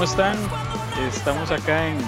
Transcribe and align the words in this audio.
¿cómo 0.00 0.10
están? 0.10 0.38
Estamos 1.10 1.50
acá 1.50 1.88
en 1.90 1.98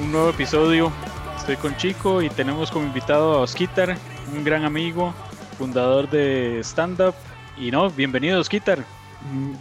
un 0.00 0.12
nuevo 0.12 0.30
episodio. 0.30 0.92
Estoy 1.36 1.56
con 1.56 1.76
Chico 1.76 2.22
y 2.22 2.30
tenemos 2.30 2.70
como 2.70 2.86
invitado 2.86 3.32
a 3.32 3.40
Osquitar, 3.40 3.96
un 4.32 4.44
gran 4.44 4.64
amigo, 4.64 5.12
fundador 5.58 6.08
de 6.08 6.60
Stand 6.60 7.00
Up. 7.00 7.14
Y 7.58 7.72
no, 7.72 7.90
bienvenido 7.90 8.38
Osquitar. 8.38 8.84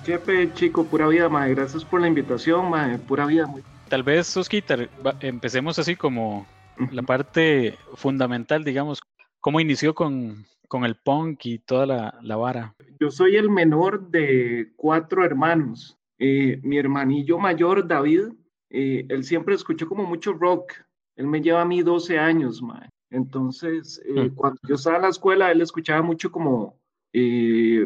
Chepe, 0.03 0.45
mm, 0.45 0.53
chico, 0.53 0.85
pura 0.85 1.07
vida, 1.07 1.27
mae. 1.27 1.55
Gracias 1.55 1.83
por 1.83 2.01
la 2.01 2.07
invitación, 2.07 2.69
mae. 2.69 2.99
Pura 2.99 3.25
vida. 3.25 3.47
Muy... 3.47 3.63
Tal 3.89 4.03
vez, 4.03 4.37
Osquitar, 4.37 4.87
empecemos 5.19 5.79
así 5.79 5.95
como 5.95 6.45
la 6.91 7.01
parte 7.01 7.79
fundamental, 7.95 8.63
digamos, 8.63 9.01
cómo 9.39 9.59
inició 9.59 9.95
con, 9.95 10.45
con 10.67 10.85
el 10.85 10.97
punk 10.97 11.47
y 11.47 11.57
toda 11.57 11.87
la, 11.87 12.19
la, 12.21 12.35
vara. 12.35 12.75
Yo 12.99 13.09
soy 13.09 13.37
el 13.37 13.49
menor 13.49 14.11
de 14.11 14.71
cuatro 14.75 15.25
hermanos. 15.25 15.97
Eh, 16.23 16.59
mi 16.61 16.77
hermanillo 16.77 17.39
mayor, 17.39 17.87
David, 17.87 18.27
eh, 18.69 19.07
él 19.09 19.23
siempre 19.23 19.55
escuchó 19.55 19.87
como 19.87 20.03
mucho 20.05 20.33
rock. 20.33 20.73
Él 21.15 21.25
me 21.25 21.41
lleva 21.41 21.63
a 21.63 21.65
mí 21.65 21.81
12 21.81 22.19
años, 22.19 22.61
mae. 22.61 22.87
Entonces, 23.09 23.99
eh, 24.05 24.29
mm. 24.29 24.35
cuando 24.35 24.59
yo 24.67 24.75
estaba 24.75 24.97
en 24.97 25.01
la 25.01 25.09
escuela, 25.09 25.51
él 25.51 25.61
escuchaba 25.61 26.03
mucho 26.03 26.31
como 26.31 26.79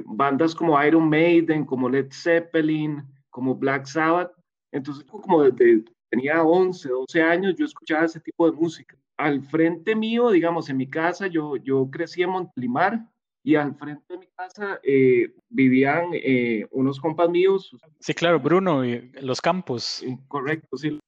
bandas 0.06 0.54
como 0.54 0.84
Iron 0.84 1.10
Maiden, 1.10 1.66
como 1.66 1.90
Led 1.90 2.12
Zeppelin, 2.12 3.04
como 3.30 3.56
Black 3.56 3.86
Sabbath. 3.86 4.34
Entonces, 4.74 5.06
como 5.06 5.42
desde 5.44 5.86
tenía 6.12 6.44
11, 6.44 6.90
12 6.90 7.22
años, 7.24 7.56
yo 7.56 7.66
escuchaba 7.66 8.04
ese 8.04 8.20
tipo 8.20 8.52
de 8.52 8.58
música. 8.58 8.98
Al 9.18 9.42
frente 9.44 9.96
mío, 9.96 10.30
digamos, 10.30 10.70
en 10.70 10.76
mi 10.76 10.88
casa, 10.88 11.28
yo, 11.28 11.56
yo 11.56 11.90
crecí 11.90 12.22
en 12.22 12.32
Montelimar 12.32 13.02
y 13.46 13.56
al 13.56 13.76
frente 13.76 14.04
de 14.10 14.18
mi 14.18 14.26
casa 14.36 14.80
eh, 14.82 15.32
vivían 15.50 16.10
eh, 16.14 16.68
unos 16.72 17.00
compas 17.00 17.30
míos. 17.30 17.76
Sí, 18.00 18.12
claro, 18.16 18.40
Bruno, 18.40 18.84
y 18.84 19.12
los 19.22 19.40
campos. 19.40 20.04
correcto, 20.28 20.76
sí. 20.76 21.00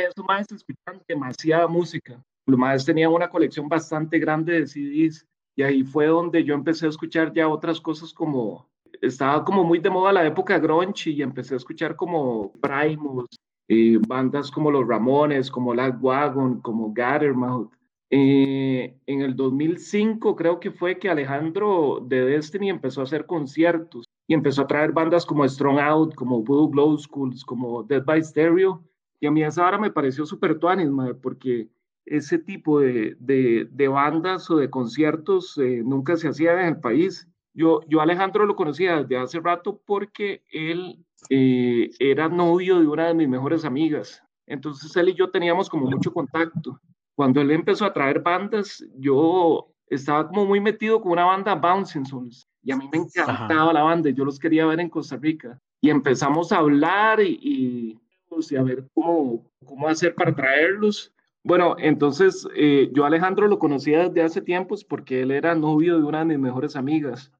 esos 0.00 0.24
más 0.26 0.50
escuchaban 0.50 1.00
demasiada 1.06 1.68
música. 1.68 2.20
Los 2.44 2.58
más 2.58 2.84
tenían 2.84 3.12
una 3.12 3.30
colección 3.30 3.68
bastante 3.68 4.18
grande 4.18 4.60
de 4.60 4.66
CDs 4.66 5.24
y 5.54 5.62
ahí 5.62 5.84
fue 5.84 6.06
donde 6.06 6.42
yo 6.42 6.54
empecé 6.54 6.86
a 6.86 6.88
escuchar 6.88 7.32
ya 7.32 7.46
otras 7.46 7.80
cosas 7.80 8.12
como 8.12 8.68
estaba 9.00 9.44
como 9.44 9.62
muy 9.62 9.78
de 9.78 9.90
moda 9.90 10.12
la 10.12 10.26
época 10.26 10.58
grunge 10.58 11.10
y 11.10 11.22
empecé 11.22 11.54
a 11.54 11.58
escuchar 11.58 11.94
como 11.94 12.50
Primus, 12.52 13.28
eh, 13.68 13.98
bandas 14.08 14.50
como 14.50 14.72
los 14.72 14.86
Ramones, 14.88 15.52
como 15.52 15.72
Wagon, 15.72 16.60
como 16.62 16.92
Gattermouth. 16.92 17.75
Eh, 18.10 18.96
en 19.06 19.20
el 19.22 19.34
2005 19.34 20.36
creo 20.36 20.60
que 20.60 20.70
fue 20.70 20.98
que 20.98 21.10
Alejandro 21.10 21.98
de 22.06 22.24
Destiny 22.24 22.70
empezó 22.70 23.00
a 23.00 23.04
hacer 23.04 23.26
conciertos 23.26 24.06
y 24.28 24.34
empezó 24.34 24.62
a 24.62 24.66
traer 24.68 24.92
bandas 24.92 25.26
como 25.26 25.48
Strong 25.48 25.80
Out, 25.80 26.14
como 26.14 26.42
Voodoo 26.42 26.68
Glow 26.68 26.98
Schools, 26.98 27.44
como 27.44 27.82
Dead 27.82 28.04
by 28.04 28.22
Stereo. 28.22 28.84
Y 29.20 29.26
a 29.26 29.30
mí 29.30 29.42
esa 29.42 29.66
hora 29.66 29.78
me 29.78 29.90
pareció 29.90 30.26
súper 30.26 30.58
tuanis, 30.58 30.88
porque 31.22 31.68
ese 32.04 32.38
tipo 32.38 32.80
de, 32.80 33.16
de, 33.18 33.68
de, 33.70 33.88
bandas 33.88 34.50
o 34.50 34.56
de 34.56 34.70
conciertos 34.70 35.58
eh, 35.58 35.82
nunca 35.84 36.16
se 36.16 36.28
hacían 36.28 36.60
en 36.60 36.66
el 36.66 36.80
país. 36.80 37.28
Yo, 37.54 37.80
yo 37.88 38.00
Alejandro 38.00 38.46
lo 38.46 38.54
conocía 38.54 39.02
desde 39.02 39.16
hace 39.16 39.40
rato 39.40 39.80
porque 39.84 40.42
él 40.52 41.04
eh, 41.30 41.90
era 41.98 42.28
novio 42.28 42.78
de 42.80 42.86
una 42.86 43.08
de 43.08 43.14
mis 43.14 43.28
mejores 43.28 43.64
amigas. 43.64 44.22
Entonces 44.46 44.94
él 44.96 45.08
y 45.08 45.14
yo 45.14 45.30
teníamos 45.30 45.68
como 45.68 45.90
mucho 45.90 46.12
contacto. 46.12 46.80
Cuando 47.16 47.40
él 47.40 47.50
empezó 47.50 47.86
a 47.86 47.92
traer 47.92 48.20
bandas, 48.20 48.84
yo 48.98 49.72
estaba 49.88 50.28
como 50.28 50.44
muy 50.44 50.60
metido 50.60 51.00
con 51.00 51.12
una 51.12 51.24
banda 51.24 51.54
Bouncing 51.54 52.04
Souls 52.04 52.46
y 52.62 52.72
a 52.72 52.76
mí 52.76 52.88
me 52.92 52.98
encantaba 52.98 53.72
la 53.72 53.82
banda, 53.82 54.10
yo 54.10 54.24
los 54.24 54.38
quería 54.38 54.66
ver 54.66 54.80
en 54.80 54.90
Costa 54.90 55.16
Rica. 55.16 55.58
Y 55.80 55.88
empezamos 55.88 56.52
a 56.52 56.58
hablar 56.58 57.20
y, 57.20 57.38
y, 57.40 58.56
a 58.56 58.62
ver 58.62 58.84
cómo, 58.92 59.48
cómo 59.64 59.88
hacer 59.88 60.14
para 60.14 60.34
traerlos. 60.34 61.12
Bueno, 61.42 61.76
entonces 61.78 62.46
eh, 62.56 62.90
yo 62.92 63.04
Alejandro 63.04 63.46
lo 63.46 63.58
conocía 63.58 64.08
desde 64.08 64.22
hace 64.22 64.42
tiempos 64.42 64.84
porque 64.84 65.22
él 65.22 65.30
era 65.30 65.54
novio 65.54 65.96
de 65.98 66.04
una 66.04 66.18
de 66.18 66.24
mis 66.24 66.38
mejores 66.38 66.76
amigas. 66.76 67.32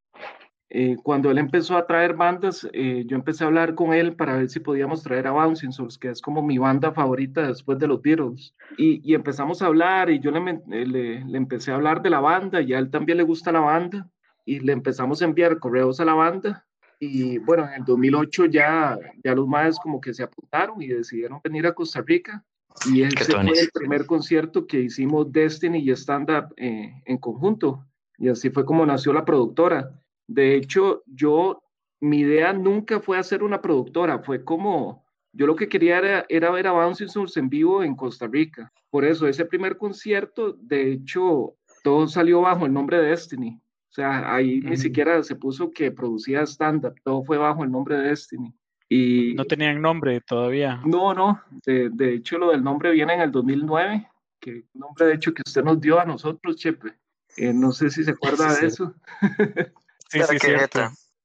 Eh, 0.68 0.96
cuando 1.00 1.30
él 1.30 1.38
empezó 1.38 1.76
a 1.76 1.86
traer 1.86 2.14
bandas, 2.14 2.68
eh, 2.72 3.04
yo 3.06 3.16
empecé 3.16 3.44
a 3.44 3.46
hablar 3.46 3.76
con 3.76 3.92
él 3.92 4.16
para 4.16 4.36
ver 4.36 4.48
si 4.48 4.58
podíamos 4.58 5.02
traer 5.02 5.28
a 5.28 5.30
Bouncing 5.30 5.70
Souls, 5.70 5.96
que 5.96 6.10
es 6.10 6.20
como 6.20 6.42
mi 6.42 6.58
banda 6.58 6.92
favorita 6.92 7.46
después 7.46 7.78
de 7.78 7.86
los 7.86 8.02
Beatles. 8.02 8.52
Y, 8.76 9.00
y 9.08 9.14
empezamos 9.14 9.62
a 9.62 9.66
hablar 9.66 10.10
y 10.10 10.18
yo 10.18 10.32
le, 10.32 10.40
eh, 10.50 10.86
le, 10.86 11.24
le, 11.24 11.38
empecé 11.38 11.70
a 11.70 11.76
hablar 11.76 12.02
de 12.02 12.10
la 12.10 12.20
banda 12.20 12.60
y 12.60 12.72
a 12.72 12.78
él 12.78 12.90
también 12.90 13.18
le 13.18 13.24
gusta 13.24 13.52
la 13.52 13.60
banda 13.60 14.08
y 14.44 14.58
le 14.58 14.72
empezamos 14.72 15.22
a 15.22 15.26
enviar 15.26 15.58
correos 15.60 16.00
a 16.00 16.04
la 16.04 16.14
banda. 16.14 16.66
Y 16.98 17.38
bueno, 17.38 17.64
en 17.68 17.74
el 17.74 17.84
2008 17.84 18.46
ya, 18.46 18.98
ya 19.22 19.34
los 19.34 19.46
más 19.46 19.78
como 19.78 20.00
que 20.00 20.14
se 20.14 20.24
apuntaron 20.24 20.82
y 20.82 20.88
decidieron 20.88 21.40
venir 21.44 21.66
a 21.66 21.74
Costa 21.74 22.02
Rica. 22.04 22.44
Y 22.92 23.02
ese 23.02 23.24
fue 23.32 23.42
el 23.42 23.70
primer 23.72 24.04
concierto 24.06 24.66
que 24.66 24.80
hicimos 24.80 25.30
Destiny 25.30 25.78
y 25.78 25.90
Stand 25.90 26.30
Up 26.30 26.54
en 26.56 27.18
conjunto. 27.18 27.86
Y 28.18 28.28
así 28.28 28.50
fue 28.50 28.64
como 28.64 28.84
nació 28.84 29.12
la 29.12 29.24
productora. 29.24 29.92
De 30.26 30.56
hecho, 30.56 31.02
yo, 31.06 31.62
mi 32.00 32.20
idea 32.20 32.52
nunca 32.52 33.00
fue 33.00 33.18
hacer 33.18 33.42
una 33.42 33.60
productora, 33.60 34.18
fue 34.20 34.44
como, 34.44 35.04
yo 35.32 35.46
lo 35.46 35.56
que 35.56 35.68
quería 35.68 36.24
era, 36.28 36.50
ver 36.50 36.66
a 36.66 36.72
Bouncing 36.72 37.08
Souls 37.08 37.36
en 37.36 37.48
vivo 37.48 37.82
en 37.82 37.94
Costa 37.94 38.26
Rica. 38.26 38.72
Por 38.90 39.04
eso, 39.04 39.26
ese 39.26 39.44
primer 39.44 39.76
concierto, 39.76 40.52
de 40.52 40.92
hecho, 40.92 41.54
todo 41.82 42.06
salió 42.08 42.40
bajo 42.40 42.66
el 42.66 42.72
nombre 42.72 42.98
de 42.98 43.10
Destiny. 43.10 43.60
O 43.88 43.92
sea, 43.96 44.34
ahí 44.34 44.60
ni 44.60 44.76
siquiera 44.76 45.22
se 45.22 45.36
puso 45.36 45.70
que 45.70 45.90
producía 45.90 46.42
stand-up, 46.42 46.94
todo 47.02 47.22
fue 47.22 47.38
bajo 47.38 47.64
el 47.64 47.70
nombre 47.70 47.96
de 47.96 48.08
Destiny. 48.08 48.54
Y, 48.88 49.34
no 49.34 49.44
tenían 49.44 49.80
nombre 49.80 50.20
todavía. 50.20 50.80
No, 50.84 51.12
no, 51.12 51.40
de, 51.64 51.90
de 51.90 52.14
hecho 52.14 52.38
lo 52.38 52.50
del 52.50 52.62
nombre 52.62 52.92
viene 52.92 53.14
en 53.14 53.20
el 53.20 53.32
2009, 53.32 54.06
que 54.38 54.64
nombre 54.74 55.06
de 55.06 55.14
hecho 55.14 55.34
que 55.34 55.42
usted 55.44 55.64
nos 55.64 55.80
dio 55.80 55.98
a 55.98 56.04
nosotros, 56.04 56.56
Chepe. 56.56 56.92
Eh, 57.36 57.52
no 57.52 57.72
sé 57.72 57.90
si 57.90 58.04
se 58.04 58.12
acuerda 58.12 58.54
de 58.54 58.66
eso. 58.66 58.94
Sí, 60.08 60.20
sí, 60.22 60.38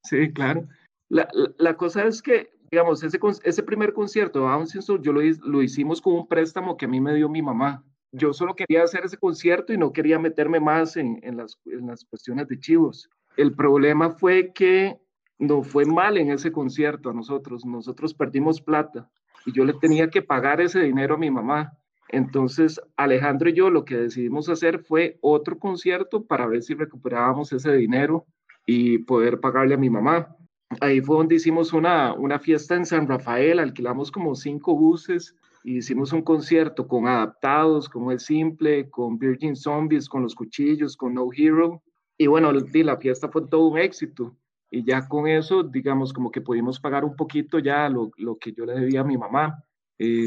sí, 0.03 0.33
claro. 0.33 0.67
La, 1.09 1.27
la, 1.57 1.75
cosa 1.75 2.05
es 2.05 2.21
que, 2.21 2.51
digamos, 2.71 3.03
ese, 3.03 3.19
ese 3.43 3.63
primer 3.63 3.93
concierto 3.93 4.47
de 4.47 5.01
yo 5.01 5.13
lo, 5.13 5.21
lo 5.21 5.61
hicimos 5.61 6.01
con 6.01 6.13
un 6.13 6.27
préstamo 6.27 6.77
que 6.77 6.85
a 6.85 6.87
mí 6.87 7.01
me 7.01 7.13
dio 7.13 7.27
mi 7.29 7.41
mamá. 7.41 7.83
Yo 8.13 8.33
solo 8.33 8.55
quería 8.55 8.83
hacer 8.83 9.05
ese 9.05 9.17
concierto 9.17 9.73
y 9.73 9.77
no 9.77 9.93
quería 9.93 10.19
meterme 10.19 10.59
más 10.59 10.97
en, 10.97 11.19
en, 11.23 11.37
las, 11.37 11.59
en 11.65 11.87
las 11.87 12.05
cuestiones 12.05 12.47
de 12.47 12.59
chivos. 12.59 13.09
El 13.37 13.53
problema 13.55 14.11
fue 14.11 14.51
que 14.53 14.99
no 15.37 15.63
fue 15.63 15.85
mal 15.85 16.17
en 16.17 16.31
ese 16.31 16.51
concierto 16.51 17.09
a 17.09 17.13
nosotros. 17.13 17.65
Nosotros 17.65 18.13
perdimos 18.13 18.61
plata 18.61 19.09
y 19.45 19.53
yo 19.53 19.65
le 19.65 19.73
tenía 19.73 20.09
que 20.09 20.21
pagar 20.21 20.61
ese 20.61 20.81
dinero 20.81 21.15
a 21.15 21.17
mi 21.17 21.31
mamá. 21.31 21.77
Entonces, 22.09 22.79
Alejandro 22.97 23.49
y 23.49 23.53
yo 23.53 23.69
lo 23.69 23.85
que 23.85 23.97
decidimos 23.97 24.49
hacer 24.49 24.79
fue 24.79 25.17
otro 25.21 25.57
concierto 25.57 26.25
para 26.25 26.45
ver 26.45 26.61
si 26.61 26.73
recuperábamos 26.73 27.53
ese 27.53 27.73
dinero 27.73 28.25
y 28.65 28.99
poder 28.99 29.39
pagarle 29.39 29.75
a 29.75 29.77
mi 29.77 29.89
mamá. 29.89 30.35
Ahí 30.79 31.01
fue 31.01 31.17
donde 31.17 31.35
hicimos 31.35 31.73
una, 31.73 32.13
una 32.13 32.39
fiesta 32.39 32.75
en 32.75 32.85
San 32.85 33.07
Rafael, 33.07 33.59
alquilamos 33.59 34.11
como 34.11 34.35
cinco 34.35 34.75
buses 34.75 35.35
y 35.63 35.77
hicimos 35.77 36.13
un 36.13 36.21
concierto 36.21 36.87
con 36.87 37.07
adaptados, 37.07 37.89
como 37.89 38.11
El 38.11 38.19
Simple, 38.19 38.89
con 38.89 39.17
Virgin 39.17 39.55
Zombies, 39.55 40.07
con 40.07 40.23
Los 40.23 40.33
Cuchillos, 40.33 40.95
con 40.95 41.13
No 41.13 41.27
Hero. 41.35 41.83
Y 42.17 42.27
bueno, 42.27 42.51
la 42.51 42.97
fiesta 42.97 43.29
fue 43.29 43.47
todo 43.47 43.67
un 43.67 43.77
éxito. 43.77 44.35
Y 44.69 44.85
ya 44.85 45.07
con 45.07 45.27
eso, 45.27 45.63
digamos, 45.63 46.13
como 46.13 46.31
que 46.31 46.39
pudimos 46.39 46.79
pagar 46.79 47.03
un 47.03 47.15
poquito 47.15 47.59
ya 47.59 47.89
lo, 47.89 48.11
lo 48.17 48.37
que 48.37 48.53
yo 48.53 48.65
le 48.65 48.73
debía 48.73 49.01
a 49.01 49.03
mi 49.03 49.17
mamá. 49.17 49.63
Eh, 49.99 50.25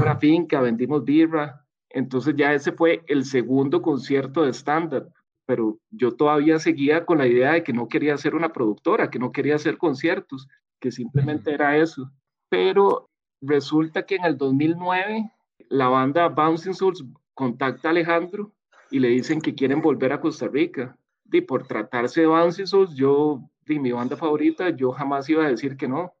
una 0.00 0.16
finca, 0.16 0.60
vendimos 0.60 1.04
birra. 1.04 1.64
Entonces 1.88 2.34
ya 2.36 2.52
ese 2.52 2.72
fue 2.72 3.02
el 3.06 3.24
segundo 3.24 3.82
concierto 3.82 4.42
de 4.42 4.52
stand-up 4.52 5.12
pero 5.46 5.78
yo 5.90 6.12
todavía 6.12 6.58
seguía 6.58 7.04
con 7.04 7.18
la 7.18 7.26
idea 7.26 7.52
de 7.52 7.64
que 7.64 7.72
no 7.72 7.88
quería 7.88 8.16
ser 8.16 8.34
una 8.34 8.52
productora, 8.52 9.10
que 9.10 9.18
no 9.18 9.32
quería 9.32 9.56
hacer 9.56 9.78
conciertos, 9.78 10.48
que 10.80 10.90
simplemente 10.90 11.52
era 11.52 11.76
eso. 11.76 12.10
Pero 12.48 13.10
resulta 13.40 14.04
que 14.04 14.16
en 14.16 14.24
el 14.24 14.36
2009 14.36 15.30
la 15.68 15.88
banda 15.88 16.28
Bouncing 16.28 16.74
Souls 16.74 17.04
contacta 17.34 17.88
a 17.88 17.90
Alejandro 17.90 18.52
y 18.90 18.98
le 18.98 19.08
dicen 19.08 19.40
que 19.40 19.54
quieren 19.54 19.80
volver 19.80 20.12
a 20.12 20.20
Costa 20.20 20.48
Rica. 20.48 20.96
Y 21.30 21.40
por 21.40 21.66
tratarse 21.66 22.20
de 22.20 22.26
Bouncing 22.26 22.66
Souls, 22.66 22.94
yo, 22.94 23.40
de 23.66 23.78
mi 23.78 23.90
banda 23.90 24.16
favorita, 24.16 24.70
yo 24.70 24.92
jamás 24.92 25.28
iba 25.30 25.44
a 25.44 25.48
decir 25.48 25.76
que 25.76 25.88
no 25.88 26.12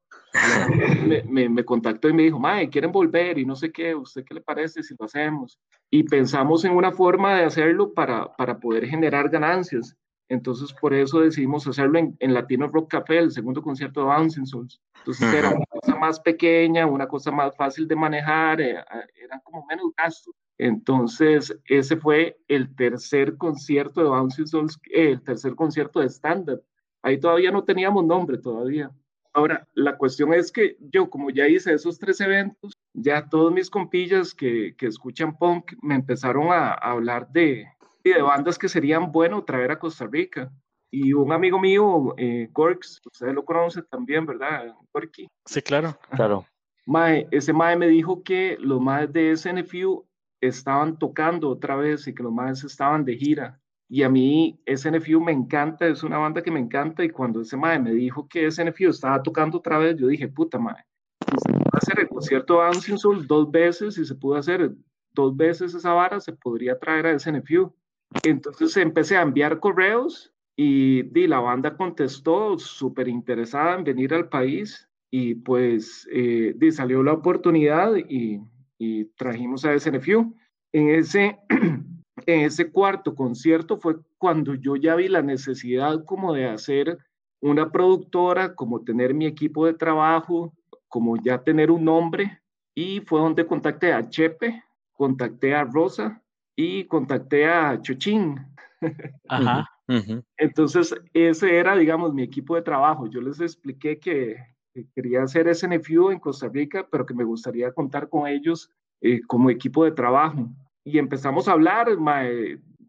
me, 1.28 1.48
me, 1.48 1.64
contactó 1.64 2.08
y 2.08 2.12
me 2.12 2.22
dijo, 2.22 2.38
Mae, 2.38 2.70
quieren 2.70 2.92
volver 2.92 3.38
y 3.38 3.44
no 3.44 3.54
sé 3.54 3.70
qué, 3.70 3.94
¿usted 3.94 4.24
qué 4.24 4.34
le 4.34 4.40
parece 4.40 4.82
si 4.82 4.94
lo 4.98 5.04
hacemos? 5.04 5.58
Y 5.90 6.04
pensamos 6.04 6.64
en 6.64 6.72
una 6.72 6.92
forma 6.92 7.36
de 7.36 7.44
hacerlo 7.44 7.92
para, 7.92 8.32
para 8.36 8.58
poder 8.58 8.86
generar 8.86 9.28
ganancias. 9.28 9.96
Entonces, 10.28 10.72
por 10.72 10.94
eso 10.94 11.20
decidimos 11.20 11.66
hacerlo 11.66 11.98
en, 11.98 12.16
en 12.18 12.32
Latino 12.32 12.66
Rock 12.68 12.92
Café, 12.92 13.18
el 13.18 13.32
segundo 13.32 13.60
concierto 13.62 14.00
de 14.00 14.06
Bouncing 14.06 14.46
Souls. 14.46 14.80
Entonces, 14.98 15.34
era 15.34 15.50
una 15.50 15.66
cosa 15.66 15.94
más 15.96 16.20
pequeña, 16.20 16.86
una 16.86 17.06
cosa 17.06 17.30
más 17.30 17.54
fácil 17.54 17.86
de 17.86 17.96
manejar, 17.96 18.60
era, 18.60 18.86
era 19.14 19.40
como 19.44 19.66
menos 19.66 19.92
gasto. 19.94 20.32
Entonces, 20.56 21.54
ese 21.66 21.96
fue 21.96 22.38
el 22.48 22.74
tercer 22.74 23.36
concierto 23.36 24.02
de 24.02 24.08
Bouncing 24.08 24.46
Souls, 24.46 24.78
eh, 24.90 25.10
el 25.10 25.22
tercer 25.22 25.54
concierto 25.54 26.00
de 26.00 26.08
stand-up. 26.08 26.62
Ahí 27.02 27.18
todavía 27.18 27.50
no 27.50 27.64
teníamos 27.64 28.04
nombre, 28.04 28.38
todavía. 28.38 28.90
Ahora, 29.34 29.66
la 29.74 29.96
cuestión 29.96 30.34
es 30.34 30.52
que 30.52 30.76
yo, 30.78 31.08
como 31.08 31.30
ya 31.30 31.48
hice 31.48 31.72
esos 31.72 31.98
tres 31.98 32.20
eventos, 32.20 32.72
ya 32.92 33.28
todos 33.28 33.52
mis 33.52 33.70
compillas 33.70 34.34
que, 34.34 34.74
que 34.76 34.86
escuchan 34.86 35.36
punk 35.38 35.72
me 35.80 35.94
empezaron 35.94 36.48
a, 36.52 36.72
hablar 36.72 37.28
de, 37.32 37.66
de 38.04 38.22
bandas 38.22 38.58
que 38.58 38.68
serían 38.68 39.10
bueno 39.10 39.42
traer 39.44 39.70
a 39.70 39.78
Costa 39.78 40.06
Rica. 40.06 40.52
Y 40.90 41.14
un 41.14 41.32
amigo 41.32 41.58
mío, 41.58 42.14
eh, 42.18 42.50
Gorks, 42.52 43.00
ustedes 43.06 43.34
lo 43.34 43.44
conocen 43.46 43.86
también, 43.90 44.26
¿verdad? 44.26 44.74
Gorky. 44.92 45.26
Sí, 45.46 45.62
claro. 45.62 45.98
Claro. 46.10 46.46
Mae, 46.84 47.26
ese 47.30 47.54
Mae 47.54 47.76
me 47.76 47.88
dijo 47.88 48.22
que 48.22 48.58
los 48.60 48.78
Maes 48.78 49.10
de 49.10 49.34
SNFU 49.34 50.06
estaban 50.42 50.98
tocando 50.98 51.48
otra 51.48 51.76
vez 51.76 52.06
y 52.06 52.14
que 52.14 52.22
los 52.22 52.32
Maes 52.32 52.62
estaban 52.64 53.06
de 53.06 53.16
gira. 53.16 53.61
Y 53.92 54.04
a 54.04 54.08
mí 54.08 54.58
SNFU 54.66 55.20
me 55.20 55.32
encanta, 55.32 55.86
es 55.86 56.02
una 56.02 56.16
banda 56.16 56.42
que 56.42 56.50
me 56.50 56.58
encanta. 56.58 57.04
Y 57.04 57.10
cuando 57.10 57.42
ese 57.42 57.58
Mae 57.58 57.78
me 57.78 57.92
dijo 57.92 58.26
que 58.26 58.50
SNFU 58.50 58.88
estaba 58.88 59.22
tocando 59.22 59.58
otra 59.58 59.76
vez, 59.76 59.98
yo 59.98 60.06
dije, 60.06 60.28
puta 60.28 60.58
Mae, 60.58 60.82
si 61.30 61.36
se 61.36 61.52
pudo 61.52 61.70
hacer 61.74 62.00
el 62.00 62.08
concierto 62.08 62.56
Dancing 62.56 62.96
Soul 62.96 63.26
dos 63.26 63.50
veces, 63.50 63.98
y 63.98 64.06
se 64.06 64.14
pudo 64.14 64.36
hacer 64.36 64.72
dos 65.12 65.36
veces 65.36 65.74
esa 65.74 65.92
vara, 65.92 66.20
se 66.20 66.32
podría 66.32 66.78
traer 66.78 67.06
a 67.06 67.18
SNFU. 67.18 67.70
Entonces 68.24 68.74
empecé 68.78 69.18
a 69.18 69.22
enviar 69.22 69.60
correos 69.60 70.32
y, 70.56 71.00
y 71.14 71.26
la 71.26 71.40
banda 71.40 71.76
contestó 71.76 72.58
súper 72.58 73.08
interesada 73.08 73.74
en 73.74 73.84
venir 73.84 74.14
al 74.14 74.30
país 74.30 74.88
y 75.10 75.34
pues 75.34 76.08
eh, 76.10 76.56
salió 76.70 77.02
la 77.02 77.12
oportunidad 77.12 77.94
y, 78.08 78.40
y, 78.78 79.04
trajimos 79.16 79.66
a 79.66 79.78
SNFU. 79.78 80.34
En 80.72 80.88
ese, 80.88 81.38
en 82.26 82.40
ese 82.40 82.70
cuarto 82.70 83.14
concierto 83.14 83.78
fue 83.78 83.96
cuando 84.18 84.54
yo 84.54 84.76
ya 84.76 84.94
vi 84.94 85.08
la 85.08 85.22
necesidad 85.22 86.04
como 86.04 86.32
de 86.32 86.48
hacer 86.48 86.98
una 87.40 87.70
productora, 87.70 88.54
como 88.54 88.82
tener 88.82 89.14
mi 89.14 89.26
equipo 89.26 89.66
de 89.66 89.74
trabajo, 89.74 90.52
como 90.88 91.16
ya 91.16 91.42
tener 91.42 91.70
un 91.70 91.84
nombre 91.84 92.40
y 92.74 93.00
fue 93.00 93.20
donde 93.20 93.46
contacté 93.46 93.92
a 93.92 94.08
Chepe, 94.08 94.62
contacté 94.92 95.54
a 95.54 95.64
Rosa 95.64 96.22
y 96.56 96.84
contacté 96.84 97.46
a 97.46 97.80
Chuchín. 97.80 98.36
Ajá. 99.28 99.68
Entonces, 100.36 100.94
ese 101.12 101.56
era, 101.56 101.76
digamos, 101.76 102.14
mi 102.14 102.22
equipo 102.22 102.54
de 102.54 102.62
trabajo. 102.62 103.06
Yo 103.06 103.20
les 103.20 103.40
expliqué 103.40 103.98
que, 103.98 104.36
quería 104.94 105.22
hacer 105.22 105.54
SNFU 105.54 106.10
en 106.10 106.18
Costa 106.18 106.48
Rica, 106.48 106.86
pero 106.90 107.04
que 107.04 107.14
me 107.14 107.24
gustaría 107.24 107.72
contar 107.72 108.08
con 108.08 108.26
ellos 108.26 108.70
eh, 109.00 109.20
como 109.26 109.50
equipo 109.50 109.84
de 109.84 109.92
trabajo. 109.92 110.48
Y 110.84 110.98
empezamos 110.98 111.48
a 111.48 111.52
hablar, 111.52 111.88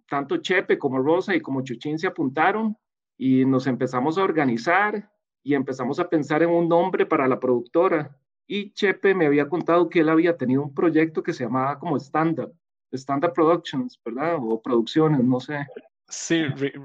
tanto 0.07 0.37
Chepe 0.37 0.77
como 0.77 0.99
Rosa 0.99 1.35
y 1.35 1.41
como 1.41 1.63
Chuchín 1.63 1.99
se 1.99 2.07
apuntaron 2.07 2.75
y 3.17 3.45
nos 3.45 3.67
empezamos 3.67 4.17
a 4.17 4.23
organizar 4.23 5.11
y 5.43 5.53
empezamos 5.53 5.99
a 5.99 6.09
pensar 6.09 6.41
en 6.43 6.49
un 6.49 6.67
nombre 6.67 7.05
para 7.05 7.27
la 7.27 7.39
productora. 7.39 8.17
Y 8.47 8.71
Chepe 8.73 9.13
me 9.13 9.25
había 9.25 9.47
contado 9.47 9.89
que 9.89 9.99
él 9.99 10.09
había 10.09 10.37
tenido 10.37 10.63
un 10.63 10.73
proyecto 10.73 11.23
que 11.23 11.33
se 11.33 11.43
llamaba 11.43 11.79
como 11.79 11.97
Stand 11.97 12.39
Up, 12.39 12.53
Stand 12.91 13.25
Up 13.25 13.33
Productions, 13.33 13.99
¿verdad? 14.03 14.37
O 14.41 14.61
producciones, 14.61 15.23
no 15.23 15.39
sé. 15.39 15.65
Sí, 16.09 16.43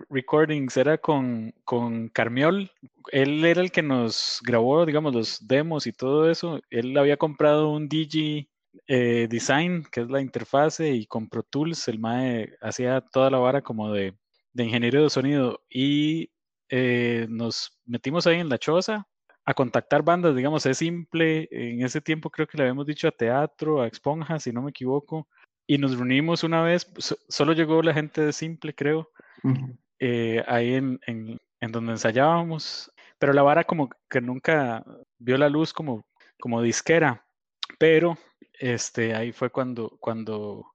recordings, 0.08 0.76
era 0.76 0.96
con, 0.96 1.52
con 1.64 2.08
Carmiol. 2.08 2.70
Él 3.12 3.44
era 3.44 3.60
el 3.60 3.70
que 3.70 3.82
nos 3.82 4.40
grabó, 4.44 4.86
digamos, 4.86 5.14
los 5.14 5.46
demos 5.46 5.86
y 5.86 5.92
todo 5.92 6.30
eso. 6.30 6.60
Él 6.70 6.96
había 6.96 7.16
comprado 7.16 7.70
un 7.70 7.88
Digi 7.88 8.48
eh, 8.86 9.26
Design, 9.30 9.84
que 9.90 10.02
es 10.02 10.10
la 10.10 10.20
interfase, 10.20 10.90
y 10.90 11.06
con 11.06 11.28
Pro 11.28 11.42
Tools, 11.42 11.88
el 11.88 11.98
MAE 11.98 12.56
hacía 12.60 13.00
toda 13.00 13.30
la 13.30 13.38
vara 13.38 13.62
como 13.62 13.92
de, 13.92 14.14
de 14.52 14.64
ingeniero 14.64 15.02
de 15.02 15.10
sonido. 15.10 15.62
Y 15.68 16.30
eh, 16.68 17.26
nos 17.28 17.80
metimos 17.86 18.26
ahí 18.26 18.40
en 18.40 18.48
la 18.48 18.58
choza 18.58 19.06
a 19.44 19.54
contactar 19.54 20.02
bandas, 20.02 20.36
digamos, 20.36 20.66
es 20.66 20.78
simple. 20.78 21.48
En 21.50 21.82
ese 21.82 22.00
tiempo 22.00 22.30
creo 22.30 22.46
que 22.46 22.58
le 22.58 22.64
habíamos 22.64 22.86
dicho 22.86 23.08
a 23.08 23.12
teatro, 23.12 23.80
a 23.82 23.86
Exponja, 23.86 24.38
si 24.38 24.52
no 24.52 24.62
me 24.62 24.70
equivoco 24.70 25.28
y 25.68 25.76
nos 25.76 25.96
reunimos 25.96 26.42
una 26.42 26.62
vez, 26.62 26.90
solo 27.28 27.52
llegó 27.52 27.82
la 27.82 27.92
gente 27.92 28.22
de 28.22 28.32
Simple, 28.32 28.74
creo, 28.74 29.10
eh, 29.98 30.42
ahí 30.48 30.74
en, 30.74 30.98
en, 31.06 31.38
en, 31.60 31.72
donde 31.72 31.92
ensayábamos, 31.92 32.90
pero 33.18 33.34
la 33.34 33.42
vara 33.42 33.64
como 33.64 33.90
que 34.08 34.22
nunca 34.22 34.82
vio 35.18 35.36
la 35.36 35.50
luz 35.50 35.74
como, 35.74 36.06
como 36.40 36.62
disquera, 36.62 37.26
pero 37.78 38.16
este, 38.58 39.14
ahí 39.14 39.32
fue 39.32 39.50
cuando, 39.50 39.96
cuando 40.00 40.66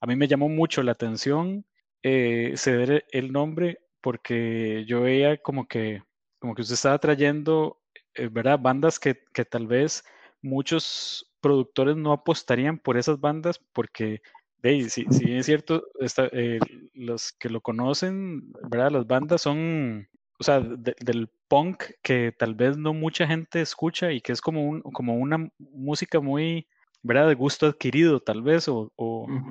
a 0.00 0.06
mí 0.06 0.16
me 0.16 0.28
llamó 0.28 0.48
mucho 0.48 0.82
la 0.82 0.92
atención 0.92 1.64
eh, 2.02 2.52
ceder 2.56 3.04
el 3.10 3.32
nombre 3.32 3.80
porque 4.00 4.84
yo 4.86 5.02
veía 5.02 5.36
como 5.38 5.66
que, 5.66 6.02
como 6.38 6.54
que 6.54 6.62
usted 6.62 6.74
estaba 6.74 6.98
trayendo, 6.98 7.80
eh, 8.14 8.28
¿verdad? 8.30 8.60
Bandas 8.60 9.00
que, 9.00 9.24
que 9.32 9.44
tal 9.44 9.66
vez 9.66 10.04
muchos 10.40 11.32
productores 11.40 11.96
no 11.96 12.12
apostarían 12.12 12.78
por 12.78 12.96
esas 12.96 13.20
bandas 13.20 13.58
porque, 13.72 14.20
si, 14.62 14.88
si 14.88 15.32
es 15.32 15.46
cierto, 15.46 15.84
eh, 16.32 16.60
los 16.94 17.32
que 17.32 17.48
lo 17.48 17.60
conocen, 17.60 18.52
¿verdad? 18.70 18.92
Las 18.92 19.06
bandas 19.06 19.42
son, 19.42 20.08
o 20.38 20.44
sea, 20.44 20.60
del 20.60 21.28
punk 21.48 21.84
que 22.02 22.32
tal 22.36 22.54
vez 22.54 22.76
no 22.76 22.92
mucha 22.94 23.26
gente 23.26 23.60
escucha 23.60 24.12
y 24.12 24.20
que 24.20 24.32
es 24.32 24.40
como, 24.40 24.64
un, 24.68 24.82
como 24.82 25.16
una 25.16 25.48
música 25.58 26.20
muy, 26.20 26.68
¿verdad? 27.06 27.28
De 27.28 27.34
gusto 27.34 27.66
adquirido 27.66 28.20
tal 28.20 28.42
vez, 28.42 28.68
o, 28.68 28.92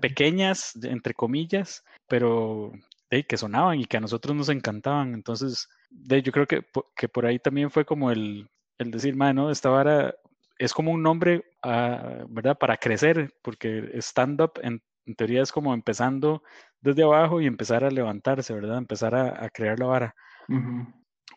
pequeñas, 0.02 0.74
entre 0.84 1.14
comillas, 1.14 1.84
pero 2.08 2.72
que 3.10 3.38
sonaban 3.38 3.80
y 3.80 3.86
que 3.86 3.98
a 3.98 4.02
nosotros 4.02 4.36
nos 4.36 4.50
encantaban. 4.50 5.14
Entonces, 5.14 5.70
de, 5.90 6.22
yo 6.22 6.32
creo 6.32 6.48
que, 6.48 6.66
que 6.96 7.08
por 7.08 7.26
ahí 7.26 7.40
también 7.40 7.72
fue 7.72 7.86
como 7.86 8.12
el, 8.12 8.50
el 8.78 8.92
decir, 8.92 9.16
¿no? 9.16 9.50
Esta 9.50 9.70
vara 9.70 10.14
es 10.58 10.74
como 10.74 10.92
un 10.92 11.02
nombre, 11.02 11.46
ah, 11.64 12.26
¿verdad? 12.30 12.58
Para 12.58 12.78
crecer, 12.78 13.34
porque 13.42 13.90
stand-up 14.02 14.54
en, 14.62 14.82
teoría 15.16 15.44
es 15.44 15.52
como 15.52 15.74
empezando 15.74 16.42
desde 16.82 17.04
abajo 17.04 17.40
y 17.40 17.46
empezar 17.46 17.84
a 17.84 17.92
levantarse, 17.92 18.54
¿verdad? 18.54 18.78
Empezar 18.78 19.16
a, 19.16 19.50
crear 19.50 19.80
la 19.80 19.86
vara. 19.86 20.16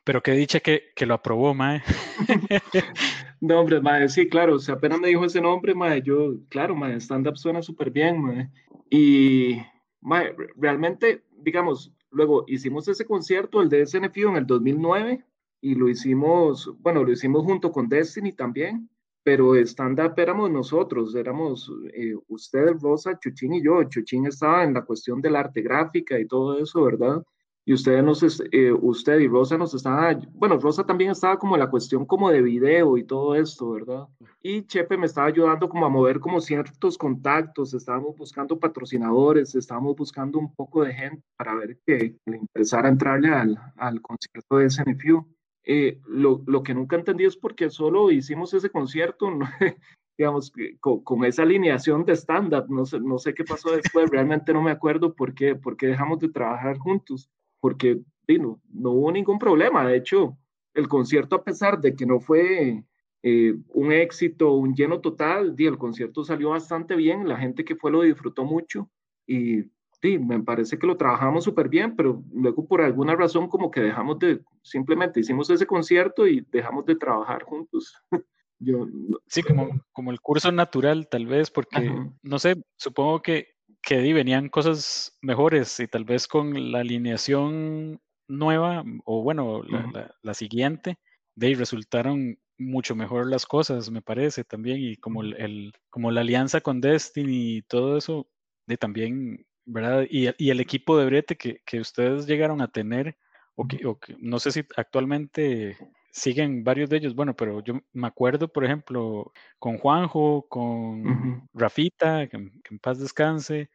Pero 0.04 0.22
qué 0.22 0.32
dicha 0.32 0.60
que, 0.60 0.90
que 0.96 1.06
lo 1.06 1.14
aprobó, 1.14 1.52
Mae. 1.54 1.82
no, 3.40 3.60
hombre, 3.60 3.80
Mae, 3.80 4.08
sí, 4.08 4.28
claro, 4.28 4.56
o 4.56 4.58
sea, 4.58 4.74
apenas 4.74 5.00
me 5.00 5.08
dijo 5.08 5.24
ese 5.24 5.40
nombre, 5.40 5.74
Mae, 5.74 6.02
yo, 6.02 6.36
claro, 6.48 6.74
Mae, 6.74 6.96
stand-up 7.00 7.36
suena 7.36 7.62
súper 7.62 7.90
bien, 7.90 8.20
Mae. 8.20 8.50
Y, 8.90 9.58
Mae, 10.00 10.34
realmente, 10.56 11.24
digamos, 11.36 11.92
luego 12.10 12.44
hicimos 12.46 12.88
ese 12.88 13.04
concierto, 13.04 13.62
el 13.62 13.68
de 13.68 13.86
SNFU 13.86 14.28
en 14.28 14.36
el 14.36 14.46
2009, 14.46 15.24
y 15.60 15.74
lo 15.74 15.88
hicimos, 15.88 16.72
bueno, 16.80 17.04
lo 17.04 17.12
hicimos 17.12 17.44
junto 17.44 17.72
con 17.72 17.88
Destiny 17.88 18.32
también 18.32 18.88
pero 19.28 19.54
stand-up 19.56 20.14
éramos 20.16 20.50
nosotros, 20.50 21.14
éramos 21.14 21.70
eh, 21.92 22.14
ustedes, 22.28 22.80
Rosa, 22.80 23.18
Chuchín 23.18 23.52
y 23.52 23.62
yo. 23.62 23.84
Chuchín 23.84 24.24
estaba 24.24 24.64
en 24.64 24.72
la 24.72 24.86
cuestión 24.86 25.20
del 25.20 25.36
arte 25.36 25.60
gráfica 25.60 26.18
y 26.18 26.26
todo 26.26 26.58
eso, 26.58 26.82
¿verdad? 26.82 27.22
Y 27.68 27.74
ustedes 27.74 28.02
nos, 28.02 28.42
eh, 28.50 28.72
usted 28.72 29.18
y 29.18 29.28
Rosa 29.28 29.58
nos 29.58 29.74
estaban, 29.74 30.26
bueno, 30.32 30.56
Rosa 30.56 30.86
también 30.86 31.10
estaba 31.10 31.38
como 31.38 31.54
en 31.54 31.60
la 31.60 31.68
cuestión 31.68 32.06
como 32.06 32.30
de 32.30 32.40
video 32.40 32.96
y 32.96 33.04
todo 33.04 33.34
esto, 33.34 33.72
¿verdad? 33.72 34.08
Y 34.40 34.62
Chepe 34.62 34.96
me 34.96 35.04
estaba 35.04 35.26
ayudando 35.26 35.68
como 35.68 35.84
a 35.84 35.90
mover 35.90 36.18
como 36.18 36.40
ciertos 36.40 36.96
contactos, 36.96 37.74
estábamos 37.74 38.16
buscando 38.16 38.58
patrocinadores, 38.58 39.54
estábamos 39.54 39.96
buscando 39.96 40.38
un 40.38 40.54
poco 40.54 40.82
de 40.82 40.94
gente 40.94 41.22
para 41.36 41.56
ver 41.56 41.78
que 41.84 42.16
le 42.24 42.38
interesara 42.38 42.88
entrarle 42.88 43.28
al, 43.28 43.58
al 43.76 44.00
concierto 44.00 44.56
de 44.56 44.70
SNFU. 44.70 45.26
Eh, 45.62 46.00
lo, 46.06 46.42
lo, 46.46 46.62
que 46.62 46.72
nunca 46.72 46.96
entendí 46.96 47.26
es 47.26 47.36
por 47.36 47.54
qué 47.54 47.68
solo 47.68 48.10
hicimos 48.10 48.54
ese 48.54 48.70
concierto, 48.70 49.28
digamos, 50.16 50.50
con, 50.80 51.04
con, 51.04 51.22
esa 51.26 51.42
alineación 51.42 52.06
de 52.06 52.16
stand-up. 52.16 52.64
No 52.70 52.86
sé, 52.86 52.98
no 52.98 53.18
sé 53.18 53.34
qué 53.34 53.44
pasó 53.44 53.72
después, 53.72 54.08
realmente 54.08 54.54
no 54.54 54.62
me 54.62 54.70
acuerdo 54.70 55.12
por 55.12 55.34
qué, 55.34 55.54
por 55.54 55.76
qué 55.76 55.88
dejamos 55.88 56.18
de 56.20 56.30
trabajar 56.30 56.78
juntos, 56.78 57.28
porque 57.60 58.00
no, 58.26 58.60
no 58.72 58.90
hubo 58.90 59.12
ningún 59.12 59.38
problema. 59.38 59.86
De 59.86 59.96
hecho, 59.96 60.36
el 60.74 60.88
concierto, 60.88 61.36
a 61.36 61.44
pesar 61.44 61.80
de 61.80 61.94
que 61.94 62.06
no 62.06 62.20
fue 62.20 62.84
eh, 63.22 63.54
un 63.68 63.92
éxito, 63.92 64.52
un 64.52 64.74
lleno 64.74 65.00
total, 65.00 65.54
el 65.58 65.78
concierto 65.78 66.24
salió 66.24 66.50
bastante 66.50 66.94
bien, 66.96 67.28
la 67.28 67.38
gente 67.38 67.64
que 67.64 67.76
fue 67.76 67.90
lo 67.90 68.02
disfrutó 68.02 68.44
mucho 68.44 68.88
y 69.26 69.64
sí, 70.00 70.18
me 70.18 70.42
parece 70.42 70.78
que 70.78 70.86
lo 70.86 70.96
trabajamos 70.96 71.44
súper 71.44 71.68
bien, 71.68 71.96
pero 71.96 72.22
luego 72.32 72.66
por 72.66 72.80
alguna 72.80 73.16
razón 73.16 73.48
como 73.48 73.70
que 73.70 73.80
dejamos 73.80 74.18
de, 74.18 74.40
simplemente 74.62 75.20
hicimos 75.20 75.50
ese 75.50 75.66
concierto 75.66 76.26
y 76.26 76.46
dejamos 76.50 76.86
de 76.86 76.96
trabajar 76.96 77.42
juntos. 77.42 77.94
Yo, 78.60 78.88
sí, 79.28 79.42
como, 79.42 79.68
como 79.92 80.10
el 80.10 80.20
curso 80.20 80.50
natural 80.50 81.08
tal 81.08 81.26
vez, 81.26 81.48
porque 81.48 81.94
no 82.22 82.38
sé, 82.40 82.56
supongo 82.76 83.22
que, 83.22 83.46
que 83.82 84.12
venían 84.12 84.48
cosas 84.48 85.16
mejores 85.22 85.78
y 85.80 85.88
tal 85.88 86.04
vez 86.04 86.26
con 86.26 86.72
la 86.72 86.80
alineación 86.80 88.00
nueva 88.28 88.84
o 89.04 89.22
bueno, 89.22 89.62
la, 89.62 90.14
la, 90.22 90.34
siguiente, 90.34 90.98
de 91.34 91.46
ahí 91.46 91.54
resultaron 91.54 92.38
mucho 92.58 92.94
mejor 92.94 93.30
las 93.30 93.46
cosas, 93.46 93.90
me 93.90 94.02
parece 94.02 94.44
también, 94.44 94.78
y 94.80 94.96
como, 94.96 95.22
el, 95.22 95.72
como 95.90 96.10
la 96.10 96.20
alianza 96.20 96.60
con 96.60 96.80
Destiny 96.80 97.56
y 97.56 97.62
todo 97.62 97.96
eso, 97.96 98.28
de 98.66 98.76
también 98.76 99.46
¿verdad? 99.68 100.06
Y, 100.08 100.28
y, 100.38 100.50
el 100.50 100.60
equipo 100.60 100.98
de 100.98 101.04
brete 101.04 101.36
que, 101.36 101.60
que, 101.64 101.80
ustedes 101.80 102.26
llegaron 102.26 102.62
a 102.62 102.68
tener, 102.68 103.16
o 103.54 103.68
que, 103.68 103.84
o 103.86 103.98
que, 103.98 104.16
no 104.18 104.38
sé 104.38 104.50
si 104.50 104.64
actualmente 104.76 105.76
siguen 106.10 106.64
varios 106.64 106.90
de 106.90 106.98
ellos. 106.98 107.14
Bueno, 107.14 107.34
pero 107.34 107.62
yo 107.62 107.80
me 107.92 108.06
acuerdo, 108.06 108.48
por 108.48 108.64
ejemplo, 108.64 109.32
con 109.58 109.78
Juanjo, 109.78 110.46
con 110.48 111.48
Rafita, 111.54 112.26
que, 112.28 112.36
en 112.36 112.78
paz 112.80 112.98
descanse. 112.98 113.70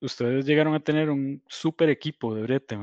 ustedes 0.00 0.46
llegaron 0.46 0.74
a 0.74 0.80
tener 0.80 1.10
un 1.10 1.42
super 1.46 1.90
equipo 1.90 2.34
de 2.34 2.42
brete, 2.42 2.78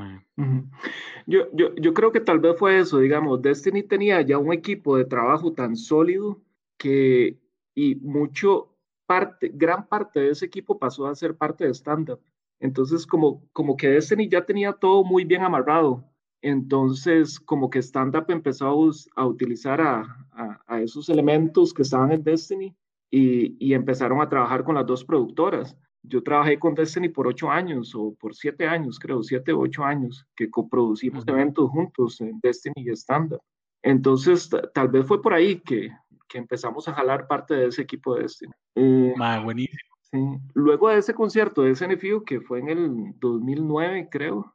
yo, 1.26 1.48
yo, 1.52 1.74
yo 1.74 1.92
creo 1.92 2.12
que 2.12 2.20
tal 2.20 2.38
vez 2.38 2.56
fue 2.56 2.78
eso, 2.78 3.00
digamos, 3.00 3.42
Destiny 3.42 3.82
tenía 3.82 4.22
ya 4.22 4.38
un 4.38 4.52
equipo 4.52 4.96
de 4.96 5.04
trabajo 5.04 5.52
tan 5.52 5.76
sólido 5.76 6.40
que, 6.78 7.38
y 7.74 7.96
mucho 7.96 8.76
parte, 9.06 9.50
gran 9.52 9.88
parte 9.88 10.20
de 10.20 10.30
ese 10.30 10.46
equipo 10.46 10.78
pasó 10.78 11.06
a 11.06 11.14
ser 11.14 11.36
parte 11.36 11.64
de 11.64 11.74
stand-up. 11.74 12.20
Entonces, 12.60 13.06
como, 13.06 13.42
como 13.52 13.76
que 13.76 13.88
Destiny 13.88 14.28
ya 14.28 14.44
tenía 14.44 14.72
todo 14.72 15.04
muy 15.04 15.24
bien 15.24 15.42
amarrado. 15.42 16.04
Entonces, 16.42 17.40
como 17.40 17.68
que 17.68 17.80
stand-up 17.80 18.26
empezó 18.28 18.66
a, 19.16 19.26
utilizar 19.26 19.80
a, 19.80 20.26
a, 20.66 20.80
esos 20.80 21.08
elementos 21.08 21.74
que 21.74 21.82
estaban 21.82 22.12
en 22.12 22.22
Destiny 22.22 22.76
y, 23.10 23.56
y, 23.58 23.74
empezaron 23.74 24.20
a 24.20 24.28
trabajar 24.28 24.62
con 24.62 24.76
las 24.76 24.86
dos 24.86 25.04
productoras. 25.04 25.76
Yo 26.02 26.22
trabajé 26.22 26.58
con 26.58 26.74
Destiny 26.74 27.08
por 27.08 27.26
ocho 27.26 27.50
años 27.50 27.92
o 27.94 28.14
por 28.14 28.34
siete 28.34 28.68
años, 28.68 28.98
creo, 28.98 29.22
siete 29.22 29.52
o 29.52 29.60
ocho 29.60 29.82
años, 29.84 30.26
que 30.36 30.48
coproducimos 30.48 31.26
eventos 31.26 31.70
juntos 31.70 32.20
en 32.20 32.38
Destiny 32.40 32.74
y 32.76 32.90
stand-up. 32.90 33.40
Entonces, 33.82 34.48
tal 34.74 34.88
vez 34.88 35.06
fue 35.06 35.20
por 35.20 35.34
ahí 35.34 35.60
que, 35.60 35.90
que 36.28 36.38
empezamos 36.38 36.86
a 36.86 36.94
jalar 36.94 37.26
parte 37.26 37.54
de 37.54 37.66
ese 37.66 37.82
equipo 37.82 38.14
de 38.14 38.22
Destiny. 38.22 38.52
Eh, 38.76 39.14
buenísimo. 39.42 39.78
Sí. 40.02 40.18
Luego 40.54 40.88
de 40.88 40.98
ese 40.98 41.14
concierto 41.14 41.62
de 41.62 41.74
SNFU, 41.74 42.24
que 42.24 42.40
fue 42.40 42.60
en 42.60 42.68
el 42.68 43.14
2009, 43.18 44.08
creo, 44.10 44.54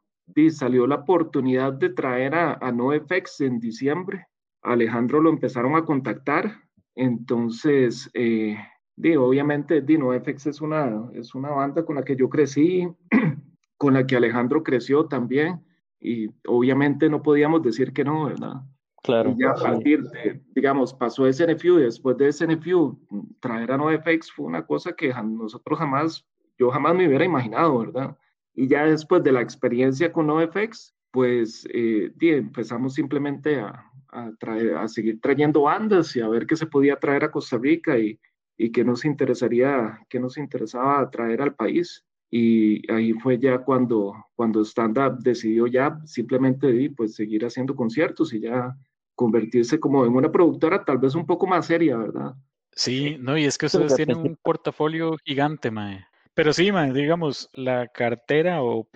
salió 0.50 0.86
la 0.86 0.96
oportunidad 0.96 1.72
de 1.74 1.90
traer 1.90 2.34
a, 2.34 2.54
a 2.54 2.72
NoFX 2.72 3.40
en 3.42 3.60
diciembre. 3.60 4.26
Alejandro 4.62 5.20
lo 5.20 5.30
empezaron 5.30 5.76
a 5.76 5.84
contactar. 5.84 6.52
Entonces, 6.94 8.10
eh, 8.14 8.56
obviamente, 9.18 9.80
di, 9.82 9.98
NoFX 9.98 10.46
es 10.46 10.60
una, 10.60 11.10
es 11.14 11.34
una 11.34 11.50
banda 11.50 11.84
con 11.84 11.96
la 11.96 12.04
que 12.04 12.16
yo 12.16 12.28
crecí, 12.28 12.88
con 13.76 13.94
la 13.94 14.06
que 14.06 14.16
Alejandro 14.16 14.62
creció 14.62 15.06
también. 15.06 15.60
Y 16.00 16.28
obviamente 16.46 17.08
no 17.08 17.22
podíamos 17.22 17.62
decir 17.62 17.92
que 17.92 18.04
no, 18.04 18.26
¿verdad? 18.26 18.62
Claro. 19.02 19.30
Y 19.30 19.40
ya 19.40 19.50
a 19.50 19.54
partir 19.54 20.02
de, 20.02 20.42
digamos, 20.54 20.94
pasó 20.94 21.30
SNFU 21.30 21.78
y 21.78 21.82
después 21.82 22.16
de 22.16 22.32
SNFU, 22.32 22.98
traer 23.40 23.72
a 23.72 23.76
NoFX 23.76 24.32
fue 24.32 24.46
una 24.46 24.66
cosa 24.66 24.94
que 24.94 25.12
nosotros 25.22 25.78
jamás, 25.78 26.26
yo 26.58 26.70
jamás 26.70 26.94
me 26.94 27.06
hubiera 27.06 27.24
imaginado, 27.24 27.78
¿verdad? 27.78 28.16
Y 28.54 28.68
ya 28.68 28.84
después 28.86 29.22
de 29.22 29.32
la 29.32 29.40
experiencia 29.40 30.12
con 30.12 30.28
NoFX, 30.28 30.94
pues 31.10 31.66
eh, 31.72 32.12
empezamos 32.20 32.94
simplemente 32.94 33.60
a, 33.60 33.90
a, 34.08 34.32
traer, 34.38 34.76
a 34.76 34.88
seguir 34.88 35.20
trayendo 35.20 35.62
bandas 35.62 36.14
y 36.16 36.20
a 36.20 36.28
ver 36.28 36.46
qué 36.46 36.56
se 36.56 36.66
podía 36.66 36.96
traer 36.96 37.24
a 37.24 37.30
Costa 37.30 37.58
Rica 37.58 37.98
y, 37.98 38.18
y 38.56 38.70
qué 38.70 38.84
nos 38.84 39.04
interesaría, 39.04 40.00
qué 40.08 40.20
nos 40.20 40.36
interesaba 40.38 41.10
traer 41.10 41.42
al 41.42 41.54
país. 41.54 42.04
Y 42.30 42.90
ahí 42.90 43.12
fue 43.12 43.38
ya 43.38 43.58
cuando, 43.58 44.12
cuando 44.34 44.64
Stand 44.64 44.98
Up 44.98 45.18
decidió 45.22 45.66
ya 45.66 46.00
simplemente 46.04 46.90
pues, 46.96 47.14
seguir 47.14 47.44
haciendo 47.44 47.76
conciertos 47.76 48.32
y 48.32 48.40
ya 48.40 48.76
convertirse 49.14 49.78
como 49.78 50.04
en 50.04 50.14
una 50.14 50.32
productora 50.32 50.84
tal 50.84 50.98
vez 50.98 51.14
un 51.14 51.26
poco 51.26 51.46
más 51.46 51.66
seria, 51.66 51.96
¿verdad? 51.96 52.34
Sí, 52.72 53.16
no, 53.20 53.38
y 53.38 53.44
es 53.44 53.56
que 53.56 53.66
ustedes 53.66 53.94
tienen 53.94 54.16
un 54.16 54.36
portafolio 54.42 55.16
gigante, 55.24 55.70
mae. 55.70 56.04
Pero 56.34 56.52
sí, 56.52 56.72
mae, 56.72 56.92
digamos, 56.92 57.48
la 57.52 57.86
cartera 57.88 58.62
o, 58.62 58.88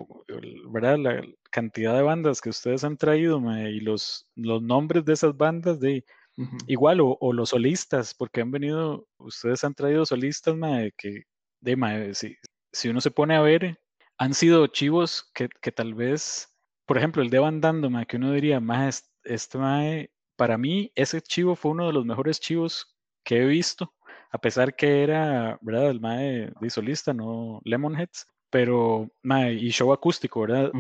¿verdad? 0.71 0.99
La 0.99 1.23
cantidad 1.50 1.95
de 1.95 2.02
bandas 2.02 2.40
que 2.40 2.50
ustedes 2.50 2.83
han 2.85 2.97
traído, 2.97 3.40
mae, 3.40 3.71
y 3.71 3.80
los, 3.80 4.26
los 4.35 4.61
nombres 4.62 5.04
de 5.04 5.12
esas 5.12 5.37
bandas, 5.37 5.78
de 5.78 6.04
igual, 6.66 7.00
o, 7.00 7.16
o, 7.21 7.33
los 7.33 7.50
solistas, 7.50 8.14
porque 8.14 8.40
han 8.40 8.50
venido, 8.50 9.07
ustedes 9.18 9.64
han 9.64 9.75
traído 9.75 10.04
solistas, 10.07 10.57
mae, 10.57 10.92
que, 10.97 11.23
de, 11.61 11.76
mae, 11.76 12.14
si, 12.14 12.37
si 12.73 12.88
uno 12.88 13.00
se 13.00 13.11
pone 13.11 13.37
a 13.37 13.40
ver, 13.40 13.80
han 14.18 14.35
sido 14.35 14.66
chivos 14.66 15.30
que, 15.35 15.49
que 15.61 15.73
tal 15.73 15.95
vez, 15.95 16.49
por 16.87 16.99
ejemplo, 16.99 17.23
el 17.23 17.30
de 17.30 17.38
Bandando, 17.38 17.88
mae, 17.90 18.07
que 18.07 18.16
uno 18.16 18.33
diría, 18.33 18.61
más 18.61 19.11
este 19.25 19.59
mae, 19.59 20.11
para 20.37 20.59
mí, 20.59 20.92
ese 20.95 21.21
chivo 21.21 21.57
fue 21.57 21.73
uno 21.73 21.87
de 21.87 21.92
los 21.92 22.04
mejores 22.04 22.40
chivos 22.40 22.97
que 23.25 23.42
he 23.42 23.47
visto, 23.47 23.92
a 24.30 24.38
pesar 24.38 24.75
que 24.75 25.02
era, 25.02 25.58
¿verdad? 25.62 25.90
El 25.90 26.00
mae 26.00 26.52
de 26.61 26.70
solista, 26.70 27.14
no 27.14 27.61
Lemonheads, 27.64 28.26
pero, 28.50 29.11
mae, 29.23 29.54
y 29.54 29.70
show 29.70 29.92
acústico, 29.92 30.40
¿verdad? 30.42 30.73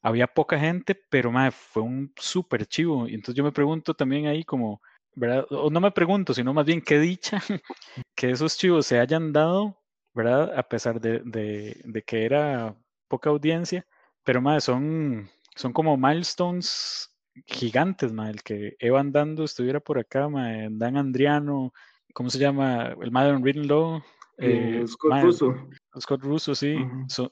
Había 0.00 0.26
poca 0.26 0.58
gente, 0.58 0.94
pero, 0.94 1.30
mae, 1.30 1.50
fue 1.50 1.82
un 1.82 2.12
súper 2.16 2.66
chivo. 2.66 3.06
Y 3.08 3.14
entonces 3.14 3.34
yo 3.34 3.44
me 3.44 3.52
pregunto 3.52 3.94
también 3.94 4.26
ahí 4.26 4.44
como, 4.44 4.80
¿verdad? 5.14 5.46
O 5.50 5.70
no 5.70 5.80
me 5.80 5.90
pregunto, 5.90 6.34
sino 6.34 6.54
más 6.54 6.64
bien 6.66 6.80
qué 6.80 6.98
dicha 6.98 7.38
que 8.14 8.30
esos 8.30 8.56
chivos 8.56 8.86
se 8.86 8.98
hayan 8.98 9.32
dado, 9.32 9.78
¿verdad? 10.14 10.58
A 10.58 10.62
pesar 10.62 11.00
de, 11.00 11.20
de, 11.24 12.02
que 12.02 12.24
era 12.24 12.76
poca 13.08 13.30
audiencia, 13.30 13.86
pero, 14.24 14.40
mae, 14.40 14.60
son, 14.60 15.28
son 15.56 15.72
como 15.72 15.96
milestones 15.96 17.10
gigantes, 17.46 18.12
ma, 18.12 18.30
el 18.30 18.42
que 18.42 18.76
Evan 18.78 19.12
Dando 19.12 19.44
estuviera 19.44 19.80
por 19.80 19.98
acá, 19.98 20.28
ma, 20.28 20.48
Dan 20.70 20.96
Andriano, 20.96 21.72
¿cómo 22.12 22.30
se 22.30 22.38
llama? 22.38 22.94
El 23.00 23.10
Madden 23.10 23.44
Reading 23.44 23.68
Law. 23.68 24.02
Eh, 24.38 24.84
Scott 24.86 25.22
Russo. 25.22 25.54
Scott 26.00 26.22
Russo, 26.22 26.54
sí. 26.54 26.76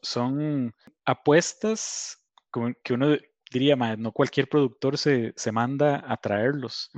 son, 0.03 0.75
apuestas 1.05 2.23
que 2.83 2.95
uno 2.95 3.17
diría, 3.53 3.77
no 3.97 4.13
cualquier 4.13 4.49
productor 4.49 4.97
se, 4.97 5.33
se 5.37 5.53
manda 5.53 6.05
a 6.07 6.17
traerlos. 6.17 6.91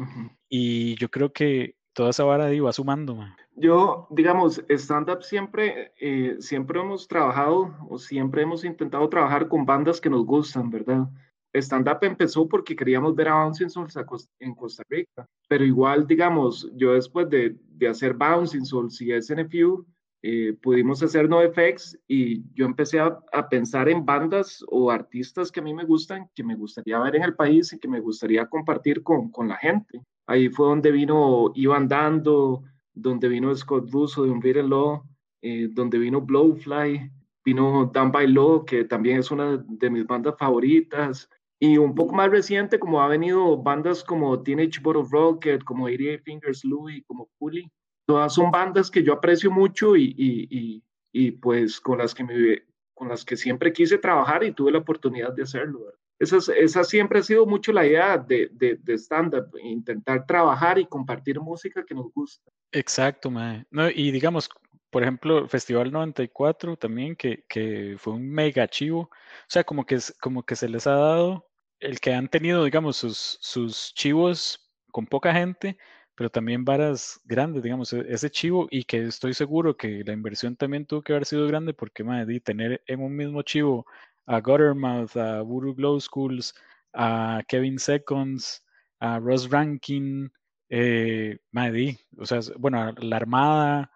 Y 0.48 0.96
yo 0.96 1.10
creo 1.10 1.32
que 1.32 1.76
toda 1.92 2.10
esa 2.10 2.24
vara 2.24 2.46
ahí 2.46 2.60
va 2.60 2.72
sumando. 2.72 3.14
Ma. 3.14 3.36
Yo, 3.54 4.06
digamos, 4.10 4.62
stand-up 4.68 5.22
siempre, 5.22 5.92
eh, 6.00 6.36
siempre 6.40 6.80
hemos 6.80 7.06
trabajado 7.06 7.74
o 7.88 7.98
siempre 7.98 8.42
hemos 8.42 8.64
intentado 8.64 9.08
trabajar 9.08 9.48
con 9.48 9.66
bandas 9.66 10.00
que 10.00 10.10
nos 10.10 10.24
gustan, 10.24 10.70
¿verdad? 10.70 11.08
Stand-up 11.54 11.98
empezó 12.02 12.48
porque 12.48 12.74
queríamos 12.74 13.14
ver 13.14 13.28
a 13.28 13.42
Bouncing 13.42 13.70
Souls 13.70 13.96
en 14.38 14.54
Costa 14.54 14.82
Rica, 14.88 15.26
pero 15.48 15.64
igual, 15.64 16.06
digamos, 16.06 16.70
yo 16.74 16.92
después 16.92 17.28
de, 17.28 17.56
de 17.76 17.88
hacer 17.88 18.14
Bouncing 18.14 18.64
Souls 18.64 19.00
y 19.00 19.12
SNFU, 19.20 19.86
eh, 20.24 20.56
pudimos 20.62 21.02
hacer 21.02 21.28
NoFX 21.28 21.98
y 22.06 22.44
yo 22.54 22.64
empecé 22.64 23.00
a, 23.00 23.18
a, 23.32 23.48
pensar 23.48 23.88
en 23.88 24.06
bandas 24.06 24.64
o 24.68 24.88
artistas 24.88 25.50
que 25.50 25.58
a 25.58 25.64
mí 25.64 25.74
me 25.74 25.84
gustan, 25.84 26.30
que 26.32 26.44
me 26.44 26.54
gustaría 26.54 26.98
ver 27.00 27.16
en 27.16 27.24
el 27.24 27.34
país 27.34 27.72
y 27.72 27.80
que 27.80 27.88
me 27.88 27.98
gustaría 27.98 28.46
compartir 28.46 29.02
con, 29.02 29.32
con 29.32 29.48
la 29.48 29.56
gente. 29.56 30.00
Ahí 30.26 30.48
fue 30.48 30.68
donde 30.68 30.92
vino 30.92 31.50
Ivan 31.56 31.88
Dando, 31.88 32.62
donde 32.94 33.28
vino 33.28 33.52
Scott 33.54 33.90
Russo 33.90 34.24
de 34.24 34.30
Unbeaten 34.30 34.70
Law, 34.70 35.02
eh, 35.40 35.68
donde 35.72 35.98
vino 35.98 36.20
Blowfly, 36.20 37.10
vino 37.44 37.90
by 37.92 38.28
Law, 38.28 38.64
que 38.64 38.84
también 38.84 39.18
es 39.18 39.30
una 39.32 39.56
de 39.66 39.90
mis 39.90 40.06
bandas 40.06 40.36
favoritas, 40.38 41.28
y 41.64 41.78
un 41.78 41.94
poco 41.94 42.12
más 42.12 42.28
reciente, 42.28 42.80
como 42.80 43.00
ha 43.00 43.06
venido 43.06 43.56
bandas 43.56 44.02
como 44.02 44.42
Teenage 44.42 44.80
Bottle 44.82 45.04
Rocket, 45.08 45.62
como 45.62 45.84
88 45.84 46.22
Fingers 46.24 46.64
Louie, 46.64 47.04
como 47.06 47.30
Pulley, 47.38 47.70
todas 48.04 48.34
son 48.34 48.50
bandas 48.50 48.90
que 48.90 49.04
yo 49.04 49.12
aprecio 49.12 49.48
mucho 49.48 49.94
y, 49.94 50.12
y, 50.18 50.82
y, 51.12 51.30
pues 51.30 51.80
con 51.80 51.98
las, 51.98 52.16
que 52.16 52.24
me, 52.24 52.64
con 52.92 53.08
las 53.08 53.24
que 53.24 53.36
siempre 53.36 53.72
quise 53.72 53.96
trabajar 53.98 54.42
y 54.42 54.50
tuve 54.50 54.72
la 54.72 54.78
oportunidad 54.78 55.32
de 55.34 55.44
hacerlo. 55.44 55.84
Esa, 56.18 56.38
esa 56.52 56.82
siempre 56.82 57.20
ha 57.20 57.22
sido 57.22 57.46
mucho 57.46 57.72
la 57.72 57.86
idea 57.86 58.18
de, 58.18 58.50
de, 58.50 58.80
de 58.82 58.94
stand-up, 58.94 59.56
intentar 59.62 60.26
trabajar 60.26 60.80
y 60.80 60.86
compartir 60.86 61.38
música 61.38 61.84
que 61.86 61.94
nos 61.94 62.12
gusta. 62.12 62.42
Exacto, 62.72 63.30
mae. 63.30 63.64
No, 63.70 63.88
y 63.88 64.10
digamos, 64.10 64.50
por 64.90 65.04
ejemplo, 65.04 65.46
Festival 65.46 65.92
94 65.92 66.76
también, 66.76 67.14
que, 67.14 67.44
que 67.48 67.94
fue 67.98 68.14
un 68.14 68.28
mega 68.28 68.66
chivo. 68.66 69.02
O 69.02 69.46
sea, 69.46 69.62
como 69.62 69.86
que, 69.86 69.98
como 70.20 70.42
que 70.42 70.56
se 70.56 70.68
les 70.68 70.88
ha 70.88 70.96
dado 70.96 71.51
el 71.82 72.00
que 72.00 72.14
han 72.14 72.28
tenido, 72.28 72.64
digamos, 72.64 72.96
sus, 72.96 73.38
sus 73.40 73.92
chivos 73.94 74.70
con 74.90 75.06
poca 75.06 75.32
gente, 75.32 75.76
pero 76.14 76.30
también 76.30 76.64
varas 76.64 77.20
grandes, 77.24 77.62
digamos, 77.62 77.92
e, 77.92 78.04
ese 78.08 78.30
chivo 78.30 78.68
y 78.70 78.84
que 78.84 79.06
estoy 79.06 79.34
seguro 79.34 79.76
que 79.76 80.02
la 80.04 80.12
inversión 80.12 80.56
también 80.56 80.86
tuvo 80.86 81.02
que 81.02 81.12
haber 81.12 81.26
sido 81.26 81.46
grande 81.46 81.74
porque, 81.74 82.04
madre, 82.04 82.40
tener 82.40 82.82
en 82.86 83.00
un 83.02 83.16
mismo 83.16 83.42
chivo 83.42 83.86
a 84.26 84.40
Guttermouth, 84.40 85.16
a 85.16 85.42
Voodoo 85.42 85.74
Glow 85.74 86.00
Schools, 86.00 86.54
a 86.92 87.42
Kevin 87.48 87.78
Seconds, 87.78 88.64
a 89.00 89.18
Ross 89.18 89.50
Rankin, 89.50 90.30
eh, 90.68 91.38
madre, 91.50 91.98
o 92.16 92.24
sea, 92.24 92.40
bueno, 92.58 92.92
la 92.98 93.16
Armada, 93.16 93.90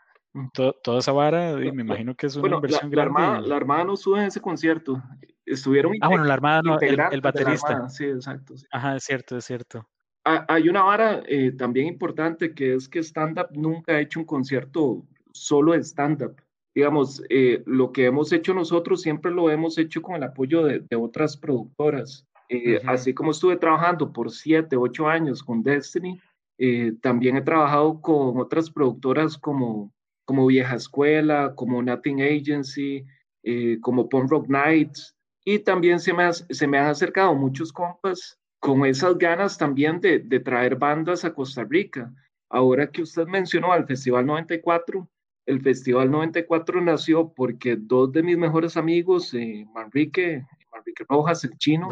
toda 0.53 0.99
esa 0.99 1.13
vara, 1.13 1.55
me 1.57 1.83
imagino 1.83 2.15
que 2.15 2.27
es 2.27 2.37
una 2.37 2.57
inversión 2.57 2.91
grande. 2.91 2.97
La 2.97 3.03
Armada, 3.03 3.41
la 3.41 3.57
Armada 3.57 3.85
no 3.85 3.97
sube 3.97 4.21
en 4.21 4.27
ese 4.27 4.41
concierto. 4.41 5.03
Estuvieron. 5.47 5.93
Ah, 6.01 6.09
bueno, 6.09 6.25
la 6.25 6.35
Armada 6.35 6.63
no, 6.63 6.79
el, 6.81 7.21
baterista. 7.21 7.89
Sí, 7.89 8.05
exacto. 8.05 8.55
Ajá, 8.71 8.97
es 8.97 9.05
cierto, 9.05 9.37
es 9.37 9.45
cierto. 9.45 9.89
Hay 10.25 10.69
una 10.69 10.83
vara 10.83 11.23
eh, 11.27 11.53
también 11.53 11.87
importante 11.87 12.53
que 12.53 12.75
es 12.75 12.89
que 12.89 12.99
stand-up 12.99 13.47
nunca 13.53 13.93
ha 13.93 14.01
hecho 14.01 14.19
un 14.19 14.27
concierto 14.27 15.07
solo 15.33 15.73
de 15.73 15.85
stand-up. 15.85 16.43
Digamos, 16.75 17.23
eh, 17.31 17.63
lo 17.65 17.93
que 17.93 18.07
hemos 18.07 18.33
hecho 18.33 18.53
nosotros 18.53 19.03
siempre 19.03 19.31
lo 19.31 19.49
hemos 19.51 19.79
hecho 19.79 20.03
con 20.03 20.17
el 20.17 20.25
apoyo 20.25 20.65
de, 20.65 20.81
de 20.81 20.97
otras 20.97 21.37
productoras. 21.37 22.27
Eh, 22.49 22.81
así 22.87 23.13
como 23.13 23.33
estuve 23.33 23.57
trabajando 23.57 24.13
por 24.13 24.31
siete, 24.31 24.77
ocho 24.77 25.09
años 25.09 25.43
con 25.43 25.63
Destiny, 25.63 26.21
eh, 26.59 26.93
también 27.03 27.37
he 27.37 27.43
trabajado 27.43 28.01
con 28.01 28.39
otras 28.39 28.71
productoras 28.71 29.37
como, 29.37 29.93
como 30.25 30.47
Vieja 30.47 30.77
Escuela, 30.77 31.55
como 31.57 31.83
Nothing 31.83 32.23
Agency, 32.23 33.05
eh, 33.43 33.79
como 33.81 34.09
Punk 34.09 34.31
Rock 34.31 34.49
Nights, 34.49 35.16
y 35.49 35.61
también 35.61 36.01
se 36.01 36.13
me, 36.13 36.33
se 36.33 36.67
me 36.67 36.77
han 36.77 36.89
acercado 36.89 37.33
muchos 37.37 37.73
compas 37.73 38.37
con 38.59 38.85
esas 38.85 39.17
ganas 39.17 39.57
también 39.57 40.01
de, 40.01 40.19
de 40.19 40.41
traer 40.41 40.75
bandas 40.75 41.25
a 41.25 41.33
Costa 41.33 41.63
Rica. 41.63 42.13
Ahora 42.49 42.91
que 42.91 43.03
usted 43.03 43.27
mencionó 43.29 43.73
al 43.73 43.87
Festival 43.87 44.27
94, 44.27 45.09
el 45.47 45.63
Festival 45.63 46.11
94 46.11 46.81
nació 46.81 47.33
porque 47.33 47.77
dos 47.77 48.11
de 48.11 48.25
mis 48.25 48.37
mejores 48.37 48.77
amigos, 48.77 49.33
eh, 49.35 49.65
Manrique, 49.73 50.45
Manrique 50.73 51.05
Rojas, 51.09 51.45
el 51.45 51.57
chino, 51.59 51.89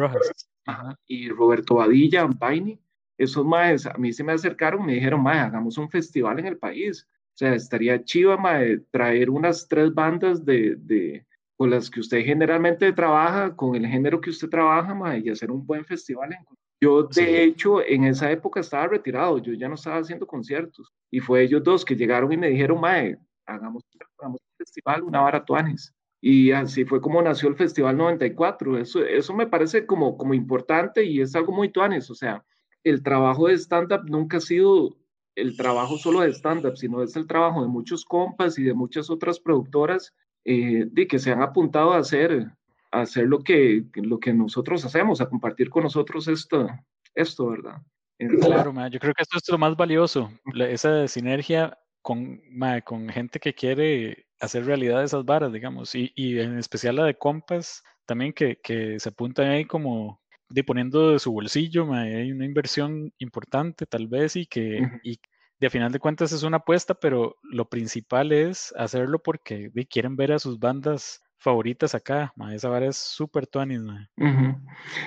y 1.06 1.28
Roberto 1.28 1.76
Badilla, 1.76 2.26
Baini, 2.26 2.80
esos 3.16 3.44
más 3.46 3.86
a 3.86 3.96
mí 3.98 4.12
se 4.12 4.24
me 4.24 4.32
acercaron, 4.32 4.84
me 4.84 4.94
dijeron, 4.94 5.22
mae, 5.22 5.38
hagamos 5.38 5.78
un 5.78 5.88
festival 5.88 6.40
en 6.40 6.46
el 6.46 6.58
país. 6.58 7.06
O 7.34 7.36
sea, 7.36 7.54
estaría 7.54 8.02
chiva, 8.02 8.36
mae, 8.36 8.78
traer 8.90 9.30
unas 9.30 9.68
tres 9.68 9.94
bandas 9.94 10.44
de, 10.44 10.74
de, 10.76 11.24
con 11.56 11.70
las 11.70 11.90
que 11.90 12.00
usted 12.00 12.24
generalmente 12.24 12.92
trabaja, 12.92 13.54
con 13.54 13.74
el 13.74 13.86
género 13.86 14.20
que 14.20 14.30
usted 14.30 14.48
trabaja, 14.48 14.94
mae, 14.94 15.20
y 15.24 15.30
hacer 15.30 15.50
un 15.50 15.64
buen 15.66 15.84
festival 15.84 16.32
en 16.32 16.44
yo, 16.84 17.04
de 17.04 17.44
hecho, 17.44 17.82
en 17.82 18.04
esa 18.04 18.30
época 18.30 18.60
estaba 18.60 18.88
retirado, 18.88 19.38
yo 19.38 19.54
ya 19.54 19.68
no 19.68 19.74
estaba 19.74 19.96
haciendo 20.00 20.26
conciertos. 20.26 20.92
Y 21.10 21.18
fue 21.20 21.42
ellos 21.42 21.62
dos 21.64 21.82
que 21.82 21.96
llegaron 21.96 22.30
y 22.30 22.36
me 22.36 22.50
dijeron, 22.50 22.78
Mae, 22.78 23.16
hagamos, 23.46 23.82
un 24.20 24.36
festival, 24.58 25.02
una 25.02 25.22
vara 25.22 25.42
tuanis. 25.42 25.94
Y 26.20 26.50
así 26.52 26.84
fue 26.84 27.00
como 27.00 27.22
nació 27.22 27.48
el 27.48 27.56
Festival 27.56 27.96
94. 27.96 28.76
Eso, 28.78 29.02
eso 29.02 29.32
me 29.32 29.46
parece 29.46 29.86
como, 29.86 30.18
como 30.18 30.34
importante 30.34 31.04
y 31.04 31.22
es 31.22 31.34
algo 31.34 31.52
muy 31.52 31.70
tuanis. 31.70 32.10
O 32.10 32.14
sea, 32.14 32.44
el 32.82 33.02
trabajo 33.02 33.48
de 33.48 33.54
stand-up 33.54 34.04
nunca 34.04 34.36
ha 34.36 34.40
sido 34.40 34.94
el 35.36 35.56
trabajo 35.56 35.96
solo 35.96 36.20
de 36.20 36.34
stand-up, 36.34 36.76
sino 36.76 37.02
es 37.02 37.16
el 37.16 37.26
trabajo 37.26 37.62
de 37.62 37.68
muchos 37.68 38.04
compas 38.04 38.58
y 38.58 38.62
de 38.62 38.74
muchas 38.74 39.08
otras 39.08 39.40
productoras 39.40 40.14
eh, 40.44 40.86
de 40.90 41.06
que 41.06 41.18
se 41.18 41.32
han 41.32 41.42
apuntado 41.42 41.92
a 41.92 41.98
hacer 41.98 42.48
hacer 42.90 43.26
lo 43.26 43.40
que, 43.40 43.84
lo 43.94 44.18
que 44.18 44.32
nosotros 44.32 44.84
hacemos, 44.84 45.20
a 45.20 45.28
compartir 45.28 45.68
con 45.68 45.82
nosotros 45.82 46.28
esto, 46.28 46.68
esto 47.14 47.48
¿verdad? 47.48 47.82
Claro, 48.18 48.72
yo 48.88 49.00
creo 49.00 49.12
que 49.12 49.22
esto 49.22 49.38
es 49.38 49.48
lo 49.48 49.58
más 49.58 49.76
valioso, 49.76 50.30
esa 50.68 51.08
sinergia 51.08 51.76
con, 52.00 52.40
con 52.84 53.08
gente 53.08 53.40
que 53.40 53.54
quiere 53.54 54.26
hacer 54.40 54.64
realidad 54.64 55.02
esas 55.02 55.24
varas, 55.24 55.52
digamos, 55.52 55.94
y, 55.94 56.12
y 56.14 56.38
en 56.38 56.58
especial 56.58 56.96
la 56.96 57.04
de 57.04 57.18
compas, 57.18 57.82
también 58.06 58.32
que, 58.32 58.60
que 58.62 59.00
se 59.00 59.08
apuntan 59.08 59.48
ahí 59.48 59.64
como 59.64 60.20
de 60.48 60.62
poniendo 60.62 61.10
de 61.10 61.18
su 61.18 61.32
bolsillo, 61.32 61.92
hay 61.92 62.30
una 62.30 62.44
inversión 62.44 63.12
importante 63.18 63.86
tal 63.86 64.06
vez 64.06 64.36
y 64.36 64.46
que 64.46 64.80
y 65.02 65.18
de 65.64 65.70
final 65.70 65.92
de 65.92 65.98
cuentas 65.98 66.32
es 66.32 66.42
una 66.42 66.58
apuesta, 66.58 66.94
pero 66.94 67.36
lo 67.42 67.68
principal 67.68 68.32
es 68.32 68.74
hacerlo 68.76 69.18
porque 69.18 69.70
quieren 69.88 70.16
ver 70.16 70.32
a 70.32 70.38
sus 70.38 70.58
bandas 70.58 71.22
favoritas 71.38 71.94
acá. 71.94 72.32
Esa 72.52 72.68
vara 72.68 72.86
es 72.86 72.96
súper 72.96 73.46
tuanis. 73.46 73.80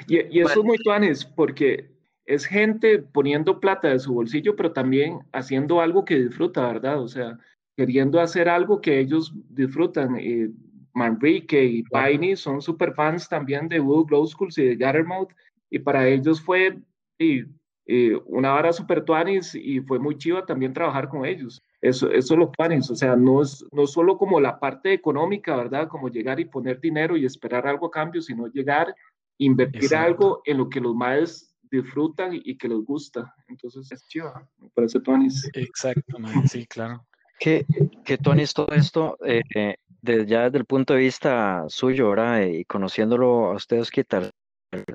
y, 0.08 0.39
eso 0.39 0.60
es 0.60 0.65
muy 0.65 0.78
tuanis 0.78 1.26
porque 1.26 1.91
es 2.26 2.46
gente 2.46 3.00
poniendo 3.00 3.60
plata 3.60 3.89
de 3.89 4.00
su 4.00 4.13
bolsillo, 4.13 4.56
pero 4.56 4.72
también 4.72 5.20
haciendo 5.32 5.80
algo 5.80 6.04
que 6.06 6.20
disfruta, 6.20 6.67
¿verdad? 6.67 7.02
O 7.02 7.08
sea, 7.08 7.38
queriendo 7.76 8.20
hacer 8.20 8.50
algo 8.50 8.82
que 8.82 9.00
ellos 9.00 9.34
disfrutan. 9.50 10.17
Eh, 10.20 10.50
Manrique 10.93 11.63
y 11.63 11.84
Piney 11.84 12.36
son 12.36 12.60
súper 12.60 12.96
fans 12.96 13.30
también 13.30 13.67
de 13.67 13.80
Wood 13.80 14.08
Glow 14.08 14.26
Schools 14.26 14.58
y 14.58 14.65
de 14.65 14.76
Gattermouth, 14.76 15.30
y 15.70 15.78
para 15.78 16.08
ellos 16.08 16.41
fue 16.41 16.80
y, 17.20 17.43
una 18.26 18.52
vara 18.52 18.73
súper 18.73 19.06
tuanis 19.06 19.56
y 19.56 19.80
fue 19.80 19.97
muy 19.97 20.17
chiva 20.17 20.45
también 20.45 20.73
trabajar 20.73 21.08
con 21.08 21.26
ellos. 21.26 21.62
Eso, 21.82 22.12
eso 22.12 22.36
lo 22.36 22.52
panes, 22.52 22.89
o 22.89 22.95
sea, 22.95 23.15
no 23.15 23.41
es 23.41 23.65
no 23.71 23.88
solo 23.88 24.17
como 24.17 24.39
la 24.39 24.60
parte 24.60 24.91
económica, 24.93 25.56
¿verdad? 25.56 25.88
Como 25.88 26.10
llegar 26.10 26.39
y 26.39 26.45
poner 26.45 26.82
dinero 26.82 27.15
y 27.15 27.26
esperar 27.26 27.65
algo 27.67 27.88
a 27.88 27.91
cambio, 27.91 28.21
sino 28.21 28.47
llegar, 28.47 28.93
invertir 29.38 29.95
algo 29.95 30.41
en 30.45 30.58
lo 30.58 30.69
que 30.69 30.82
los 30.82 30.95
más 30.95 31.56
disfrutan 31.69 32.32
y 32.34 32.58
que 32.58 32.67
les 32.67 32.80
gusta. 32.80 33.34
Entonces 33.47 33.91
es 33.91 34.06
chido, 34.08 34.34
me 34.58 34.69
parece 34.69 35.00
Tonis. 35.00 35.50
Exacto, 35.54 36.17
sí, 36.45 36.65
claro. 36.65 37.06
Que, 37.39 37.65
que 38.04 38.17
Tonis, 38.17 38.54
todo 38.54 38.69
esto, 38.76 39.17
eh, 39.26 39.43
eh 39.56 39.76
ya 40.02 40.43
desde 40.43 40.60
el 40.60 40.65
punto 40.65 40.93
de 40.93 41.00
vista 41.00 41.65
suyo, 41.67 42.10
¿verdad? 42.10 42.41
Y 42.45 42.65
conociéndolo 42.65 43.52
a 43.52 43.56
ustedes, 43.56 43.91
que 43.91 44.04
tal, 44.04 44.32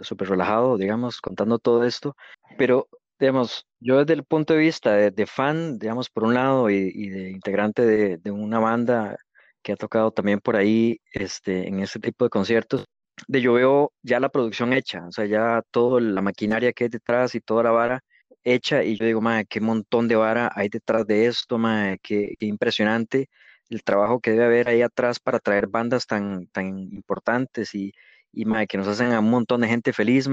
súper 0.02 0.28
relajado, 0.30 0.76
digamos, 0.78 1.20
contando 1.20 1.58
todo 1.58 1.84
esto, 1.84 2.16
pero 2.58 2.88
digamos, 3.22 3.66
yo 3.78 3.98
desde 4.00 4.14
el 4.14 4.24
punto 4.24 4.54
de 4.54 4.60
vista 4.60 4.94
de, 4.96 5.26
fan, 5.26 5.78
digamos, 5.78 6.10
por 6.10 6.24
un 6.24 6.34
lado, 6.34 6.68
y, 6.70 7.08
de 7.08 7.30
integrante 7.30 7.86
de, 8.18 8.30
una 8.32 8.58
banda 8.58 9.16
que 9.62 9.72
ha 9.72 9.76
tocado 9.76 10.10
también 10.10 10.40
por 10.40 10.56
ahí 10.56 10.98
este, 11.12 11.68
en 11.68 11.80
ese 11.80 12.00
tipo 12.00 12.24
de 12.24 12.30
conciertos, 12.30 12.84
de 13.28 13.40
yo 13.40 13.52
veo 13.52 13.92
ya 14.02 14.18
la 14.20 14.28
producción 14.28 14.72
hecha, 14.72 15.06
o 15.06 15.12
sea, 15.12 15.26
ya 15.26 15.62
toda 15.70 16.00
la 16.00 16.20
maquinaria 16.20 16.72
que 16.72 16.84
hay 16.84 16.90
detrás 16.90 17.34
y 17.36 17.40
toda 17.40 17.62
la 17.62 17.70
vara 17.70 18.00
hecha, 18.44 18.82
y 18.82 18.96
yo 18.96 19.06
digo, 19.06 19.20
madre, 19.20 19.46
qué 19.48 19.60
montón 19.60 20.08
de 20.08 20.16
vara 20.16 20.50
hay 20.54 20.68
detrás 20.68 21.06
de 21.06 21.26
esto, 21.26 21.58
madre, 21.58 21.98
qué, 22.02 22.34
impresionante 22.40 23.28
el 23.70 23.84
trabajo 23.84 24.20
que 24.20 24.32
debe 24.32 24.46
haber 24.46 24.68
ahí 24.68 24.82
atrás 24.82 25.20
para 25.20 25.38
traer 25.38 25.68
bandas 25.68 26.06
tan, 26.06 26.48
tan 26.48 26.78
importantes 26.92 27.74
y, 27.74 27.92
y 28.32 28.44
que 28.66 28.78
nos 28.78 28.88
hacen 28.88 29.12
a 29.12 29.20
un 29.20 29.30
montón 29.30 29.60
de 29.60 29.68
gente 29.68 29.92
feliz, 29.92 30.28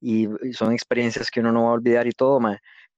y, 0.00 0.28
son 0.52 0.72
experiencias 0.72 1.30
que 1.30 1.40
uno 1.40 1.52
no 1.52 1.64
va 1.64 1.70
a 1.70 1.72
olvidar 1.74 2.06
y 2.06 2.12
todo. 2.12 2.40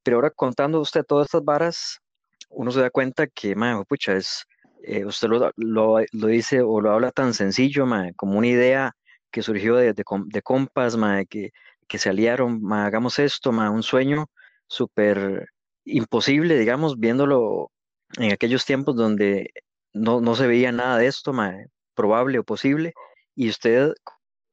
Pero 0.03 0.17
ahora 0.17 0.31
contando 0.31 0.81
usted 0.81 1.05
todas 1.05 1.27
estas 1.27 1.45
varas, 1.45 2.01
uno 2.49 2.71
se 2.71 2.81
da 2.81 2.91
cuenta 2.91 3.27
que, 3.27 3.55
pucha, 3.89 4.15
es, 4.17 4.45
eh, 4.83 5.05
usted 5.05 5.29
lo, 5.29 5.53
lo, 5.57 5.99
lo, 6.13 6.27
dice 6.27 6.63
o 6.63 6.81
lo 6.81 6.93
habla 6.93 7.11
tan 7.13 7.35
sencillo, 7.35 7.87
como 8.17 8.39
una 8.39 8.47
idea 8.49 8.93
que 9.31 9.43
surgió 9.43 9.77
de, 9.77 9.93
de, 9.93 10.43
compas, 10.43 10.97
que, 11.29 11.51
que 11.87 11.99
se 11.99 12.09
aliaron, 12.09 12.61
hagamos 12.73 13.19
esto, 13.19 13.51
un 13.51 13.83
sueño 13.83 14.27
súper 14.67 15.49
imposible, 15.85 16.59
digamos, 16.59 16.99
viéndolo 16.99 17.71
en 18.19 18.33
aquellos 18.33 18.65
tiempos 18.65 18.97
donde 18.97 19.51
no, 19.93 20.21
no 20.21 20.35
se 20.35 20.47
veía 20.47 20.73
nada 20.73 20.99
de 20.99 21.07
esto, 21.07 21.33
probable 21.95 22.39
o 22.39 22.45
posible, 22.45 22.95
y 23.35 23.49
usted 23.49 23.93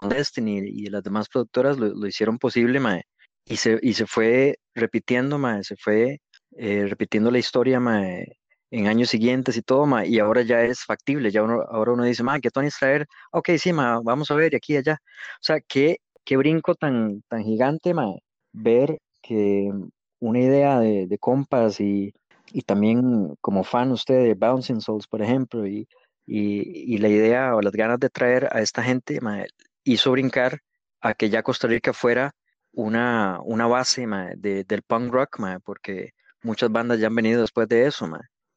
Destiny 0.01 0.59
y 0.65 0.87
las 0.87 1.03
demás 1.03 1.27
productoras 1.29 1.77
lo, 1.77 2.07
hicieron 2.07 2.37
posible, 2.37 2.79
mae, 2.79 3.03
y 3.45 3.57
se, 3.57 3.79
y 3.81 3.93
se 3.93 4.05
fue 4.07 4.59
repitiendo, 4.75 5.37
mae, 5.37 5.63
se 5.63 5.75
fue 5.77 6.19
eh, 6.57 6.85
repitiendo 6.87 7.31
la 7.31 7.39
historia, 7.39 7.79
mae, 7.79 8.37
en 8.71 8.87
años 8.87 9.09
siguientes 9.09 9.57
y 9.57 9.61
todo, 9.61 9.85
mae, 9.85 10.07
y 10.07 10.19
ahora 10.19 10.41
ya 10.41 10.61
es 10.63 10.83
factible, 10.83 11.31
ya 11.31 11.43
uno, 11.43 11.61
ahora 11.69 11.93
uno 11.93 12.03
dice, 12.03 12.23
mae, 12.23 12.41
¿qué 12.41 12.49
Tony 12.49 12.69
traer? 12.69 13.07
Ok, 13.31 13.49
sí, 13.57 13.73
mae, 13.73 13.99
vamos 14.03 14.31
a 14.31 14.35
ver, 14.35 14.53
y 14.53 14.57
aquí 14.57 14.73
y 14.73 14.77
allá. 14.77 14.99
O 15.35 15.43
sea, 15.43 15.59
qué, 15.61 15.97
qué 16.25 16.37
brinco 16.37 16.75
tan, 16.75 17.23
tan 17.29 17.43
gigante, 17.43 17.93
mae, 17.93 18.19
ver 18.53 18.99
que 19.21 19.71
una 20.19 20.39
idea 20.39 20.79
de, 20.79 21.07
de 21.07 21.17
compas 21.17 21.79
y, 21.79 22.13
y 22.51 22.61
también 22.61 23.35
como 23.41 23.63
fan 23.63 23.91
usted 23.91 24.23
de 24.23 24.33
Bouncing 24.33 24.81
Souls, 24.81 25.07
por 25.07 25.21
ejemplo, 25.21 25.67
y, 25.67 25.87
y, 26.25 26.95
y, 26.95 26.97
la 26.99 27.09
idea 27.09 27.55
o 27.55 27.61
las 27.61 27.73
ganas 27.73 27.99
de 27.99 28.09
traer 28.09 28.49
a 28.51 28.61
esta 28.61 28.83
gente, 28.83 29.21
mae, 29.21 29.47
hizo 29.87 30.11
brincar 30.11 30.59
a 31.01 31.13
que 31.13 31.29
ya 31.29 31.43
Costa 31.43 31.67
Rica 31.67 31.93
fuera 31.93 32.33
una, 32.73 33.39
una 33.43 33.67
base 33.67 34.05
de, 34.35 34.63
del 34.63 34.81
punk 34.83 35.11
rock, 35.11 35.39
porque 35.63 36.13
muchas 36.43 36.71
bandas 36.71 36.99
ya 36.99 37.07
han 37.07 37.15
venido 37.15 37.41
después 37.41 37.67
de 37.67 37.87
eso. 37.87 38.09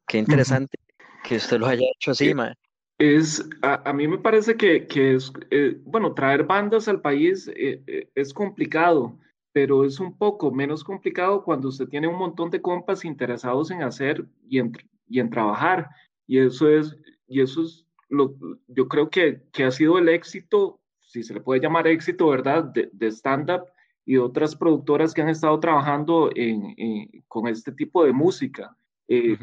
Qué 0.06 0.18
interesante 0.18 0.78
que 1.24 1.36
usted 1.36 1.58
lo 1.58 1.66
haya 1.66 1.86
hecho 1.94 2.10
así. 2.10 2.32
Es, 2.98 3.48
a, 3.62 3.92
mí 3.94 4.06
me 4.06 4.18
parece 4.18 4.56
que, 4.56 4.86
que 4.86 5.14
es, 5.14 5.32
eh, 5.50 5.80
bueno, 5.84 6.12
traer 6.12 6.44
bandas 6.44 6.86
al 6.86 7.00
país 7.00 7.48
eh, 7.56 7.82
eh, 7.86 8.10
es 8.14 8.34
complicado, 8.34 9.18
pero 9.52 9.86
es 9.86 10.00
un 10.00 10.18
poco 10.18 10.50
menos 10.50 10.84
complicado 10.84 11.42
cuando 11.42 11.68
usted 11.68 11.88
tiene 11.88 12.08
un 12.08 12.18
montón 12.18 12.50
de 12.50 12.60
compas 12.60 13.06
interesados 13.06 13.70
en 13.70 13.82
hacer 13.82 14.26
y 14.46 14.58
en, 14.58 14.72
y 15.08 15.20
en 15.20 15.30
trabajar. 15.30 15.88
Y 16.26 16.40
eso 16.40 16.68
es, 16.68 16.94
y 17.26 17.40
eso 17.40 17.62
es 17.62 17.86
lo, 18.10 18.36
yo 18.68 18.86
creo 18.86 19.08
que, 19.08 19.44
que 19.52 19.64
ha 19.64 19.70
sido 19.70 19.98
el 19.98 20.10
éxito 20.10 20.79
si 21.10 21.22
se 21.24 21.34
le 21.34 21.40
puede 21.40 21.60
llamar 21.60 21.86
éxito, 21.88 22.28
¿verdad? 22.28 22.64
De, 22.64 22.88
de 22.92 23.10
stand-up 23.10 23.62
y 24.06 24.16
otras 24.16 24.54
productoras 24.54 25.12
que 25.12 25.22
han 25.22 25.28
estado 25.28 25.58
trabajando 25.58 26.30
en, 26.34 26.74
con 27.26 27.48
este 27.48 27.72
tipo 27.72 28.04
de 28.04 28.12
música. 28.12 28.76
Eh, 29.08 29.36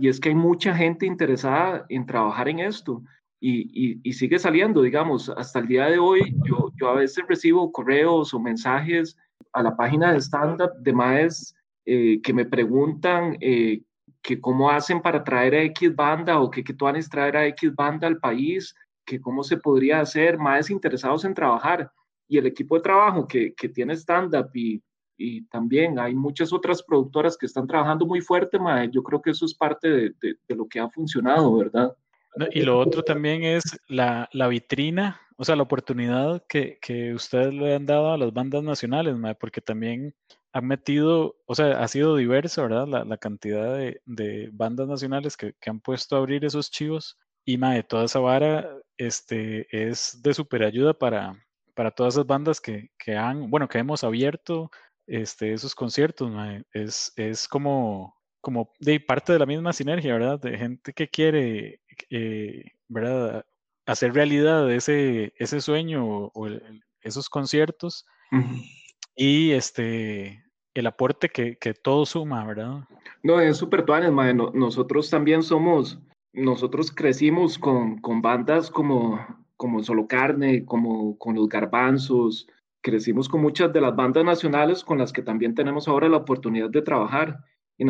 y 0.00 0.08
es 0.08 0.18
que 0.18 0.30
hay 0.30 0.34
mucha 0.34 0.74
gente 0.74 1.06
interesada 1.06 1.86
en 1.88 2.04
trabajar 2.04 2.48
en 2.48 2.58
esto 2.58 3.02
y, 3.40 4.00
y, 4.02 4.12
sigue 4.12 4.38
saliendo, 4.38 4.82
digamos, 4.82 5.28
hasta 5.28 5.58
el 5.60 5.68
día 5.68 5.86
de 5.86 5.98
hoy 5.98 6.34
yo, 6.44 6.72
yo 6.80 6.88
a 6.88 6.94
veces 6.94 7.24
recibo 7.28 7.70
correos 7.70 8.34
o 8.34 8.40
mensajes 8.40 9.16
a 9.52 9.62
la 9.62 9.76
página 9.76 10.12
de 10.12 10.20
stand-up 10.20 10.72
de 10.80 10.92
más 10.92 11.54
eh, 11.84 12.20
que 12.22 12.32
me 12.32 12.46
preguntan 12.46 13.36
eh, 13.40 13.82
que 14.22 14.40
cómo 14.40 14.70
hacen 14.70 15.02
para 15.02 15.22
traer 15.22 15.54
a 15.54 15.62
X 15.64 15.94
banda 15.94 16.40
o 16.40 16.50
que, 16.50 16.64
que 16.64 16.72
tú 16.72 16.86
traer 17.10 17.36
a 17.36 17.46
X 17.48 17.74
banda 17.74 18.06
al 18.06 18.18
país 18.18 18.74
que 19.04 19.20
cómo 19.20 19.42
se 19.44 19.56
podría 19.56 20.00
hacer, 20.00 20.38
más 20.38 20.70
interesados 20.70 21.24
en 21.24 21.34
trabajar. 21.34 21.90
y 22.26 22.38
el 22.38 22.46
equipo 22.46 22.76
de 22.76 22.82
trabajo 22.82 23.26
que, 23.26 23.54
que 23.54 23.68
tiene 23.68 23.94
stand-up 23.94 24.50
y, 24.54 24.82
y, 25.16 25.46
también 25.48 25.98
hay 25.98 26.14
muchas 26.14 26.52
otras 26.52 26.82
productoras 26.82 27.36
que 27.36 27.46
están 27.46 27.66
trabajando 27.66 28.06
muy 28.06 28.20
fuerte, 28.20 28.58
mae, 28.58 28.90
yo 28.90 29.02
creo 29.02 29.20
que 29.20 29.30
eso 29.30 29.44
es 29.44 29.54
parte 29.54 29.88
de, 29.88 30.14
de, 30.20 30.56
lo 30.56 30.66
que 30.66 30.80
ha 30.80 30.88
funcionado, 30.88 31.56
¿verdad? 31.56 31.94
y 32.50 32.62
lo 32.62 32.78
otro 32.78 33.02
también 33.02 33.44
es 33.44 33.62
la, 33.86 34.28
la 34.32 34.48
vitrina, 34.48 35.20
o 35.36 35.44
sea, 35.44 35.54
la 35.54 35.62
oportunidad 35.62 36.42
que, 36.48 36.78
que, 36.80 37.14
ustedes 37.14 37.52
le 37.52 37.74
han 37.74 37.86
dado 37.86 38.12
a 38.12 38.18
las 38.18 38.32
bandas 38.32 38.62
nacionales, 38.62 39.16
mae, 39.16 39.34
porque 39.34 39.60
también 39.60 40.14
han 40.52 40.66
metido, 40.66 41.36
o 41.46 41.54
sea, 41.56 41.82
ha 41.82 41.88
sido 41.88 42.16
diversa, 42.16 42.62
¿verdad? 42.62 42.86
La, 42.86 43.04
la 43.04 43.16
cantidad 43.18 43.76
de, 43.76 44.00
de, 44.06 44.50
bandas 44.52 44.86
nacionales 44.86 45.36
que, 45.36 45.54
que, 45.60 45.70
han 45.70 45.80
puesto 45.80 46.14
a 46.14 46.20
abrir 46.20 46.44
esos 46.44 46.70
chivos. 46.70 47.18
Y 47.44 47.58
mae, 47.58 47.82
toda 47.82 48.04
esa 48.04 48.20
vara 48.20 48.70
este, 48.98 49.66
es 49.70 50.20
de 50.22 50.34
super 50.34 50.62
ayuda 50.62 50.94
para, 50.94 51.44
para 51.74 51.90
todas 51.90 52.14
esas 52.14 52.26
bandas 52.26 52.60
que, 52.60 52.90
que, 52.98 53.16
han, 53.16 53.50
bueno, 53.50 53.68
que 53.68 53.78
hemos 53.78 54.04
abierto 54.04 54.70
este, 55.06 55.52
esos 55.52 55.74
conciertos, 55.74 56.32
es, 56.72 57.12
es 57.16 57.48
como, 57.48 58.16
como 58.40 58.72
de 58.80 59.00
parte 59.00 59.32
de 59.32 59.38
la 59.38 59.46
misma 59.46 59.72
sinergia, 59.72 60.14
¿verdad? 60.14 60.40
De 60.40 60.56
gente 60.56 60.92
que 60.92 61.08
quiere, 61.08 61.80
eh, 62.10 62.64
¿verdad? 62.88 63.44
Hacer 63.86 64.14
realidad 64.14 64.70
ese, 64.72 65.34
ese 65.36 65.60
sueño 65.60 66.06
o, 66.06 66.48
esos 67.02 67.28
conciertos 67.28 68.06
y 69.14 69.52
este, 69.52 70.42
el 70.72 70.86
aporte 70.86 71.28
que, 71.28 71.56
que, 71.58 71.74
todo 71.74 72.06
suma, 72.06 72.44
¿verdad? 72.46 72.84
No, 73.22 73.40
es 73.40 73.58
súper 73.58 73.84
tuanes, 73.84 74.10
nosotros 74.54 75.10
también 75.10 75.42
somos, 75.42 75.98
nosotros 76.34 76.92
crecimos 76.92 77.58
con, 77.58 77.98
con 77.98 78.20
bandas 78.20 78.70
como 78.70 79.18
como 79.56 79.82
Solo 79.82 80.06
Carne, 80.06 80.64
como 80.64 81.16
con 81.18 81.36
los 81.36 81.48
Garbanzos. 81.48 82.46
Crecimos 82.82 83.28
con 83.28 83.40
muchas 83.40 83.72
de 83.72 83.80
las 83.80 83.96
bandas 83.96 84.24
nacionales 84.24 84.84
con 84.84 84.98
las 84.98 85.12
que 85.12 85.22
también 85.22 85.54
tenemos 85.54 85.88
ahora 85.88 86.08
la 86.08 86.18
oportunidad 86.18 86.70
de 86.70 86.82
trabajar. 86.82 87.38
Y 87.76 87.84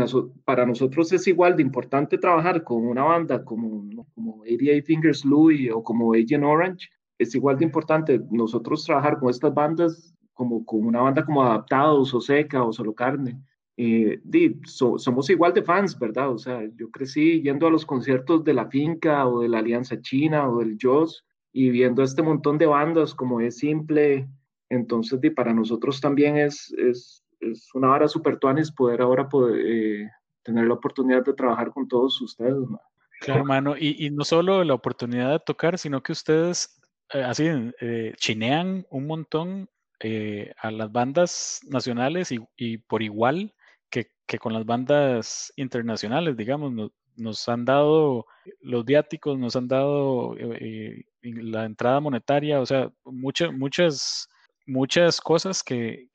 para 0.45 0.65
nosotros 0.65 1.13
es 1.13 1.27
igual 1.27 1.57
de 1.57 1.63
importante 1.63 2.17
trabajar 2.17 2.65
con 2.65 2.87
una 2.87 3.03
banda 3.03 3.45
como, 3.45 3.85
como 4.15 4.41
88 4.43 4.87
Fingers 4.87 5.25
Louie 5.25 5.71
o 5.71 5.83
como 5.83 6.15
Agent 6.15 6.45
Orange. 6.45 6.89
Es 7.19 7.35
igual 7.35 7.59
de 7.59 7.65
importante 7.65 8.21
nosotros 8.31 8.85
trabajar 8.85 9.19
con 9.19 9.31
estas 9.31 9.53
bandas 9.53 10.15
como 10.33 10.65
con 10.65 10.87
una 10.87 11.01
banda 11.01 11.25
como 11.25 11.43
Adaptados 11.43 12.15
o 12.15 12.21
Seca 12.21 12.63
o 12.65 12.73
Solo 12.73 12.95
Carne. 12.95 13.39
Eh, 13.77 14.21
somos 14.67 15.31
igual 15.31 15.53
de 15.53 15.63
fans, 15.63 15.99
¿verdad? 15.99 16.31
O 16.31 16.39
sea, 16.39 16.63
yo 16.77 16.91
crecí 16.91 17.43
yendo 17.43 17.67
a 17.67 17.71
los 17.71 17.85
conciertos 17.85 18.45
de 18.45 18.55
la 18.55 18.69
finca 18.69 19.27
o 19.27 19.41
de 19.41 19.49
la 19.49 19.59
Alianza 19.59 20.01
China 20.01 20.49
o 20.49 20.61
del 20.61 20.79
Joss 20.81 21.25
y 21.53 21.71
viendo 21.71 22.03
este 22.03 22.23
montón 22.23 22.59
de 22.59 22.67
bandas 22.67 23.15
como 23.15 23.41
es 23.41 23.59
simple, 23.59 24.29
entonces 24.69 25.21
para 25.35 25.53
nosotros 25.53 26.01
también 26.01 26.37
es, 26.37 26.73
es, 26.79 27.25
es 27.41 27.69
una 27.75 27.93
hora 27.93 28.09
super 28.09 28.39
tuanis 28.39 28.71
poder 28.71 29.03
ahora 29.03 29.29
poder, 29.29 29.65
eh, 29.67 30.11
tener 30.43 30.67
la 30.67 30.75
oportunidad 30.75 31.25
de 31.25 31.33
trabajar 31.33 31.71
con 31.71 31.89
todos 31.89 32.21
ustedes. 32.21 32.55
Claro, 33.21 33.41
hermano, 33.41 33.77
y, 33.77 34.05
y, 34.05 34.11
no 34.11 34.25
solo 34.25 34.63
la 34.65 34.75
oportunidad 34.75 35.31
de 35.33 35.39
tocar, 35.39 35.79
sino 35.79 36.03
que 36.03 36.13
ustedes 36.13 36.81
eh, 37.13 37.23
así 37.23 37.49
eh, 37.81 38.13
chinean 38.19 38.87
un 38.91 39.07
montón 39.07 39.69
a 40.59 40.71
las 40.71 40.93
bandas 40.93 41.61
nacionales 41.71 42.31
y, 42.31 42.39
y 42.59 42.77
por 42.77 43.03
igual 43.03 43.54
que, 44.27 44.39
con 44.39 44.53
las 44.53 44.65
bandas 44.65 45.53
internacionales, 45.57 46.37
digamos, 46.37 46.91
nos 47.17 47.49
han 47.49 47.65
dado 47.65 48.27
los 48.61 48.85
viáticos, 48.85 49.39
nos 49.39 49.55
han 49.55 49.69
dado 49.69 50.37
eh, 50.37 51.05
eh, 51.23 51.33
la 51.43 51.65
entrada 51.65 52.01
monetaria, 52.01 52.61
o 52.61 52.67
sea, 52.67 52.91
muchas, 53.05 53.53
muchas, 53.53 54.29
muchas 54.67 55.21
cosas 55.21 55.63
que, 55.63 56.09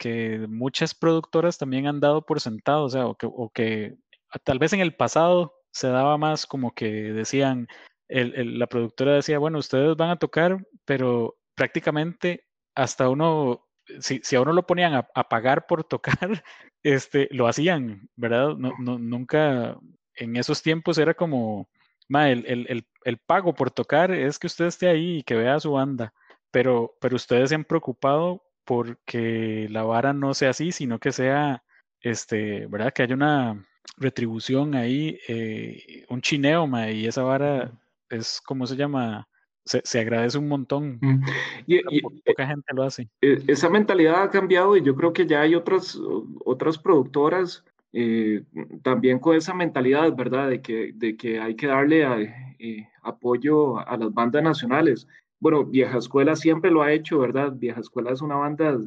muchas 0.50 0.94
productoras 0.94 1.58
también 1.58 1.88
han 1.88 2.00
dado 2.00 2.26
por 2.26 2.42
sentado, 2.42 2.86
o 2.86 2.90
sea, 2.90 3.08
o 3.08 3.50
que, 3.50 3.96
tal 4.44 4.60
vez 4.60 4.74
en 4.74 4.82
el 4.82 4.96
pasado 4.96 5.56
se 5.72 5.88
daba 5.88 6.18
más 6.18 6.46
como 6.46 6.74
que 6.74 6.90
decían, 7.14 7.68
la 8.10 8.68
productora 8.68 9.14
decía, 9.14 9.40
bueno, 9.40 9.60
ustedes 9.60 9.96
van 9.96 10.10
a 10.10 10.18
tocar, 10.18 10.66
pero 10.86 11.38
prácticamente 11.56 12.46
hasta 12.76 13.10
uno, 13.10 13.69
si, 14.00 14.22
si 14.24 14.36
a 14.36 14.42
uno 14.42 14.54
lo 14.54 14.66
ponían 14.66 14.94
a, 14.94 15.08
a, 15.14 15.30
pagar 15.30 15.68
por 15.68 15.84
tocar, 15.84 16.18
este, 16.84 17.28
lo 17.32 17.48
hacían, 17.48 18.10
¿verdad? 18.16 18.56
No, 18.58 18.74
no, 18.80 18.98
nunca, 19.00 19.78
en 20.16 20.36
esos 20.36 20.62
tiempos 20.62 20.98
era 20.98 21.14
como, 21.14 21.68
el, 22.10 22.86
el, 23.06 23.18
pago 23.20 23.54
por 23.54 23.72
tocar 23.72 24.12
es 24.12 24.40
que 24.40 24.48
usted 24.48 24.66
esté 24.66 24.88
ahí 24.88 25.18
y 25.20 25.24
que 25.24 25.36
vea 25.36 25.60
su 25.60 25.74
banda, 25.74 26.14
pero, 26.52 26.96
pero 27.00 27.16
ustedes 27.16 27.50
se 27.50 27.56
han 27.56 27.66
preocupado 27.66 28.44
porque 28.66 29.68
la 29.70 29.84
vara 29.84 30.14
no 30.14 30.34
sea 30.34 30.52
así, 30.52 30.72
sino 30.72 31.00
que 31.00 31.12
sea, 31.12 31.64
este, 32.02 32.68
¿verdad? 32.68 32.94
Que 32.94 33.04
haya 33.04 33.16
una 33.16 33.68
retribución 33.98 34.76
ahí, 34.76 35.20
eh, 35.28 36.06
un 36.10 36.22
chineo, 36.22 36.68
y 36.92 37.08
esa 37.08 37.24
vara 37.24 37.72
es, 38.10 38.42
¿cómo 38.46 38.68
se 38.68 38.76
llama? 38.76 39.28
Se, 39.66 39.82
se, 39.84 40.00
agradece 40.00 40.38
un 40.38 40.48
montón. 40.48 41.00
Y, 41.68 42.02
poca 42.02 42.48
gente 42.48 42.74
lo 42.74 42.84
hace. 42.84 43.08
E, 43.22 43.44
esa 43.48 43.70
mentalidad 43.70 44.24
ha 44.24 44.30
cambiado 44.30 44.76
y 44.76 44.82
yo 44.82 44.96
creo 44.96 45.14
que 45.14 45.28
ya 45.28 45.42
hay 45.42 45.54
otras, 45.54 46.00
otras 46.44 46.78
productoras 46.78 47.64
eh, 47.92 48.44
también 48.84 49.20
con 49.20 49.36
esa 49.36 49.54
mentalidad, 49.54 50.16
¿verdad? 50.16 50.50
De 50.50 50.62
que, 50.62 50.92
de 50.94 51.18
que 51.18 51.40
hay 51.40 51.56
que 51.56 51.68
darle 51.68 52.04
eh, 52.60 52.88
apoyo 53.02 53.80
a 53.80 53.98
las 53.98 54.14
bandas 54.14 54.44
nacionales. 54.44 55.08
Bueno, 55.40 55.66
Vieja 55.66 55.98
Escuela 55.98 56.36
siempre 56.36 56.70
lo 56.70 56.84
ha 56.84 56.92
hecho, 56.92 57.20
¿verdad? 57.20 57.54
Vieja 57.54 57.80
Escuela 57.80 58.12
es 58.12 58.22
una 58.22 58.36
banda, 58.36 58.78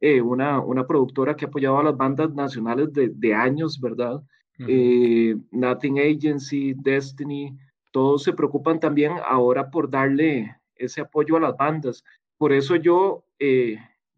eh, 0.00 0.20
una, 0.20 0.60
una 0.60 0.86
productora 0.86 1.36
que 1.36 1.46
ha 1.46 1.48
apoyado 1.48 1.78
a 1.78 1.84
las 1.84 1.96
bandas 1.96 2.34
nacionales 2.34 2.92
de, 2.92 3.10
de 3.14 3.34
años, 3.34 3.80
¿verdad? 3.80 4.22
Nothing 4.58 5.98
Agency, 6.00 6.74
Destiny, 6.74 7.56
todos 7.90 8.22
se 8.22 8.32
preocupan 8.32 8.80
también 8.80 9.14
ahora 9.26 9.70
por 9.70 9.90
darle 9.90 10.56
ese 10.74 11.00
apoyo 11.00 11.36
a 11.36 11.40
las 11.40 11.56
bandas. 11.56 12.04
Por 12.38 12.52
eso 12.52 12.76
yo, 12.76 13.24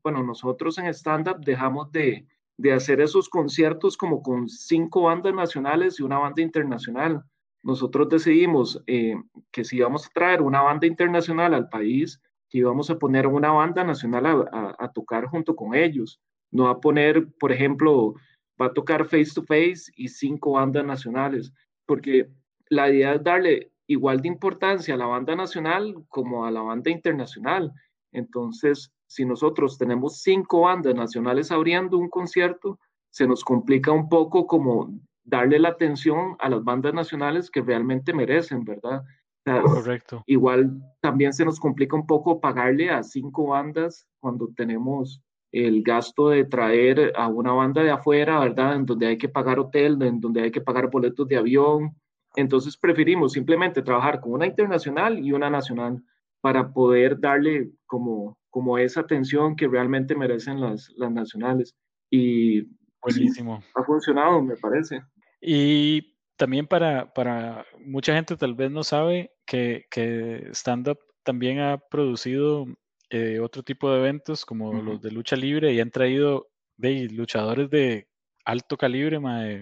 bueno, 0.02 0.22
nosotros 0.22 0.78
en 0.78 0.86
Stand 0.86 1.28
Up 1.28 1.40
dejamos 1.44 1.90
de, 1.92 2.26
de 2.56 2.72
hacer 2.72 3.00
esos 3.00 3.28
conciertos 3.28 3.96
como 3.96 4.22
con 4.22 4.48
cinco 4.48 5.02
bandas 5.02 5.34
nacionales 5.34 5.98
y 5.98 6.02
una 6.02 6.18
banda 6.18 6.42
internacional. 6.42 7.24
Nosotros 7.62 8.08
decidimos 8.08 8.82
eh, 8.86 9.14
que 9.50 9.64
si 9.64 9.78
íbamos 9.78 10.06
a 10.06 10.10
traer 10.10 10.42
una 10.42 10.62
banda 10.62 10.86
internacional 10.86 11.54
al 11.54 11.68
país, 11.68 12.20
que 12.48 12.58
íbamos 12.58 12.90
a 12.90 12.98
poner 12.98 13.26
una 13.26 13.50
banda 13.50 13.82
nacional 13.82 14.48
a, 14.52 14.92
tocar 14.92 15.26
junto 15.26 15.56
con 15.56 15.74
ellos, 15.74 16.20
no 16.50 16.68
a 16.68 16.80
poner, 16.80 17.32
por 17.40 17.50
ejemplo, 17.50 18.14
va 18.60 18.66
a 18.66 18.72
tocar 18.72 19.06
face 19.06 19.32
to 19.34 19.42
face 19.42 19.90
y 19.96 20.08
cinco 20.08 20.52
bandas 20.52 20.84
nacionales, 20.84 21.52
porque 21.86 22.28
la 22.72 22.90
idea 22.90 23.14
es 23.14 23.22
darle 23.22 23.70
igual 23.86 24.22
de 24.22 24.28
importancia 24.28 24.94
a 24.94 24.96
la 24.96 25.04
banda 25.04 25.36
nacional 25.36 25.94
como 26.08 26.46
a 26.46 26.50
la 26.50 26.62
banda 26.62 26.90
internacional. 26.90 27.70
Entonces, 28.12 28.90
si 29.06 29.26
nosotros 29.26 29.76
tenemos 29.76 30.22
cinco 30.22 30.62
bandas 30.62 30.94
nacionales 30.94 31.52
abriendo 31.52 31.98
un 31.98 32.08
concierto, 32.08 32.78
se 33.10 33.26
nos 33.26 33.44
complica 33.44 33.92
un 33.92 34.08
poco 34.08 34.46
como 34.46 34.90
darle 35.22 35.58
la 35.58 35.68
atención 35.68 36.34
a 36.38 36.48
las 36.48 36.64
bandas 36.64 36.94
nacionales 36.94 37.50
que 37.50 37.60
realmente 37.60 38.14
merecen, 38.14 38.64
¿verdad? 38.64 39.02
Correcto. 39.44 40.22
Igual 40.26 40.80
también 41.02 41.34
se 41.34 41.44
nos 41.44 41.60
complica 41.60 41.94
un 41.94 42.06
poco 42.06 42.40
pagarle 42.40 42.88
a 42.88 43.02
cinco 43.02 43.48
bandas 43.48 44.06
cuando 44.18 44.48
tenemos 44.56 45.20
el 45.50 45.82
gasto 45.82 46.30
de 46.30 46.46
traer 46.46 47.12
a 47.16 47.28
una 47.28 47.52
banda 47.52 47.82
de 47.82 47.90
afuera, 47.90 48.40
¿verdad? 48.40 48.76
En 48.76 48.86
donde 48.86 49.08
hay 49.08 49.18
que 49.18 49.28
pagar 49.28 49.58
hotel, 49.58 50.00
en 50.00 50.20
donde 50.20 50.40
hay 50.40 50.50
que 50.50 50.62
pagar 50.62 50.88
boletos 50.88 51.28
de 51.28 51.36
avión. 51.36 51.94
Entonces 52.36 52.76
preferimos 52.76 53.32
simplemente 53.32 53.82
trabajar 53.82 54.20
con 54.20 54.32
una 54.32 54.46
internacional 54.46 55.18
y 55.18 55.32
una 55.32 55.50
nacional 55.50 56.02
para 56.40 56.72
poder 56.72 57.20
darle 57.20 57.70
como 57.86 58.36
como 58.52 58.76
esa 58.76 59.00
atención 59.00 59.56
que 59.56 59.66
realmente 59.66 60.14
merecen 60.14 60.60
las, 60.60 60.92
las 60.96 61.10
nacionales. 61.10 61.74
Y 62.10 62.68
Buenísimo. 63.00 63.64
ha 63.74 63.82
funcionado, 63.82 64.42
me 64.42 64.56
parece. 64.56 65.00
Y 65.40 66.14
también 66.36 66.66
para, 66.66 67.10
para 67.14 67.64
mucha 67.80 68.14
gente 68.14 68.36
tal 68.36 68.54
vez 68.54 68.70
no 68.70 68.84
sabe 68.84 69.32
que, 69.46 69.86
que 69.90 70.50
Stand 70.50 70.88
Up 70.88 70.98
también 71.22 71.60
ha 71.60 71.78
producido 71.78 72.66
eh, 73.08 73.40
otro 73.40 73.62
tipo 73.62 73.90
de 73.90 74.00
eventos 74.00 74.44
como 74.44 74.74
los 74.82 75.00
de 75.00 75.12
lucha 75.12 75.34
libre 75.34 75.72
y 75.72 75.80
han 75.80 75.90
traído 75.90 76.48
de 76.76 77.08
luchadores 77.08 77.70
de 77.70 78.06
alto 78.44 78.76
calibre, 78.76 79.18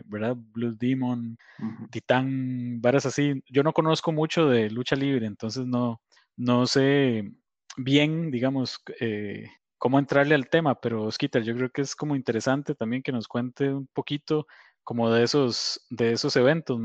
¿verdad? 0.06 0.36
Blue 0.36 0.74
Demon, 0.78 1.36
Titán, 1.90 2.80
varas 2.80 3.06
así. 3.06 3.42
Yo 3.48 3.62
no 3.62 3.72
conozco 3.72 4.12
mucho 4.12 4.48
de 4.48 4.70
lucha 4.70 4.96
libre, 4.96 5.26
entonces 5.26 5.66
no, 5.66 6.00
no 6.36 6.66
sé 6.66 7.30
bien, 7.76 8.30
digamos, 8.30 8.82
eh, 9.00 9.48
cómo 9.78 9.98
entrarle 9.98 10.34
al 10.34 10.48
tema, 10.48 10.80
pero 10.80 11.10
Skitter, 11.10 11.42
yo 11.42 11.54
creo 11.54 11.70
que 11.70 11.82
es 11.82 11.96
como 11.96 12.16
interesante 12.16 12.74
también 12.74 13.02
que 13.02 13.12
nos 13.12 13.28
cuente 13.28 13.72
un 13.72 13.86
poquito 13.92 14.46
como 14.84 15.10
de 15.10 15.22
esos, 15.22 15.86
de 15.90 16.12
esos 16.12 16.36
eventos, 16.36 16.80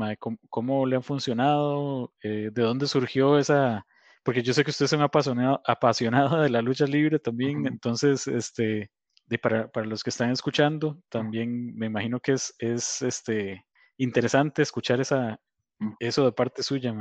cómo, 0.50 0.86
le 0.86 0.96
han 0.96 1.02
funcionado, 1.02 2.12
eh, 2.22 2.50
de 2.52 2.62
dónde 2.62 2.86
surgió 2.86 3.38
esa, 3.38 3.84
porque 4.22 4.42
yo 4.42 4.52
sé 4.54 4.64
que 4.64 4.70
usted 4.70 4.84
es 4.84 4.92
un 4.92 5.02
apasionado, 5.02 5.60
apasionado 5.66 6.40
de 6.40 6.50
la 6.50 6.62
lucha 6.62 6.86
libre 6.86 7.18
también, 7.18 7.66
entonces, 7.66 8.26
este, 8.28 8.90
de 9.26 9.38
para, 9.38 9.68
para, 9.68 9.86
los 9.86 10.02
que 10.02 10.10
están 10.10 10.30
escuchando, 10.30 11.02
también 11.08 11.74
me 11.76 11.86
imagino 11.86 12.20
que 12.20 12.32
es, 12.32 12.54
es 12.58 13.02
este, 13.02 13.64
interesante 13.96 14.62
escuchar 14.62 15.00
esa, 15.00 15.40
mm. 15.78 15.92
eso 15.98 16.24
de 16.24 16.32
parte 16.32 16.62
suya. 16.62 16.94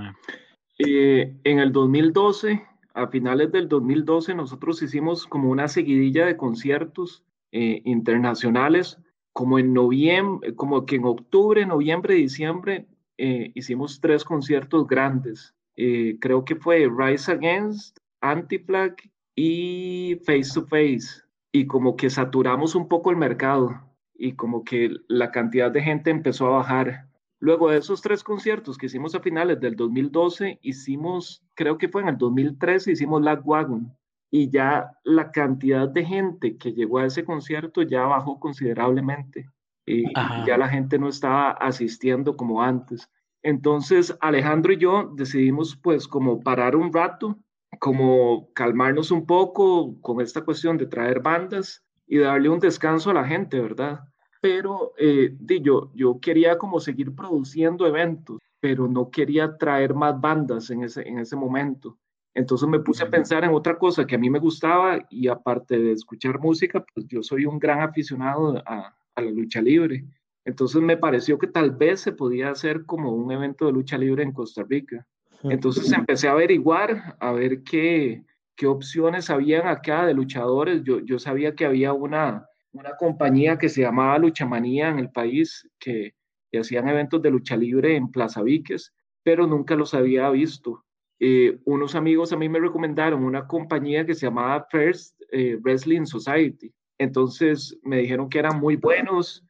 Eh, 0.79 1.35
en 1.43 1.59
el 1.59 1.71
2012, 1.71 2.65
a 2.93 3.07
finales 3.07 3.51
del 3.51 3.67
2012, 3.67 4.35
nosotros 4.35 4.81
hicimos 4.81 5.27
como 5.27 5.49
una 5.49 5.67
seguidilla 5.67 6.25
de 6.25 6.37
conciertos 6.37 7.23
eh, 7.51 7.81
internacionales, 7.85 8.97
como 9.33 9.59
en 9.59 9.73
noviembre, 9.73 10.55
como 10.55 10.85
que 10.85 10.95
en 10.95 11.05
octubre, 11.05 11.65
noviembre, 11.65 12.15
diciembre, 12.15 12.87
eh, 13.17 13.51
hicimos 13.53 13.99
tres 13.99 14.23
conciertos 14.23 14.87
grandes. 14.87 15.53
Eh, 15.75 16.17
creo 16.19 16.45
que 16.45 16.55
fue 16.55 16.89
Rise 16.89 17.31
Against, 17.31 17.97
Antiplag 18.21 18.95
y 19.35 20.17
Face 20.25 20.51
to 20.53 20.65
Face. 20.65 21.21
Y 21.55 21.67
como 21.67 21.95
que 21.95 22.09
saturamos 22.09 22.75
un 22.75 22.89
poco 22.89 23.11
el 23.11 23.15
mercado 23.15 23.79
y 24.13 24.33
como 24.33 24.65
que 24.65 24.91
la 25.07 25.31
cantidad 25.31 25.71
de 25.71 25.81
gente 25.81 26.09
empezó 26.09 26.47
a 26.47 26.57
bajar. 26.57 27.07
Luego 27.39 27.69
de 27.69 27.77
esos 27.77 28.01
tres 28.01 28.25
conciertos 28.25 28.77
que 28.77 28.87
hicimos 28.87 29.15
a 29.15 29.21
finales 29.21 29.61
del 29.61 29.77
2012, 29.77 30.59
hicimos, 30.61 31.45
creo 31.53 31.77
que 31.77 31.87
fue 31.87 32.01
en 32.01 32.09
el 32.09 32.17
2013, 32.17 32.91
hicimos 32.91 33.21
Wagon 33.45 33.89
y 34.29 34.49
ya 34.49 34.91
la 35.05 35.31
cantidad 35.31 35.87
de 35.87 36.03
gente 36.03 36.57
que 36.57 36.73
llegó 36.73 36.97
a 36.97 37.05
ese 37.05 37.23
concierto 37.23 37.83
ya 37.83 38.01
bajó 38.01 38.37
considerablemente. 38.37 39.49
Y 39.85 40.13
ya 40.45 40.57
la 40.57 40.67
gente 40.67 40.99
no 40.99 41.07
estaba 41.07 41.51
asistiendo 41.51 42.35
como 42.35 42.61
antes. 42.63 43.09
Entonces, 43.43 44.13
Alejandro 44.19 44.73
y 44.73 44.77
yo 44.77 45.09
decidimos 45.15 45.77
pues 45.77 46.05
como 46.05 46.41
parar 46.41 46.75
un 46.75 46.91
rato, 46.91 47.39
como 47.79 48.51
calmarnos 48.53 49.11
un 49.11 49.25
poco 49.25 49.99
con 50.01 50.21
esta 50.21 50.41
cuestión 50.41 50.77
de 50.77 50.85
traer 50.85 51.21
bandas 51.21 51.83
y 52.07 52.17
darle 52.17 52.49
un 52.49 52.59
descanso 52.59 53.09
a 53.09 53.15
la 53.15 53.25
gente, 53.25 53.59
¿verdad? 53.59 54.01
Pero 54.41 54.93
eh, 54.97 55.35
yo, 55.61 55.91
yo 55.93 56.19
quería 56.19 56.57
como 56.57 56.79
seguir 56.79 57.15
produciendo 57.15 57.87
eventos, 57.87 58.39
pero 58.59 58.87
no 58.87 59.09
quería 59.09 59.57
traer 59.57 59.93
más 59.93 60.19
bandas 60.19 60.69
en 60.69 60.83
ese, 60.83 61.07
en 61.07 61.19
ese 61.19 61.35
momento. 61.35 61.97
Entonces 62.33 62.67
me 62.67 62.79
puse 62.79 63.03
a 63.03 63.09
pensar 63.09 63.43
en 63.43 63.53
otra 63.53 63.77
cosa 63.77 64.05
que 64.05 64.15
a 64.15 64.19
mí 64.19 64.29
me 64.29 64.39
gustaba 64.39 65.05
y 65.09 65.27
aparte 65.27 65.79
de 65.79 65.93
escuchar 65.93 66.39
música, 66.39 66.85
pues 66.93 67.07
yo 67.07 67.23
soy 67.23 67.45
un 67.45 67.59
gran 67.59 67.79
aficionado 67.81 68.61
a, 68.65 68.93
a 69.15 69.21
la 69.21 69.31
lucha 69.31 69.61
libre. 69.61 70.05
Entonces 70.43 70.81
me 70.81 70.97
pareció 70.97 71.39
que 71.39 71.47
tal 71.47 71.71
vez 71.71 72.01
se 72.01 72.11
podía 72.11 72.51
hacer 72.51 72.85
como 72.85 73.13
un 73.13 73.31
evento 73.31 73.65
de 73.65 73.71
lucha 73.71 73.97
libre 73.97 74.21
en 74.21 74.31
Costa 74.31 74.63
Rica. 74.63 75.07
Entonces 75.49 75.91
empecé 75.91 76.27
a 76.27 76.31
averiguar, 76.31 77.15
a 77.19 77.31
ver 77.31 77.63
qué, 77.63 78.23
qué 78.55 78.67
opciones 78.67 79.29
habían 79.29 79.67
acá 79.67 80.05
de 80.05 80.13
luchadores. 80.13 80.83
Yo, 80.83 80.99
yo 80.99 81.19
sabía 81.19 81.55
que 81.55 81.65
había 81.65 81.93
una, 81.93 82.47
una 82.71 82.95
compañía 82.97 83.57
que 83.57 83.69
se 83.69 83.81
llamaba 83.81 84.17
Luchamanía 84.17 84.89
en 84.89 84.99
el 84.99 85.09
país, 85.09 85.69
que, 85.79 86.13
que 86.51 86.59
hacían 86.59 86.87
eventos 86.87 87.21
de 87.21 87.31
lucha 87.31 87.57
libre 87.57 87.95
en 87.95 88.11
Plaza 88.11 88.41
Víquez, 88.41 88.93
pero 89.23 89.47
nunca 89.47 89.75
los 89.75 89.93
había 89.93 90.29
visto. 90.29 90.83
Eh, 91.19 91.59
unos 91.65 91.95
amigos 91.95 92.33
a 92.33 92.37
mí 92.37 92.49
me 92.49 92.59
recomendaron 92.59 93.23
una 93.23 93.47
compañía 93.47 94.05
que 94.05 94.13
se 94.13 94.25
llamaba 94.25 94.67
First 94.69 95.21
eh, 95.31 95.57
Wrestling 95.61 96.05
Society. 96.05 96.73
Entonces 96.97 97.77
me 97.83 97.97
dijeron 97.97 98.29
que 98.29 98.39
eran 98.39 98.59
muy 98.59 98.75
buenos, 98.75 99.45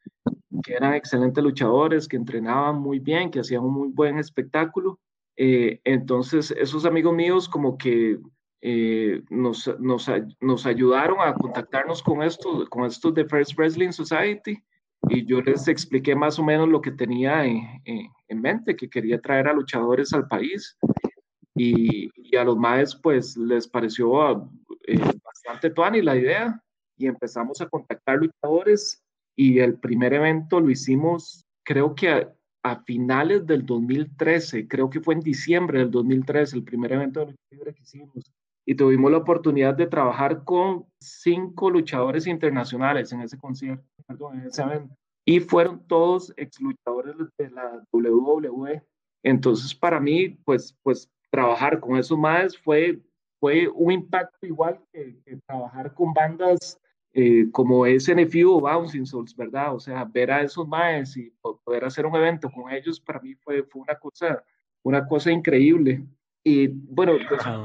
que 0.63 0.73
eran 0.73 0.93
excelentes 0.93 1.43
luchadores, 1.43 2.07
que 2.07 2.17
entrenaban 2.17 2.79
muy 2.79 2.99
bien, 2.99 3.29
que 3.29 3.39
hacían 3.39 3.63
un 3.63 3.73
muy 3.73 3.89
buen 3.89 4.17
espectáculo. 4.17 4.99
Eh, 5.37 5.81
entonces, 5.83 6.51
esos 6.51 6.85
amigos 6.85 7.13
míos 7.13 7.49
como 7.49 7.77
que 7.77 8.19
eh, 8.61 9.21
nos, 9.29 9.67
nos, 9.79 10.09
nos, 10.39 10.65
ayudaron 10.65 11.17
a 11.19 11.33
contactarnos 11.33 12.01
con 12.01 12.23
estos, 12.23 12.67
con 12.69 12.85
estos 12.85 13.13
de 13.13 13.25
First 13.25 13.57
Wrestling 13.57 13.91
Society 13.91 14.57
y 15.09 15.25
yo 15.25 15.41
les 15.41 15.67
expliqué 15.67 16.15
más 16.15 16.39
o 16.39 16.43
menos 16.43 16.67
lo 16.69 16.81
que 16.81 16.91
tenía 16.91 17.45
en, 17.45 17.81
en, 17.85 18.41
mente, 18.41 18.75
que 18.75 18.89
quería 18.89 19.19
traer 19.19 19.47
a 19.47 19.53
luchadores 19.53 20.13
al 20.13 20.27
país 20.27 20.77
y, 21.53 22.09
y 22.15 22.35
a 22.37 22.43
los 22.43 22.57
maes 22.57 22.95
pues 22.95 23.37
les 23.37 23.67
pareció 23.67 24.49
eh, 24.87 24.99
bastante 25.23 25.71
y 25.97 26.01
la 26.01 26.15
idea 26.15 26.61
y 26.97 27.07
empezamos 27.07 27.61
a 27.61 27.67
contactar 27.67 28.17
luchadores 28.17 29.03
y 29.35 29.59
el 29.59 29.77
primer 29.79 30.13
evento 30.13 30.59
lo 30.59 30.69
hicimos, 30.69 31.45
creo 31.63 31.93
que 31.93 32.27
finales 32.85 33.45
del 33.45 33.65
2013, 33.65 34.67
creo 34.67 34.89
que 34.89 34.99
fue 34.99 35.13
en 35.13 35.19
diciembre 35.19 35.79
del 35.79 35.91
2013, 35.91 36.55
el 36.55 36.63
primer 36.63 36.93
evento 36.93 37.25
de 37.25 37.35
libre 37.51 37.73
que 37.73 37.83
hicimos. 37.83 38.33
Y 38.65 38.73
tuvimos 38.73 39.11
la 39.11 39.19
oportunidad 39.19 39.75
de 39.75 39.85
trabajar 39.85 40.43
con 40.43 40.85
cinco 40.99 41.69
luchadores 41.69 42.25
internacionales 42.25 43.11
en 43.11 43.21
ese 43.21 43.37
concierto, 43.37 43.85
en 44.33 44.47
ese 44.47 44.63
evento. 44.63 44.95
Y 45.23 45.39
fueron 45.39 45.85
todos 45.87 46.33
ex 46.37 46.59
luchadores 46.59 47.15
de 47.37 47.49
la 47.51 47.83
WWE. 47.91 48.81
Entonces, 49.23 49.75
para 49.75 49.99
mí, 49.99 50.29
pues, 50.29 50.75
pues 50.81 51.11
trabajar 51.29 51.79
con 51.79 51.97
esos 51.97 52.17
más 52.17 52.57
fue, 52.57 52.99
fue 53.39 53.67
un 53.67 53.91
impacto 53.91 54.47
igual 54.47 54.79
que, 54.91 55.19
que 55.23 55.37
trabajar 55.45 55.93
con 55.93 56.13
bandas 56.13 56.79
eh, 57.17 57.49
como 57.53 57.85
es 57.85 58.13
NFU 58.13 58.57
o 58.57 58.59
Bouncing 58.59 59.05
Souls, 59.05 59.33
¿verdad? 59.37 59.73
O 59.73 59.79
sea, 59.79 60.03
ver 60.03 60.29
a 60.31 60.41
esos 60.41 60.67
maes 60.67 61.15
y 61.15 61.33
poder 61.63 61.85
hacer 61.85 62.05
un 62.05 62.13
evento 62.13 62.51
con 62.51 62.69
ellos 62.69 62.99
para 62.99 63.21
mí 63.21 63.33
fue, 63.35 63.63
fue 63.63 63.83
una, 63.83 63.95
cosa, 63.95 64.43
una 64.83 65.07
cosa 65.07 65.31
increíble. 65.31 66.03
Y 66.43 66.67
bueno, 66.67 67.13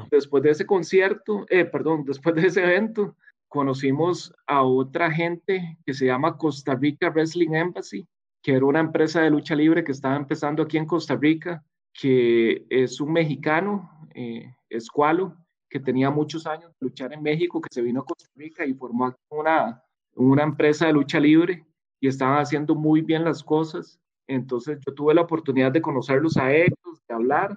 después 0.09 0.45
de 0.45 0.51
ese 0.51 0.65
concierto, 0.65 1.47
eh, 1.51 1.65
perdón, 1.65 2.05
después 2.07 2.33
de 2.37 2.47
ese 2.47 2.63
evento, 2.63 3.17
conocimos 3.49 4.33
a 4.47 4.63
otra 4.63 5.11
gente 5.11 5.77
que 5.85 5.95
se 5.95 6.07
llama 6.07 6.39
Costa 6.39 6.77
Rica 6.77 7.11
Wrestling 7.11 7.53
Embassy, 7.53 8.07
que 8.45 8.53
era 8.53 8.65
una 8.65 8.79
empresa 8.79 9.21
de 9.23 9.31
lucha 9.31 9.57
libre 9.57 9.83
que 9.83 9.91
estaba 9.91 10.15
empezando 10.15 10.63
aquí 10.63 10.77
en 10.79 10.87
Costa 10.87 11.17
Rica, 11.17 11.65
que 11.93 12.67
es 12.71 13.01
un 13.01 13.13
mexicano, 13.15 13.91
eh, 14.15 14.55
Escualo, 14.69 15.37
que 15.71 15.81
tenía 15.81 16.11
muchos 16.11 16.47
años 16.47 16.73
de 16.73 16.87
luchar 16.87 17.13
en 17.13 17.23
México, 17.23 17.61
que 17.61 17.69
se 17.73 17.81
vino 17.81 18.01
a 18.01 18.05
Costa 18.05 18.29
Rica 18.35 18.67
y 18.67 18.75
formó 18.75 19.15
una, 19.31 19.83
una 20.17 20.43
empresa 20.43 20.87
de 20.87 20.93
lucha 20.93 21.21
libre 21.21 21.65
y 22.01 22.09
estaban 22.09 22.39
haciendo 22.39 22.75
muy 22.75 23.03
bien 23.03 23.25
las 23.25 23.43
cosas. 23.45 24.01
Entonces 24.27 24.79
yo 24.85 24.93
tuve 24.93 25.15
la 25.15 25.23
oportunidad 25.23 25.71
de 25.71 25.81
conocerlos 25.81 26.37
a 26.37 26.53
ellos, 26.53 27.03
de 27.09 27.15
hablar 27.15 27.57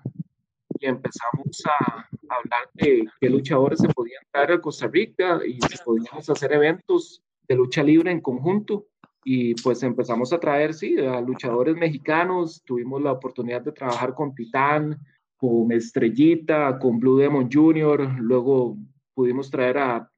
y 0.79 0.85
empezamos 0.85 1.63
a, 1.65 2.07
hablar 2.29 2.69
de 2.73 3.07
qué 3.19 3.29
luchadores 3.29 3.79
se 3.79 3.87
podían 3.89 4.23
traer 4.31 4.53
a 4.53 4.61
Costa 4.61 4.87
Rica 4.87 5.39
y 5.45 5.59
si 5.61 5.77
podíamos 5.83 6.29
hacer 6.29 6.53
eventos 6.53 7.23
de 7.47 7.55
lucha 7.55 7.83
libre 7.83 8.11
en 8.11 8.21
conjunto. 8.21 8.87
Y 9.25 9.55
pues 9.55 9.81
empezamos 9.83 10.33
a 10.33 10.39
traer, 10.39 10.73
sí, 10.73 10.99
a 10.99 11.21
luchadores 11.21 11.75
mexicanos. 11.75 12.61
Tuvimos 12.65 13.01
la 13.01 13.13
oportunidad 13.13 13.61
de 13.61 13.71
trabajar 13.71 14.13
con 14.13 14.35
Titán, 14.35 14.99
con 15.43 15.73
Estrellita, 15.73 16.79
con 16.79 17.01
Blue 17.01 17.17
Demon 17.17 17.49
Jr., 17.51 18.15
luego 18.17 18.77
pudimos 19.13 19.51
traer 19.51 19.77
a, 19.77 20.09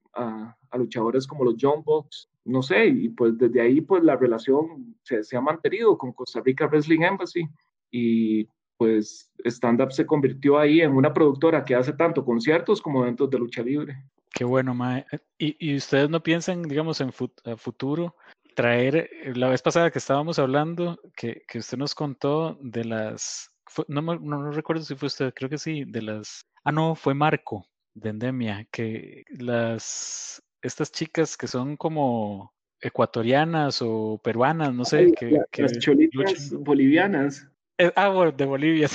luchadores 0.77 1.25
como 1.25 1.43
los 1.45 1.55
John 1.59 1.81
Box, 1.83 2.29
no 2.43 2.61
sé, 2.61 2.85
y 2.85 3.09
pues 3.09 3.35
desde 3.35 3.59
ahí 3.59 3.81
pues 3.81 4.03
la 4.03 4.17
relación 4.17 4.95
se, 5.01 5.23
se 5.23 5.35
ha 5.35 5.41
mantenido 5.41 5.97
con 5.97 6.11
Costa 6.13 6.41
Rica 6.45 6.67
Wrestling 6.67 7.01
Embassy 7.01 7.47
y 7.89 8.47
pues 8.77 9.31
Stand 9.45 9.81
Up 9.81 9.93
se 9.93 10.05
convirtió 10.05 10.59
ahí 10.59 10.81
en 10.81 10.91
una 10.91 11.11
productora 11.11 11.65
que 11.65 11.73
hace 11.73 11.93
tanto 11.93 12.23
conciertos 12.23 12.79
como 12.79 13.01
eventos 13.01 13.27
de 13.31 13.39
lucha 13.39 13.63
libre. 13.63 13.95
Qué 14.31 14.43
bueno, 14.43 14.75
Mae. 14.75 15.05
¿Y, 15.39 15.55
y 15.71 15.75
ustedes 15.75 16.09
no 16.09 16.21
piensan, 16.21 16.61
digamos, 16.63 17.01
en 17.01 17.11
futuro 17.11 18.15
traer, 18.53 19.09
la 19.33 19.49
vez 19.49 19.63
pasada 19.63 19.89
que 19.89 19.99
estábamos 19.99 20.37
hablando, 20.37 20.99
que, 21.15 21.43
que 21.47 21.59
usted 21.59 21.77
nos 21.77 21.95
contó 21.95 22.59
de 22.61 22.85
las 22.85 23.54
no, 23.87 24.01
no, 24.01 24.51
recuerdo 24.51 24.83
si 24.83 24.95
fue 24.95 25.07
usted, 25.07 25.33
creo 25.33 25.49
que 25.49 25.57
sí, 25.57 25.83
de 25.85 26.01
las... 26.01 26.45
Ah, 26.63 26.71
no, 26.71 26.95
fue 26.95 27.13
Marco 27.13 27.65
de 27.93 28.09
Endemia, 28.09 28.67
que 28.71 29.23
las... 29.29 30.41
Estas 30.61 30.91
chicas 30.91 31.37
que 31.37 31.47
son 31.47 31.77
como 31.77 32.51
ecuatorianas 32.81 33.81
o 33.81 34.19
peruanas, 34.23 34.73
no 34.73 34.83
sé. 34.83 35.11
que, 35.11 35.61
las 35.61 35.77
cholitas 35.79 36.51
bolivianas. 36.51 37.47
Eh, 37.77 37.91
ah, 37.95 38.09
bueno, 38.09 38.31
de 38.31 38.45
Bolivia. 38.45 38.87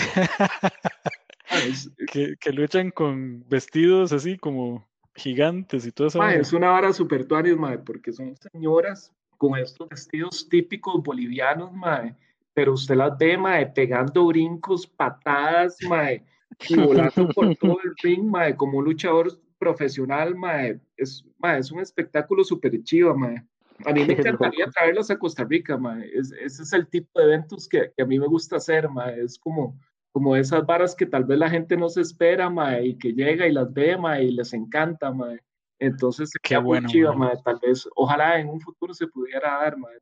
Ah, 1.49 1.61
que, 2.13 2.35
que, 2.41 2.53
luchan 2.53 2.91
con 2.91 3.49
vestidos 3.49 4.13
así 4.13 4.37
como 4.37 4.89
gigantes 5.15 5.87
y 5.87 5.93
todo 5.93 6.09
eso. 6.09 6.25
es 6.29 6.53
una 6.53 6.71
vara 6.71 6.93
super 6.93 7.25
tuanis, 7.25 7.57
porque 7.85 8.13
son 8.13 8.35
señoras 8.37 9.13
con 9.37 9.57
estos 9.59 9.89
vestidos 9.89 10.49
típicos 10.49 11.03
bolivianos, 11.03 11.73
madre 11.73 12.17
pero 12.55 12.75
usted 12.75 12.97
las 12.97 13.17
ve, 13.19 13.37
mae, 13.37 13.67
pegando 13.67 14.27
brincos, 14.27 14.87
patadas, 14.87 15.77
mae, 15.89 16.25
y 16.69 16.77
volando 16.77 17.29
por 17.29 17.55
todo 17.57 17.79
el 17.85 17.95
ring, 18.03 18.25
mae, 18.25 18.57
como 18.57 18.79
un 18.79 18.85
luchador 18.85 19.31
profesional, 19.59 20.35
mae. 20.35 20.81
Es, 20.97 21.25
mae, 21.39 21.59
es 21.59 21.71
un 21.71 21.81
espectáculo 21.81 22.45
súper 22.45 22.83
chido, 22.83 23.15
mae. 23.15 23.45
A 23.87 23.93
mí 23.93 24.05
me 24.05 24.13
encantaría 24.13 24.67
traerlos 24.67 25.11
a 25.11 25.19
Costa 25.19 25.45
Rica, 25.45 25.79
mae. 25.79 26.11
ese 26.15 26.63
es 26.63 26.73
el 26.73 26.87
tipo 26.89 27.19
de 27.19 27.27
eventos 27.27 27.67
que, 27.67 27.93
que, 27.97 28.03
a 28.03 28.07
mí 28.07 28.19
me 28.19 28.27
gusta 28.27 28.57
hacer, 28.57 28.89
mae. 28.89 29.23
Es 29.23 29.39
como, 29.39 29.79
como 30.13 30.37
esas 30.37 30.67
varas 30.67 30.95
que 30.95 31.07
tal 31.07 31.25
vez 31.25 31.39
la 31.39 31.49
gente 31.49 31.77
no 31.77 31.89
se 31.89 32.01
espera, 32.01 32.51
mae, 32.51 32.87
y 32.89 32.99
que 32.99 33.13
llega 33.13 33.47
y 33.47 33.53
las 33.53 33.73
ve, 33.73 33.97
mae, 33.97 34.25
y 34.25 34.33
les 34.33 34.53
encanta, 34.53 35.13
mae. 35.13 35.41
Entonces, 35.79 36.31
qué 36.43 36.59
bueno, 36.59 36.89
chido, 36.89 37.15
mae. 37.15 37.37
Tal 37.43 37.59
vez, 37.63 37.89
ojalá 37.95 38.39
en 38.39 38.49
un 38.49 38.61
futuro 38.61 38.93
se 38.93 39.07
pudiera 39.07 39.61
dar, 39.61 39.79
mae. 39.79 39.99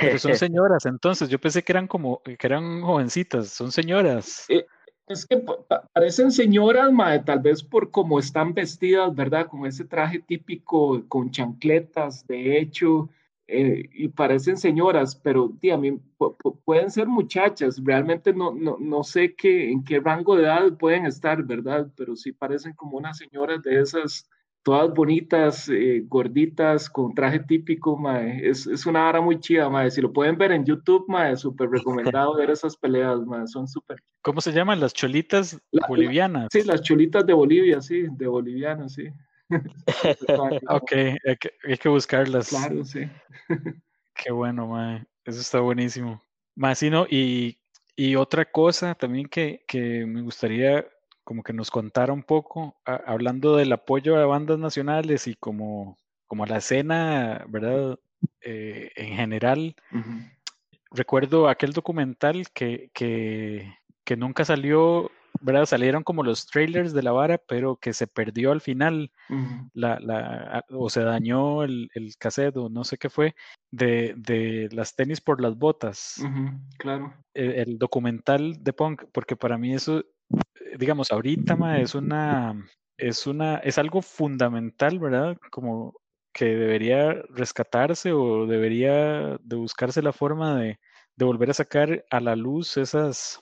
Pero 0.00 0.18
son 0.18 0.34
señoras, 0.36 0.86
entonces, 0.86 1.28
yo 1.28 1.38
pensé 1.38 1.62
que 1.62 1.72
eran 1.72 1.86
como, 1.86 2.22
que 2.22 2.36
eran 2.40 2.82
jovencitas, 2.82 3.48
son 3.48 3.72
señoras. 3.72 4.46
Eh, 4.48 4.66
es 5.06 5.26
que 5.26 5.44
parecen 5.92 6.30
señoras, 6.30 6.90
mae, 6.90 7.20
tal 7.20 7.40
vez 7.40 7.62
por 7.62 7.90
cómo 7.90 8.18
están 8.18 8.54
vestidas, 8.54 9.14
¿verdad? 9.14 9.46
Con 9.48 9.66
ese 9.66 9.84
traje 9.84 10.20
típico, 10.20 11.06
con 11.08 11.30
chancletas, 11.30 12.26
de 12.26 12.58
hecho, 12.58 13.10
eh, 13.46 13.90
y 13.92 14.08
parecen 14.08 14.56
señoras, 14.56 15.14
pero 15.14 15.52
a 15.70 15.76
mí, 15.76 16.00
pueden 16.64 16.90
ser 16.90 17.06
muchachas, 17.06 17.78
realmente 17.84 18.32
no, 18.32 18.54
no, 18.54 18.78
no 18.80 19.04
sé 19.04 19.34
qué, 19.34 19.70
en 19.70 19.84
qué 19.84 20.00
rango 20.00 20.36
de 20.36 20.44
edad 20.44 20.72
pueden 20.78 21.04
estar, 21.04 21.42
¿verdad? 21.42 21.92
Pero 21.94 22.16
sí 22.16 22.32
parecen 22.32 22.72
como 22.72 22.96
unas 22.96 23.18
señoras 23.18 23.62
de 23.62 23.80
esas, 23.80 24.30
todas 24.64 24.92
bonitas, 24.92 25.68
eh, 25.68 26.02
gorditas, 26.08 26.88
con 26.88 27.14
traje 27.14 27.38
típico, 27.40 27.96
mae. 27.96 28.48
Es, 28.48 28.66
es 28.66 28.86
una 28.86 29.06
hora 29.06 29.20
muy 29.20 29.38
chida, 29.38 29.68
mae. 29.68 29.90
Si 29.90 30.00
lo 30.00 30.12
pueden 30.12 30.36
ver 30.36 30.52
en 30.52 30.64
YouTube, 30.64 31.04
mae, 31.06 31.36
súper 31.36 31.68
recomendado 31.70 32.34
ver 32.34 32.50
esas 32.50 32.76
peleas, 32.76 33.20
mae. 33.26 33.46
Son 33.46 33.68
súper. 33.68 34.02
¿Cómo 34.22 34.40
se 34.40 34.52
llaman? 34.52 34.80
Las 34.80 34.94
cholitas 34.94 35.60
bolivianas. 35.86 36.48
sí, 36.50 36.62
las 36.64 36.80
cholitas 36.80 37.26
de 37.26 37.34
Bolivia, 37.34 37.80
sí, 37.82 38.06
de 38.10 38.26
bolivianas, 38.26 38.94
sí. 38.94 39.08
ok, 40.68 40.92
hay 40.92 41.36
que, 41.36 41.50
hay 41.68 41.76
que, 41.76 41.88
buscarlas. 41.90 42.48
Claro, 42.48 42.84
sí. 42.84 43.00
Qué 44.14 44.32
bueno, 44.32 44.66
mae. 44.66 45.04
Eso 45.26 45.40
está 45.40 45.60
buenísimo. 45.60 46.22
Más, 46.56 46.82
y, 46.82 47.58
y 47.96 48.16
otra 48.16 48.50
cosa 48.50 48.94
también 48.94 49.26
que, 49.28 49.62
que, 49.68 50.06
me 50.06 50.22
gustaría 50.22 50.86
como 51.24 51.42
que 51.42 51.52
nos 51.52 51.70
contara 51.70 52.12
un 52.12 52.22
poco, 52.22 52.76
hablando 52.84 53.56
del 53.56 53.72
apoyo 53.72 54.16
a 54.16 54.26
bandas 54.26 54.58
nacionales 54.58 55.26
y 55.26 55.34
como, 55.34 55.98
como 56.26 56.46
la 56.46 56.58
escena, 56.58 57.44
¿verdad? 57.48 57.98
Eh, 58.40 58.92
en 58.96 59.16
general. 59.16 59.74
Recuerdo 60.90 61.48
aquel 61.48 61.72
documental 61.72 62.48
que, 62.50 62.90
que, 62.94 63.76
que 64.04 64.16
nunca 64.16 64.44
salió 64.44 65.10
¿verdad? 65.40 65.66
Salieron 65.66 66.02
como 66.02 66.22
los 66.22 66.46
trailers 66.46 66.92
de 66.92 67.02
la 67.02 67.12
vara, 67.12 67.38
pero 67.38 67.76
que 67.76 67.92
se 67.92 68.06
perdió 68.06 68.52
al 68.52 68.60
final, 68.60 69.10
la, 69.72 69.98
la, 70.00 70.64
o 70.70 70.88
se 70.88 71.02
dañó 71.02 71.64
el, 71.64 71.90
el 71.94 72.16
cassette 72.16 72.56
o 72.56 72.68
no 72.68 72.84
sé 72.84 72.96
qué 72.98 73.10
fue, 73.10 73.34
de, 73.70 74.14
de 74.16 74.68
las 74.72 74.94
tenis 74.94 75.20
por 75.20 75.40
las 75.40 75.56
botas. 75.56 76.22
claro. 76.78 77.14
E, 77.34 77.62
el, 77.62 77.78
documental 77.78 78.62
de 78.62 78.72
punk, 78.72 79.04
porque 79.12 79.36
para 79.36 79.58
mí 79.58 79.74
eso, 79.74 80.04
digamos, 80.78 81.10
ahorita 81.12 81.56
es 81.80 81.94
una, 81.94 82.68
es 82.96 83.26
una, 83.26 83.56
es 83.56 83.78
algo 83.78 84.02
fundamental, 84.02 84.98
¿verdad? 84.98 85.36
Como 85.50 85.94
que 86.32 86.46
debería 86.46 87.12
rescatarse 87.30 88.12
o 88.12 88.46
debería 88.46 89.38
de 89.40 89.56
buscarse 89.56 90.02
la 90.02 90.12
forma 90.12 90.58
de, 90.58 90.80
de 91.16 91.24
volver 91.24 91.50
a 91.50 91.54
sacar 91.54 92.04
a 92.10 92.20
la 92.20 92.34
luz 92.34 92.76
esas 92.76 93.40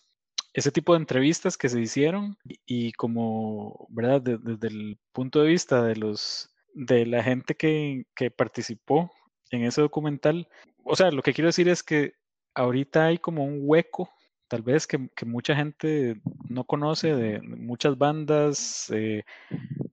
ese 0.52 0.70
tipo 0.70 0.92
de 0.92 0.98
entrevistas 0.98 1.56
que 1.56 1.68
se 1.68 1.80
hicieron 1.80 2.36
y, 2.66 2.92
como, 2.92 3.86
¿verdad? 3.90 4.20
desde 4.20 4.68
el 4.68 4.98
punto 5.12 5.40
de 5.40 5.48
vista 5.48 5.82
de 5.82 5.96
los 5.96 6.50
de 6.74 7.06
la 7.06 7.22
gente 7.22 7.54
que, 7.54 8.04
que, 8.14 8.30
participó 8.30 9.10
en 9.50 9.64
ese 9.64 9.82
documental, 9.82 10.48
o 10.84 10.96
sea, 10.96 11.10
lo 11.10 11.22
que 11.22 11.34
quiero 11.34 11.48
decir 11.48 11.68
es 11.68 11.82
que 11.82 12.14
ahorita 12.54 13.06
hay 13.06 13.18
como 13.18 13.44
un 13.44 13.60
hueco, 13.62 14.10
tal 14.52 14.60
vez 14.60 14.86
que, 14.86 15.08
que 15.16 15.24
mucha 15.24 15.56
gente 15.56 16.20
no 16.50 16.64
conoce 16.64 17.16
de 17.16 17.40
muchas 17.40 17.96
bandas 17.96 18.86
eh, 18.90 19.24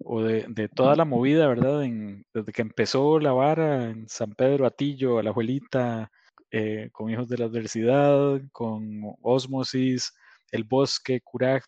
o 0.04 0.22
de, 0.22 0.48
de, 0.50 0.68
toda 0.68 0.98
la 0.98 1.06
movida, 1.06 1.48
¿verdad? 1.48 1.86
En, 1.86 2.26
desde 2.34 2.52
que 2.52 2.62
empezó 2.62 3.22
la 3.22 3.32
vara 3.32 3.86
en 3.86 4.10
San 4.10 4.34
Pedro 4.34 4.66
Atillo, 4.66 5.22
la 5.22 5.30
abuelita, 5.30 6.12
eh, 6.52 6.90
con 6.92 7.10
Hijos 7.10 7.30
de 7.30 7.38
la 7.38 7.46
Adversidad, 7.46 8.42
con 8.52 9.02
Osmosis, 9.22 10.14
el 10.52 10.66
bosque, 10.66 11.22
Curac, 11.22 11.64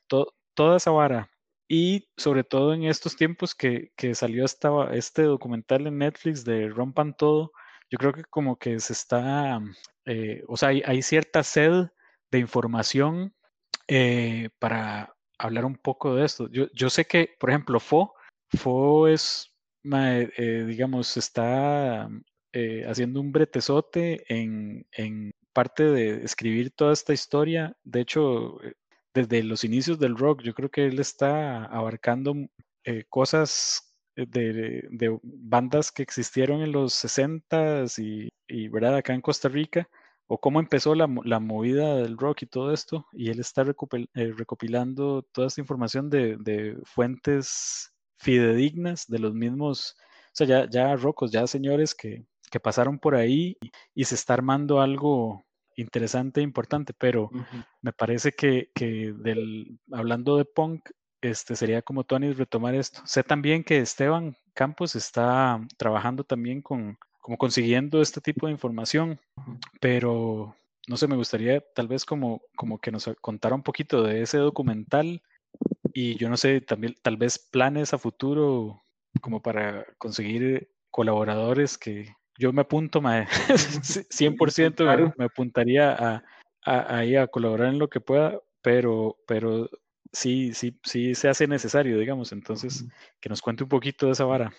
toda 0.53 0.75
esa 0.75 0.91
vara. 0.91 1.29
Y 1.69 2.09
sobre 2.17 2.43
todo 2.43 2.73
en 2.73 2.83
estos 2.83 3.15
tiempos 3.15 3.55
que, 3.55 3.93
que 3.95 4.15
salió 4.15 4.43
esta, 4.43 4.69
este 4.93 5.21
documental 5.23 5.87
en 5.87 5.99
Netflix 5.99 6.43
de 6.43 6.67
Rompan 6.67 7.15
Todo, 7.15 7.53
yo 7.89 7.97
creo 7.97 8.11
que 8.11 8.25
como 8.25 8.57
que 8.57 8.81
se 8.81 8.91
está, 8.91 9.61
eh, 10.03 10.43
o 10.49 10.57
sea, 10.57 10.69
hay, 10.69 11.01
cierta 11.01 11.41
sed 11.41 11.87
de 12.31 12.39
información 12.39 13.33
eh, 13.87 14.49
para 14.59 15.15
hablar 15.37 15.65
un 15.65 15.75
poco 15.75 16.15
de 16.15 16.25
esto. 16.25 16.49
Yo, 16.49 16.67
yo 16.73 16.89
sé 16.89 17.05
que, 17.05 17.35
por 17.39 17.49
ejemplo, 17.49 17.79
FO, 17.79 18.13
FO 18.49 19.07
es, 19.07 19.53
eh, 19.83 20.65
digamos, 20.67 21.17
está 21.17 22.09
haciendo 22.87 23.21
un 23.21 23.31
bretezote 23.31 24.25
en, 24.27 24.85
en 24.91 25.31
parte 25.53 25.83
de 25.83 26.23
escribir 26.23 26.71
toda 26.71 26.93
esta 26.93 27.13
historia, 27.13 27.75
de 27.83 28.01
hecho, 28.01 28.61
eh, 28.63 28.73
desde 29.13 29.43
los 29.43 29.63
inicios 29.63 29.99
del 29.99 30.17
rock, 30.17 30.41
yo 30.41 30.53
creo 30.53 30.69
que 30.69 30.85
él 30.85 30.99
está 30.99 31.65
abarcando 31.65 32.35
eh, 32.85 33.05
cosas 33.09 33.93
eh, 34.15 34.25
de, 34.27 35.19
bandas 35.23 35.91
que 35.91 36.03
existieron 36.03 36.61
en 36.61 36.71
los 36.71 36.93
60s 36.93 38.01
y, 38.01 38.29
y, 38.47 38.67
¿verdad? 38.69 38.97
Acá 38.97 39.13
en 39.13 39.21
Costa 39.21 39.49
Rica, 39.49 39.89
o 40.33 40.37
cómo 40.37 40.61
empezó 40.61 40.95
la, 40.95 41.13
la 41.25 41.41
movida 41.41 41.97
del 41.97 42.17
rock 42.17 42.43
y 42.43 42.45
todo 42.45 42.71
esto, 42.71 43.05
y 43.11 43.29
él 43.29 43.41
está 43.41 43.65
recopilando 43.65 45.23
toda 45.33 45.47
esta 45.47 45.59
información 45.59 46.09
de, 46.09 46.37
de, 46.39 46.77
fuentes 46.85 47.91
fidedignas 48.17 49.07
de 49.07 49.19
los 49.19 49.33
mismos, 49.33 49.93
o 49.99 50.31
sea, 50.31 50.47
ya, 50.47 50.69
ya 50.69 50.95
rocos, 50.95 51.31
ya 51.31 51.45
señores 51.47 51.93
que, 51.93 52.23
que 52.49 52.61
pasaron 52.61 52.97
por 52.97 53.15
ahí 53.15 53.57
y, 53.93 54.05
se 54.05 54.15
está 54.15 54.33
armando 54.33 54.79
algo 54.79 55.43
interesante 55.75 56.39
e 56.39 56.43
importante, 56.43 56.93
pero 56.97 57.29
me 57.81 57.91
parece 57.91 58.31
que, 58.31 58.69
que, 58.73 59.13
del, 59.13 59.79
hablando 59.91 60.37
de 60.37 60.45
punk, 60.45 60.91
este 61.19 61.57
sería 61.57 61.81
como 61.81 62.05
Tony 62.05 62.31
retomar 62.31 62.73
esto. 62.73 63.01
Sé 63.03 63.21
también 63.23 63.65
que 63.65 63.79
Esteban 63.79 64.37
Campos 64.53 64.95
está 64.95 65.59
trabajando 65.77 66.23
también 66.23 66.61
con, 66.61 66.97
como 67.21 67.37
consiguiendo 67.37 68.01
este 68.01 68.19
tipo 68.19 68.47
de 68.47 68.53
información, 68.53 69.19
pero 69.79 70.55
no 70.87 70.97
sé, 70.97 71.07
me 71.07 71.15
gustaría 71.15 71.61
tal 71.73 71.87
vez 71.87 72.05
como, 72.05 72.41
como 72.55 72.79
que 72.79 72.91
nos 72.91 73.09
contara 73.21 73.55
un 73.55 73.63
poquito 73.63 74.03
de 74.03 74.23
ese 74.23 74.37
documental 74.37 75.21
y 75.93 76.17
yo 76.17 76.29
no 76.29 76.37
sé, 76.37 76.61
también 76.61 76.95
tal 77.01 77.17
vez 77.17 77.39
planes 77.39 77.93
a 77.93 77.97
futuro 77.97 78.81
como 79.21 79.41
para 79.41 79.85
conseguir 79.97 80.69
colaboradores 80.89 81.77
que, 81.77 82.15
yo 82.37 82.51
me 82.51 82.61
apunto, 82.61 83.01
100% 83.01 83.01
me, 85.17 85.25
apuntaría 85.25 85.93
a, 85.93 86.23
a, 86.65 86.99
a, 86.99 87.27
colaborar 87.27 87.69
en 87.69 87.79
lo 87.79 87.89
que 87.89 88.01
pueda, 88.01 88.39
pero, 88.61 89.17
pero 89.27 89.69
sí, 90.11 90.53
sí, 90.53 90.77
sí 90.83 91.15
se 91.15 91.29
hace 91.29 91.47
necesario, 91.47 91.97
digamos. 91.97 92.31
Entonces, 92.31 92.85
que 93.19 93.29
nos 93.29 93.41
cuente 93.41 93.63
un 93.63 93.69
poquito 93.69 94.07
de 94.07 94.13
esa 94.13 94.25
vara. 94.25 94.53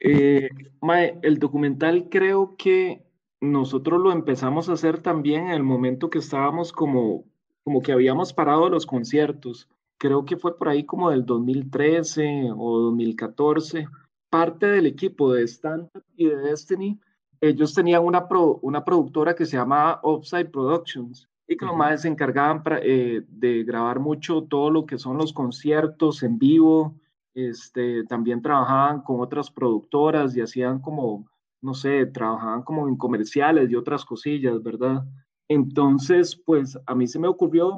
Eh, 0.00 0.48
mae, 0.80 1.18
el 1.22 1.38
documental 1.38 2.08
creo 2.10 2.56
que 2.56 3.04
nosotros 3.40 4.00
lo 4.00 4.12
empezamos 4.12 4.68
a 4.68 4.74
hacer 4.74 5.00
también 5.00 5.46
en 5.46 5.52
el 5.52 5.62
momento 5.62 6.10
que 6.10 6.18
estábamos 6.18 6.72
como, 6.72 7.24
como 7.64 7.82
que 7.82 7.92
habíamos 7.92 8.32
parado 8.32 8.68
los 8.68 8.86
conciertos. 8.86 9.68
Creo 9.98 10.24
que 10.24 10.36
fue 10.36 10.58
por 10.58 10.68
ahí 10.68 10.84
como 10.84 11.10
del 11.10 11.24
2013 11.24 12.50
o 12.56 12.78
2014. 12.78 13.86
Parte 14.30 14.66
del 14.66 14.86
equipo 14.86 15.32
de 15.32 15.44
Stand 15.44 15.88
y 16.16 16.26
de 16.26 16.36
Destiny 16.36 17.00
ellos 17.42 17.74
tenían 17.74 18.04
una, 18.04 18.26
una 18.62 18.84
productora 18.84 19.34
que 19.34 19.44
se 19.44 19.56
llamaba 19.56 19.98
Offside 20.04 20.50
Productions 20.50 21.28
y 21.48 21.56
que 21.56 21.64
uh 21.64 21.98
se 21.98 22.06
encargaban 22.06 22.62
eh, 22.82 23.22
de 23.28 23.64
grabar 23.64 23.98
mucho 23.98 24.44
todo 24.44 24.70
lo 24.70 24.86
que 24.86 24.96
son 24.96 25.18
los 25.18 25.32
conciertos 25.32 26.22
en 26.22 26.38
vivo. 26.38 26.94
Este, 27.34 28.04
también 28.04 28.42
trabajaban 28.42 29.02
con 29.02 29.20
otras 29.20 29.50
productoras 29.50 30.36
y 30.36 30.40
hacían 30.40 30.80
como, 30.80 31.26
no 31.60 31.74
sé, 31.74 32.06
trabajaban 32.06 32.62
como 32.62 32.88
en 32.88 32.96
comerciales 32.96 33.70
y 33.70 33.74
otras 33.74 34.04
cosillas, 34.04 34.62
¿verdad? 34.62 35.04
Entonces, 35.48 36.36
pues 36.36 36.78
a 36.86 36.94
mí 36.94 37.06
se 37.06 37.18
me 37.18 37.28
ocurrió, 37.28 37.76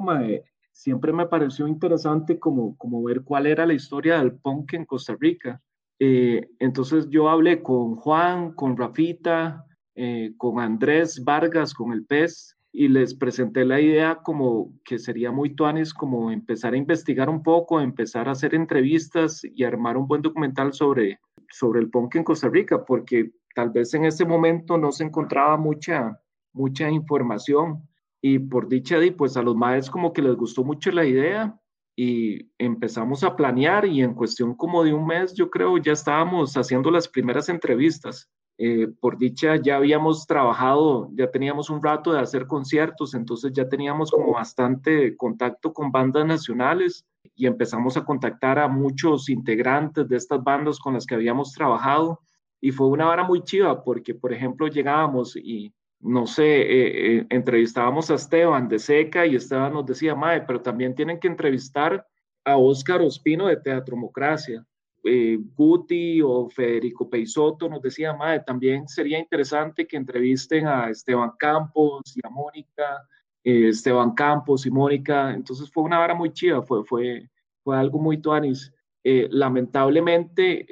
siempre 0.71 1.13
me 1.13 1.25
pareció 1.25 1.67
interesante 1.67 2.37
como, 2.37 2.77
como 2.77 3.01
ver 3.03 3.23
cuál 3.23 3.45
era 3.45 3.65
la 3.65 3.73
historia 3.73 4.19
del 4.19 4.33
punk 4.33 4.73
en 4.73 4.85
Costa 4.85 5.15
Rica. 5.19 5.61
Eh, 5.99 6.49
entonces 6.59 7.07
yo 7.09 7.29
hablé 7.29 7.63
con 7.63 7.95
Juan, 7.95 8.51
con 8.51 8.75
Rafita, 8.75 9.65
eh, 9.95 10.33
con 10.37 10.59
Andrés 10.59 11.23
Vargas, 11.23 11.73
con 11.73 11.93
el 11.93 12.05
PES, 12.05 12.54
y 12.77 12.89
les 12.89 13.13
presenté 13.13 13.63
la 13.63 13.79
idea 13.79 14.15
como 14.15 14.73
que 14.83 14.99
sería 14.99 15.31
muy 15.31 15.55
tuanis 15.55 15.93
como 15.93 16.29
empezar 16.29 16.73
a 16.73 16.77
investigar 16.77 17.29
un 17.29 17.41
poco, 17.41 17.79
empezar 17.79 18.27
a 18.27 18.33
hacer 18.33 18.53
entrevistas 18.53 19.41
y 19.43 19.63
armar 19.63 19.95
un 19.95 20.07
buen 20.07 20.21
documental 20.21 20.73
sobre, 20.73 21.19
sobre 21.49 21.79
el 21.79 21.89
punk 21.89 22.15
en 22.15 22.25
Costa 22.25 22.49
Rica, 22.49 22.83
porque 22.83 23.31
tal 23.55 23.69
vez 23.69 23.93
en 23.93 24.03
ese 24.03 24.25
momento 24.25 24.77
no 24.77 24.91
se 24.91 25.05
encontraba 25.05 25.55
mucha, 25.55 26.19
mucha 26.53 26.89
información. 26.89 27.87
y 28.21 28.39
por 28.39 28.67
dicha, 28.67 28.97
pues 29.15 29.37
a 29.37 29.41
los 29.41 29.55
maestros 29.55 29.91
como 29.91 30.11
que 30.11 30.21
les 30.21 30.35
gustó 30.35 30.63
mucho 30.63 30.91
la 30.91 31.05
idea 31.05 31.57
y 31.95 32.51
empezamos 32.57 33.23
a 33.23 33.35
planear 33.37 33.85
y 33.85 34.01
en 34.01 34.15
cuestión 34.15 34.53
como 34.53 34.83
de 34.83 34.93
un 34.93 35.07
mes, 35.07 35.33
yo 35.33 35.49
creo, 35.49 35.77
ya 35.77 35.93
estábamos 35.93 36.57
haciendo 36.57 36.91
las 36.91 37.07
primeras 37.07 37.47
entrevistas. 37.47 38.29
Eh, 38.57 38.87
por 39.01 39.17
dicha, 39.17 39.57
ya 39.57 39.75
habíamos 39.75 40.25
trabajado, 40.25 41.09
ya 41.13 41.29
teníamos 41.29 41.69
un 41.69 41.83
rato 41.83 42.13
de 42.13 42.19
hacer 42.19 42.47
conciertos, 42.47 43.13
entonces 43.13 43.51
ya 43.53 43.67
teníamos 43.67 44.11
como 44.11 44.31
bastante 44.31 45.17
contacto 45.17 45.73
con 45.73 45.91
bandas 45.91 46.25
nacionales 46.25 47.05
y 47.35 47.47
empezamos 47.47 47.97
a 47.97 48.05
contactar 48.05 48.59
a 48.59 48.69
muchos 48.69 49.27
integrantes 49.29 50.07
de 50.07 50.15
estas 50.15 50.41
bandas 50.41 50.79
con 50.79 50.93
las 50.93 51.05
que 51.05 51.15
habíamos 51.15 51.51
trabajado 51.51 52.21
y 52.61 52.71
fue 52.71 52.87
una 52.87 53.05
vara 53.05 53.23
muy 53.23 53.43
chiva 53.43 53.83
porque, 53.83 54.15
por 54.15 54.31
ejemplo, 54.31 54.67
llegábamos 54.67 55.35
y 55.35 55.73
no 55.99 56.25
sé, 56.25 56.61
eh, 56.61 57.17
eh, 57.17 57.27
entrevistábamos 57.29 58.09
a 58.09 58.15
Esteban 58.15 58.69
de 58.69 58.79
Seca 58.79 59.25
y 59.25 59.35
Esteban 59.35 59.73
nos 59.73 59.85
decía, 59.85 60.15
Mae, 60.15 60.41
pero 60.41 60.61
también 60.61 60.95
tienen 60.95 61.19
que 61.19 61.27
entrevistar 61.27 62.05
a 62.45 62.57
Óscar 62.57 63.01
Ospino 63.01 63.47
de 63.47 63.57
Teatromocracia. 63.57 64.65
Eh, 65.05 65.37
Guti 65.55 66.21
o 66.21 66.49
Federico 66.49 67.09
Peisoto 67.09 67.69
nos 67.69 67.81
decía, 67.81 68.13
Mae, 68.13 68.39
también 68.41 68.87
sería 68.87 69.19
interesante 69.19 69.85
que 69.85 69.97
entrevisten 69.97 70.67
a 70.67 70.89
Esteban 70.89 71.31
Campos 71.37 72.01
y 72.15 72.19
a 72.25 72.29
Mónica, 72.29 73.07
Esteban 73.43 74.13
Campos 74.13 74.65
y 74.65 74.71
Mónica. 74.71 75.33
Entonces 75.33 75.71
fue 75.71 75.83
una 75.83 75.99
vara 75.99 76.15
muy 76.15 76.33
chiva, 76.33 76.63
fue, 76.63 76.83
fue, 76.83 77.29
fue 77.63 77.77
algo 77.77 77.99
muy 77.99 78.17
tuanis. 78.19 78.73
lamentablemente, 79.03 80.65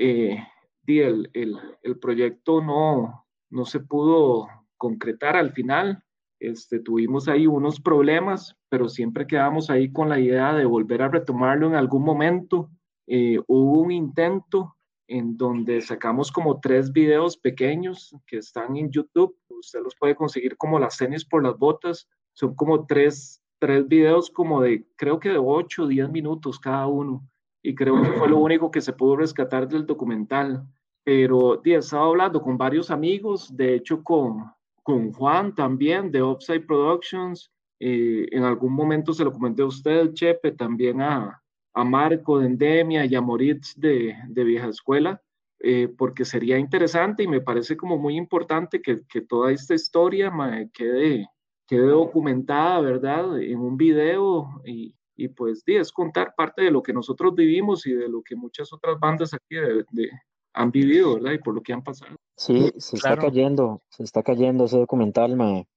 el, 0.88 1.30
el, 1.34 1.58
el 1.84 2.00
proyecto 2.00 2.62
no, 2.62 3.26
no 3.50 3.66
se 3.66 3.80
pudo 3.80 4.48
concretar 4.78 5.38
al 5.38 5.52
final. 5.52 6.04
Este, 6.40 6.80
tuvimos 6.80 7.30
ahí 7.30 7.48
unos 7.48 7.80
problemas, 7.80 8.58
pero 8.68 8.90
siempre 8.90 9.26
quedamos 9.26 9.70
ahí 9.70 9.94
con 9.94 10.10
la 10.10 10.20
idea 10.20 10.54
de 10.54 10.66
volver 10.66 11.02
a 11.02 11.08
retomarlo 11.08 11.68
en 11.68 11.76
algún 11.76 12.04
momento. 12.04 12.70
Eh, 13.08 13.40
hubo 13.48 13.82
un 13.82 13.92
intento 13.92 14.76
en 15.08 15.38
donde 15.38 15.82
sacamos 15.82 16.32
como 16.32 16.60
tres 16.60 16.92
videos 16.92 17.38
pequeños 17.38 18.16
que 18.26 18.38
están 18.38 18.78
en 18.78 18.90
YouTube. 18.92 19.38
Usted 19.50 19.82
los 19.82 19.96
puede 19.96 20.16
conseguir 20.16 20.58
como 20.58 20.80
las 20.80 20.98
tenis 20.98 21.26
por 21.26 21.44
las 21.44 21.58
botas. 21.58 22.08
Son 22.34 22.56
como 22.56 22.86
tres, 22.86 23.42
tres 23.60 23.88
videos 23.88 24.30
como 24.30 24.62
de, 24.62 24.88
creo 24.96 25.20
que 25.20 25.30
de 25.30 25.38
8 25.38 25.84
o 25.84 25.88
10 25.88 26.10
minutos 26.10 26.60
cada 26.60 26.88
uno. 26.88 27.28
Y 27.62 27.76
creo 27.76 28.02
que 28.02 28.12
fue 28.14 28.28
lo 28.28 28.40
único 28.40 28.72
que 28.72 28.82
se 28.82 28.94
pudo 28.94 29.18
rescatar 29.18 29.68
del 29.68 29.86
documental. 29.86 30.66
Pero 31.04 31.62
he 31.64 31.76
estado 31.76 32.06
hablando 32.06 32.42
con 32.42 32.58
varios 32.58 32.90
amigos, 32.90 33.56
de 33.56 33.76
hecho 33.76 34.04
con, 34.04 34.52
con 34.82 35.12
Juan 35.12 35.54
también 35.54 36.12
de 36.12 36.24
Upside 36.24 36.62
Productions. 36.62 37.52
Eh, 37.80 38.28
en 38.32 38.44
algún 38.44 38.74
momento 38.74 39.14
se 39.14 39.26
lo 39.26 39.32
comenté 39.32 39.62
a 39.62 39.66
usted, 39.66 40.14
Chepe, 40.14 40.52
también 40.52 41.02
a, 41.02 41.43
a 41.74 41.84
Marco 41.84 42.40
de 42.40 42.48
Endemia 42.48 43.06
y 43.06 43.16
a 43.16 43.22
Moritz 43.22 43.74
de, 43.76 44.16
de 44.28 44.44
Vieja 44.44 44.68
Escuela, 44.68 45.22
eh, 45.60 45.88
porque 45.98 46.26
sería 46.26 46.58
interesante 46.58 47.24
y 47.24 47.28
me 47.28 47.42
parece 47.42 47.78
como 47.78 47.98
muy 47.98 48.18
importante 48.18 48.82
que, 48.82 49.02
que 49.08 49.22
toda 49.22 49.52
esta 49.52 49.74
historia 49.74 50.32
quede, 50.74 51.28
quede 51.68 51.88
documentada, 51.88 52.82
¿verdad? 52.82 53.42
En 53.42 53.60
un 53.60 53.78
video 53.78 54.62
y, 54.66 54.94
y 55.16 55.30
pues 55.30 55.64
es 55.66 55.92
contar 55.92 56.34
parte 56.36 56.64
de 56.64 56.72
lo 56.72 56.84
que 56.84 56.94
nosotros 56.94 57.34
vivimos 57.36 57.86
y 57.86 57.94
de 57.94 58.10
lo 58.10 58.22
que 58.22 58.36
muchas 58.36 58.74
otras 58.74 59.00
bandas 59.00 59.34
aquí 59.34 59.56
de, 59.56 60.10
han 60.54 60.72
vivido, 60.72 61.16
¿verdad? 61.16 61.34
Y 61.34 61.38
por 61.40 61.56
lo 61.56 61.62
que 61.62 61.74
han 61.74 61.84
pasado. 61.84 62.16
Sí, 62.36 62.72
se 62.78 62.98
está 62.98 63.18
cayendo, 63.18 63.82
se 63.90 64.04
está 64.04 64.24
cayendo 64.24 64.66
ese 64.66 64.78
documental, 64.78 65.36
mae. 65.36 65.68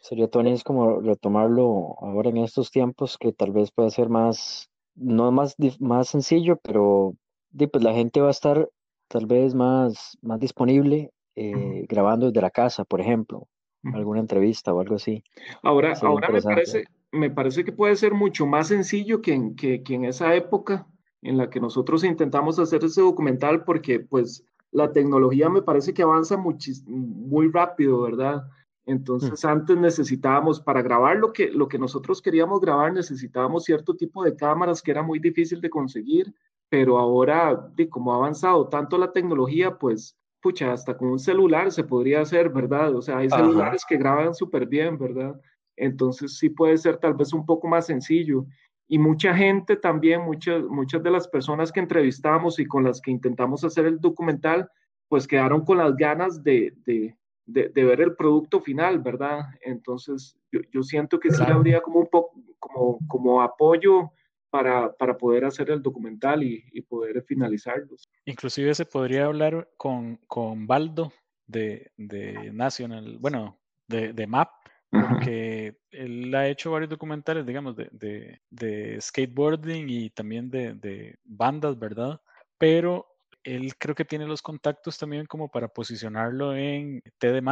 Sería 0.00 0.28
Tony 0.28 0.52
es 0.52 0.62
como 0.62 1.00
retomarlo 1.00 1.96
ahora 2.00 2.30
en 2.30 2.38
estos 2.38 2.70
tiempos 2.70 3.18
que 3.18 3.32
tal 3.32 3.52
vez 3.52 3.70
pueda 3.72 3.90
ser 3.90 4.08
más, 4.08 4.70
no 4.96 5.30
más, 5.30 5.56
más 5.78 6.08
sencillo, 6.08 6.58
pero 6.62 7.14
pues 7.56 7.84
la 7.84 7.92
gente 7.92 8.20
va 8.20 8.28
a 8.28 8.32
estar 8.32 8.68
tal 9.08 9.26
vez 9.26 9.54
más, 9.54 10.18
más 10.22 10.40
disponible 10.40 11.12
eh, 11.36 11.86
grabando 11.88 12.26
desde 12.26 12.40
la 12.40 12.50
casa, 12.50 12.84
por 12.84 13.00
ejemplo, 13.00 13.46
alguna 13.92 14.20
entrevista 14.20 14.74
o 14.74 14.80
algo 14.80 14.96
así. 14.96 15.22
Ahora, 15.62 15.94
ahora 16.02 16.28
me 16.28 16.42
parece, 16.42 16.84
me 17.12 17.30
parece 17.30 17.64
que 17.64 17.72
puede 17.72 17.94
ser 17.96 18.14
mucho 18.14 18.46
más 18.46 18.68
sencillo 18.68 19.22
que 19.22 19.52
que, 19.56 19.82
que 19.82 19.94
en 19.94 20.06
esa 20.06 20.34
época 20.34 20.86
en 21.22 21.36
la 21.36 21.50
que 21.50 21.60
nosotros 21.60 22.04
intentamos 22.04 22.58
hacer 22.58 22.84
ese 22.84 23.00
documental 23.00 23.64
porque 23.64 24.00
pues 24.00 24.44
la 24.70 24.92
tecnología 24.92 25.48
me 25.48 25.62
parece 25.62 25.94
que 25.94 26.02
avanza 26.02 26.36
muy 26.36 27.50
rápido, 27.50 28.02
¿verdad? 28.02 28.44
Entonces 28.86 29.44
mm. 29.44 29.48
antes 29.48 29.76
necesitábamos, 29.76 30.60
para 30.60 30.80
grabar 30.80 31.16
lo 31.16 31.32
que, 31.32 31.50
lo 31.50 31.68
que 31.68 31.78
nosotros 31.78 32.22
queríamos 32.22 32.60
grabar, 32.60 32.92
necesitábamos 32.92 33.64
cierto 33.64 33.96
tipo 33.96 34.24
de 34.24 34.36
cámaras 34.36 34.80
que 34.80 34.92
era 34.92 35.02
muy 35.02 35.18
difícil 35.18 35.60
de 35.60 35.68
conseguir, 35.68 36.32
pero 36.68 36.98
ahora, 36.98 37.68
de 37.74 37.88
como 37.88 38.12
ha 38.12 38.16
avanzado 38.16 38.68
tanto 38.68 38.96
la 38.96 39.12
tecnología, 39.12 39.76
pues, 39.76 40.16
pucha, 40.40 40.72
hasta 40.72 40.96
con 40.96 41.08
un 41.08 41.18
celular 41.18 41.72
se 41.72 41.84
podría 41.84 42.20
hacer, 42.20 42.48
¿verdad? 42.48 42.94
O 42.94 43.02
sea, 43.02 43.18
hay 43.18 43.28
celulares 43.28 43.84
que 43.88 43.96
graban 43.96 44.34
súper 44.34 44.66
bien, 44.66 44.96
¿verdad? 44.96 45.40
Entonces 45.76 46.38
sí 46.38 46.48
puede 46.48 46.78
ser 46.78 46.98
tal 46.98 47.14
vez 47.14 47.32
un 47.32 47.44
poco 47.44 47.68
más 47.68 47.86
sencillo. 47.86 48.46
Y 48.88 48.98
mucha 48.98 49.34
gente 49.34 49.76
también, 49.76 50.22
muchas, 50.22 50.62
muchas 50.64 51.02
de 51.02 51.10
las 51.10 51.26
personas 51.26 51.72
que 51.72 51.80
entrevistamos 51.80 52.60
y 52.60 52.66
con 52.66 52.84
las 52.84 53.00
que 53.00 53.10
intentamos 53.10 53.64
hacer 53.64 53.86
el 53.86 54.00
documental, 54.00 54.68
pues 55.08 55.26
quedaron 55.26 55.64
con 55.64 55.78
las 55.78 55.96
ganas 55.96 56.42
de, 56.42 56.72
de, 56.84 57.16
de, 57.46 57.84
ver 57.84 58.00
el 58.00 58.14
producto 58.14 58.60
final, 58.60 58.98
¿verdad? 58.98 59.46
Entonces, 59.62 60.36
yo, 60.50 60.60
yo 60.72 60.82
siento 60.82 61.18
que 61.18 61.30
sí 61.30 61.42
habría 61.42 61.80
como 61.80 62.00
un 62.00 62.08
poco, 62.08 62.34
como, 62.58 62.98
como 63.06 63.40
apoyo 63.40 64.10
para, 64.50 64.92
para, 64.92 65.16
poder 65.16 65.44
hacer 65.44 65.70
el 65.70 65.82
documental 65.82 66.42
y, 66.42 66.64
y, 66.72 66.80
poder 66.82 67.22
finalizarlo. 67.22 67.96
Inclusive 68.24 68.74
se 68.74 68.84
podría 68.84 69.26
hablar 69.26 69.68
con, 69.76 70.16
con 70.26 70.66
Baldo 70.66 71.12
de, 71.46 71.92
de 71.96 72.52
National, 72.52 73.18
bueno, 73.18 73.58
de, 73.86 74.12
de 74.12 74.26
MAP, 74.26 74.50
porque 74.90 75.76
él 75.90 76.34
ha 76.34 76.48
hecho 76.48 76.70
varios 76.70 76.90
documentales, 76.90 77.46
digamos, 77.46 77.76
de, 77.76 78.40
de, 78.50 79.00
skateboarding 79.00 79.88
y 79.88 80.10
también 80.10 80.50
de, 80.50 80.74
de, 80.74 81.16
bandas, 81.24 81.78
¿verdad? 81.78 82.20
Pero 82.58 83.06
él 83.46 83.76
creo 83.78 83.94
que 83.94 84.04
tiene 84.04 84.26
los 84.26 84.42
contactos 84.42 84.98
también 84.98 85.26
como 85.26 85.48
para 85.48 85.68
posicionarlo 85.68 86.54
en 86.54 87.02
TD+. 87.18 87.42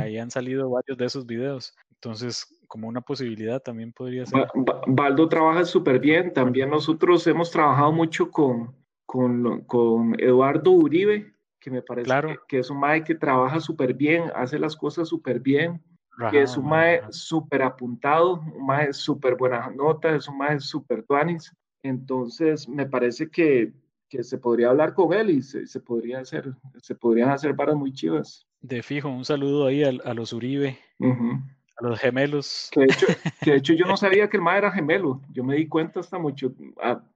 Ahí 0.00 0.18
han 0.18 0.30
salido 0.30 0.70
varios 0.70 0.96
de 0.96 1.04
esos 1.04 1.26
videos. 1.26 1.74
Entonces, 1.90 2.46
como 2.66 2.88
una 2.88 3.00
posibilidad 3.00 3.60
también 3.60 3.92
podría 3.92 4.24
ser. 4.24 4.46
Baldo 4.86 5.28
trabaja 5.28 5.64
súper 5.64 5.98
bien. 5.98 6.32
También 6.32 6.70
nosotros 6.70 7.26
hemos 7.26 7.50
trabajado 7.50 7.92
mucho 7.92 8.30
con, 8.30 8.74
con, 9.04 9.62
con 9.64 10.18
Eduardo 10.18 10.70
Uribe, 10.70 11.34
que 11.58 11.70
me 11.70 11.82
parece 11.82 12.10
que, 12.10 12.38
que, 12.48 12.58
es 12.60 12.70
un 12.70 12.80
mae 12.80 13.04
que 13.04 13.14
trabaja 13.14 13.60
súper 13.60 13.92
bien, 13.92 14.30
hace 14.34 14.58
las 14.58 14.76
cosas 14.76 15.08
súper 15.08 15.40
bien 15.40 15.82
que 16.30 16.42
es 16.42 16.56
un 16.56 16.66
mae 16.66 17.02
súper 17.10 17.62
apuntado, 17.62 18.40
un 18.40 18.66
mae 18.66 18.92
súper 18.92 19.36
buena 19.36 19.70
nota, 19.70 20.14
es 20.14 20.28
un 20.28 20.36
mae 20.36 20.60
súper 20.60 21.02
tuanis. 21.04 21.54
Entonces, 21.82 22.68
me 22.68 22.84
parece 22.84 23.30
que, 23.30 23.72
que, 24.10 24.22
se 24.22 24.38
podría 24.38 24.68
hablar 24.70 24.92
con 24.92 25.12
él 25.14 25.30
y 25.30 25.42
se, 25.42 25.66
se, 25.66 25.80
podría 25.80 26.20
hacer, 26.20 26.52
se 26.82 26.94
podrían 26.94 27.30
hacer 27.30 27.54
varas 27.54 27.76
muy 27.76 27.92
chivas. 27.92 28.46
De 28.60 28.82
fijo, 28.82 29.08
un 29.08 29.24
saludo 29.24 29.66
ahí 29.66 29.82
a, 29.84 29.90
a 30.04 30.12
los 30.12 30.32
Uribe, 30.32 30.78
a 31.00 31.82
los 31.82 31.98
gemelos. 31.98 32.68
Que 32.72 32.80
de, 32.80 32.86
hecho, 32.86 33.06
que 33.44 33.50
de, 33.52 33.56
hecho, 33.56 33.72
yo 33.72 33.86
no 33.86 33.96
sabía 33.96 34.28
que 34.28 34.36
el 34.36 34.42
mae 34.42 34.58
era 34.58 34.72
gemelo. 34.72 35.22
Yo 35.32 35.44
me 35.44 35.56
di 35.56 35.66
cuenta 35.66 36.00
hasta 36.00 36.18
mucho, 36.18 36.52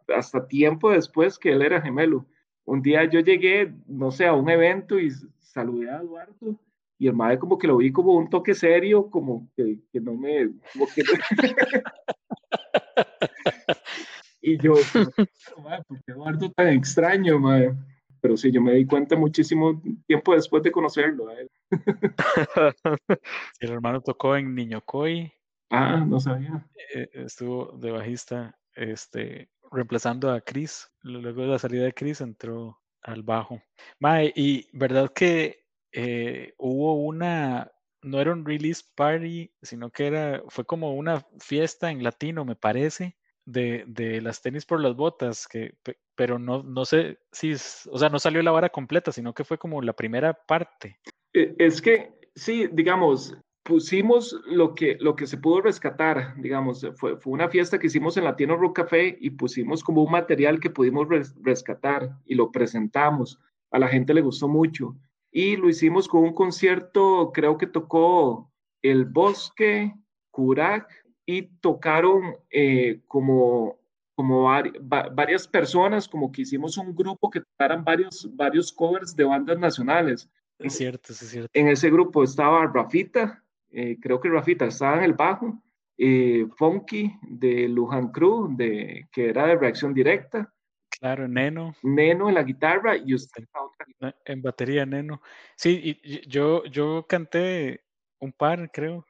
hasta 0.08 0.46
tiempo 0.46 0.90
después 0.90 1.38
que 1.38 1.52
él 1.52 1.62
era 1.62 1.82
gemelo. 1.82 2.24
Un 2.64 2.80
día 2.80 3.04
yo 3.04 3.20
llegué, 3.20 3.74
no 3.86 4.10
sé, 4.10 4.26
a 4.26 4.32
un 4.32 4.48
evento 4.48 4.98
y 4.98 5.10
saludé 5.40 5.90
a 5.90 5.98
Eduardo 5.98 6.58
y 6.98 7.08
el 7.08 7.14
madre 7.14 7.38
como 7.38 7.58
que 7.58 7.66
lo 7.66 7.76
vi 7.78 7.92
como 7.92 8.14
un 8.14 8.30
toque 8.30 8.54
serio, 8.54 9.10
como 9.10 9.50
que, 9.56 9.80
que 9.92 10.00
no 10.00 10.14
me... 10.14 10.50
y 14.44 14.58
yo, 14.58 14.74
¿por 15.88 16.02
qué 16.04 16.12
Eduardo 16.12 16.50
tan 16.52 16.68
extraño, 16.68 17.38
madre? 17.38 17.74
Pero 18.20 18.36
sí, 18.36 18.52
yo 18.52 18.60
me 18.60 18.74
di 18.74 18.86
cuenta 18.86 19.16
muchísimo 19.16 19.82
tiempo 20.06 20.34
después 20.34 20.62
de 20.62 20.70
conocerlo 20.70 21.28
a 21.28 21.34
él. 21.34 21.50
el 23.60 23.70
hermano 23.70 24.00
tocó 24.02 24.36
en 24.36 24.54
Niño 24.54 24.82
Coy. 24.82 25.32
Ah, 25.70 26.04
no 26.06 26.20
sabía. 26.20 26.66
Eh, 26.94 27.08
estuvo 27.14 27.72
de 27.78 27.90
bajista, 27.90 28.58
este, 28.74 29.48
reemplazando 29.70 30.30
a 30.30 30.40
Chris. 30.40 30.90
Luego 31.02 31.42
de 31.42 31.48
la 31.48 31.58
salida 31.58 31.84
de 31.84 31.94
Chris 31.94 32.20
entró 32.20 32.80
al 33.02 33.22
bajo. 33.22 33.62
Mae, 33.98 34.32
y 34.36 34.68
verdad 34.72 35.10
que 35.14 35.66
eh, 35.92 36.54
hubo 36.58 36.94
una, 37.02 37.72
no 38.02 38.20
era 38.20 38.32
un 38.32 38.44
release 38.44 38.82
party, 38.94 39.52
sino 39.62 39.90
que 39.90 40.06
era, 40.06 40.42
fue 40.48 40.64
como 40.64 40.94
una 40.94 41.26
fiesta 41.38 41.90
en 41.90 42.02
latino, 42.02 42.44
me 42.44 42.56
parece, 42.56 43.16
de, 43.44 43.84
de 43.86 44.20
las 44.20 44.40
tenis 44.40 44.64
por 44.64 44.80
las 44.80 44.96
botas, 44.96 45.46
que, 45.46 45.74
pero 46.14 46.38
no, 46.38 46.62
no 46.62 46.84
sé 46.84 47.18
si, 47.32 47.52
o 47.52 47.98
sea, 47.98 48.08
no 48.08 48.18
salió 48.18 48.42
la 48.42 48.50
vara 48.50 48.68
completa, 48.68 49.12
sino 49.12 49.34
que 49.34 49.44
fue 49.44 49.58
como 49.58 49.82
la 49.82 49.92
primera 49.92 50.32
parte. 50.32 50.98
E, 51.32 51.54
es 51.58 51.82
que, 51.82 52.12
sí, 52.34 52.68
digamos, 52.72 53.36
pusimos 53.62 54.38
lo 54.46 54.74
que, 54.74 54.96
lo 55.00 55.16
que 55.16 55.26
se 55.26 55.38
pudo 55.38 55.62
rescatar, 55.62 56.34
digamos, 56.40 56.86
fue, 56.96 57.16
fue 57.16 57.32
una 57.32 57.48
fiesta 57.48 57.78
que 57.78 57.86
hicimos 57.88 58.16
en 58.16 58.24
Latino 58.24 58.56
Rock 58.56 58.76
Café 58.76 59.16
y 59.20 59.30
pusimos 59.30 59.82
como 59.82 60.02
un 60.02 60.12
material 60.12 60.60
que 60.60 60.70
pudimos 60.70 61.08
rescatar 61.42 62.10
y 62.24 62.34
lo 62.34 62.52
presentamos. 62.52 63.40
A 63.70 63.78
la 63.78 63.88
gente 63.88 64.14
le 64.14 64.20
gustó 64.20 64.48
mucho. 64.48 64.94
Y 65.32 65.56
lo 65.56 65.68
hicimos 65.68 66.06
con 66.06 66.22
un 66.22 66.32
concierto, 66.32 67.32
creo 67.34 67.58
que 67.58 67.66
tocó 67.66 68.52
El 68.82 69.04
Bosque, 69.06 69.92
Curac, 70.30 71.03
y 71.26 71.42
tocaron 71.42 72.36
eh, 72.50 73.00
como, 73.06 73.78
como 74.14 74.48
varias 75.12 75.48
personas, 75.48 76.08
como 76.08 76.30
que 76.30 76.42
hicimos 76.42 76.76
un 76.78 76.94
grupo 76.94 77.30
que 77.30 77.40
tocaran 77.40 77.84
varios, 77.84 78.28
varios 78.34 78.72
covers 78.72 79.14
de 79.16 79.24
bandas 79.24 79.58
nacionales. 79.58 80.28
Es 80.58 80.76
cierto, 80.76 81.12
es 81.12 81.18
cierto. 81.18 81.50
En 81.52 81.68
ese 81.68 81.90
grupo 81.90 82.22
estaba 82.22 82.66
Rafita, 82.66 83.42
eh, 83.70 83.98
creo 84.00 84.20
que 84.20 84.28
Rafita 84.28 84.66
estaba 84.66 84.98
en 84.98 85.04
el 85.04 85.14
bajo, 85.14 85.62
eh, 85.96 86.46
Funky 86.56 87.12
de 87.22 87.68
Lujan 87.68 88.08
Cruz, 88.12 88.56
de, 88.56 89.08
que 89.12 89.28
era 89.28 89.46
de 89.46 89.56
reacción 89.56 89.94
directa. 89.94 90.52
Claro, 91.00 91.26
Neno. 91.26 91.74
Neno 91.82 92.28
en 92.28 92.34
la 92.36 92.44
guitarra 92.44 92.96
y 92.96 93.14
usted 93.14 93.44
en, 94.00 94.14
en 94.24 94.42
batería, 94.42 94.86
Neno. 94.86 95.20
Sí, 95.56 95.98
y 96.02 96.28
yo, 96.28 96.64
yo 96.66 97.04
canté 97.08 97.84
un 98.20 98.32
par, 98.32 98.70
creo, 98.70 99.04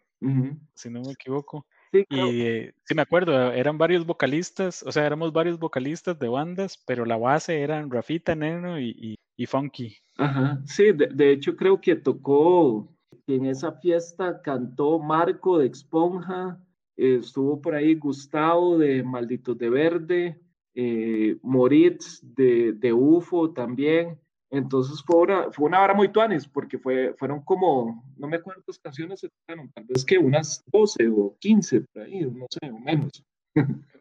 si 0.74 0.88
no 0.88 1.02
me 1.02 1.12
equivoco. 1.12 1.66
Sí, 1.94 2.04
y 2.10 2.40
eh, 2.40 2.74
sí 2.82 2.94
me 2.96 3.02
acuerdo, 3.02 3.52
eran 3.52 3.78
varios 3.78 4.04
vocalistas, 4.04 4.82
o 4.82 4.90
sea, 4.90 5.06
éramos 5.06 5.32
varios 5.32 5.60
vocalistas 5.60 6.18
de 6.18 6.26
bandas, 6.26 6.76
pero 6.88 7.04
la 7.04 7.16
base 7.16 7.60
eran 7.60 7.88
Rafita, 7.88 8.34
Neno 8.34 8.80
y, 8.80 9.16
y, 9.36 9.46
Funky. 9.46 9.96
Ajá, 10.16 10.60
sí, 10.64 10.90
de, 10.90 11.06
de, 11.06 11.30
hecho 11.30 11.54
creo 11.54 11.80
que 11.80 11.94
tocó 11.94 12.92
en 13.28 13.46
esa 13.46 13.70
fiesta 13.74 14.42
cantó 14.42 14.98
Marco 14.98 15.58
de 15.58 15.66
Exponja, 15.66 16.58
estuvo 16.96 17.60
por 17.60 17.76
ahí 17.76 17.94
Gustavo 17.94 18.76
de 18.76 19.04
Malditos 19.04 19.56
de 19.56 19.70
Verde, 19.70 20.40
eh, 20.74 21.36
Moritz 21.42 22.20
de, 22.22 22.72
de, 22.72 22.92
UFO 22.92 23.52
también. 23.52 24.18
Entonces 24.54 25.02
fue 25.04 25.16
una, 25.16 25.50
fue 25.50 25.66
una 25.66 25.82
hora 25.82 25.94
muy 25.94 26.08
tuanes, 26.08 26.46
porque 26.46 26.78
fue, 26.78 27.14
fueron 27.18 27.42
como, 27.42 28.04
no 28.16 28.28
me 28.28 28.36
acuerdo 28.36 28.62
cuántas 28.64 28.78
canciones 28.78 29.20
se 29.20 29.28
tocaron, 29.28 29.70
tal 29.72 29.84
vez 29.84 30.04
que 30.04 30.16
unas 30.16 30.62
12 30.72 31.08
o 31.08 31.36
15, 31.40 31.80
por 31.80 32.02
ahí, 32.02 32.20
no 32.20 32.46
sé, 32.48 32.70
o 32.70 32.78
menos. 32.78 33.24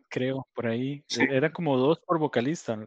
Creo, 0.09 0.45
por 0.53 0.67
ahí. 0.67 1.03
Era 1.17 1.51
como 1.51 1.75
dos 1.75 1.99
por 1.99 2.19
vocalista. 2.19 2.77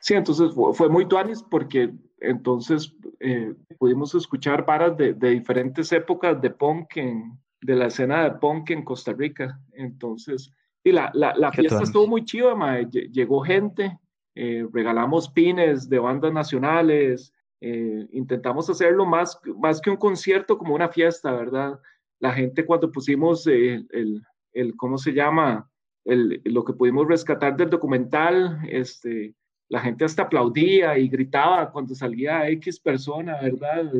Sí, 0.00 0.14
entonces 0.14 0.54
fue, 0.54 0.72
fue 0.72 0.88
muy 0.88 1.06
tuanes 1.06 1.42
porque 1.42 1.92
entonces 2.20 2.94
eh, 3.20 3.54
pudimos 3.78 4.14
escuchar 4.14 4.64
varas 4.64 4.96
de, 4.96 5.12
de, 5.12 5.30
diferentes 5.30 5.92
épocas 5.92 6.40
de 6.40 6.50
punk, 6.50 6.96
en, 6.96 7.38
de 7.60 7.74
la 7.74 7.86
escena 7.86 8.24
de 8.24 8.30
punk 8.38 8.70
en 8.70 8.84
Costa 8.84 9.12
Rica. 9.12 9.60
Entonces, 9.72 10.54
y 10.84 10.92
la, 10.92 11.10
la, 11.12 11.34
la 11.36 11.52
fiesta 11.52 11.82
estuvo 11.82 12.06
muy 12.06 12.24
chiva, 12.24 12.80
llegó 12.80 13.40
gente, 13.40 13.98
eh, 14.40 14.64
regalamos 14.72 15.28
pines 15.28 15.88
de 15.88 15.98
bandas 15.98 16.32
nacionales, 16.32 17.34
eh, 17.60 18.06
intentamos 18.12 18.70
hacerlo 18.70 19.04
más, 19.04 19.36
más 19.56 19.80
que 19.80 19.90
un 19.90 19.96
concierto, 19.96 20.56
como 20.56 20.76
una 20.76 20.88
fiesta, 20.88 21.32
¿verdad? 21.32 21.80
La 22.20 22.32
gente 22.32 22.64
cuando 22.64 22.92
pusimos 22.92 23.44
el, 23.48 23.88
el, 23.90 24.22
el 24.52 24.76
¿cómo 24.76 24.96
se 24.96 25.12
llama? 25.12 25.68
El, 26.04 26.40
lo 26.44 26.64
que 26.64 26.72
pudimos 26.72 27.08
rescatar 27.08 27.56
del 27.56 27.68
documental, 27.68 28.60
este, 28.68 29.34
la 29.68 29.80
gente 29.80 30.04
hasta 30.04 30.22
aplaudía 30.22 30.96
y 30.98 31.08
gritaba 31.08 31.70
cuando 31.70 31.94
salía 31.94 32.48
X 32.48 32.80
persona, 32.80 33.40
¿verdad? 33.40 33.90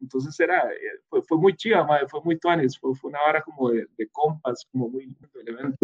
Entonces 0.00 0.38
era, 0.40 0.68
fue, 1.08 1.22
fue 1.22 1.38
muy 1.38 1.54
chiva, 1.54 1.86
fue 2.08 2.22
muy 2.22 2.38
tuanis, 2.38 2.78
fue, 2.78 2.94
fue, 2.94 3.10
una 3.10 3.22
hora 3.22 3.42
como 3.42 3.70
de, 3.70 3.86
de 3.98 4.08
compas, 4.08 4.66
como 4.72 4.88
muy 4.88 5.16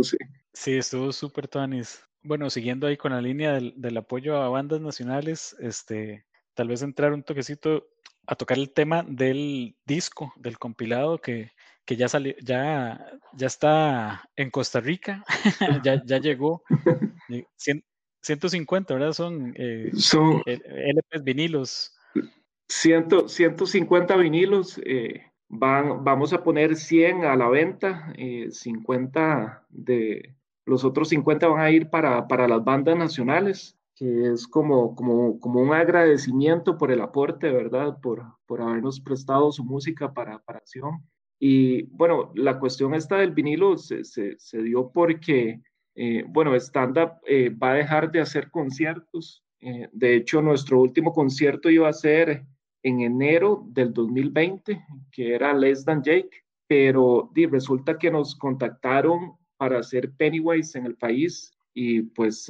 sí. 0.03 0.17
Sí, 0.55 0.77
estuvo 0.77 1.13
súper 1.13 1.49
tuanis. 1.49 2.03
Bueno, 2.23 2.49
siguiendo 2.49 2.87
ahí 2.87 2.97
con 2.97 3.13
la 3.13 3.21
línea 3.21 3.53
del, 3.53 3.75
del, 3.77 3.97
apoyo 3.99 4.37
a 4.39 4.49
bandas 4.49 4.81
nacionales, 4.81 5.55
este, 5.61 6.25
tal 6.55 6.69
vez 6.69 6.83
entrar 6.83 7.13
un 7.13 7.23
toquecito 7.23 7.87
a 8.27 8.35
tocar 8.35 8.59
el 8.59 8.73
tema 8.73 9.05
del 9.07 9.77
disco, 9.85 10.33
del 10.37 10.59
compilado 10.59 11.19
que, 11.19 11.53
que 11.85 11.97
ya 11.97 12.09
salió, 12.09 12.35
ya, 12.43 13.07
ya 13.35 13.47
está 13.47 14.29
en 14.35 14.51
Costa 14.51 14.81
Rica, 14.81 15.25
ya, 15.85 16.03
ya 16.05 16.19
llegó. 16.19 16.63
150, 18.27 18.95
¿verdad? 18.95 19.13
Son, 19.13 19.55
eh, 19.57 19.91
Son 19.95 20.43
LPs 20.45 21.23
vinilos. 21.23 21.97
100, 22.69 23.29
150 23.29 24.17
vinilos. 24.17 24.81
Eh, 24.85 25.23
van, 25.49 26.03
vamos 26.03 26.33
a 26.33 26.43
poner 26.43 26.75
100 26.75 27.25
a 27.25 27.37
la 27.37 27.49
venta, 27.49 28.13
50 28.51 29.65
eh, 29.65 29.67
de 29.71 30.37
los 30.65 30.85
otros 30.85 31.09
50 31.11 31.47
van 31.47 31.61
a 31.61 31.71
ir 31.71 31.89
para, 31.89 32.27
para 32.27 32.49
las 32.49 32.65
bandas 32.65 32.97
nacionales, 32.97 33.79
que 33.95 34.33
es 34.33 34.49
como, 34.49 34.97
como, 34.97 35.39
como 35.39 35.61
un 35.61 35.73
agradecimiento 35.73 36.77
por 36.77 36.91
el 36.91 37.01
aporte, 37.01 37.53
¿verdad? 37.53 38.01
Por, 38.03 38.25
por 38.47 38.61
habernos 38.61 39.01
prestado 39.01 39.53
su 39.53 39.63
música 39.65 40.13
para, 40.13 40.41
para 40.41 40.59
acción. 40.59 41.07
Y 41.39 41.85
bueno, 41.97 42.33
la 42.35 42.59
cuestión 42.59 42.95
esta 42.95 43.19
del 43.19 43.31
vinilo 43.31 43.77
se, 43.77 44.03
se, 44.03 44.37
se 44.39 44.63
dio 44.63 44.91
porque 44.91 45.61
eh, 45.97 46.25
bueno, 46.29 46.55
stand-up 46.55 47.13
eh, 47.27 47.49
va 47.49 47.73
a 47.73 47.77
dejar 47.77 48.13
de 48.13 48.21
hacer 48.21 48.51
conciertos. 48.51 49.43
Eh, 49.61 49.89
de 49.93 50.15
hecho, 50.15 50.43
nuestro 50.43 50.81
último 50.81 51.13
concierto 51.13 51.71
iba 51.71 51.89
a 51.89 51.95
ser 51.95 52.45
en 52.83 53.01
enero 53.01 53.65
del 53.69 53.95
2020, 53.95 54.79
que 55.11 55.35
era 55.35 55.55
Less 55.55 55.87
Than 55.87 56.03
Jake, 56.03 56.31
pero 56.69 57.31
resulta 57.51 57.99
que 57.99 58.11
nos 58.11 58.37
contactaron 58.37 59.33
para 59.57 59.79
hacer 59.79 60.13
Pennywise 60.13 60.79
en 60.79 60.85
el 60.85 60.97
país 60.97 61.53
y 61.73 62.03
pues 62.03 62.47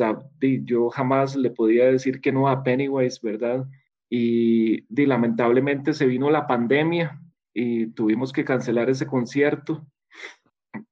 yo 0.64 0.90
jamás 0.90 1.36
le 1.36 1.50
podía 1.50 1.86
decir 1.86 2.20
que 2.20 2.32
no 2.32 2.48
a 2.48 2.62
Pennywise, 2.62 3.20
¿verdad? 3.22 3.66
Y 4.10 4.84
lamentablemente 4.88 5.92
se 5.92 6.06
vino 6.06 6.30
la 6.30 6.46
pandemia 6.46 7.20
y 7.54 7.88
tuvimos 7.88 8.32
que 8.32 8.44
cancelar 8.44 8.90
ese 8.90 9.06
concierto 9.06 9.86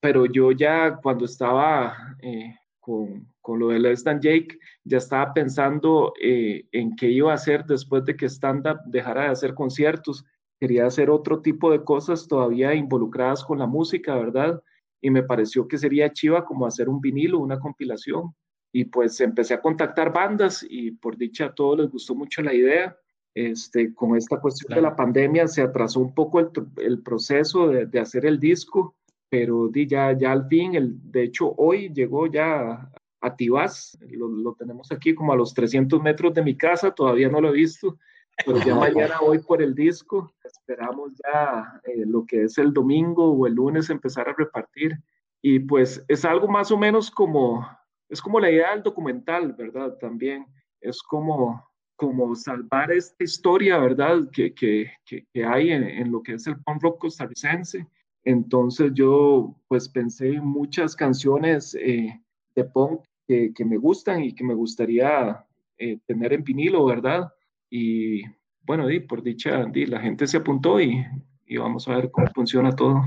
pero 0.00 0.26
yo 0.26 0.52
ya 0.52 0.96
cuando 1.02 1.24
estaba 1.24 2.16
eh, 2.20 2.56
con, 2.80 3.26
con, 3.40 3.58
lo 3.58 3.68
de 3.68 3.78
Less 3.78 4.04
Than 4.04 4.20
Jake, 4.20 4.58
ya 4.84 4.98
estaba 4.98 5.32
pensando 5.32 6.12
eh, 6.20 6.66
en 6.72 6.94
qué 6.96 7.08
iba 7.10 7.32
a 7.32 7.36
hacer 7.36 7.64
después 7.64 8.04
de 8.04 8.16
que 8.16 8.26
Stand 8.26 8.66
Up 8.66 8.80
dejara 8.86 9.22
de 9.22 9.28
hacer 9.28 9.54
conciertos. 9.54 10.24
Quería 10.60 10.86
hacer 10.86 11.10
otro 11.10 11.40
tipo 11.40 11.70
de 11.70 11.82
cosas 11.82 12.28
todavía 12.28 12.74
involucradas 12.74 13.44
con 13.44 13.58
la 13.58 13.66
música, 13.66 14.14
¿verdad? 14.16 14.62
Y 15.00 15.10
me 15.10 15.22
pareció 15.22 15.66
que 15.66 15.78
sería 15.78 16.12
chiva 16.12 16.44
como 16.44 16.66
hacer 16.66 16.88
un 16.88 17.00
vinilo, 17.00 17.38
una 17.38 17.58
compilación. 17.58 18.34
Y 18.72 18.86
pues 18.86 19.20
empecé 19.20 19.54
a 19.54 19.60
contactar 19.60 20.12
bandas 20.12 20.64
y 20.68 20.90
por 20.92 21.16
dicha 21.16 21.46
a 21.46 21.54
todos 21.54 21.78
les 21.78 21.90
gustó 21.90 22.14
mucho 22.14 22.42
la 22.42 22.54
idea. 22.54 22.96
Este, 23.34 23.92
con 23.94 24.16
esta 24.16 24.40
cuestión 24.40 24.74
de 24.74 24.82
la 24.82 24.94
pandemia 24.94 25.48
se 25.48 25.62
atrasó 25.62 26.00
un 26.00 26.14
poco 26.14 26.38
el, 26.38 26.50
el 26.76 27.02
proceso 27.02 27.68
de, 27.68 27.86
de 27.86 27.98
hacer 27.98 28.26
el 28.26 28.38
disco 28.38 28.94
pero 29.34 29.66
di, 29.66 29.84
ya, 29.84 30.16
ya 30.16 30.30
al 30.30 30.46
fin, 30.46 30.76
el, 30.76 30.94
de 31.10 31.24
hecho 31.24 31.52
hoy 31.56 31.92
llegó 31.92 32.28
ya 32.28 32.88
a 33.20 33.36
Tibás, 33.36 33.98
lo, 34.12 34.28
lo, 34.28 34.54
tenemos 34.54 34.92
aquí 34.92 35.12
como 35.12 35.32
a 35.32 35.36
los 35.36 35.52
300 35.52 36.00
metros 36.00 36.32
de 36.34 36.42
mi 36.42 36.56
casa, 36.56 36.92
todavía 36.92 37.28
no 37.28 37.40
lo 37.40 37.48
he 37.48 37.54
visto, 37.54 37.98
pero 38.46 38.58
ya 38.58 38.76
mañana 38.76 39.16
voy 39.20 39.40
por 39.40 39.60
el 39.60 39.74
disco, 39.74 40.32
esperamos 40.44 41.14
ya 41.24 41.80
eh, 41.82 42.04
lo 42.06 42.24
que 42.24 42.44
es 42.44 42.58
el 42.58 42.72
domingo 42.72 43.32
o 43.32 43.44
el 43.48 43.54
lunes 43.54 43.90
empezar 43.90 44.28
a 44.28 44.34
repartir 44.34 45.00
y 45.42 45.58
pues 45.58 46.04
es 46.06 46.24
algo 46.24 46.46
más 46.46 46.70
o 46.70 46.78
menos 46.78 47.10
como, 47.10 47.66
es 48.08 48.22
como 48.22 48.38
la 48.38 48.52
idea 48.52 48.70
del 48.70 48.84
documental, 48.84 49.52
¿verdad? 49.54 49.98
También 49.98 50.46
es 50.80 51.02
como, 51.02 51.68
como 51.96 52.36
salvar 52.36 52.92
esta 52.92 53.24
historia, 53.24 53.78
¿verdad? 53.78 54.30
Que, 54.30 54.54
que, 54.54 54.92
que, 55.04 55.44
hay 55.44 55.72
en, 55.72 55.82
en, 55.82 56.12
lo 56.12 56.22
que 56.22 56.34
es 56.34 56.46
el 56.46 56.62
punk 56.62 56.84
rock 56.84 57.00
costarricense 57.00 57.84
entonces 58.24 58.92
yo 58.94 59.54
pues 59.68 59.88
pensé 59.88 60.34
en 60.34 60.46
muchas 60.46 60.96
canciones 60.96 61.74
eh, 61.74 62.20
de 62.54 62.64
punk 62.64 63.02
que, 63.26 63.52
que, 63.54 63.64
me 63.64 63.76
gustan 63.76 64.24
y 64.24 64.34
que 64.34 64.44
me 64.44 64.54
gustaría 64.54 65.44
eh, 65.78 65.98
tener 66.06 66.32
en 66.32 66.44
vinilo, 66.44 66.84
¿verdad? 66.84 67.32
Y 67.70 68.22
bueno, 68.62 68.86
di, 68.86 69.00
por 69.00 69.22
dicha, 69.22 69.64
di, 69.64 69.86
la 69.86 70.00
gente 70.00 70.26
se 70.26 70.38
apuntó 70.38 70.80
y, 70.80 71.04
y, 71.46 71.56
vamos 71.56 71.86
a 71.88 71.96
ver 71.96 72.10
cómo 72.10 72.26
funciona 72.34 72.74
todo. 72.74 73.02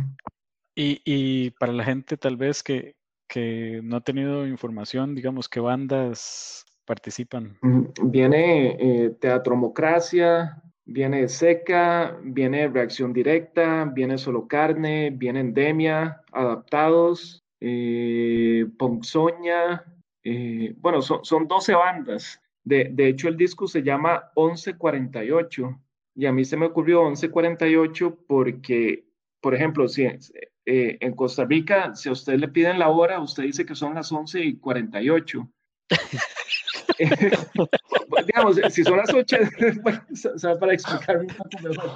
Y, 0.75 1.01
y 1.05 1.51
para 1.51 1.73
la 1.73 1.83
gente 1.83 2.17
tal 2.17 2.37
vez 2.37 2.61
que, 2.61 2.95
que, 3.27 3.81
no 3.83 3.97
ha 3.97 4.01
tenido 4.01 4.45
información, 4.45 5.15
digamos, 5.15 5.49
¿qué 5.49 5.59
bandas 5.59 6.65
participan? 6.85 7.57
Mm, 7.61 7.85
viene 8.03 8.77
eh, 8.79 9.09
Teatromocracia, 9.19 10.61
Viene 10.89 11.27
seca, 11.27 12.17
viene 12.23 12.67
reacción 12.67 13.13
directa, 13.13 13.85
viene 13.93 14.17
solo 14.17 14.47
carne, 14.47 15.11
viene 15.11 15.41
endemia, 15.41 16.21
adaptados, 16.31 17.43
eh, 17.59 18.65
Ponzoña. 18.77 19.83
Eh, 20.23 20.73
bueno, 20.77 21.01
son, 21.01 21.23
son 21.23 21.47
12 21.47 21.73
bandas. 21.75 22.41
De, 22.63 22.89
de, 22.91 23.09
hecho, 23.09 23.27
el 23.27 23.37
disco 23.37 23.67
se 23.67 23.83
llama 23.83 24.31
1148 24.35 25.79
y 26.15 26.25
a 26.25 26.31
mí 26.31 26.43
se 26.45 26.57
me 26.57 26.65
ocurrió 26.65 27.03
1148 27.03 28.17
porque 28.27 29.07
por 29.41 29.55
ejemplo, 29.55 29.87
si 29.87 30.03
eh, 30.03 30.17
en 30.65 31.15
Costa 31.15 31.45
Rica, 31.45 31.95
si 31.95 32.09
a 32.09 32.11
usted 32.11 32.37
le 32.37 32.47
piden 32.47 32.79
la 32.79 32.89
hora, 32.89 33.19
usted 33.19 33.43
dice 33.43 33.65
que 33.65 33.75
son 33.75 33.95
las 33.95 34.11
11 34.11 34.41
y 34.41 34.57
48. 34.57 35.47
digamos, 38.25 38.59
si 38.69 38.83
son 38.83 38.97
las 38.97 39.13
8, 39.13 39.37
para 40.59 40.73
explicar 40.73 41.17
un 41.19 41.27
poco 41.27 41.49
mejor, 41.61 41.91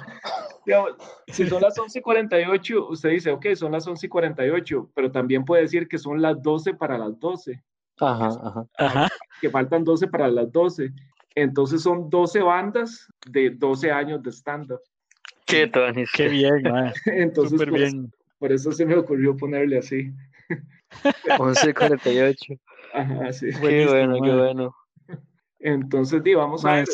digamos, 0.64 0.92
si 1.28 1.46
son 1.48 1.62
las 1.62 1.78
11 1.78 1.98
y 1.98 2.02
48, 2.02 2.88
usted 2.88 3.10
dice, 3.10 3.30
ok, 3.30 3.46
son 3.54 3.72
las 3.72 3.86
11 3.86 4.06
y 4.06 4.08
48, 4.08 4.90
pero 4.94 5.10
también 5.10 5.44
puede 5.44 5.62
decir 5.62 5.88
que 5.88 5.98
son 5.98 6.22
las 6.22 6.40
12 6.42 6.74
para 6.74 6.98
las 6.98 7.18
12. 7.18 7.62
Ajá, 8.00 8.28
ajá. 8.42 8.66
ajá. 8.78 9.08
Que 9.40 9.50
faltan 9.50 9.84
12 9.84 10.08
para 10.08 10.28
las 10.28 10.50
12. 10.50 10.92
Entonces 11.34 11.82
son 11.82 12.10
12 12.10 12.42
bandas 12.42 13.08
de 13.26 13.50
12 13.50 13.90
años 13.90 14.22
de 14.22 14.30
stand-up. 14.30 14.80
Qué, 15.46 15.70
Qué 16.14 16.28
bien, 16.28 16.62
Entonces, 17.06 17.58
Súper 17.58 17.70
bien. 17.70 18.12
Por 18.38 18.52
eso 18.52 18.72
se 18.72 18.84
me 18.84 18.96
ocurrió 18.96 19.36
ponerle 19.36 19.78
así. 19.78 20.12
11.48. 21.26 22.58
Ajá, 22.92 23.32
sí. 23.32 23.50
Qué 23.60 23.86
bueno, 23.86 24.20
qué 24.20 24.34
bueno. 24.34 24.74
Entonces, 25.62 26.22
di, 26.22 26.34
vamos 26.34 26.64
a 26.64 26.74
ver. 26.74 26.86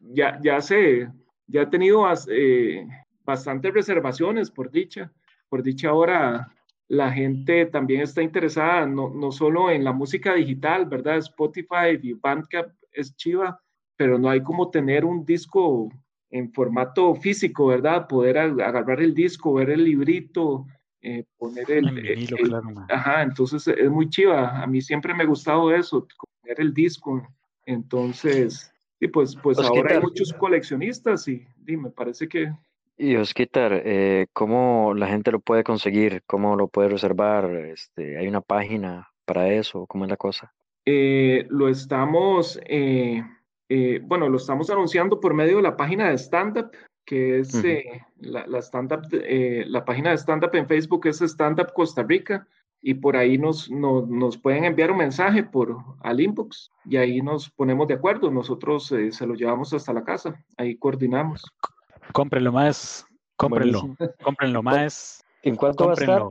ya, 0.00 0.38
ya 0.42 0.60
sé, 0.60 1.10
ya 1.46 1.62
he 1.62 1.66
tenido 1.66 2.06
eh, 2.28 2.86
bastantes 3.24 3.74
reservaciones, 3.74 4.50
por 4.50 4.70
dicha. 4.70 5.12
Por 5.48 5.62
dicha 5.62 5.90
ahora 5.90 6.50
la 6.88 7.10
gente 7.10 7.66
también 7.66 8.02
está 8.02 8.22
interesada 8.22 8.86
no, 8.86 9.08
no 9.08 9.32
solo 9.32 9.70
en 9.70 9.82
la 9.82 9.92
música 9.92 10.34
digital, 10.34 10.86
¿verdad? 10.86 11.16
Spotify 11.18 11.98
y 12.02 12.12
Bandcamp 12.12 12.68
es 12.92 13.16
chiva, 13.16 13.60
pero 13.96 14.18
no 14.18 14.28
hay 14.28 14.42
como 14.42 14.70
tener 14.70 15.04
un 15.04 15.24
disco 15.24 15.90
en 16.30 16.52
formato 16.52 17.14
físico, 17.14 17.66
¿verdad? 17.66 18.06
Poder 18.06 18.38
agarrar 18.38 19.00
el 19.00 19.14
disco, 19.14 19.54
ver 19.54 19.70
el 19.70 19.84
librito, 19.84 20.66
eh, 21.00 21.24
poner 21.36 21.70
el... 21.70 22.28
ajá, 22.88 23.22
entonces 23.22 23.66
es 23.68 23.90
muy 23.90 24.08
chiva. 24.08 24.62
A 24.62 24.66
mí 24.66 24.80
siempre 24.80 25.14
me 25.14 25.22
ha 25.24 25.26
gustado 25.26 25.74
eso, 25.74 26.06
el 26.44 26.74
disco. 26.74 27.26
Entonces, 27.64 28.72
y 29.00 29.08
pues, 29.08 29.36
pues 29.36 29.58
ahora 29.58 29.94
hay 29.94 30.00
muchos 30.00 30.32
coleccionistas 30.32 31.28
y, 31.28 31.46
me 31.66 31.90
parece 31.90 32.28
que... 32.28 32.52
Y 32.96 33.16
Osquitar, 33.16 33.82
eh, 33.84 34.26
¿cómo 34.32 34.94
la 34.94 35.08
gente 35.08 35.32
lo 35.32 35.40
puede 35.40 35.64
conseguir? 35.64 36.22
¿Cómo 36.26 36.56
lo 36.56 36.68
puede 36.68 36.90
reservar? 36.90 37.50
Este, 37.52 38.18
¿Hay 38.18 38.28
una 38.28 38.40
página 38.40 39.08
para 39.24 39.52
eso? 39.52 39.86
¿Cómo 39.86 40.04
es 40.04 40.10
la 40.10 40.16
cosa? 40.16 40.52
Eh, 40.84 41.46
lo 41.48 41.68
estamos... 41.68 42.60
Eh, 42.66 43.22
bueno, 44.02 44.28
lo 44.28 44.36
estamos 44.36 44.68
anunciando 44.68 45.18
por 45.18 45.32
medio 45.32 45.56
de 45.56 45.62
la 45.62 45.78
página 45.78 46.10
de 46.10 46.18
Stand 46.18 46.70
que 47.04 47.40
es 47.40 47.54
eh, 47.64 48.04
la, 48.20 48.46
la, 48.46 48.60
eh, 49.12 49.64
la 49.66 49.84
página 49.84 50.10
de 50.10 50.18
Stand 50.18 50.48
en 50.54 50.68
Facebook 50.68 51.06
es 51.06 51.20
Stand 51.20 51.60
Up 51.60 51.72
Costa 51.74 52.02
Rica, 52.02 52.46
y 52.82 52.94
por 52.94 53.16
ahí 53.16 53.38
nos, 53.38 53.70
nos, 53.70 54.36
pueden 54.36 54.64
enviar 54.64 54.90
un 54.90 54.98
mensaje 54.98 55.44
por 55.44 55.76
al 56.00 56.20
inbox, 56.20 56.70
y 56.84 56.96
ahí 56.96 57.22
nos 57.22 57.48
ponemos 57.50 57.88
de 57.88 57.94
acuerdo. 57.94 58.30
Nosotros 58.30 58.86
se 58.86 59.26
lo 59.26 59.34
llevamos 59.34 59.72
hasta 59.72 59.92
la 59.92 60.04
casa, 60.04 60.34
ahí 60.56 60.76
coordinamos. 60.76 61.44
Cómprenlo 62.12 62.52
más, 62.52 63.06
cómprenlo, 63.36 63.96
cómprenlo 64.22 64.62
más. 64.62 65.24
¿En 65.42 65.56
cuánto 65.56 65.86
va 65.86 65.92
a 65.92 65.94
estar? 65.94 66.22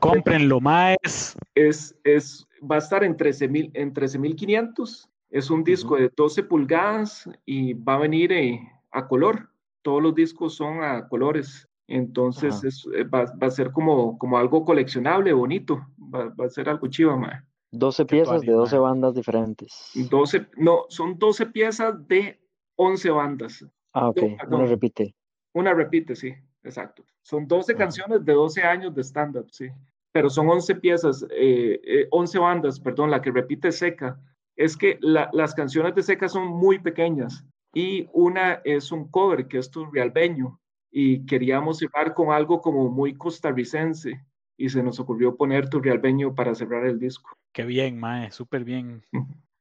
Cómprenlo 0.00 0.60
más. 0.60 1.36
Es, 1.54 1.94
es, 2.04 2.46
va 2.62 2.76
a 2.76 2.78
estar 2.78 3.04
en 3.04 3.16
13.000 3.16 3.72
en 3.74 3.92
13.500 3.92 5.08
es 5.32 5.48
un 5.48 5.64
disco 5.64 5.96
de 5.96 6.10
12 6.14 6.42
pulgadas 6.42 7.28
y 7.46 7.72
va 7.72 7.94
a 7.94 8.00
venir 8.00 8.32
eh, 8.32 8.60
a 8.90 9.08
color. 9.08 9.48
Todos 9.80 10.02
los 10.02 10.14
discos 10.14 10.54
son 10.54 10.84
a 10.84 11.08
colores. 11.08 11.66
Entonces 11.92 12.86
eh, 12.94 13.04
va, 13.04 13.24
a 13.40 13.50
ser 13.50 13.70
como, 13.70 14.16
como 14.18 14.38
algo 14.38 14.64
coleccionable, 14.64 15.32
bonito. 15.32 15.86
Va, 15.98 16.32
a 16.44 16.48
ser 16.48 16.68
algo 16.68 16.86
chiva, 16.88 17.16
ma. 17.16 17.46
12 17.70 18.04
piezas 18.06 18.42
de 18.42 18.52
12 18.52 18.78
bandas 18.78 19.14
diferentes. 19.14 19.90
12, 19.94 20.46
no, 20.56 20.84
son 20.88 21.18
12 21.18 21.46
piezas 21.46 21.94
de 22.08 22.40
11 22.76 23.10
bandas. 23.10 23.66
Ah, 23.92 24.08
ok. 24.08 24.22
una 24.48 24.66
repite. 24.66 25.14
Una 25.54 25.74
repite, 25.74 26.14
sí, 26.14 26.34
exacto. 26.62 27.04
Son 27.22 27.46
12 27.46 27.74
canciones 27.74 28.24
de 28.24 28.32
12 28.32 28.62
años 28.62 28.94
de 28.94 29.02
stand-up, 29.02 29.48
sí. 29.50 29.68
Pero 30.12 30.28
son 30.28 30.48
11 30.48 30.74
piezas, 30.76 31.26
eh, 31.30 32.08
11 32.10 32.38
bandas, 32.38 32.80
perdón, 32.80 33.10
la 33.10 33.20
que 33.20 33.30
repite 33.30 33.72
seca 33.72 34.18
es 34.56 34.76
que 34.76 34.98
las 35.00 35.54
canciones 35.54 35.94
de 35.94 36.02
Seca 36.02 36.28
son 36.28 36.46
muy 36.46 36.78
pequeñas 36.78 37.44
y 37.74 38.06
una 38.12 38.60
es 38.64 38.92
un 38.92 39.08
cover 39.08 39.48
que 39.48 39.58
es 39.58 39.70
Turrialbeño 39.70 40.60
y 40.92 41.24
queríamos 41.24 41.78
cerrar 41.78 42.12
con 42.14 42.30
algo 42.30 42.60
como 42.60 42.90
muy 42.90 43.16
costarricense 43.16 44.22
y 44.58 44.68
se 44.68 44.82
nos 44.82 45.00
ocurrió 45.00 45.34
poner 45.34 45.70
Turrialbeño 45.70 46.34
para 46.34 46.54
cerrar 46.54 46.84
el 46.84 46.98
disco. 46.98 47.30
Qué 47.52 47.64
bien, 47.64 47.98
Mae, 47.98 48.30
súper 48.30 48.62
bien. 48.62 49.02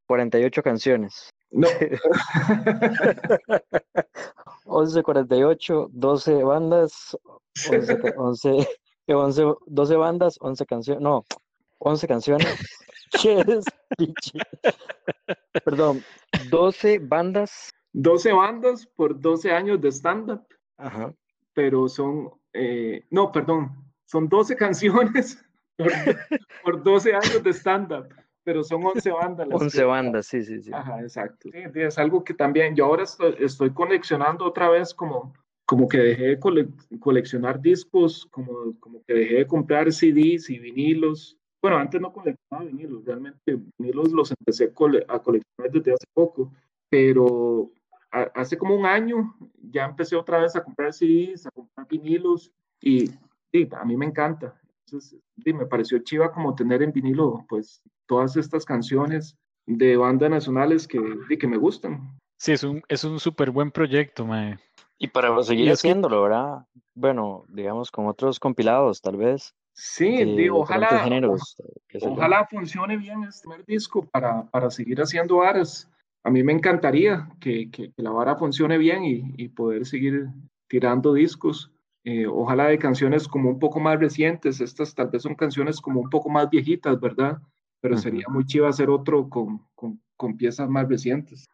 48 0.07 0.61
canciones. 0.61 1.29
No. 1.49 1.69
11, 4.65 5.03
48, 5.03 5.89
12 5.91 6.43
bandas, 6.43 7.17
11, 7.69 7.97
11, 8.17 8.67
11, 9.07 9.43
12 9.65 9.95
bandas, 9.95 10.37
11 10.39 10.65
canciones, 10.65 11.01
no, 11.01 11.25
11 11.79 12.07
canciones. 12.07 12.57
Perdón, 15.65 16.03
12 16.49 16.99
bandas. 16.99 17.69
12 17.93 18.31
bandas 18.31 18.85
por 18.85 19.19
12 19.19 19.51
años 19.51 19.81
de 19.81 19.91
stand-up. 19.91 20.45
Ajá. 20.77 21.13
Pero 21.61 21.87
son, 21.87 22.31
eh, 22.53 23.05
no, 23.11 23.31
perdón, 23.31 23.69
son 24.05 24.27
12 24.27 24.55
canciones 24.65 25.45
por, 26.63 26.81
12 26.81 27.13
años 27.13 27.43
de 27.43 27.53
stand-up 27.53 28.07
pero 28.43 28.63
son 28.63 28.83
11 28.83 29.11
bandas. 29.11 29.47
11 29.51 29.83
bandas, 29.83 30.25
sí, 30.25 30.41
sí, 30.43 30.59
sí. 30.59 30.71
Ajá, 30.73 30.99
exacto. 30.99 31.49
Sí, 31.51 31.59
es 31.75 31.99
algo 31.99 32.23
que 32.23 32.33
también, 32.33 32.75
yo 32.75 32.85
ahora 32.85 33.03
estoy, 33.03 33.69
coleccionando 33.71 34.45
otra 34.45 34.67
vez 34.71 34.95
como, 34.95 35.35
como 35.67 35.87
que 35.87 35.99
dejé 35.99 36.23
de 36.23 36.39
coleccionar 36.99 37.61
discos, 37.61 38.27
como, 38.31 38.75
como 38.79 39.03
que 39.03 39.13
dejé 39.13 39.35
de 39.35 39.45
comprar 39.45 39.93
CDs 39.93 40.49
y 40.49 40.57
vinilos, 40.57 41.37
bueno, 41.61 41.77
antes 41.77 42.01
no 42.01 42.11
coleccionaba 42.11 42.65
vinilos, 42.67 43.05
realmente 43.05 43.59
vinilos 43.77 44.11
los 44.11 44.31
empecé 44.31 44.73
a 45.07 45.19
coleccionar 45.19 45.71
desde 45.71 45.93
hace 45.93 46.07
poco, 46.11 46.51
pero 46.89 47.71
hace 48.11 48.57
como 48.57 48.75
un 48.75 48.85
año 48.85 49.35
ya 49.61 49.85
empecé 49.85 50.15
otra 50.15 50.39
vez 50.39 50.55
a 50.55 50.63
comprar 50.63 50.93
CDs, 50.93 51.45
a 51.45 51.51
comprar 51.51 51.87
vinilos 51.87 52.51
y, 52.79 53.07
sí, 53.51 53.69
a 53.71 53.85
mí 53.85 53.95
me 53.95 54.05
encanta. 54.05 54.59
Entonces, 54.85 55.19
sí, 55.43 55.53
me 55.53 55.65
pareció 55.65 55.99
chiva 55.99 56.31
como 56.31 56.55
tener 56.55 56.81
en 56.83 56.91
vinilo 56.91 57.45
pues 57.47 57.81
todas 58.05 58.35
estas 58.35 58.65
canciones 58.65 59.37
de 59.65 59.95
bandas 59.95 60.29
nacionales 60.29 60.87
que, 60.87 61.01
que 61.39 61.47
me 61.47 61.57
gustan. 61.57 62.17
Sí, 62.37 62.53
es 62.53 62.63
un 62.63 62.81
es 62.87 63.03
un 63.03 63.19
súper 63.19 63.51
buen 63.51 63.71
proyecto, 63.71 64.25
mae. 64.25 64.57
Y 64.97 65.07
para 65.07 65.41
seguir 65.43 65.71
haciéndolo, 65.71 66.23
¿verdad? 66.23 66.65
Bueno, 66.93 67.45
digamos 67.49 67.89
con 67.89 68.07
otros 68.07 68.39
compilados, 68.39 69.01
tal 69.01 69.17
vez. 69.17 69.55
Sí, 69.73 70.23
digo, 70.25 70.59
ojalá, 70.59 71.07
ojalá 72.01 72.45
funcione 72.45 72.97
bien 72.97 73.23
este 73.23 73.47
primer 73.47 73.65
disco 73.65 74.05
para, 74.05 74.43
para 74.51 74.69
seguir 74.69 75.01
haciendo 75.01 75.41
aras. 75.41 75.89
A 76.23 76.29
mí 76.29 76.43
me 76.43 76.53
encantaría 76.53 77.29
que, 77.39 77.71
que, 77.71 77.91
la 77.97 78.11
vara 78.11 78.35
funcione 78.35 78.77
bien 78.77 79.03
y, 79.03 79.33
y 79.37 79.49
poder 79.49 79.85
seguir 79.85 80.27
tirando 80.67 81.13
discos. 81.13 81.71
Eh, 82.03 82.25
ojalá 82.25 82.67
de 82.67 82.79
canciones 82.79 83.27
como 83.27 83.49
un 83.49 83.59
poco 83.59 83.79
más 83.79 83.99
recientes, 83.99 84.59
estas 84.61 84.95
tal 84.95 85.09
vez 85.09 85.21
son 85.21 85.35
canciones 85.35 85.79
como 85.79 85.99
un 85.99 86.09
poco 86.09 86.29
más 86.29 86.49
viejitas, 86.49 86.99
¿verdad? 86.99 87.39
Pero 87.79 87.97
sería 87.97 88.25
muy 88.29 88.45
chido 88.45 88.67
hacer 88.67 88.89
otro 88.89 89.27
con, 89.29 89.67
con, 89.75 90.01
con 90.15 90.37
piezas 90.37 90.69
más 90.69 90.87
recientes. 90.87 91.47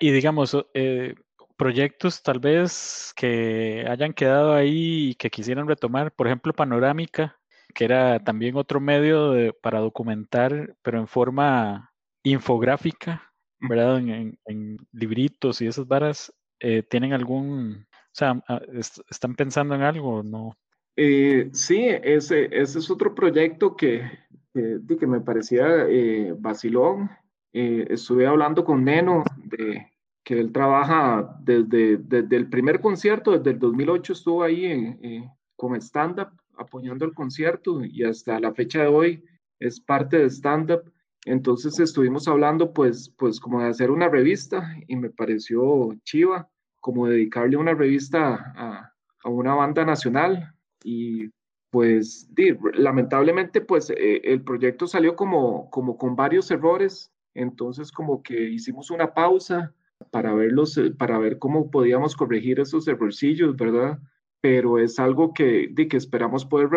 y 0.00 0.10
digamos, 0.10 0.56
eh, 0.74 1.14
proyectos 1.56 2.22
tal 2.22 2.38
vez 2.38 3.12
que 3.14 3.84
hayan 3.88 4.12
quedado 4.12 4.54
ahí 4.54 5.10
y 5.10 5.14
que 5.14 5.30
quisieran 5.30 5.68
retomar, 5.68 6.12
por 6.12 6.26
ejemplo, 6.26 6.52
Panorámica, 6.52 7.38
que 7.74 7.84
era 7.84 8.18
también 8.18 8.56
otro 8.56 8.80
medio 8.80 9.54
para 9.62 9.80
documentar, 9.80 10.74
pero 10.82 10.98
en 10.98 11.06
forma 11.06 11.92
infográfica, 12.22 13.33
¿verdad? 13.68 13.98
En, 13.98 14.76
libritos 14.92 15.60
y 15.60 15.66
esas 15.66 15.86
varas, 15.86 16.32
eh, 16.60 16.82
¿tienen 16.82 17.12
algún, 17.12 17.86
o 17.90 18.12
sea, 18.12 18.42
ah, 18.48 18.60
están 19.10 19.34
pensando 19.34 19.74
en 19.74 19.82
algo 19.82 20.16
o 20.16 20.22
no? 20.22 20.56
Eh, 20.96 21.50
sí, 21.52 21.86
ese, 21.88 22.48
ese 22.52 22.78
es 22.78 22.90
otro 22.90 23.14
proyecto 23.14 23.76
que, 23.76 24.10
que 24.52 25.06
me 25.06 25.20
parecía 25.20 25.86
eh, 25.88 26.34
vacilón. 26.38 27.10
Eh, 27.52 27.86
estuve 27.90 28.26
hablando 28.26 28.64
con 28.64 28.84
Neno 28.84 29.24
de 29.36 29.90
que 30.22 30.38
él 30.38 30.52
trabaja 30.52 31.36
desde, 31.40 31.98
desde 31.98 32.36
el 32.36 32.48
primer 32.48 32.80
concierto, 32.80 33.36
desde 33.36 33.50
el 33.50 33.58
2008 33.58 34.12
estuvo 34.14 34.42
ahí 34.42 35.28
con 35.56 35.76
stand-up 35.76 36.28
apoyando 36.56 37.04
el 37.04 37.12
concierto 37.12 37.84
y 37.84 38.04
hasta 38.04 38.40
la 38.40 38.54
fecha 38.54 38.82
de 38.82 38.88
hoy 38.88 39.24
es 39.58 39.80
parte 39.80 40.18
de 40.18 40.30
stand-up. 40.30 40.92
Entonces 41.24 41.78
estuvimos 41.80 42.28
hablando 42.28 42.72
pues, 42.72 43.10
pues 43.16 43.40
como 43.40 43.60
de 43.60 43.68
hacer 43.68 43.90
una 43.90 44.08
revista 44.08 44.74
y 44.86 44.96
me 44.96 45.10
pareció 45.10 45.94
chiva, 46.04 46.48
como 46.80 47.06
dedicarle 47.06 47.56
una 47.56 47.74
revista 47.74 48.52
a, 48.56 48.94
una 49.28 49.54
banda 49.54 49.84
nacional. 49.84 50.54
y 50.84 51.30
pues 51.70 52.30
lamentablemente 52.74 53.60
pues 53.60 53.90
eh, 53.90 54.20
el 54.22 54.44
proyecto 54.44 54.86
salió 54.86 55.16
como, 55.16 55.68
como 55.70 55.98
con 55.98 56.14
varios 56.14 56.48
errores, 56.52 57.12
entonces 57.34 57.90
como 57.90 58.22
que 58.22 58.48
hicimos 58.50 58.92
una 58.92 59.12
pausa 59.12 59.74
para 60.12 60.32
verlos, 60.34 60.78
eh, 60.78 60.92
para 60.92 61.18
ver 61.18 61.40
cómo 61.40 61.72
podíamos 61.72 62.14
corregir 62.14 62.60
esos 62.60 62.86
errorcillos, 62.86 63.56
¿verdad? 63.56 63.98
Pero 64.40 64.78
es 64.78 65.00
algo 65.00 65.34
que, 65.34 65.66
de, 65.72 65.88
que 65.88 65.96
esperamos 65.96 66.44
poder 66.44 66.68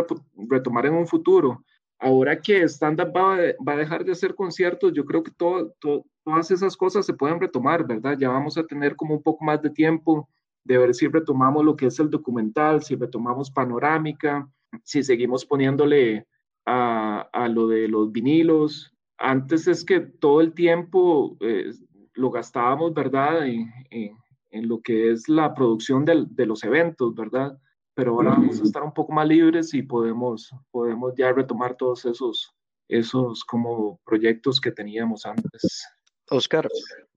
retomar 0.49 0.87
en 0.87 0.95
un 0.95 1.05
futuro. 1.05 1.63
Ahora 1.99 2.39
que 2.39 2.63
Stand 2.67 3.01
Up 3.01 3.13
va, 3.15 3.37
va, 3.67 3.73
a 3.73 3.77
dejar 3.77 4.05
de 4.05 4.11
hacer 4.11 4.35
conciertos, 4.35 4.93
yo 4.93 5.03
creo 5.05 5.23
que 5.23 5.31
todo, 5.31 5.73
todas 5.79 6.51
esas 6.51 6.77
cosas 6.77 7.05
se 7.05 7.13
pueden 7.13 7.39
retomar, 7.39 7.87
¿verdad? 7.87 8.17
Ya 8.19 8.29
vamos 8.29 8.57
a 8.57 8.63
tener 8.63 8.95
como 8.95 9.15
un 9.15 9.23
poco 9.23 9.43
más 9.43 9.61
de 9.61 9.71
tiempo 9.71 10.29
de 10.63 10.77
ver 10.77 10.93
si 10.93 11.07
retomamos 11.07 11.63
lo 11.63 11.75
que 11.75 11.87
es 11.87 11.99
el 11.99 12.09
documental, 12.09 12.83
si 12.83 12.95
retomamos 12.95 13.49
panorámica, 13.49 14.47
si 14.83 15.01
seguimos 15.01 15.45
poniéndole 15.45 16.27
a, 16.65 17.21
a 17.31 17.47
lo 17.47 17.67
de 17.67 17.87
los 17.87 18.11
vinilos. 18.11 18.93
Antes 19.17 19.67
es 19.67 19.85
que 19.85 20.01
todo 20.01 20.41
el 20.41 20.53
tiempo 20.53 21.37
eh, 21.39 21.71
lo 22.13 22.29
gastábamos, 22.29 22.93
¿verdad? 22.93 23.47
En, 23.47 23.71
en, 23.89 24.67
lo 24.67 24.81
que 24.81 25.11
es 25.11 25.29
la 25.29 25.53
producción 25.53 26.03
del, 26.03 26.35
de 26.35 26.45
los 26.47 26.63
eventos, 26.63 27.13
¿verdad? 27.15 27.57
Pero 27.97 28.11
ahora 28.11 28.29
vamos 28.29 28.61
a 28.61 28.63
estar 28.63 28.83
un 28.83 28.93
poco 28.93 29.11
más 29.11 29.27
libres 29.27 29.73
y 29.73 29.81
podemos, 29.81 30.53
podemos 30.69 31.15
ya 31.17 31.33
retomar 31.33 31.75
todos 31.75 32.05
esos, 32.05 32.53
esos 32.87 33.43
como 33.43 33.99
proyectos 34.05 34.61
que 34.61 34.71
teníamos 34.71 35.25
antes. 35.25 35.83
Oscar, 36.29 36.69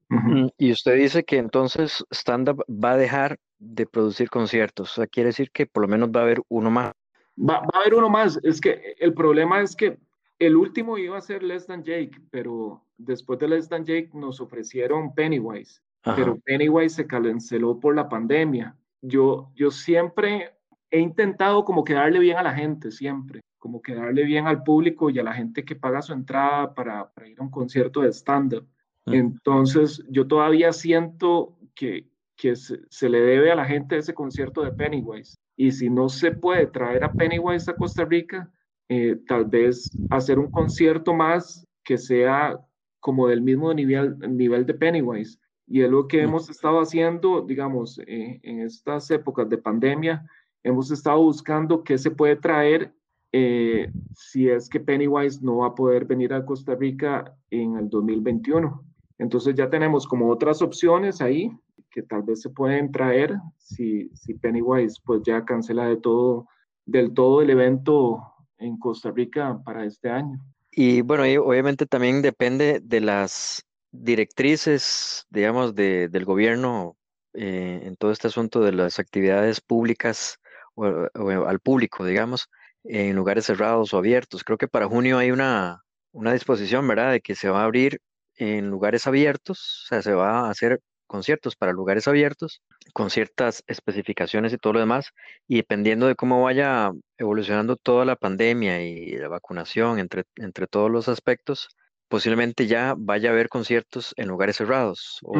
mm, 0.08 0.46
y 0.56 0.72
usted 0.72 0.96
dice 0.96 1.22
que 1.22 1.36
entonces 1.36 2.02
Stand 2.10 2.48
Up 2.48 2.64
va 2.66 2.92
a 2.92 2.96
dejar 2.96 3.38
de 3.58 3.84
producir 3.84 4.30
conciertos, 4.30 4.92
o 4.92 4.94
sea, 4.94 5.06
quiere 5.06 5.26
decir 5.26 5.50
que 5.50 5.66
por 5.66 5.82
lo 5.82 5.88
menos 5.88 6.08
va 6.08 6.20
a 6.20 6.22
haber 6.22 6.40
uno 6.48 6.70
más. 6.70 6.92
Va, 7.38 7.56
a 7.56 7.78
haber 7.78 7.96
uno 7.96 8.08
más. 8.08 8.40
Es 8.42 8.58
que 8.58 8.94
el 8.98 9.12
problema 9.12 9.60
es 9.60 9.76
que 9.76 9.98
el 10.38 10.56
último 10.56 10.96
iba 10.96 11.18
a 11.18 11.20
ser 11.20 11.42
Less 11.42 11.66
Than 11.66 11.84
Jake, 11.84 12.12
pero 12.30 12.82
después 12.96 13.38
de 13.38 13.48
Less 13.48 13.68
Than 13.68 13.84
Jake 13.84 14.12
nos 14.14 14.40
ofrecieron 14.40 15.14
Pennywise, 15.14 15.82
pero 16.16 16.40
Pennywise 16.40 16.94
se 16.94 17.06
canceló 17.06 17.78
por 17.78 17.94
la 17.94 18.08
pandemia. 18.08 18.74
Yo, 19.02 19.50
yo 19.54 19.70
siempre 19.70 20.54
he 20.90 20.98
intentado 20.98 21.64
como 21.64 21.84
quedarle 21.84 22.18
bien 22.18 22.36
a 22.36 22.42
la 22.42 22.54
gente, 22.54 22.90
siempre, 22.90 23.40
como 23.58 23.80
quedarle 23.82 24.24
bien 24.24 24.46
al 24.46 24.62
público 24.62 25.10
y 25.10 25.18
a 25.18 25.22
la 25.22 25.34
gente 25.34 25.64
que 25.64 25.76
paga 25.76 26.02
su 26.02 26.12
entrada 26.12 26.74
para, 26.74 27.10
ir 27.26 27.38
a 27.38 27.42
un 27.42 27.50
concierto 27.50 28.00
de 28.00 28.12
stand-up. 28.12 28.66
Entonces, 29.06 30.04
yo 30.08 30.26
todavía 30.26 30.72
siento 30.72 31.56
que, 31.74 32.08
que 32.36 32.54
se, 32.54 32.80
se, 32.90 33.08
le 33.08 33.20
debe 33.20 33.50
a 33.50 33.56
la 33.56 33.64
gente 33.64 33.96
ese 33.96 34.14
concierto 34.14 34.62
de 34.62 34.72
Pennywise. 34.72 35.36
Y 35.56 35.72
si 35.72 35.90
no 35.90 36.08
se 36.08 36.32
puede 36.32 36.66
traer 36.66 37.02
a 37.04 37.12
Pennywise 37.12 37.70
a 37.70 37.74
Costa 37.74 38.04
Rica, 38.04 38.50
eh, 38.88 39.16
tal 39.28 39.44
vez 39.44 39.88
hacer 40.10 40.38
un 40.38 40.50
concierto 40.50 41.14
más 41.14 41.64
que 41.84 41.96
sea 41.96 42.58
como 42.98 43.28
del 43.28 43.40
mismo 43.40 43.72
nivel, 43.72 44.18
nivel 44.18 44.66
de 44.66 44.74
Pennywise. 44.74 45.38
Y 45.66 45.82
es 45.82 45.90
lo 45.90 46.08
que 46.08 46.22
hemos 46.22 46.50
estado 46.50 46.80
haciendo, 46.80 47.42
digamos, 47.42 48.00
eh, 48.06 48.40
en 48.42 48.60
estas 48.60 49.08
épocas 49.12 49.48
de 49.48 49.58
pandemia, 49.58 50.26
hemos 50.62 50.90
estado 50.90 51.22
buscando 51.22 51.82
qué 51.82 51.98
se 51.98 52.10
puede 52.10 52.36
traer 52.36 52.92
eh, 53.32 53.92
si 54.14 54.48
es 54.48 54.68
que 54.68 54.80
Pennywise 54.80 55.40
no 55.42 55.58
va 55.58 55.68
a 55.68 55.74
poder 55.74 56.04
venir 56.04 56.32
a 56.34 56.44
Costa 56.44 56.74
Rica 56.74 57.36
en 57.50 57.76
el 57.76 57.88
2021. 57.88 58.84
Entonces 59.18 59.54
ya 59.54 59.70
tenemos 59.70 60.06
como 60.06 60.28
otras 60.30 60.62
opciones 60.62 61.20
ahí 61.20 61.50
que 61.90 62.02
tal 62.02 62.22
vez 62.22 62.40
se 62.40 62.50
pueden 62.50 62.90
traer 62.90 63.36
si, 63.58 64.08
si 64.14 64.34
Pennywise 64.34 65.00
pues 65.04 65.22
ya 65.24 65.44
cancela 65.44 65.86
de 65.86 65.96
todo, 65.96 66.46
del 66.86 67.12
todo 67.12 67.42
el 67.42 67.50
evento 67.50 68.20
en 68.58 68.78
Costa 68.78 69.10
Rica 69.10 69.60
para 69.64 69.84
este 69.84 70.08
año. 70.08 70.40
Y 70.72 71.00
bueno, 71.02 71.26
y 71.26 71.36
obviamente 71.36 71.86
también 71.86 72.22
depende 72.22 72.80
de 72.80 73.00
las 73.00 73.64
directrices, 73.90 75.26
digamos, 75.30 75.74
de, 75.74 76.08
del 76.08 76.24
gobierno 76.24 76.96
eh, 77.34 77.82
en 77.84 77.96
todo 77.96 78.12
este 78.12 78.28
asunto 78.28 78.60
de 78.60 78.72
las 78.72 78.98
actividades 78.98 79.60
públicas 79.60 80.39
o, 80.80 81.46
al 81.46 81.60
público, 81.60 82.04
digamos, 82.04 82.48
en 82.84 83.16
lugares 83.16 83.46
cerrados 83.46 83.92
o 83.92 83.98
abiertos. 83.98 84.44
Creo 84.44 84.58
que 84.58 84.68
para 84.68 84.86
junio 84.86 85.18
hay 85.18 85.30
una, 85.30 85.82
una 86.12 86.32
disposición, 86.32 86.86
¿verdad?, 86.88 87.12
de 87.12 87.20
que 87.20 87.34
se 87.34 87.48
va 87.48 87.62
a 87.62 87.64
abrir 87.64 88.00
en 88.36 88.70
lugares 88.70 89.06
abiertos, 89.06 89.84
o 89.84 89.88
sea, 89.88 90.02
se 90.02 90.14
va 90.14 90.46
a 90.46 90.50
hacer 90.50 90.80
conciertos 91.06 91.56
para 91.56 91.72
lugares 91.72 92.06
abiertos 92.06 92.62
con 92.94 93.10
ciertas 93.10 93.64
especificaciones 93.66 94.52
y 94.52 94.58
todo 94.58 94.74
lo 94.74 94.80
demás, 94.80 95.10
y 95.48 95.56
dependiendo 95.56 96.06
de 96.06 96.14
cómo 96.14 96.42
vaya 96.42 96.92
evolucionando 97.18 97.76
toda 97.76 98.04
la 98.04 98.16
pandemia 98.16 98.82
y 98.82 99.16
la 99.16 99.28
vacunación 99.28 99.98
entre, 99.98 100.24
entre 100.36 100.66
todos 100.66 100.90
los 100.90 101.08
aspectos, 101.08 101.68
posiblemente 102.08 102.66
ya 102.66 102.94
vaya 102.96 103.30
a 103.30 103.32
haber 103.32 103.48
conciertos 103.48 104.14
en 104.16 104.28
lugares 104.28 104.56
cerrados. 104.56 105.18
O, 105.22 105.34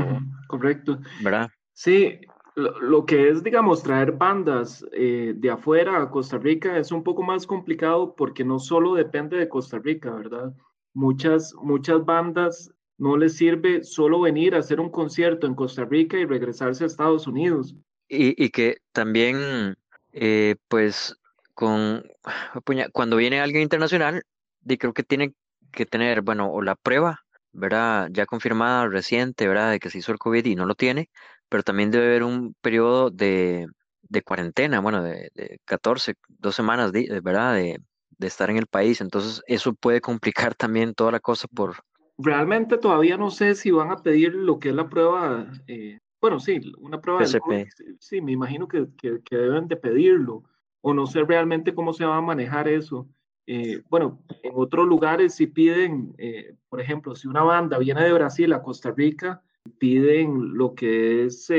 correcto. 0.48 1.00
¿Verdad? 1.22 1.48
Sí, 1.72 2.20
lo, 2.60 3.06
que 3.06 3.28
es, 3.28 3.42
digamos, 3.42 3.82
traer 3.82 4.12
bandas 4.12 4.84
eh, 4.92 5.32
de 5.36 5.50
afuera 5.50 6.00
a 6.00 6.10
Costa 6.10 6.38
Rica 6.38 6.78
es 6.78 6.92
un 6.92 7.02
poco 7.02 7.22
más 7.22 7.46
complicado 7.46 8.14
porque 8.14 8.44
no 8.44 8.58
solo 8.58 8.94
depende 8.94 9.36
de 9.36 9.48
Costa 9.48 9.78
Rica, 9.78 10.10
¿verdad? 10.10 10.54
Muchas, 10.94 11.54
muchas 11.62 12.04
bandas 12.04 12.72
no 12.98 13.16
les 13.16 13.36
sirve 13.36 13.82
solo 13.82 14.20
venir 14.20 14.54
a 14.54 14.58
hacer 14.58 14.78
un 14.78 14.90
concierto 14.90 15.46
en 15.46 15.54
Costa 15.54 15.84
Rica 15.84 16.18
y 16.18 16.26
regresarse 16.26 16.84
a 16.84 16.86
Estados 16.86 17.26
Unidos. 17.26 17.74
Y, 18.08 18.50
que 18.50 18.78
también, 18.92 19.76
eh, 20.12 20.56
pues, 20.68 21.16
con 21.54 22.04
cuando 22.92 23.16
viene 23.16 23.40
alguien 23.40 23.62
internacional, 23.62 24.24
creo 24.78 24.92
que 24.92 25.02
tiene 25.02 25.34
que 25.70 25.86
tener, 25.86 26.22
bueno, 26.22 26.50
o 26.50 26.60
la 26.62 26.74
prueba, 26.74 27.24
¿verdad? 27.52 28.08
Ya 28.12 28.26
confirmada, 28.26 28.86
reciente, 28.88 29.48
¿verdad? 29.48 29.70
De 29.70 29.80
que 29.80 29.90
se 29.90 29.98
hizo 29.98 30.12
el 30.12 30.18
COVID 30.18 30.44
y 30.44 30.54
no 30.54 30.66
lo 30.66 30.74
tiene, 30.74 31.10
pero 31.50 31.62
también 31.62 31.90
debe 31.90 32.06
haber 32.06 32.22
un 32.22 32.54
periodo 32.62 33.10
de, 33.10 33.68
cuarentena, 34.24 34.80
bueno, 34.80 35.02
de, 35.02 35.30
de, 35.34 35.58
14, 35.66 36.14
dos 36.28 36.54
semanas, 36.54 36.92
¿verdad? 36.92 37.54
De, 37.54 37.78
de 38.08 38.26
estar 38.26 38.48
en 38.48 38.56
el 38.56 38.66
país. 38.66 39.02
Entonces, 39.02 39.42
eso 39.46 39.74
puede 39.74 40.00
complicar 40.00 40.54
también 40.56 40.94
toda 40.94 41.12
la 41.12 41.20
cosa 41.20 41.46
por, 41.48 41.76
realmente 42.22 42.78
todavía 42.78 43.16
no 43.16 43.30
sé 43.30 43.54
si 43.54 43.70
van 43.70 43.90
a 43.90 44.02
pedir 44.02 44.34
lo 44.34 44.58
que 44.58 44.70
es 44.70 44.74
la 44.74 44.88
prueba, 44.88 45.46
eh, 45.66 45.98
bueno, 46.20 46.38
sí, 46.38 46.60
una 46.78 47.00
prueba 47.00 47.20
de 47.20 47.68
sí, 47.98 48.20
me 48.20 48.32
imagino 48.32 48.68
que, 48.68 48.88
que, 48.96 49.36
deben 49.36 49.68
de 49.68 49.76
pedirlo, 49.76 50.44
o 50.82 50.92
no 50.92 51.06
sé 51.06 51.24
realmente 51.24 51.74
cómo 51.74 51.92
se 51.92 52.04
va 52.04 52.16
a 52.16 52.22
manejar 52.22 52.68
eso. 52.68 53.08
Eh, 53.46 53.82
bueno, 53.88 54.22
en 54.42 54.52
otros 54.54 54.86
lugares 54.86 55.34
sí 55.34 55.46
piden, 55.46 56.14
eh, 56.18 56.54
por 56.68 56.80
ejemplo, 56.80 57.14
si 57.14 57.26
una 57.26 57.42
banda 57.42 57.78
viene 57.78 58.04
de 58.04 58.12
Brasil 58.12 58.52
a 58.52 58.62
Costa 58.62 58.92
Rica, 58.92 59.42
piden 59.78 60.56
lo 60.56 60.74
que 60.74 61.24
es 61.24 61.50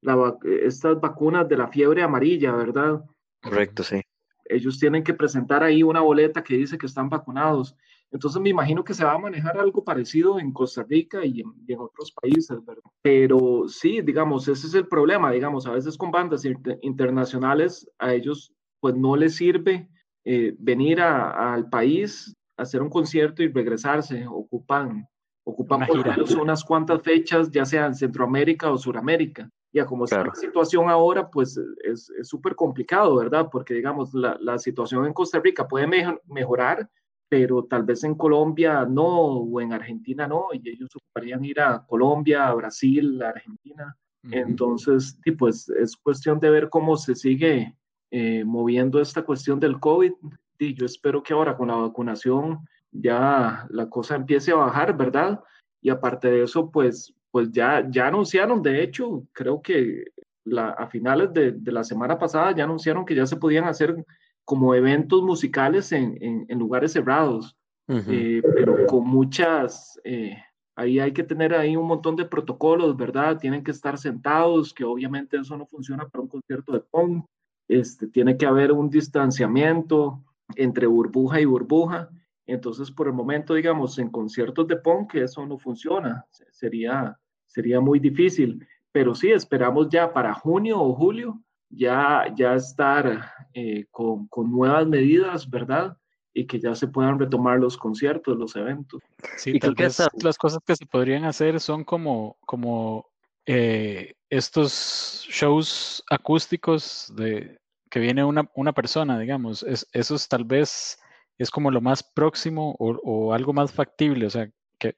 la, 0.00 0.36
estas 0.62 1.00
vacunas 1.00 1.48
de 1.48 1.56
la 1.56 1.68
fiebre 1.68 2.02
amarilla, 2.02 2.52
¿verdad? 2.52 3.04
Correcto, 3.42 3.82
sí. 3.82 4.00
Ellos 4.46 4.78
tienen 4.78 5.02
que 5.02 5.14
presentar 5.14 5.62
ahí 5.62 5.82
una 5.82 6.00
boleta 6.00 6.42
que 6.42 6.56
dice 6.56 6.76
que 6.76 6.86
están 6.86 7.08
vacunados. 7.08 7.74
Entonces 8.10 8.40
me 8.40 8.50
imagino 8.50 8.84
que 8.84 8.94
se 8.94 9.04
va 9.04 9.14
a 9.14 9.18
manejar 9.18 9.58
algo 9.58 9.82
parecido 9.82 10.38
en 10.38 10.52
Costa 10.52 10.84
Rica 10.84 11.24
y 11.24 11.40
en, 11.40 11.78
otros 11.78 12.12
países, 12.12 12.64
¿verdad? 12.64 12.82
Pero 13.02 13.64
sí, 13.66 14.02
digamos, 14.02 14.46
ese 14.46 14.66
es 14.68 14.74
el 14.74 14.86
problema, 14.86 15.32
digamos, 15.32 15.66
a 15.66 15.72
veces 15.72 15.96
con 15.96 16.12
bandas 16.12 16.44
internacionales 16.82 17.90
a 17.98 18.14
ellos 18.14 18.52
pues 18.78 18.94
no 18.94 19.16
les 19.16 19.34
sirve 19.34 19.88
eh, 20.24 20.54
venir 20.58 21.00
al 21.00 21.68
país, 21.70 22.36
hacer 22.56 22.82
un 22.82 22.90
concierto 22.90 23.42
y 23.42 23.48
regresarse, 23.48 24.26
ocupan, 24.28 25.08
ocupan 25.44 25.86
por 25.86 25.98
lo 25.98 26.04
menos 26.04 26.34
unas 26.34 26.64
cuantas 26.64 27.02
fechas, 27.02 27.50
ya 27.50 27.64
sea 27.64 27.86
en 27.86 27.94
Centroamérica 27.94 28.70
o 28.70 28.78
Suramérica. 28.78 29.50
Ya 29.72 29.84
como 29.84 30.04
está 30.04 30.24
la 30.24 30.34
situación 30.34 30.88
ahora, 30.88 31.28
pues 31.28 31.60
es 31.82 32.10
súper 32.22 32.54
complicado, 32.54 33.16
¿verdad? 33.16 33.48
Porque 33.50 33.74
digamos, 33.74 34.14
la, 34.14 34.38
la, 34.40 34.56
situación 34.58 35.04
en 35.04 35.12
Costa 35.12 35.40
Rica 35.40 35.66
puede 35.66 35.88
mejorar, 36.28 36.88
pero 37.28 37.64
tal 37.64 37.82
vez 37.82 38.04
en 38.04 38.14
Colombia 38.14 38.86
no, 38.88 39.08
o 39.08 39.60
en 39.60 39.72
Argentina 39.72 40.28
no, 40.28 40.46
y 40.52 40.68
ellos 40.68 40.90
ocuparían 40.94 41.44
ir 41.44 41.60
a 41.60 41.84
Colombia, 41.84 42.46
a 42.46 42.54
Brasil, 42.54 43.20
a 43.22 43.30
Argentina. 43.30 43.96
Entonces, 44.30 45.18
pues 45.36 45.68
es 45.68 45.96
cuestión 45.96 46.40
de 46.40 46.50
ver 46.50 46.70
cómo 46.70 46.96
se 46.96 47.14
sigue 47.14 47.76
eh, 48.10 48.44
moviendo 48.44 49.00
esta 49.00 49.22
cuestión 49.22 49.60
del 49.60 49.80
COVID. 49.80 50.12
Y 50.58 50.74
yo 50.74 50.86
espero 50.86 51.22
que 51.22 51.34
ahora 51.34 51.56
con 51.56 51.68
la 51.68 51.74
vacunación 51.74 52.60
ya 52.94 53.66
la 53.68 53.90
cosa 53.90 54.16
empiece 54.16 54.52
a 54.52 54.56
bajar, 54.56 54.96
¿verdad? 54.96 55.40
Y 55.82 55.90
aparte 55.90 56.30
de 56.30 56.44
eso, 56.44 56.70
pues, 56.70 57.12
pues 57.30 57.50
ya, 57.52 57.86
ya 57.90 58.06
anunciaron, 58.06 58.62
de 58.62 58.82
hecho, 58.82 59.24
creo 59.32 59.60
que 59.60 60.04
la, 60.44 60.70
a 60.70 60.86
finales 60.86 61.32
de, 61.32 61.52
de 61.52 61.72
la 61.72 61.84
semana 61.84 62.18
pasada 62.18 62.52
ya 62.52 62.64
anunciaron 62.64 63.04
que 63.04 63.14
ya 63.14 63.26
se 63.26 63.36
podían 63.36 63.64
hacer 63.64 64.04
como 64.44 64.74
eventos 64.74 65.22
musicales 65.22 65.90
en, 65.92 66.18
en, 66.20 66.58
lugares 66.58 66.92
cerrados, 66.92 67.56
eh, 67.88 68.42
pero 68.54 68.86
con 68.86 69.06
muchas, 69.06 69.98
eh, 70.04 70.36
ahí 70.76 71.00
hay 71.00 71.12
que 71.12 71.22
tener 71.22 71.54
ahí 71.54 71.76
un 71.76 71.86
montón 71.86 72.14
de 72.16 72.26
protocolos, 72.26 72.96
¿verdad? 72.96 73.38
Tienen 73.38 73.64
que 73.64 73.70
estar 73.70 73.98
sentados, 73.98 74.74
que 74.74 74.84
obviamente 74.84 75.38
eso 75.38 75.56
no 75.56 75.66
funciona 75.66 76.06
para 76.08 76.22
un 76.22 76.28
concierto 76.28 76.72
de 76.72 76.80
punk, 76.80 77.24
este, 77.68 78.06
tiene 78.08 78.36
que 78.36 78.46
haber 78.46 78.72
un 78.72 78.90
distanciamiento 78.90 80.22
entre 80.56 80.86
burbuja 80.86 81.40
y 81.40 81.46
burbuja. 81.46 82.10
Entonces, 82.46 82.90
por 82.90 83.06
el 83.06 83.14
momento, 83.14 83.54
digamos, 83.54 83.98
en 83.98 84.10
conciertos 84.10 84.66
de 84.68 84.76
punk 84.76 85.14
eso 85.14 85.46
no 85.46 85.58
funciona, 85.58 86.26
sería, 86.50 87.18
sería 87.46 87.80
muy 87.80 87.98
difícil, 87.98 88.66
pero 88.92 89.14
sí, 89.14 89.30
esperamos 89.30 89.88
ya 89.88 90.12
para 90.12 90.34
junio 90.34 90.80
o 90.80 90.94
julio 90.94 91.40
ya, 91.70 92.32
ya 92.36 92.54
estar 92.54 93.32
eh, 93.52 93.86
con, 93.90 94.28
con 94.28 94.50
nuevas 94.50 94.86
medidas, 94.86 95.48
¿verdad? 95.48 95.96
y 96.34 96.46
que 96.46 96.58
ya 96.58 96.74
se 96.74 96.88
puedan 96.88 97.18
retomar 97.18 97.60
los 97.60 97.76
conciertos, 97.76 98.36
los 98.36 98.56
eventos. 98.56 99.00
Sí, 99.36 99.58
tal 99.60 99.74
vez 99.74 100.02
las 100.20 100.36
cosas 100.36 100.58
que 100.66 100.74
se 100.74 100.84
podrían 100.84 101.24
hacer 101.24 101.60
son 101.60 101.84
como, 101.84 102.36
como 102.44 103.06
eh, 103.46 104.14
estos 104.28 105.26
shows 105.30 106.02
acústicos 106.10 107.12
de 107.16 107.60
que 107.88 108.00
viene 108.00 108.24
una, 108.24 108.50
una 108.56 108.72
persona, 108.72 109.16
digamos, 109.16 109.62
es, 109.62 109.86
esos 109.92 110.28
tal 110.28 110.42
vez 110.42 110.98
es 111.38 111.50
como 111.50 111.70
lo 111.70 111.80
más 111.80 112.02
próximo 112.02 112.74
o, 112.78 112.98
o 113.02 113.32
algo 113.32 113.52
más 113.52 113.72
factible, 113.72 114.26
o 114.26 114.30
sea, 114.30 114.50
que, 114.78 114.94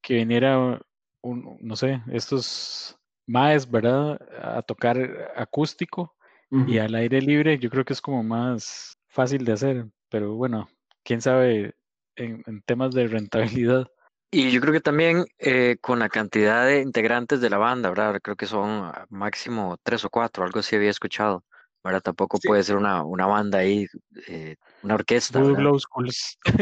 que 0.00 0.14
viniera 0.14 0.80
un, 1.22 1.58
no 1.60 1.76
sé, 1.76 2.02
estos 2.10 2.98
maes, 3.26 3.70
¿verdad? 3.70 4.18
A 4.42 4.62
tocar 4.62 4.98
acústico 5.36 6.14
y 6.66 6.76
al 6.76 6.94
aire 6.94 7.22
libre, 7.22 7.58
yo 7.58 7.70
creo 7.70 7.82
que 7.84 7.94
es 7.94 8.00
como 8.02 8.22
más 8.22 8.98
fácil 9.08 9.42
de 9.44 9.52
hacer 9.52 9.86
pero 10.12 10.34
bueno, 10.34 10.68
quién 11.02 11.22
sabe 11.22 11.74
en, 12.16 12.42
temas 12.66 12.92
de 12.92 13.08
rentabilidad. 13.08 13.88
Y 14.30 14.50
yo 14.50 14.60
creo 14.60 14.74
que 14.74 14.80
también 14.80 15.24
eh, 15.38 15.78
con 15.80 15.98
la 15.98 16.10
cantidad 16.10 16.66
de 16.66 16.82
integrantes 16.82 17.40
de 17.40 17.48
la 17.48 17.56
banda, 17.56 17.88
¿verdad? 17.88 18.20
Creo 18.22 18.36
que 18.36 18.46
son 18.46 18.92
máximo 19.08 19.78
tres 19.82 20.04
o 20.04 20.10
cuatro, 20.10 20.44
algo 20.44 20.60
así 20.60 20.76
había 20.76 20.90
escuchado. 20.90 21.44
¿verdad? 21.82 22.02
Tampoco 22.02 22.38
puede 22.38 22.62
ser 22.62 22.76
una, 22.76 23.02
una 23.02 23.26
banda 23.26 23.58
ahí, 23.58 23.86
eh, 24.28 24.56
una 24.82 24.94
orquesta. 24.94 25.40
Glow 25.40 25.78
Schools. 25.78 26.38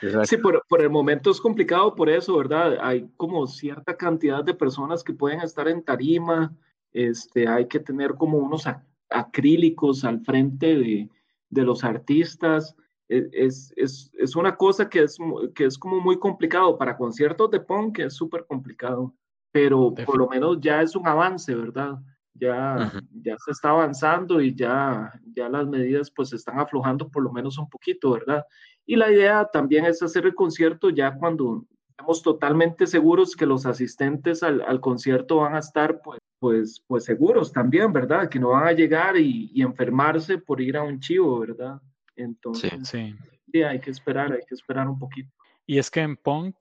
Sí, 0.00 0.26
sí 0.26 0.36
por, 0.36 0.64
por, 0.68 0.82
el 0.82 0.90
momento 0.90 1.30
es 1.30 1.40
complicado 1.40 1.94
por 1.94 2.08
eso, 2.08 2.36
¿verdad? 2.36 2.78
Hay 2.80 3.08
como 3.16 3.46
cierta 3.46 3.96
cantidad 3.96 4.44
de 4.44 4.54
personas 4.54 5.02
que 5.02 5.12
pueden 5.12 5.40
estar 5.40 5.68
en 5.68 5.82
tarima, 5.82 6.54
este, 6.92 7.48
hay 7.48 7.66
que 7.66 7.80
tener 7.80 8.14
como 8.14 8.38
unos 8.38 8.64
acrílicos 9.10 10.04
al 10.04 10.20
frente 10.20 10.76
de, 10.76 11.10
de 11.50 11.62
los 11.62 11.84
artistas. 11.84 12.74
E, 13.08 13.28
es, 13.32 13.72
es, 13.76 14.10
es, 14.14 14.36
una 14.36 14.56
cosa 14.56 14.88
que 14.88 15.02
es, 15.02 15.18
que 15.54 15.66
es 15.66 15.78
como 15.78 16.00
muy 16.00 16.18
complicado 16.18 16.76
para 16.78 16.96
conciertos 16.96 17.50
de 17.50 17.60
punk, 17.60 17.96
que 17.96 18.04
es 18.04 18.14
súper 18.14 18.46
complicado, 18.46 19.14
pero 19.52 19.94
por 19.94 20.18
lo 20.18 20.28
menos 20.28 20.58
ya 20.60 20.82
es 20.82 20.96
un 20.96 21.06
avance, 21.06 21.54
¿verdad? 21.54 21.98
Ya, 22.34 22.92
ya 23.22 23.36
se 23.38 23.52
está 23.52 23.70
avanzando 23.70 24.40
y 24.40 24.54
ya, 24.54 25.12
ya 25.36 25.48
las 25.48 25.68
medidas 25.68 26.10
pues 26.10 26.32
están 26.32 26.58
aflojando 26.58 27.08
por 27.08 27.22
lo 27.22 27.32
menos 27.32 27.58
un 27.58 27.68
poquito, 27.68 28.10
¿verdad? 28.10 28.44
Y 28.84 28.96
la 28.96 29.10
idea 29.10 29.48
también 29.52 29.84
es 29.84 30.02
hacer 30.02 30.26
el 30.26 30.34
concierto 30.34 30.90
ya 30.90 31.14
cuando 31.14 31.64
estamos 31.90 32.22
totalmente 32.22 32.88
seguros 32.88 33.36
que 33.36 33.46
los 33.46 33.66
asistentes 33.66 34.42
al, 34.42 34.62
al 34.62 34.80
concierto 34.80 35.36
van 35.36 35.54
a 35.54 35.60
estar 35.60 36.02
pues 36.02 36.18
pues, 36.44 36.84
pues 36.86 37.04
seguros 37.04 37.50
también, 37.52 37.90
¿verdad? 37.90 38.28
Que 38.28 38.38
no 38.38 38.50
van 38.50 38.66
a 38.66 38.72
llegar 38.72 39.16
y, 39.16 39.50
enfermarse 39.62 40.36
por 40.36 40.60
ir 40.60 40.76
a 40.76 40.82
un 40.82 41.00
chivo, 41.00 41.38
¿verdad? 41.38 41.80
Entonces, 42.16 42.70
sí, 42.86 43.14
sí. 43.50 43.62
hay 43.62 43.80
que 43.80 43.90
esperar, 43.90 44.30
hay 44.30 44.42
que 44.46 44.54
esperar 44.54 44.86
un 44.86 44.98
poquito. 44.98 45.30
Y 45.64 45.78
es 45.78 45.90
que 45.90 46.00
en 46.00 46.18
punk, 46.18 46.56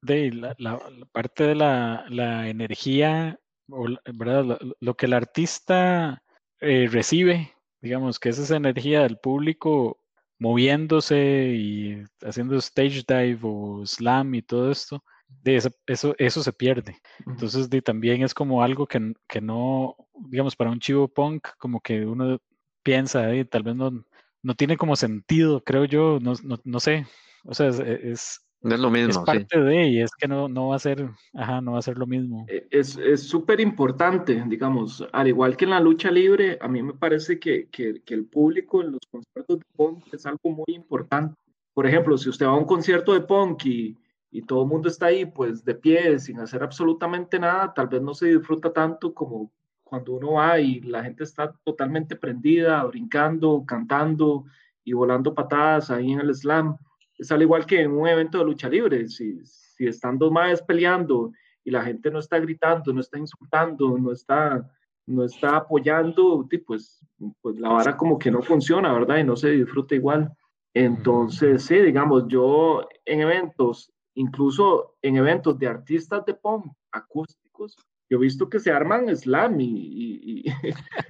de 0.00 0.32
la, 0.32 0.56
parte 1.12 1.48
de 1.48 1.54
la, 1.54 2.06
la 2.08 2.48
energía, 2.48 3.38
¿verdad? 3.68 4.58
Lo, 4.80 4.96
que 4.96 5.06
el 5.06 5.12
artista 5.12 6.22
eh, 6.60 6.88
recibe, 6.90 7.52
digamos, 7.80 8.18
que 8.18 8.30
es 8.30 8.38
esa 8.38 8.56
energía 8.56 9.02
del 9.02 9.18
público 9.18 9.98
moviéndose 10.38 11.54
y 11.54 12.02
haciendo 12.22 12.56
stage 12.56 13.04
dive 13.06 13.40
o 13.42 13.86
slam 13.86 14.34
y 14.34 14.42
todo 14.42 14.70
esto, 14.70 15.02
de 15.42 15.56
eso, 15.56 15.70
eso, 15.86 16.14
eso 16.18 16.42
se 16.42 16.52
pierde. 16.52 17.00
Entonces, 17.26 17.70
de, 17.70 17.82
también 17.82 18.22
es 18.22 18.34
como 18.34 18.62
algo 18.62 18.86
que, 18.86 19.14
que, 19.28 19.40
no, 19.40 19.96
digamos, 20.28 20.56
para 20.56 20.70
un 20.70 20.80
chivo 20.80 21.08
punk, 21.08 21.48
como 21.58 21.80
que 21.80 22.04
uno 22.04 22.38
piensa, 22.82 23.32
eh, 23.34 23.44
tal 23.44 23.62
vez 23.62 23.74
no, 23.76 24.04
no 24.42 24.54
tiene 24.54 24.76
como 24.76 24.96
sentido, 24.96 25.62
creo 25.64 25.84
yo, 25.84 26.18
no, 26.20 26.34
no, 26.42 26.60
no 26.64 26.80
sé. 26.80 27.06
O 27.44 27.54
sea, 27.54 27.68
es, 27.68 28.45
no 28.62 28.74
es 28.74 28.80
lo 28.80 28.90
mismo. 28.90 29.10
Es 29.10 29.18
parte 29.18 29.60
de, 29.60 29.88
y 29.88 30.00
es 30.00 30.10
que 30.16 30.26
no, 30.26 30.48
no 30.48 30.68
va 30.68 30.76
a 30.76 30.80
ser, 30.80 31.08
ajá, 31.34 31.60
no 31.60 31.72
va 31.72 31.78
a 31.78 31.82
ser 31.82 31.98
lo 31.98 32.06
mismo. 32.06 32.46
E, 32.48 32.66
es 32.70 32.98
súper 33.22 33.60
importante, 33.60 34.42
digamos, 34.46 35.06
al 35.12 35.28
igual 35.28 35.56
que 35.56 35.64
en 35.64 35.70
la 35.70 35.80
lucha 35.80 36.10
libre, 36.10 36.58
a 36.60 36.68
mí 36.68 36.82
me 36.82 36.94
parece 36.94 37.38
que, 37.38 37.68
que, 37.68 38.02
que, 38.04 38.14
el 38.14 38.26
público 38.26 38.82
en 38.82 38.92
los 38.92 39.00
conciertos 39.10 39.58
de 39.58 39.64
punk 39.76 40.04
es 40.12 40.26
algo 40.26 40.50
muy 40.50 40.74
importante. 40.74 41.36
Por 41.74 41.86
ejemplo, 41.86 42.16
si 42.18 42.28
usted 42.28 42.46
va 42.46 42.52
a 42.52 42.56
un 42.56 42.64
concierto 42.64 43.12
de 43.12 43.20
punk 43.20 43.66
y, 43.66 43.96
y 44.30 44.42
todo 44.42 44.62
el 44.62 44.68
mundo 44.68 44.88
está 44.88 45.06
ahí 45.06 45.26
pues 45.26 45.64
de 45.64 45.74
pie 45.74 46.18
sin 46.18 46.40
hacer 46.40 46.62
absolutamente 46.62 47.38
nada, 47.38 47.72
tal 47.72 47.88
vez 47.88 48.02
no 48.02 48.14
se 48.14 48.26
disfruta 48.26 48.72
tanto 48.72 49.14
como 49.14 49.50
cuando 49.82 50.14
uno 50.14 50.32
va 50.32 50.58
y 50.58 50.80
la 50.80 51.04
gente 51.04 51.24
está 51.24 51.52
totalmente 51.64 52.16
prendida, 52.16 52.82
brincando, 52.84 53.64
cantando 53.64 54.44
y 54.84 54.92
volando 54.92 55.32
patadas 55.32 55.90
ahí 55.90 56.12
en 56.12 56.20
el 56.20 56.34
slam. 56.34 56.76
Es 57.18 57.32
al 57.32 57.42
igual 57.42 57.66
que 57.66 57.80
en 57.80 57.92
un 57.92 58.06
evento 58.06 58.38
de 58.38 58.44
lucha 58.44 58.68
libre, 58.68 59.08
si, 59.08 59.44
si 59.44 59.86
están 59.86 60.18
dos 60.18 60.30
madres 60.30 60.62
peleando 60.62 61.32
y 61.64 61.70
la 61.70 61.82
gente 61.82 62.10
no 62.10 62.18
está 62.18 62.38
gritando, 62.38 62.92
no 62.92 63.00
está 63.00 63.18
insultando, 63.18 63.96
no 63.98 64.12
está, 64.12 64.68
no 65.06 65.24
está 65.24 65.56
apoyando, 65.56 66.46
pues, 66.66 67.04
pues 67.40 67.56
la 67.58 67.70
vara 67.70 67.96
como 67.96 68.18
que 68.18 68.30
no 68.30 68.42
funciona, 68.42 68.92
¿verdad? 68.92 69.18
Y 69.18 69.24
no 69.24 69.36
se 69.36 69.50
disfruta 69.50 69.94
igual. 69.94 70.32
Entonces, 70.74 71.64
sí, 71.64 71.76
digamos, 71.76 72.28
yo 72.28 72.86
en 73.04 73.20
eventos 73.20 73.92
incluso 74.16 74.96
en 75.02 75.16
eventos 75.16 75.58
de 75.58 75.68
artistas 75.68 76.24
de 76.24 76.34
punk 76.34 76.66
acústicos, 76.90 77.76
yo 78.08 78.18
he 78.18 78.20
visto 78.20 78.48
que 78.48 78.58
se 78.58 78.72
arman 78.72 79.14
slam 79.14 79.60
y, 79.60 80.44
y, 80.44 80.52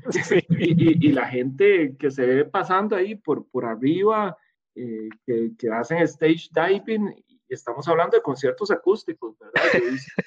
la 1.13 1.27
gente 1.27 1.97
que 1.97 2.11
se 2.11 2.27
ve 2.27 2.45
pasando 2.45 2.97
ahí 2.97 3.15
por, 3.15 3.49
por 3.49 3.65
arriba, 3.65 4.37
eh, 4.77 5.09
que, 5.25 5.53
que, 5.59 5.71
hacen 5.71 5.99
stage 5.99 6.49
diving, 6.53 7.15
y 7.27 7.41
estamos 7.49 7.87
hablando 7.89 8.17
de 8.17 8.23
conciertos 8.23 8.71
acústicos, 8.71 9.37
¿verdad? 9.39 9.63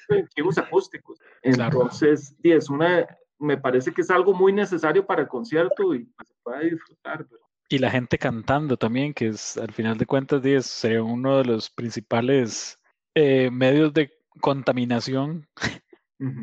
Equipos 0.08 0.58
acústicos. 0.58 1.18
Entonces, 1.42 2.34
sí, 2.42 2.52
es 2.52 2.68
una, 2.68 3.06
me 3.38 3.56
parece 3.56 3.92
que 3.92 4.02
es 4.02 4.10
algo 4.10 4.34
muy 4.34 4.52
necesario 4.52 5.06
para 5.06 5.22
el 5.22 5.28
concierto 5.28 5.94
y 5.94 6.04
se 6.04 6.34
pueda 6.42 6.60
disfrutar. 6.60 7.26
Y 7.68 7.78
la 7.78 7.90
gente 7.90 8.18
cantando 8.18 8.76
también, 8.76 9.14
que 9.14 9.28
es 9.28 9.56
al 9.56 9.72
final 9.72 9.96
de 9.96 10.06
cuentas 10.06 10.44
es, 10.44 10.66
sería 10.66 11.02
uno 11.02 11.38
de 11.38 11.44
los 11.44 11.70
principales 11.70 12.78
eh, 13.14 13.50
medios 13.50 13.94
de 13.94 14.10
contaminación, 14.40 15.46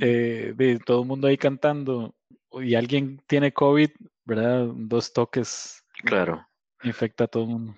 eh, 0.01 0.53
de 0.55 0.79
todo 0.79 1.01
el 1.01 1.07
mundo 1.07 1.27
ahí 1.27 1.37
cantando 1.37 2.15
y 2.53 2.75
alguien 2.75 3.21
tiene 3.27 3.51
COVID, 3.51 3.89
¿verdad? 4.25 4.67
Dos 4.73 5.13
toques. 5.13 5.83
Claro. 6.03 6.47
Infecta 6.83 7.25
a 7.25 7.27
todo 7.27 7.43
el 7.43 7.49
mundo. 7.49 7.75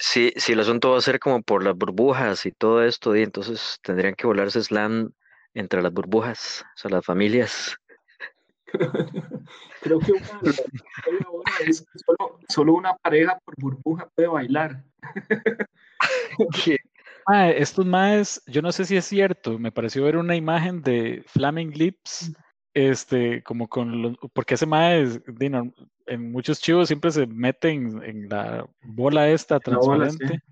Sí, 0.00 0.32
si, 0.36 0.52
el 0.52 0.60
asunto 0.60 0.92
va 0.92 0.98
a 0.98 1.00
ser 1.00 1.18
como 1.18 1.42
por 1.42 1.64
las 1.64 1.74
burbujas 1.74 2.46
y 2.46 2.52
todo 2.52 2.84
esto, 2.84 3.16
y 3.16 3.22
entonces 3.22 3.78
tendrían 3.82 4.14
que 4.14 4.26
volarse 4.26 4.62
slam 4.62 5.12
entre 5.54 5.82
las 5.82 5.92
burbujas, 5.92 6.64
o 6.76 6.78
sea, 6.78 6.90
las 6.90 7.04
familias. 7.04 7.76
Creo 9.82 9.98
que 9.98 10.12
una, 10.12 10.22
es 11.66 11.84
solo, 12.48 12.74
una 12.74 12.94
pareja 12.96 13.38
por 13.44 13.54
burbuja 13.58 14.08
puede 14.14 14.28
bailar. 14.28 14.84
estos 17.56 17.86
maes, 17.86 18.42
yo 18.46 18.62
no 18.62 18.72
sé 18.72 18.84
si 18.84 18.96
es 18.96 19.04
cierto, 19.04 19.58
me 19.58 19.72
pareció 19.72 20.04
ver 20.04 20.16
una 20.16 20.36
imagen 20.36 20.82
de 20.82 21.24
Flaming 21.26 21.72
Lips, 21.72 22.32
este, 22.74 23.42
como 23.42 23.68
con 23.68 24.16
porque 24.32 24.54
ese 24.54 24.66
mae, 24.66 25.06
en 26.06 26.32
muchos 26.32 26.60
chivos 26.60 26.88
siempre 26.88 27.10
se 27.10 27.26
meten 27.26 28.02
en 28.02 28.28
la 28.28 28.66
bola 28.82 29.28
esta 29.28 29.60
transparente, 29.60 30.42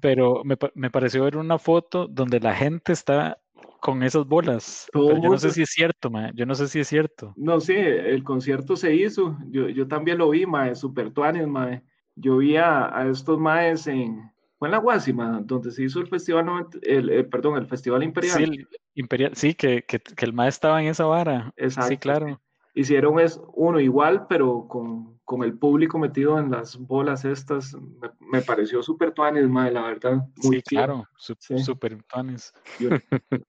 pero 0.00 0.42
me, 0.44 0.56
me 0.74 0.90
pareció 0.90 1.24
ver 1.24 1.36
una 1.36 1.58
foto 1.58 2.06
donde 2.06 2.40
la 2.40 2.54
gente 2.54 2.92
está 2.92 3.38
con 3.82 4.04
esas 4.04 4.26
bolas. 4.26 4.88
yo 4.94 5.18
no 5.18 5.38
sé 5.38 5.50
si 5.50 5.62
es 5.62 5.70
cierto, 5.70 6.08
ma. 6.08 6.30
Yo 6.34 6.46
no 6.46 6.54
sé 6.54 6.68
si 6.68 6.78
es 6.78 6.88
cierto. 6.88 7.34
No 7.36 7.60
sé, 7.60 8.10
el 8.10 8.22
concierto 8.22 8.76
se 8.76 8.94
hizo. 8.94 9.36
Yo, 9.50 9.68
yo 9.68 9.88
también 9.88 10.18
lo 10.18 10.30
vi, 10.30 10.46
ma, 10.46 10.72
super 10.76 11.10
tuanes, 11.10 11.48
ma. 11.48 11.82
Yo 12.14 12.36
vi 12.36 12.56
a, 12.56 12.96
a, 12.96 13.10
estos 13.10 13.40
maes 13.40 13.88
en. 13.88 14.30
Fue 14.56 14.68
en 14.68 14.72
la 14.72 14.78
Guasima, 14.78 15.40
donde 15.44 15.72
se 15.72 15.82
hizo 15.82 15.98
el 15.98 16.06
festival, 16.06 16.46
el, 16.82 17.26
perdón, 17.26 17.58
el 17.58 17.66
festival 17.66 18.04
imperial. 18.04 18.36
Sí, 18.36 18.44
el 18.44 18.68
imperial, 18.94 19.36
sí 19.36 19.54
que, 19.54 19.82
que, 19.84 20.00
que 20.00 20.24
el 20.24 20.32
mae 20.32 20.48
estaba 20.48 20.82
en 20.82 20.88
esa 20.88 21.04
vara. 21.04 21.52
Exacto. 21.56 21.88
Sí, 21.88 21.96
claro 21.96 22.40
hicieron 22.74 23.20
es 23.20 23.40
uno 23.54 23.80
igual, 23.80 24.26
pero 24.28 24.66
con, 24.68 25.18
con, 25.24 25.42
el 25.42 25.58
público 25.58 25.98
metido 25.98 26.38
en 26.38 26.50
las 26.50 26.76
bolas 26.76 27.24
estas, 27.24 27.76
me, 28.20 28.40
pareció 28.42 28.82
súper 28.82 29.12
tuanes, 29.12 29.48
la 29.50 29.82
verdad. 29.82 30.26
Muy 30.42 30.56
sí, 30.56 30.62
claro, 30.62 31.06
súper 31.16 32.02
tuanes. 32.04 32.52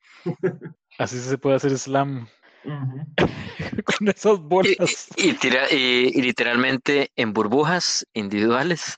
Así 0.97 1.17
se 1.19 1.37
puede 1.37 1.55
hacer 1.55 1.77
slam. 1.77 2.27
con 3.85 4.07
esas 4.07 4.39
bolas. 4.39 5.09
Y, 5.17 5.35
y, 5.75 6.21
literalmente 6.21 7.11
en 7.15 7.33
burbujas 7.33 8.07
individuales. 8.13 8.95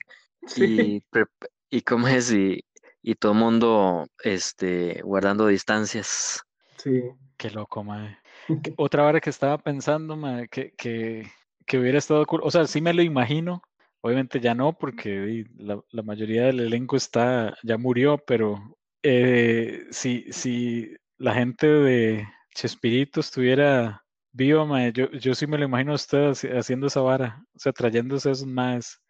Y, 0.56 1.02
y 1.70 1.80
cómo 1.82 2.06
es, 2.06 2.32
y, 2.32 2.64
y 3.06 3.14
todo 3.14 3.32
el 3.32 3.38
mundo 3.38 4.08
este, 4.24 5.00
guardando 5.02 5.46
distancias. 5.46 6.42
Sí. 6.76 7.04
Qué 7.36 7.50
loco, 7.50 7.84
madre. 7.84 8.18
Otra 8.76 9.04
hora 9.04 9.20
que 9.20 9.30
estaba 9.30 9.58
pensando, 9.58 10.16
madre, 10.16 10.48
que, 10.48 10.72
que, 10.76 11.30
que 11.64 11.78
hubiera 11.78 11.98
estado 11.98 12.26
cool. 12.26 12.40
O 12.42 12.50
sea, 12.50 12.66
sí 12.66 12.80
me 12.80 12.92
lo 12.92 13.02
imagino. 13.02 13.62
Obviamente 14.00 14.40
ya 14.40 14.56
no, 14.56 14.76
porque 14.76 15.44
la, 15.56 15.80
la 15.90 16.02
mayoría 16.02 16.46
del 16.46 16.58
elenco 16.58 16.96
está, 16.96 17.56
ya 17.62 17.78
murió, 17.78 18.18
pero 18.18 18.76
eh, 19.04 19.86
si, 19.90 20.26
si 20.32 20.92
la 21.16 21.32
gente 21.32 21.68
de 21.68 22.26
Chespirito 22.56 23.20
estuviera 23.20 24.02
viva, 24.32 24.88
yo, 24.88 25.12
yo 25.12 25.32
sí 25.36 25.46
me 25.46 25.58
lo 25.58 25.64
imagino 25.64 25.92
a 25.92 25.96
usted 25.96 26.32
haciendo 26.56 26.88
esa 26.88 27.02
vara, 27.02 27.40
o 27.54 27.58
sea, 27.60 27.72
trayéndose 27.72 28.32
esos 28.32 28.48
más. 28.48 29.00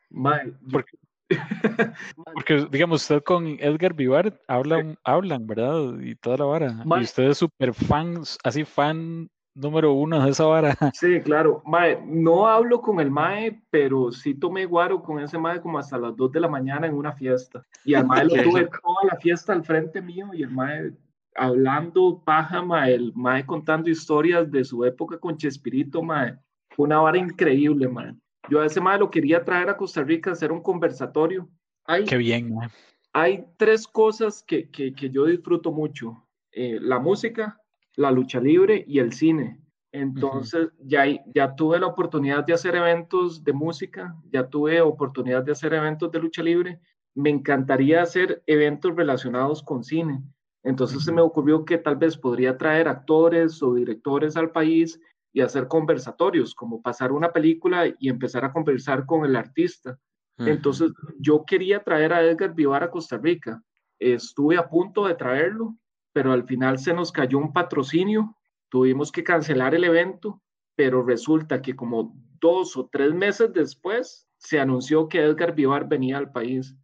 porque, 0.71 0.99
porque, 2.35 2.67
digamos, 2.71 3.03
usted 3.03 3.23
con 3.23 3.47
Edgar 3.61 3.95
Vivar 3.95 4.41
hablan, 4.47 4.97
hablan, 5.05 5.47
¿verdad? 5.47 5.99
Y 6.01 6.15
toda 6.15 6.39
la 6.39 6.45
vara. 6.45 6.85
Y 6.85 7.03
usted 7.03 7.25
es 7.25 7.39
súper 7.39 7.75
fan, 7.75 8.23
así 8.45 8.65
fan 8.65 9.29
número 9.57 9.93
uno 9.95 10.23
de 10.23 10.31
esa 10.31 10.45
vara. 10.45 10.77
Sí, 10.95 11.21
claro. 11.23 11.63
Mae, 11.65 12.01
no 12.07 12.47
hablo 12.47 12.81
con 12.81 13.01
el 13.01 13.11
Mae, 13.11 13.61
pero 13.71 14.13
sí 14.13 14.35
tomé 14.35 14.67
guaro 14.67 15.03
con 15.03 15.19
ese 15.19 15.39
Mae 15.39 15.61
como 15.61 15.79
hasta 15.79 15.99
las 15.99 16.15
2 16.17 16.33
de 16.33 16.41
la 16.41 16.49
mañana 16.49 16.87
en 16.87 16.95
una 16.95 17.13
fiesta. 17.13 17.63
Y 17.85 17.95
al 17.95 18.07
Mae 18.07 18.25
lo 18.25 18.35
tuve 18.43 18.67
toda 18.67 19.05
la 19.11 19.17
fiesta 19.17 19.53
al 19.53 19.65
frente 19.65 20.01
mío 20.01 20.29
y 20.33 20.43
el 20.43 20.51
Mae 20.51 20.93
hablando 21.35 22.23
paja, 22.25 22.63
Mae, 22.63 22.95
el 22.95 23.13
Mae 23.15 23.45
contando 23.45 23.91
historias 23.91 24.51
de 24.51 24.65
su 24.65 24.85
época 24.85 25.19
con 25.19 25.37
Chespirito, 25.37 26.03
Mae. 26.03 26.39
Fue 26.71 26.85
una 26.85 26.99
vara 26.99 27.19
increíble, 27.19 27.89
Mae. 27.89 28.15
Yo 28.49 28.61
a 28.61 28.67
ese 28.67 28.81
Mae 28.81 28.99
lo 28.99 29.11
quería 29.11 29.45
traer 29.45 29.69
a 29.69 29.77
Costa 29.77 30.03
Rica 30.03 30.31
a 30.31 30.33
hacer 30.35 30.53
un 30.53 30.63
conversatorio. 30.63 31.49
Hay, 31.85 32.05
Qué 32.05 32.17
bien, 32.17 32.55
Mae. 32.55 32.69
Hay 33.13 33.47
tres 33.57 33.87
cosas 33.87 34.43
que, 34.43 34.71
que, 34.71 34.93
que 34.95 35.11
yo 35.11 35.25
disfruto 35.25 35.73
mucho. 35.73 36.27
Eh, 36.53 36.79
la 36.81 36.99
música, 36.99 37.61
la 37.97 38.11
lucha 38.11 38.41
libre 38.41 38.85
y 38.87 38.99
el 38.99 39.13
cine. 39.13 39.61
Entonces 39.93 40.69
ya, 40.79 41.05
ya 41.35 41.55
tuve 41.55 41.79
la 41.79 41.87
oportunidad 41.87 42.45
de 42.45 42.53
hacer 42.53 42.77
eventos 42.77 43.43
de 43.43 43.55
música, 43.55 44.15
ya 44.31 44.47
tuve 44.49 44.81
oportunidad 44.83 45.43
de 45.43 45.53
hacer 45.53 45.73
eventos 45.73 46.13
de 46.13 46.19
lucha 46.19 46.43
libre. 46.43 46.81
Me 47.15 47.31
encantaría 47.31 48.03
hacer 48.03 48.43
eventos 48.47 48.95
relacionados 48.95 49.63
con 49.63 49.83
cine. 49.83 50.23
Entonces 50.63 51.05
se 51.05 51.13
me 51.13 51.23
ocurrió 51.23 51.65
que 51.65 51.79
tal 51.79 51.97
vez 51.97 52.17
podría 52.17 52.59
traer 52.59 52.89
actores 52.89 53.63
o 53.63 53.75
directores 53.75 54.37
al 54.37 54.51
país 54.51 55.01
y 55.37 55.43
hacer 55.43 55.69
conversatorios, 55.69 56.55
como 56.55 56.81
pasar 56.81 57.13
una 57.13 57.31
película 57.31 57.87
y 57.99 58.09
empezar 58.09 58.47
a 58.47 58.53
conversar 58.55 59.05
con 59.05 59.27
el 59.27 59.37
artista. 59.37 59.99
Entonces 60.39 60.93
yo 61.19 61.45
quería 61.45 61.85
traer 61.85 62.15
a 62.15 62.23
Edgar 62.23 62.55
Vivar 62.55 62.83
a 62.83 62.91
Costa 62.91 63.19
Rica. 63.19 63.63
Estuve 63.99 64.57
a 64.57 64.67
punto 64.67 65.07
de 65.07 65.15
traerlo, 65.15 65.77
pero 66.15 66.33
al 66.33 66.45
final 66.45 66.79
se 66.79 66.95
nos 66.95 67.13
cayó 67.13 67.37
un 67.37 67.53
patrocinio, 67.53 68.35
tuvimos 68.71 69.13
que 69.13 69.23
cancelar 69.23 69.75
el 69.75 69.85
evento, 69.85 70.41
pero 70.75 71.03
resulta 71.03 71.61
que 71.61 71.77
como 71.77 72.15
dos 72.41 72.75
o 72.79 72.89
tres 72.91 73.13
meses 73.13 73.53
después 73.53 74.27
se 74.39 74.59
anunció 74.59 75.07
que 75.07 75.21
Edgar 75.23 75.55
Vivar 75.55 75.87
venía 75.87 76.17
al 76.17 76.33
país. 76.33 76.75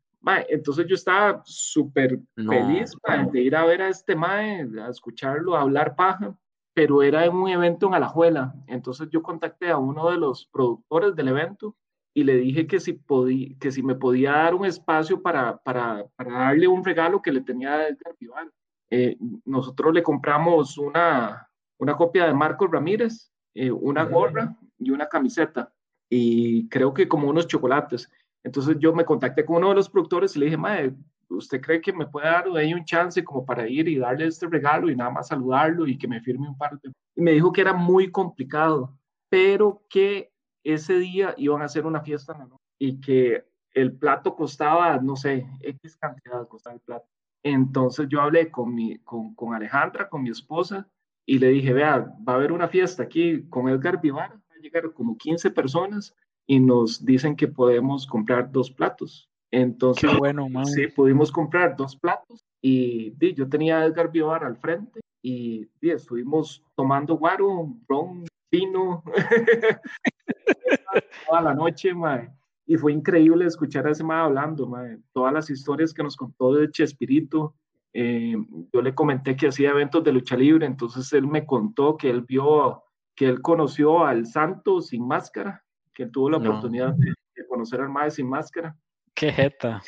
entonces 0.51 0.85
yo 0.87 0.95
estaba 0.95 1.41
súper 1.47 2.21
feliz 2.37 2.93
de 3.33 3.41
ir 3.41 3.57
a 3.57 3.65
ver 3.65 3.81
a 3.81 3.89
este 3.89 4.15
Mae, 4.15 4.69
a 4.79 4.91
escucharlo, 4.91 5.57
a 5.57 5.63
hablar 5.63 5.97
paja, 5.97 6.37
pero 6.75 7.03
era 7.03 7.29
un 7.31 7.49
evento 7.49 7.87
en 7.87 7.95
Alajuela. 7.95 8.55
Entonces 8.67 9.09
yo 9.11 9.23
contacté 9.23 9.71
a 9.71 9.79
uno 9.79 10.11
de 10.11 10.19
los 10.19 10.47
productores 10.47 11.15
del 11.15 11.29
evento 11.29 11.77
y 12.15 12.25
le 12.25 12.37
dije 12.37 12.67
que 12.67 12.81
si, 12.81 12.95
podía, 12.95 13.57
que 13.59 13.73
si 13.73 13.83
me 13.83 13.95
podía 13.95 14.33
dar 14.33 14.55
un 14.55 14.67
espacio 14.67 15.23
para, 15.23 15.57
para, 15.59 16.07
para 16.17 16.33
darle 16.33 16.69
un 16.69 16.85
regalo 16.85 17.23
que 17.23 17.33
le 17.33 17.41
tenía 17.41 17.75
a 17.75 17.89
Edgar 17.89 18.15
Vivar. 18.19 18.51
Eh, 18.91 19.17
nosotros 19.45 19.95
le 19.95 20.03
compramos 20.03 20.77
una, 20.77 21.49
una 21.79 21.97
copia 21.97 22.27
de 22.27 22.35
Marcos 22.35 22.71
Ramírez, 22.71 23.33
eh, 23.55 23.71
una 23.71 24.05
gorra 24.05 24.55
y 24.79 24.91
una 24.91 25.09
camiseta, 25.09 25.73
y 26.11 26.69
creo 26.69 26.93
que 26.93 27.09
como 27.09 27.29
unos 27.29 27.47
chocolates. 27.47 28.11
Entonces 28.45 28.77
yo 28.79 28.93
me 28.93 29.05
contacté 29.05 29.45
con 29.47 29.57
uno 29.57 29.71
de 29.71 29.77
los 29.77 29.89
productores 29.89 30.37
y 30.37 30.41
le 30.41 30.47
dije, 30.47 30.59
Mae, 30.59 30.95
¿usted 31.37 31.61
cree 31.61 31.81
que 31.81 31.93
me 31.93 32.07
puede 32.07 32.27
dar 32.27 32.47
ahí 32.57 32.75
un 32.75 32.85
chance 32.85 33.23
como 33.25 33.45
para 33.45 33.69
ir 33.69 33.89
y 33.89 33.99
darle 33.99 34.27
este 34.27 34.47
regalo 34.47 34.91
y 34.91 34.97
nada 34.97 35.11
más 35.11 35.29
saludarlo 35.29 35.87
y 35.87 35.99
que 35.99 36.09
me 36.09 36.21
firme 36.21 36.49
un 36.49 36.57
par 36.57 36.79
de... 36.81 36.93
Y 37.17 37.23
me 37.23 37.33
dijo 37.33 37.53
que 37.53 37.61
era 37.61 37.73
muy 37.73 38.11
complicado, 38.11 38.97
pero 39.29 39.83
que 39.89 40.33
ese 40.65 40.99
día 40.99 41.35
iban 41.37 41.63
a 41.63 41.67
hacer 41.67 41.87
una 41.87 42.03
fiesta 42.03 42.37
y 42.79 43.01
que 43.01 43.45
el 43.75 43.97
plato 43.97 44.35
costaba, 44.37 44.99
no 44.99 45.17
sé, 45.17 45.47
X 45.61 45.97
cantidad 45.97 46.47
costaba 46.49 46.75
el 46.75 46.81
plato. 46.81 47.07
Entonces 47.43 48.07
yo 48.09 48.21
hablé 48.21 48.51
con, 48.51 48.75
mi, 48.75 48.99
con, 48.99 49.35
con, 49.35 49.55
Alejandra, 49.55 50.09
con 50.09 50.23
mi 50.23 50.31
esposa, 50.31 50.89
y 51.27 51.39
le 51.39 51.49
dije, 51.49 51.73
vea, 51.73 51.99
va 52.27 52.35
a 52.35 52.37
haber 52.37 52.53
una 52.53 52.69
fiesta 52.69 53.03
aquí 53.03 53.49
con 53.49 53.69
Edgar 53.69 54.01
Vivar, 54.01 54.33
va 54.33 54.55
a 54.57 54.61
llegar 54.61 54.93
como 54.93 55.17
15 55.17 55.51
personas 55.51 56.15
y 56.47 56.61
nos 56.61 57.05
dicen 57.05 57.37
que 57.37 57.49
podemos 57.49 58.07
comprar 58.07 58.51
dos 58.51 58.71
platos. 58.71 59.31
Entonces, 59.53 60.11
bueno, 60.19 60.49
sí, 60.65 60.89
pudimos 60.89 61.31
comprar 61.31 61.77
dos 61.77 61.95
platos 61.95 62.45
y 62.61 63.15
yo 63.35 63.49
tenía 63.49 63.79
a 63.79 63.85
Edgar 63.85 64.11
Vivar 64.11 64.45
al 64.45 64.57
frente 64.57 65.01
y 65.23 65.69
estuvimos 65.81 66.65
tomando 66.75 67.17
guaro, 67.17 67.73
ron, 67.87 68.25
vino, 68.51 69.05
toda 71.29 71.43
la 71.43 71.55
noche, 71.55 71.95
mae 71.95 72.29
y 72.67 72.77
fue 72.77 72.93
increíble 72.93 73.45
escuchar 73.45 73.87
a 73.87 73.91
ese 73.91 74.05
mae 74.05 74.21
hablando, 74.21 74.71
todas 75.13 75.33
las 75.33 75.51
historias 75.51 75.93
que 75.93 76.03
nos 76.03 76.17
contó 76.17 76.55
de 76.55 76.71
Chespirito. 76.71 77.55
Eh, 77.93 78.35
yo 78.73 78.81
le 78.81 78.95
comenté 78.95 79.37
que 79.37 79.49
hacía 79.49 79.71
eventos 79.71 80.03
de 80.03 80.13
lucha 80.13 80.37
libre, 80.37 80.65
entonces 80.65 81.13
él 81.13 81.27
me 81.27 81.45
contó 81.45 81.97
que 81.97 82.09
él 82.09 82.23
vio, 82.23 82.85
que 83.15 83.29
él 83.29 83.43
conoció 83.43 84.05
al 84.05 84.27
Santo 84.27 84.81
sin 84.81 85.07
máscara, 85.07 85.63
que 85.93 86.05
él 86.05 86.11
tuvo 86.11 86.31
la 86.31 86.39
oportunidad 86.39 86.95
de, 86.95 87.13
conocer 87.49 87.83
al 87.83 87.91
mae 87.91 88.11
sin 88.11 88.29
máscara. 88.29 88.75
Qué 89.15 89.33
jeta. 89.33 89.83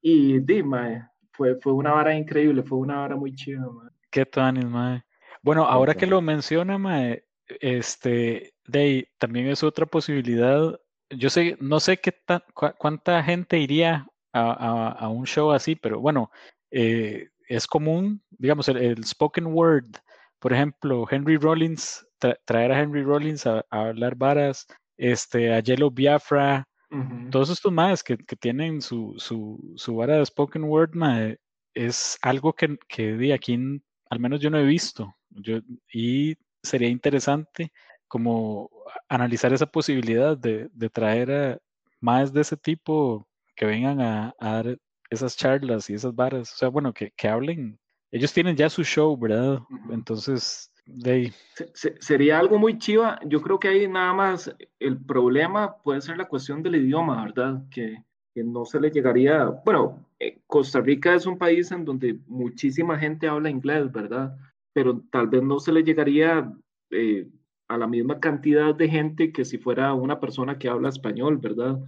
Y 0.00 0.40
di, 0.40 0.62
fue, 1.32 1.56
fue 1.60 1.72
una 1.72 1.92
vara 1.92 2.14
increíble, 2.14 2.62
fue 2.62 2.78
una 2.78 2.96
vara 2.96 3.16
muy 3.16 3.34
chida, 3.34 3.60
mae. 3.60 3.90
Qué 4.10 4.26
tanis, 4.26 4.64
mae. 4.64 5.02
Bueno, 5.42 5.64
ahora 5.64 5.94
que 5.94 6.06
lo 6.06 6.20
menciona, 6.20 6.78
mae, 6.78 7.24
este, 7.60 8.54
de 8.66 9.08
también 9.18 9.48
es 9.48 9.62
otra 9.62 9.86
posibilidad 9.86 10.78
yo 11.16 11.30
sé, 11.30 11.56
no 11.60 11.80
sé 11.80 11.98
qué 11.98 12.14
cuánta 12.78 13.22
gente 13.22 13.58
iría 13.58 14.06
a, 14.32 15.08
un 15.08 15.26
show 15.26 15.52
así, 15.52 15.76
pero 15.76 16.00
bueno, 16.00 16.30
eh, 16.70 17.28
es 17.48 17.66
común, 17.66 18.22
digamos, 18.30 18.68
el, 18.68 19.04
spoken 19.04 19.46
word, 19.46 19.96
por 20.38 20.52
ejemplo, 20.52 21.06
Henry 21.10 21.36
Rollins, 21.36 22.06
traer 22.44 22.72
a 22.72 22.80
Henry 22.80 23.02
Rollins 23.02 23.46
a, 23.46 23.64
hablar 23.70 24.14
varas, 24.16 24.66
este, 24.96 25.52
a 25.52 25.60
Yellow 25.60 25.90
Biafra, 25.90 26.66
todos 27.30 27.50
estos 27.50 27.72
más 27.72 28.02
que, 28.02 28.16
tienen 28.16 28.82
su, 28.82 29.14
su, 29.18 29.96
vara 29.96 30.18
de 30.18 30.26
spoken 30.26 30.64
word, 30.64 30.92
es 31.74 32.18
algo 32.22 32.52
que, 32.52 32.76
que 32.88 33.12
de 33.12 33.32
aquí, 33.32 33.58
al 34.10 34.20
menos 34.20 34.40
yo 34.40 34.50
no 34.50 34.58
he 34.58 34.64
visto, 34.64 35.14
yo, 35.30 35.60
y 35.92 36.36
sería 36.62 36.88
interesante 36.88 37.72
como 38.08 38.70
analizar 39.08 39.52
esa 39.52 39.66
posibilidad 39.66 40.36
de, 40.36 40.68
traer 40.90 41.60
más 42.00 42.32
de 42.32 42.42
ese 42.42 42.56
tipo 42.56 43.26
que 43.54 43.66
vengan 43.66 44.00
a, 44.00 44.34
dar 44.40 44.78
esas 45.10 45.36
charlas 45.36 45.90
y 45.90 45.94
esas 45.94 46.14
barras, 46.14 46.52
o 46.52 46.56
sea, 46.56 46.68
bueno, 46.68 46.92
que, 46.92 47.12
hablen. 47.28 47.78
Ellos 48.10 48.32
tienen 48.32 48.56
ya 48.56 48.68
su 48.68 48.84
show, 48.84 49.16
¿verdad? 49.16 49.60
Entonces, 49.90 50.71
de 50.86 51.32
Sería 52.00 52.38
algo 52.38 52.58
muy 52.58 52.78
chiva. 52.78 53.18
Yo 53.26 53.40
creo 53.40 53.58
que 53.58 53.68
ahí 53.68 53.88
nada 53.88 54.12
más 54.12 54.54
el 54.78 54.98
problema 54.98 55.76
puede 55.82 56.00
ser 56.00 56.16
la 56.16 56.28
cuestión 56.28 56.62
del 56.62 56.76
idioma, 56.76 57.24
¿verdad? 57.24 57.62
Que, 57.70 58.02
no 58.34 58.64
se 58.64 58.80
le 58.80 58.90
llegaría. 58.90 59.44
Bueno, 59.64 60.06
eh, 60.18 60.40
Costa 60.46 60.80
Rica 60.80 61.14
es 61.14 61.26
un 61.26 61.36
país 61.36 61.70
en 61.70 61.84
donde 61.84 62.18
muchísima 62.26 62.98
gente 62.98 63.28
habla 63.28 63.50
inglés, 63.50 63.92
¿verdad? 63.92 64.34
Pero 64.72 65.02
tal 65.10 65.28
vez 65.28 65.42
no 65.42 65.60
se 65.60 65.70
le 65.70 65.82
llegaría 65.82 66.50
eh, 66.90 67.28
a 67.68 67.76
la 67.76 67.86
misma 67.86 68.20
cantidad 68.20 68.74
de 68.74 68.88
gente 68.88 69.32
que 69.32 69.44
si 69.44 69.58
fuera 69.58 69.92
una 69.92 70.18
persona 70.18 70.58
que 70.58 70.68
habla 70.68 70.88
español, 70.88 71.36
¿verdad? 71.38 71.78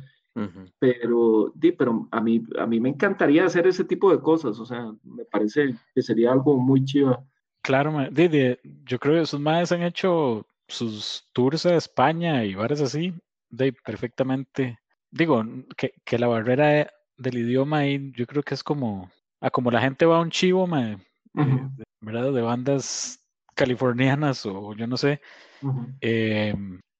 Pero, 0.80 1.52
di, 1.54 1.72
pero 1.72 2.08
a 2.10 2.20
mí, 2.20 2.42
a 2.58 2.66
mí 2.66 2.80
me 2.80 2.88
encantaría 2.88 3.44
hacer 3.44 3.66
ese 3.68 3.84
tipo 3.84 4.10
de 4.10 4.20
cosas, 4.20 4.58
o 4.58 4.66
sea, 4.66 4.92
me 5.04 5.24
parece 5.24 5.76
que 5.94 6.02
sería 6.02 6.32
algo 6.32 6.56
muy 6.58 6.84
chido. 6.84 7.24
Claro, 7.64 8.06
Didi, 8.10 8.58
yo 8.84 8.98
creo 8.98 9.14
que 9.14 9.22
esos 9.22 9.40
madres 9.40 9.72
han 9.72 9.82
hecho 9.82 10.46
sus 10.68 11.26
tours 11.32 11.64
a 11.64 11.76
España 11.76 12.44
y 12.44 12.54
bares 12.54 12.82
así, 12.82 13.14
de 13.48 13.72
perfectamente. 13.72 14.78
Digo, 15.10 15.42
que, 15.74 15.94
que 16.04 16.18
la 16.18 16.26
barrera 16.26 16.90
del 17.16 17.38
idioma 17.38 17.78
ahí, 17.78 18.12
yo 18.14 18.26
creo 18.26 18.42
que 18.42 18.52
es 18.52 18.62
como, 18.62 19.10
a 19.40 19.48
como 19.48 19.70
la 19.70 19.80
gente 19.80 20.04
va 20.04 20.18
a 20.18 20.20
un 20.20 20.30
chivo, 20.30 20.68
eh, 20.76 20.98
¿verdad? 22.02 22.34
De 22.34 22.42
bandas 22.42 23.18
californianas 23.54 24.44
o 24.44 24.74
yo 24.74 24.86
no 24.86 24.98
sé, 24.98 25.22
eh, 26.02 26.54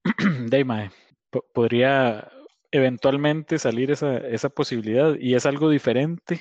podría 1.53 2.33
eventualmente 2.71 3.59
salir 3.59 3.91
esa, 3.91 4.17
esa 4.17 4.49
posibilidad 4.49 5.15
y 5.19 5.35
es 5.35 5.45
algo 5.45 5.69
diferente. 5.69 6.41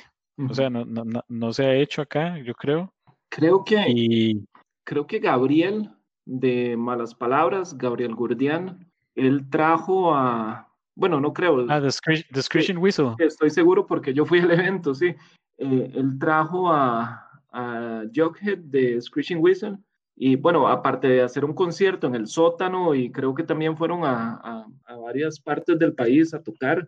O 0.49 0.53
sea, 0.53 0.69
no, 0.69 0.85
no, 0.85 1.03
no, 1.27 1.53
se 1.53 1.65
ha 1.65 1.75
hecho 1.75 2.01
acá, 2.01 2.37
yo 2.39 2.55
creo. 2.55 2.92
Creo 3.35 3.63
que, 3.63 3.83
y... 3.87 4.45
creo 4.83 5.07
que 5.07 5.19
Gabriel 5.19 5.89
de 6.25 6.77
Malas 6.77 7.15
Palabras, 7.15 7.77
Gabriel 7.77 8.13
Gurdian, 8.15 8.87
él 9.15 9.49
trajo 9.49 10.13
a, 10.13 10.71
bueno, 10.95 11.19
no 11.19 11.33
creo. 11.33 11.65
Ah, 11.69 11.81
The, 11.81 12.41
Screeching 12.41 12.77
Whistle. 12.77 13.15
Estoy 13.17 13.49
seguro 13.49 13.87
porque 13.87 14.13
yo 14.13 14.25
fui 14.25 14.39
al 14.39 14.51
evento, 14.59 14.93
sí. 14.93 15.15
Eh, 15.57 15.91
él 15.95 16.17
trajo 16.19 16.71
a, 16.71 17.27
a 17.51 18.03
Jughead 18.13 18.59
de 18.59 19.01
Screeching 19.01 19.39
Whistle 19.39 19.77
y 20.15 20.35
bueno, 20.35 20.67
aparte 20.67 21.07
de 21.07 21.21
hacer 21.21 21.43
un 21.43 21.53
concierto 21.53 22.05
en 22.07 22.15
el 22.15 22.27
sótano 22.27 22.93
y 22.93 23.11
creo 23.11 23.33
que 23.33 23.43
también 23.43 23.75
fueron 23.75 24.05
a, 24.05 24.67
a, 24.85 24.95
varias 24.97 25.39
partes 25.39 25.77
del 25.79 25.93
país 25.93 26.33
a 26.33 26.43
tocar, 26.43 26.87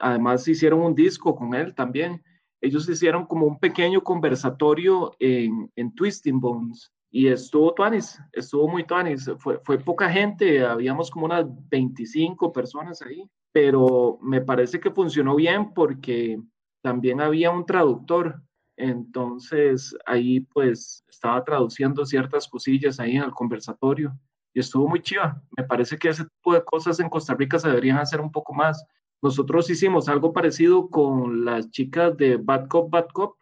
además 0.00 0.46
hicieron 0.48 0.80
un 0.80 0.94
disco 0.94 1.36
con 1.36 1.54
él 1.54 1.74
también. 1.74 2.22
Ellos 2.62 2.88
hicieron 2.88 3.26
como 3.26 3.46
un 3.46 3.58
pequeño 3.58 4.02
conversatorio 4.02 5.14
en, 5.18 5.70
en 5.76 5.94
Twisting 5.94 6.40
Bones 6.40 6.90
y 7.10 7.26
estuvo 7.26 7.74
tuanis, 7.74 8.18
estuvo 8.32 8.66
muy 8.68 8.84
tuanis. 8.84 9.30
Fue, 9.38 9.78
poca 9.78 10.08
gente, 10.08 10.64
habíamos 10.64 11.10
como 11.10 11.26
unas 11.26 11.44
25 11.68 12.50
personas 12.52 13.02
ahí, 13.02 13.28
pero 13.52 14.18
me 14.22 14.40
parece 14.40 14.80
que 14.80 14.90
funcionó 14.90 15.36
bien 15.36 15.74
porque 15.74 16.40
también 16.82 17.20
había 17.20 17.50
un 17.50 17.66
traductor 17.66 18.40
entonces 18.76 19.94
ahí 20.06 20.40
pues 20.40 21.04
estaba 21.08 21.44
traduciendo 21.44 22.06
ciertas 22.06 22.48
cosillas 22.48 22.98
ahí 22.98 23.16
en 23.16 23.24
el 23.24 23.32
conversatorio 23.32 24.18
y 24.54 24.60
estuvo 24.60 24.88
muy 24.88 25.00
chiva. 25.00 25.40
Me 25.56 25.64
parece 25.64 25.98
que 25.98 26.08
ese 26.08 26.24
tipo 26.24 26.54
de 26.54 26.64
cosas 26.64 26.98
en 27.00 27.08
Costa 27.08 27.34
Rica 27.34 27.58
se 27.58 27.68
deberían 27.68 27.98
hacer 27.98 28.20
un 28.20 28.32
poco 28.32 28.52
más. 28.54 28.84
Nosotros 29.22 29.70
hicimos 29.70 30.08
algo 30.08 30.32
parecido 30.32 30.88
con 30.88 31.44
las 31.44 31.70
chicas 31.70 32.16
de 32.16 32.36
Bad 32.36 32.68
Cop, 32.68 32.90
Bad 32.90 33.06
Cop, 33.12 33.36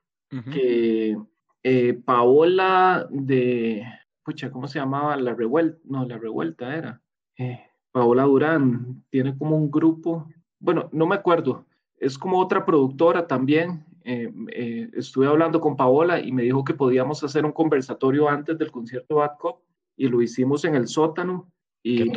que 0.52 1.16
eh, 1.64 1.94
Paola 2.04 3.08
de, 3.10 3.84
pucha, 4.22 4.50
¿cómo 4.50 4.68
se 4.68 4.78
llamaba? 4.78 5.16
La 5.16 5.34
Revuelta, 5.34 5.80
no, 5.84 6.04
La 6.04 6.18
Revuelta 6.18 6.76
era. 6.76 7.00
Eh, 7.36 7.60
Paola 7.90 8.24
Durán 8.24 9.02
tiene 9.10 9.36
como 9.36 9.56
un 9.56 9.70
grupo, 9.70 10.28
bueno, 10.60 10.88
no 10.92 11.06
me 11.06 11.16
acuerdo, 11.16 11.66
es 11.96 12.16
como 12.16 12.38
otra 12.38 12.64
productora 12.64 13.26
también 13.26 13.84
eh, 14.04 14.32
eh, 14.52 14.90
estuve 14.94 15.26
hablando 15.26 15.60
con 15.60 15.76
Paola 15.76 16.20
y 16.20 16.32
me 16.32 16.42
dijo 16.42 16.64
que 16.64 16.74
podíamos 16.74 17.22
hacer 17.22 17.44
un 17.44 17.52
conversatorio 17.52 18.28
antes 18.28 18.56
del 18.58 18.70
concierto 18.70 19.16
Bad 19.16 19.36
Cop 19.38 19.62
y 19.96 20.08
lo 20.08 20.22
hicimos 20.22 20.64
en 20.64 20.74
el 20.74 20.88
sótano. 20.88 21.52
Y 21.82 22.12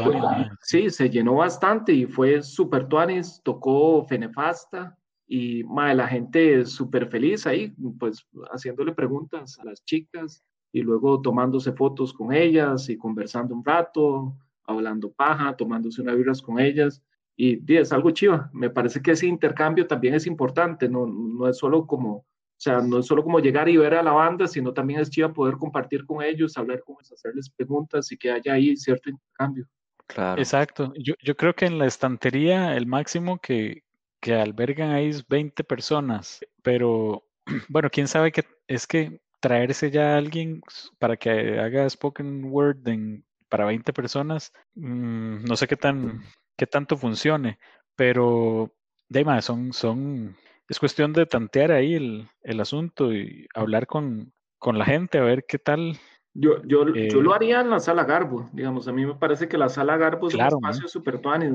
sí, 0.61 0.89
se 0.89 1.09
llenó 1.09 1.35
bastante 1.35 1.93
y 1.93 2.05
fue 2.05 2.41
súper 2.41 2.87
tuanis, 2.87 3.41
tocó 3.43 4.03
Fenefasta 4.05 4.97
y 5.25 5.63
madre, 5.63 5.95
la 5.95 6.07
gente 6.07 6.65
súper 6.65 7.07
feliz 7.07 7.47
ahí, 7.47 7.73
pues 7.97 8.27
haciéndole 8.51 8.93
preguntas 8.93 9.57
a 9.59 9.65
las 9.65 9.83
chicas 9.85 10.43
y 10.73 10.81
luego 10.81 11.21
tomándose 11.21 11.71
fotos 11.71 12.13
con 12.13 12.33
ellas 12.33 12.89
y 12.89 12.97
conversando 12.97 13.55
un 13.55 13.63
rato, 13.63 14.35
hablando 14.65 15.11
paja, 15.11 15.55
tomándose 15.55 16.01
unas 16.01 16.17
birras 16.17 16.41
con 16.41 16.59
ellas 16.59 17.01
y, 17.35 17.61
es 17.73 17.91
algo 17.93 18.11
chiva. 18.11 18.49
Me 18.53 18.69
parece 18.69 19.01
que 19.01 19.11
ese 19.11 19.27
intercambio 19.27 19.87
también 19.87 20.15
es 20.15 20.27
importante, 20.27 20.89
no, 20.89 21.05
no 21.05 21.47
es 21.47 21.57
solo 21.57 21.87
como, 21.87 22.25
sea, 22.63 22.81
no 22.81 22.99
es 22.99 23.05
solo 23.05 23.23
como 23.23 23.39
llegar 23.39 23.67
y 23.69 23.77
ver 23.77 23.93
a 23.95 24.03
la 24.03 24.11
banda, 24.11 24.47
sino 24.47 24.73
también 24.73 24.99
es 24.99 25.09
chiva 25.09 25.33
poder 25.33 25.55
compartir 25.55 26.05
con 26.05 26.23
ellos, 26.23 26.57
hablar 26.57 26.81
con 26.83 26.95
ellos, 26.99 27.11
hacerles 27.11 27.49
preguntas 27.49 28.11
y 28.11 28.17
que 28.17 28.31
haya 28.31 28.53
ahí 28.53 28.75
cierto 28.77 29.09
intercambio. 29.09 29.67
Claro. 30.07 30.41
Exacto. 30.41 30.93
Yo, 30.97 31.13
yo 31.21 31.35
creo 31.35 31.53
que 31.53 31.65
en 31.65 31.77
la 31.77 31.85
estantería 31.85 32.75
el 32.75 32.85
máximo 32.85 33.39
que, 33.39 33.83
que 34.19 34.35
albergan 34.35 34.91
ahí 34.91 35.09
es 35.09 35.27
20 35.27 35.63
personas, 35.63 36.39
pero 36.61 37.23
bueno, 37.69 37.89
quién 37.89 38.07
sabe 38.07 38.31
que 38.31 38.45
es 38.67 38.87
que 38.87 39.19
traerse 39.39 39.91
ya 39.91 40.13
a 40.13 40.17
alguien 40.17 40.61
para 40.99 41.17
que 41.17 41.59
haga 41.59 41.89
spoken 41.89 42.45
word 42.45 42.87
en, 42.87 43.25
para 43.49 43.65
20 43.65 43.91
personas, 43.91 44.53
mm, 44.75 45.43
no 45.43 45.55
sé 45.57 45.67
qué 45.67 45.75
tan, 45.75 46.23
qué 46.57 46.65
tanto 46.65 46.97
funcione, 46.97 47.59
pero 47.95 48.73
de 49.09 49.41
son, 49.41 49.73
son, 49.73 50.37
es 50.73 50.79
cuestión 50.79 51.13
de 51.13 51.27
tantear 51.27 51.71
ahí 51.71 51.93
el, 51.93 52.27
el 52.41 52.59
asunto 52.59 53.13
y 53.13 53.47
hablar 53.53 53.85
con, 53.85 54.33
con, 54.57 54.79
la 54.79 54.85
gente, 54.85 55.19
a 55.19 55.23
ver 55.23 55.45
qué 55.47 55.59
tal. 55.59 55.99
Yo, 56.33 56.63
yo, 56.63 56.87
yo 56.87 57.21
lo 57.21 57.31
eh 57.31 57.35
haría 57.35 57.61
en 57.61 57.69
la 57.69 57.79
sala 57.79 58.05
Garbo, 58.05 58.49
digamos, 58.53 58.87
a 58.87 58.91
mí 58.91 59.05
me 59.05 59.13
parece 59.13 59.47
que 59.47 59.59
la 59.59 59.69
sala 59.69 59.97
Garbo 59.97 60.29
es 60.29 60.33
un 60.33 60.41
espacio 60.41 60.87
súper 60.87 61.19
tuanis, 61.19 61.53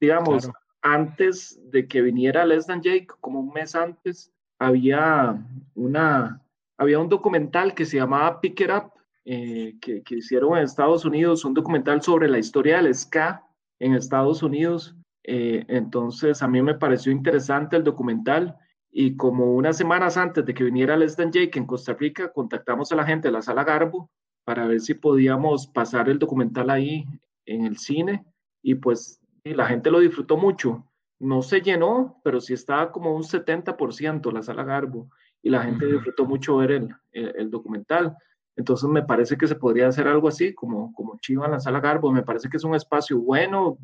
digamos, 0.00 0.48
antes 0.82 1.60
de 1.72 1.88
que 1.88 2.00
viniera 2.00 2.46
Les 2.46 2.68
Dan 2.68 2.80
Jake, 2.80 3.08
como 3.20 3.40
un 3.40 3.52
mes 3.52 3.74
antes, 3.74 4.32
había 4.60 5.36
una, 5.74 6.40
había 6.78 7.00
un 7.00 7.08
documental 7.08 7.74
que 7.74 7.84
se 7.84 7.96
llamaba 7.96 8.40
Pick 8.40 8.60
It 8.60 8.70
Up, 8.70 8.92
eh, 9.24 9.74
que, 9.80 10.04
que, 10.04 10.16
hicieron 10.18 10.56
en 10.56 10.62
Estados 10.64 11.04
Unidos, 11.04 11.44
un 11.44 11.54
documental 11.54 12.02
sobre 12.02 12.28
la 12.28 12.38
historia 12.38 12.76
del 12.76 12.94
ska 12.94 13.42
en 13.80 13.94
Estados 13.94 14.44
Unidos. 14.44 14.94
Eh, 15.24 15.64
entonces, 15.68 16.42
a 16.42 16.48
mí 16.48 16.62
me 16.62 16.74
pareció 16.74 17.10
interesante 17.10 17.76
el 17.76 17.82
documental 17.84 18.56
y 18.90 19.16
como 19.16 19.54
unas 19.54 19.76
semanas 19.76 20.16
antes 20.16 20.44
de 20.44 20.54
que 20.54 20.64
viniera 20.64 20.96
Les 20.96 21.16
Dan 21.16 21.32
Jake 21.32 21.58
en 21.58 21.66
Costa 21.66 21.94
Rica, 21.94 22.30
contactamos 22.32 22.92
a 22.92 22.96
la 22.96 23.04
gente 23.04 23.28
de 23.28 23.32
la 23.32 23.42
Sala 23.42 23.64
Garbo 23.64 24.10
para 24.44 24.66
ver 24.66 24.80
si 24.80 24.94
podíamos 24.94 25.66
pasar 25.66 26.08
el 26.08 26.18
documental 26.18 26.70
ahí 26.70 27.06
en 27.46 27.64
el 27.64 27.78
cine 27.78 28.24
y 28.62 28.76
pues 28.76 29.20
la 29.42 29.66
gente 29.66 29.90
lo 29.90 29.98
disfrutó 29.98 30.36
mucho. 30.36 30.86
No 31.18 31.42
se 31.42 31.62
llenó, 31.62 32.20
pero 32.22 32.40
sí 32.40 32.52
estaba 32.52 32.92
como 32.92 33.16
un 33.16 33.22
70% 33.22 34.30
la 34.30 34.42
Sala 34.42 34.64
Garbo 34.64 35.10
y 35.42 35.48
la 35.48 35.62
gente 35.62 35.86
disfrutó 35.86 36.26
mucho 36.26 36.58
ver 36.58 36.72
el, 36.72 36.94
el 37.12 37.50
documental. 37.50 38.14
Entonces 38.56 38.88
me 38.88 39.02
parece 39.02 39.36
que 39.36 39.46
se 39.46 39.56
podría 39.56 39.88
hacer 39.88 40.06
algo 40.06 40.28
así, 40.28 40.54
como, 40.54 40.92
como 40.92 41.18
Chiva 41.20 41.46
en 41.46 41.52
la 41.52 41.60
sala 41.60 41.80
Garbo. 41.80 42.12
Me 42.12 42.22
parece 42.22 42.48
que 42.48 42.56
es 42.56 42.64
un 42.64 42.74
espacio 42.74 43.18
bueno, 43.18 43.78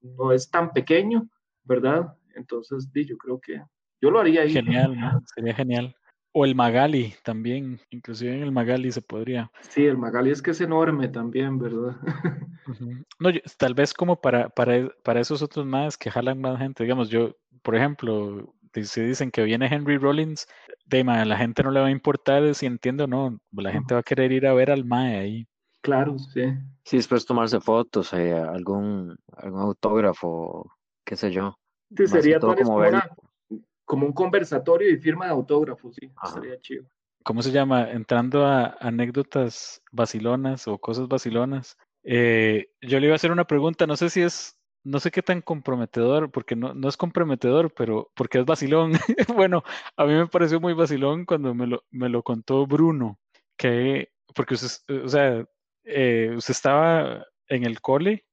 no 0.00 0.32
es 0.32 0.50
tan 0.50 0.72
pequeño, 0.72 1.28
¿verdad? 1.64 2.14
Entonces, 2.34 2.88
yo 2.92 3.16
creo 3.16 3.40
que 3.40 3.62
yo 4.00 4.10
lo 4.10 4.20
haría 4.20 4.42
ahí. 4.42 4.52
Genial, 4.52 4.94
sería 5.34 5.54
genial. 5.54 5.94
O 6.32 6.44
el 6.44 6.54
Magali 6.54 7.14
también, 7.24 7.80
inclusive 7.88 8.34
en 8.34 8.42
el 8.42 8.52
Magali 8.52 8.92
se 8.92 9.00
podría. 9.00 9.50
Sí, 9.70 9.86
el 9.86 9.96
Magali 9.96 10.30
es 10.30 10.42
que 10.42 10.50
es 10.50 10.60
enorme 10.60 11.08
también, 11.08 11.58
¿verdad? 11.58 11.96
No, 13.20 13.30
tal 13.58 13.74
vez 13.74 13.94
como 13.94 14.20
para, 14.20 14.48
para, 14.48 14.90
para 15.04 15.20
esos 15.20 15.40
otros 15.40 15.64
más 15.64 15.96
que 15.96 16.10
jalan 16.10 16.40
más 16.40 16.58
gente, 16.58 16.82
digamos, 16.82 17.08
yo, 17.08 17.36
por 17.62 17.76
ejemplo, 17.76 18.55
si 18.74 19.00
dicen 19.02 19.30
que 19.30 19.44
viene 19.44 19.66
Henry 19.66 19.98
Rollins, 19.98 20.46
de 20.86 21.04
la 21.04 21.36
gente 21.36 21.62
no 21.62 21.70
le 21.70 21.80
va 21.80 21.86
a 21.86 21.90
importar 21.90 22.54
si 22.54 22.66
entiende 22.66 23.04
o 23.04 23.06
no, 23.06 23.38
la 23.52 23.72
gente 23.72 23.94
va 23.94 24.00
a 24.00 24.04
querer 24.04 24.32
ir 24.32 24.46
a 24.46 24.54
ver 24.54 24.70
al 24.70 24.84
Mae 24.84 25.18
ahí. 25.18 25.48
Claro, 25.80 26.18
sí. 26.18 26.42
Sí, 26.84 26.96
después 26.96 27.26
tomarse 27.26 27.60
fotos, 27.60 28.12
eh, 28.12 28.32
algún, 28.32 29.16
algún 29.36 29.60
autógrafo, 29.60 30.70
qué 31.04 31.16
sé 31.16 31.30
yo. 31.30 31.56
Sí, 31.96 32.06
sería 32.06 32.40
todo 32.40 32.56
como, 32.56 32.80
como, 33.84 34.06
un 34.06 34.12
conversatorio 34.12 34.90
y 34.90 34.96
firma 34.96 35.26
de 35.26 35.32
autógrafos, 35.32 35.94
sí, 35.94 36.10
sería 36.32 36.60
chido. 36.60 36.84
¿Cómo 37.22 37.42
se 37.42 37.50
llama? 37.50 37.90
Entrando 37.90 38.46
a 38.46 38.76
anécdotas 38.80 39.82
vacilonas 39.90 40.68
o 40.68 40.78
cosas 40.78 41.08
vacilonas. 41.08 41.76
Eh, 42.04 42.68
yo 42.80 43.00
le 43.00 43.06
iba 43.06 43.14
a 43.14 43.16
hacer 43.16 43.32
una 43.32 43.46
pregunta, 43.46 43.86
no 43.86 43.96
sé 43.96 44.10
si 44.10 44.22
es 44.22 44.55
no 44.86 45.00
sé 45.00 45.10
qué 45.10 45.20
tan 45.20 45.42
comprometedor, 45.42 46.30
porque 46.30 46.54
no, 46.54 46.72
no 46.72 46.88
es 46.88 46.96
comprometedor, 46.96 47.72
pero 47.74 48.12
porque 48.14 48.38
es 48.38 48.44
vacilón. 48.44 48.92
bueno, 49.34 49.64
a 49.96 50.04
mí 50.04 50.14
me 50.14 50.28
pareció 50.28 50.60
muy 50.60 50.74
vacilón 50.74 51.24
cuando 51.24 51.54
me 51.54 51.66
lo, 51.66 51.84
me 51.90 52.08
lo 52.08 52.22
contó 52.22 52.66
Bruno, 52.68 53.18
que, 53.56 54.12
porque 54.32 54.54
usted, 54.54 55.04
o 55.04 55.08
sea, 55.08 55.44
eh, 55.84 56.32
usted 56.36 56.52
estaba 56.52 57.26
en 57.48 57.64
el 57.64 57.80
cole 57.80 58.26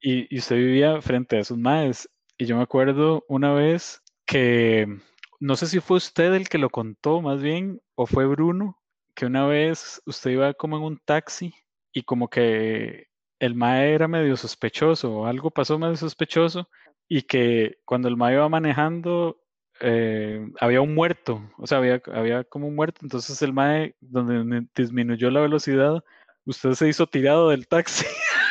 Y, 0.00 0.34
y, 0.34 0.38
usted 0.38 0.56
vivía 0.56 1.00
frente 1.00 1.38
a 1.38 1.44
sus 1.44 1.56
madres. 1.56 2.08
Y 2.36 2.46
yo 2.46 2.56
me 2.56 2.62
acuerdo 2.62 3.24
una 3.28 3.52
vez 3.52 4.02
que, 4.26 4.98
no 5.38 5.54
sé 5.54 5.66
si 5.66 5.78
fue 5.78 5.98
usted 5.98 6.34
el 6.34 6.48
que 6.48 6.58
lo 6.58 6.70
contó 6.70 7.22
más 7.22 7.40
bien, 7.40 7.80
o 7.94 8.06
fue 8.06 8.26
Bruno, 8.26 8.78
que 9.14 9.26
una 9.26 9.46
vez 9.46 10.02
usted 10.06 10.32
iba 10.32 10.54
como 10.54 10.76
en 10.76 10.82
un 10.82 10.98
taxi 11.04 11.54
y 11.92 12.02
como 12.02 12.28
que 12.28 13.06
el 13.38 13.54
mae 13.54 13.94
era 13.94 14.08
medio 14.08 14.36
sospechoso 14.36 15.12
o 15.12 15.26
algo 15.26 15.50
pasó 15.50 15.78
medio 15.78 15.96
sospechoso 15.96 16.68
y 17.08 17.22
que 17.22 17.78
cuando 17.84 18.08
el 18.08 18.16
mae 18.16 18.34
iba 18.34 18.48
manejando 18.48 19.38
eh, 19.80 20.48
había 20.60 20.80
un 20.80 20.94
muerto, 20.94 21.42
o 21.58 21.66
sea, 21.66 21.78
había, 21.78 22.00
había 22.12 22.44
como 22.44 22.66
un 22.66 22.74
muerto, 22.74 23.00
entonces 23.02 23.42
el 23.42 23.52
mae, 23.52 23.94
donde 24.00 24.66
disminuyó 24.74 25.30
la 25.30 25.40
velocidad, 25.40 26.02
usted 26.46 26.72
se 26.72 26.88
hizo 26.88 27.06
tirado 27.06 27.50
del 27.50 27.68
taxi. 27.68 28.06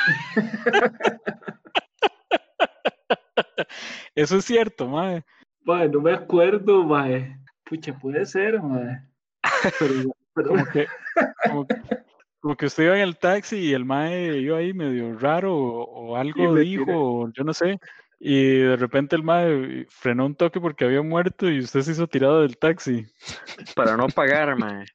Eso 4.16 4.38
es 4.38 4.46
cierto, 4.46 4.88
mae. 4.88 5.26
Mae, 5.64 5.90
no 5.90 6.00
me 6.00 6.14
acuerdo, 6.14 6.84
mae. 6.84 7.38
Pucha, 7.64 7.98
puede 7.98 8.26
ser, 8.26 8.62
mae. 8.62 9.02
Pero, 9.80 9.94
Como, 10.36 10.66
que, 10.66 10.86
como 11.48 11.66
que 11.66 11.76
usted 12.66 12.84
iba 12.84 12.96
en 12.96 13.02
el 13.02 13.18
taxi 13.18 13.58
y 13.58 13.74
el 13.74 13.86
mae 13.86 14.38
iba 14.38 14.58
ahí 14.58 14.74
medio 14.74 15.18
raro 15.18 15.56
o, 15.56 16.16
algo 16.16 16.56
dijo, 16.56 17.30
yo 17.34 17.44
no 17.44 17.54
sé. 17.54 17.80
Y 18.20 18.60
de 18.60 18.76
repente 18.78 19.16
el 19.16 19.24
mae 19.24 19.86
frenó 19.90 20.26
un 20.26 20.36
toque 20.36 20.60
porque 20.62 20.86
había 20.86 21.02
muerto 21.02 21.50
y 21.50 21.60
usted 21.60 21.82
se 21.82 21.92
hizo 21.92 22.08
tirado 22.08 22.42
del 22.42 22.58
taxi. 22.58 23.06
Para 23.76 23.98
no 23.98 24.08
pagar, 24.08 24.58
mae. 24.58 24.86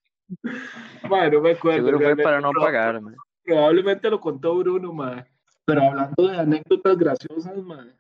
Mae, 1.09 1.31
no 1.31 1.41
me 1.41 1.53
acuerdo. 1.53 1.87
Seguro 1.87 1.99
fue 1.99 2.17
para 2.17 2.41
no 2.41 2.53
pagar, 2.53 3.01
mae. 3.01 3.15
Probablemente 3.45 4.11
lo 4.11 4.21
contó 4.21 4.57
Bruno, 4.57 4.93
mae. 4.93 5.27
Pero 5.65 5.83
hablando 5.83 6.29
de 6.29 6.39
anécdotas 6.39 6.97
graciosas, 6.97 7.57
mae. 7.57 7.93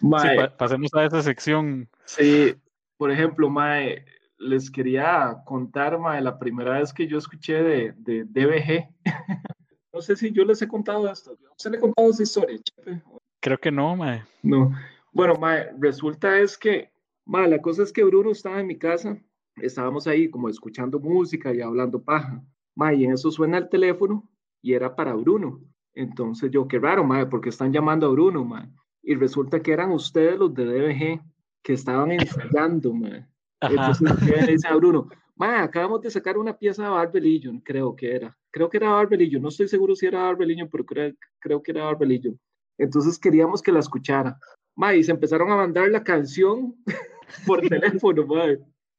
mae 0.00 0.36
sí, 0.38 0.52
pasemos 0.56 0.94
a 0.94 1.04
esa 1.04 1.22
sección. 1.22 1.88
Sí, 2.04 2.54
por 2.96 3.10
ejemplo, 3.10 3.50
mae, 3.50 4.04
les 4.44 4.70
quería 4.70 5.42
contar, 5.44 5.98
mae, 5.98 6.20
la 6.20 6.38
primera 6.38 6.78
vez 6.78 6.92
que 6.92 7.06
yo 7.06 7.18
escuché 7.18 7.62
de, 7.62 7.94
de 7.96 8.24
DBG. 8.24 8.88
no 9.92 10.00
sé 10.00 10.16
si 10.16 10.30
yo 10.32 10.44
les 10.44 10.60
he 10.62 10.68
contado 10.68 11.10
esto. 11.10 11.36
¿Se 11.56 11.70
le 11.70 11.78
he 11.78 11.80
contado 11.80 12.10
esa 12.10 12.22
historia, 12.22 12.58
chepe? 12.58 13.02
Creo 13.40 13.58
que 13.58 13.70
no, 13.70 13.96
mae. 13.96 14.22
No. 14.42 14.72
Bueno, 15.12 15.34
mae, 15.36 15.70
resulta 15.78 16.38
es 16.38 16.58
que, 16.58 16.90
mae, 17.24 17.48
la 17.48 17.60
cosa 17.60 17.82
es 17.82 17.92
que 17.92 18.04
Bruno 18.04 18.30
estaba 18.30 18.60
en 18.60 18.66
mi 18.66 18.76
casa, 18.76 19.18
estábamos 19.56 20.06
ahí 20.06 20.28
como 20.28 20.48
escuchando 20.48 20.98
música 20.98 21.52
y 21.54 21.60
hablando 21.60 22.02
paja. 22.02 22.42
Mae, 22.74 22.96
y 22.96 23.04
en 23.04 23.12
eso 23.12 23.30
suena 23.30 23.58
el 23.58 23.68
teléfono 23.68 24.28
y 24.60 24.74
era 24.74 24.94
para 24.94 25.14
Bruno. 25.14 25.60
Entonces 25.94 26.50
yo, 26.50 26.66
qué 26.66 26.78
raro, 26.78 27.04
mae, 27.04 27.26
porque 27.26 27.50
están 27.50 27.72
llamando 27.72 28.06
a 28.06 28.10
Bruno, 28.10 28.44
mae. 28.44 28.68
Y 29.02 29.14
resulta 29.14 29.60
que 29.60 29.72
eran 29.72 29.92
ustedes 29.92 30.38
los 30.38 30.52
de 30.54 30.64
DBG 30.64 31.22
que 31.62 31.72
estaban 31.74 32.12
ensayando, 32.12 32.92
mae. 32.92 33.26
Entonces 33.70 34.22
le 34.22 34.52
dice 34.52 34.68
a 34.68 34.76
Bruno, 34.76 35.08
mae, 35.36 35.60
acabamos 35.60 36.00
de 36.02 36.10
sacar 36.10 36.38
una 36.38 36.56
pieza 36.56 36.84
de 36.84 36.90
Barbelillo, 36.90 37.52
creo 37.64 37.94
que 37.94 38.14
era. 38.14 38.36
Creo 38.50 38.68
que 38.68 38.76
era 38.76 38.90
Barbelillo, 38.90 39.40
no 39.40 39.48
estoy 39.48 39.68
seguro 39.68 39.94
si 39.94 40.06
era 40.06 40.22
Barbelillo, 40.22 40.68
pero 40.70 40.84
creo, 40.84 41.12
creo 41.40 41.62
que 41.62 41.72
era 41.72 41.84
Barbelillo. 41.84 42.34
Entonces 42.78 43.18
queríamos 43.18 43.62
que 43.62 43.72
la 43.72 43.80
escuchara. 43.80 44.38
Ma, 44.76 44.94
y 44.94 45.04
se 45.04 45.12
empezaron 45.12 45.50
a 45.50 45.56
mandar 45.56 45.88
la 45.90 46.02
canción 46.02 46.74
por 47.46 47.60
teléfono, 47.60 48.26
ma. 48.26 48.44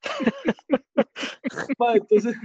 ma 1.80 1.94
entonces, 1.94 2.36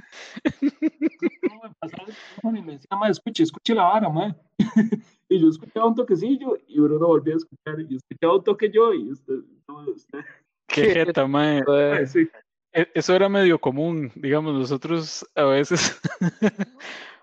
y 0.60 2.62
me 2.62 2.72
decía, 2.72 2.96
ma, 2.98 3.08
escuche, 3.08 3.42
escuche 3.42 3.74
la 3.74 3.84
vara, 3.84 4.08
ma. 4.08 4.36
y 5.28 5.40
yo 5.40 5.48
escuchaba 5.48 5.86
un 5.86 5.94
toquecillo 5.94 6.56
y 6.66 6.80
Bruno 6.80 7.06
volvía 7.06 7.34
a 7.34 7.36
escuchar 7.36 7.80
y 7.88 7.96
escuchaba 7.96 8.36
un 8.36 8.44
toque 8.44 8.70
yo 8.70 8.92
y 8.92 9.10
usted, 9.10 9.34
usted. 9.94 10.20
Qué 10.72 10.94
jeta, 10.94 11.26
ma. 11.26 11.60
Sí. 12.06 12.28
E, 12.72 12.88
eso 12.94 13.14
era 13.14 13.28
medio 13.28 13.60
común, 13.60 14.12
digamos, 14.14 14.54
nosotros 14.54 15.26
a 15.34 15.44
veces 15.44 16.00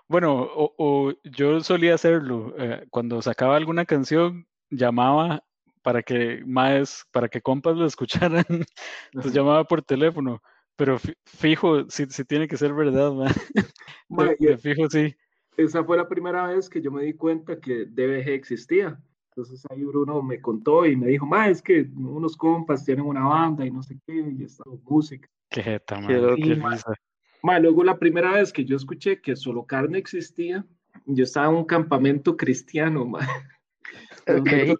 Bueno, 0.08 0.48
o, 0.54 1.12
yo 1.22 1.60
solía 1.60 1.94
hacerlo. 1.94 2.54
Eh, 2.58 2.86
cuando 2.90 3.20
sacaba 3.20 3.56
alguna 3.56 3.84
canción, 3.84 4.46
llamaba 4.70 5.44
para 5.82 6.02
que 6.02 6.42
más, 6.46 7.06
para 7.12 7.28
que 7.28 7.42
compas 7.42 7.76
lo 7.76 7.84
escucharan. 7.84 8.44
Entonces 9.12 9.34
llamaba 9.34 9.64
por 9.64 9.82
teléfono. 9.82 10.42
Pero 10.76 10.98
fijo, 11.26 11.90
si 11.90 12.06
tiene 12.24 12.48
que 12.48 12.56
ser 12.56 12.72
verdad, 12.72 13.12
fijo, 14.62 14.88
sí. 14.88 15.14
Esa 15.56 15.84
fue 15.84 15.96
la 15.96 16.08
primera 16.08 16.46
vez 16.46 16.70
que 16.70 16.80
yo 16.80 16.90
me 16.92 17.02
di 17.02 17.14
cuenta 17.14 17.58
que 17.60 17.84
DBG 17.84 18.28
existía. 18.30 18.98
Entonces 19.38 19.64
ahí 19.70 19.84
Bruno 19.84 20.20
me 20.20 20.40
contó 20.40 20.84
y 20.84 20.96
me 20.96 21.06
dijo, 21.06 21.24
ma, 21.24 21.48
es 21.48 21.62
que 21.62 21.88
unos 21.94 22.36
compas 22.36 22.84
tienen 22.84 23.04
una 23.04 23.24
banda 23.24 23.64
y 23.64 23.70
no 23.70 23.84
sé 23.84 23.96
qué, 24.04 24.34
y 24.36 24.42
está 24.42 24.64
música. 24.82 25.28
Qué 25.48 25.62
jeta, 25.62 26.00
man. 26.00 26.08
Qué, 26.08 27.60
luego 27.60 27.84
la 27.84 28.00
primera 28.00 28.32
vez 28.32 28.52
que 28.52 28.64
yo 28.64 28.76
escuché 28.76 29.20
que 29.20 29.36
solo 29.36 29.64
carne 29.64 29.98
existía, 29.98 30.66
yo 31.06 31.22
estaba 31.22 31.50
en 31.50 31.54
un 31.54 31.64
campamento 31.64 32.36
cristiano, 32.36 33.08
Okay. 34.26 34.74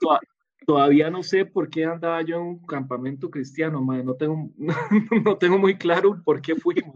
Todavía 0.67 1.09
no 1.09 1.23
sé 1.23 1.47
por 1.47 1.71
qué 1.71 1.85
andaba 1.85 2.21
yo 2.23 2.37
en 2.37 2.43
un 2.43 2.67
campamento 2.67 3.31
cristiano, 3.31 3.81
no 3.81 4.15
tengo, 4.17 4.51
no 5.25 5.39
tengo 5.39 5.57
muy 5.57 5.79
claro 5.79 6.21
por 6.25 6.43
qué 6.43 6.57
fuimos, 6.57 6.95